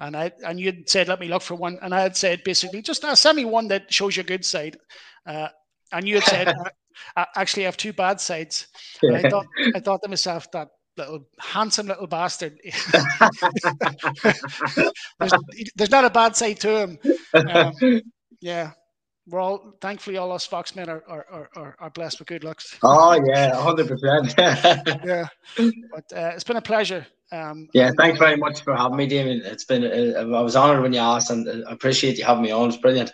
And 0.00 0.16
I 0.16 0.32
and 0.44 0.58
you'd 0.58 0.90
said, 0.90 1.06
"Let 1.06 1.20
me 1.20 1.28
look 1.28 1.42
for 1.42 1.54
one," 1.54 1.78
and 1.82 1.94
I 1.94 2.00
had 2.00 2.16
said 2.16 2.42
basically, 2.42 2.82
"Just 2.82 3.04
uh, 3.04 3.14
send 3.14 3.36
me 3.36 3.44
one 3.44 3.68
that 3.68 3.92
shows 3.92 4.16
your 4.16 4.24
good 4.24 4.44
side." 4.44 4.76
Uh, 5.24 5.48
and 5.92 6.08
you 6.08 6.16
had 6.16 6.24
said, 6.24 6.54
I 7.16 7.26
"Actually, 7.36 7.64
I 7.64 7.66
have 7.66 7.76
two 7.76 7.92
bad 7.92 8.20
sides." 8.20 8.68
And 9.02 9.16
I 9.16 9.28
thought 9.28 9.46
I 9.74 9.80
thought 9.80 10.02
to 10.02 10.08
myself 10.08 10.50
that 10.52 10.68
little 10.96 11.26
handsome 11.40 11.86
little 11.86 12.06
bastard. 12.06 12.58
there's, 15.18 15.32
there's, 15.74 15.90
not 15.90 16.04
a 16.04 16.10
bad 16.10 16.36
side 16.36 16.60
to 16.60 16.82
him. 16.82 16.98
Um, 17.48 17.72
yeah, 18.40 18.72
we're 19.26 19.40
all 19.40 19.74
thankfully 19.80 20.16
all 20.16 20.32
us 20.32 20.46
Foxmen 20.46 20.88
are 20.88 21.02
are, 21.08 21.48
are, 21.54 21.76
are 21.78 21.90
blessed 21.90 22.18
with 22.18 22.28
good 22.28 22.44
looks. 22.44 22.78
Oh 22.82 23.18
yeah, 23.26 23.54
hundred 23.54 23.88
percent. 23.88 24.34
Yeah, 25.04 25.26
but 25.56 26.04
uh, 26.14 26.32
it's 26.34 26.44
been 26.44 26.56
a 26.56 26.62
pleasure. 26.62 27.06
Um, 27.30 27.68
yeah, 27.72 27.90
thanks 27.96 28.18
very 28.18 28.36
much 28.36 28.62
for 28.62 28.76
having 28.76 28.96
me, 28.96 29.06
Damien. 29.06 29.42
It's 29.44 29.64
been 29.64 29.84
uh, 29.84 30.20
I 30.20 30.42
was 30.42 30.56
honoured 30.56 30.82
when 30.82 30.92
you 30.92 31.00
asked, 31.00 31.30
and 31.30 31.48
I 31.66 31.72
appreciate 31.72 32.18
you 32.18 32.24
having 32.24 32.42
me 32.42 32.50
on. 32.50 32.68
It's 32.68 32.76
brilliant. 32.76 33.12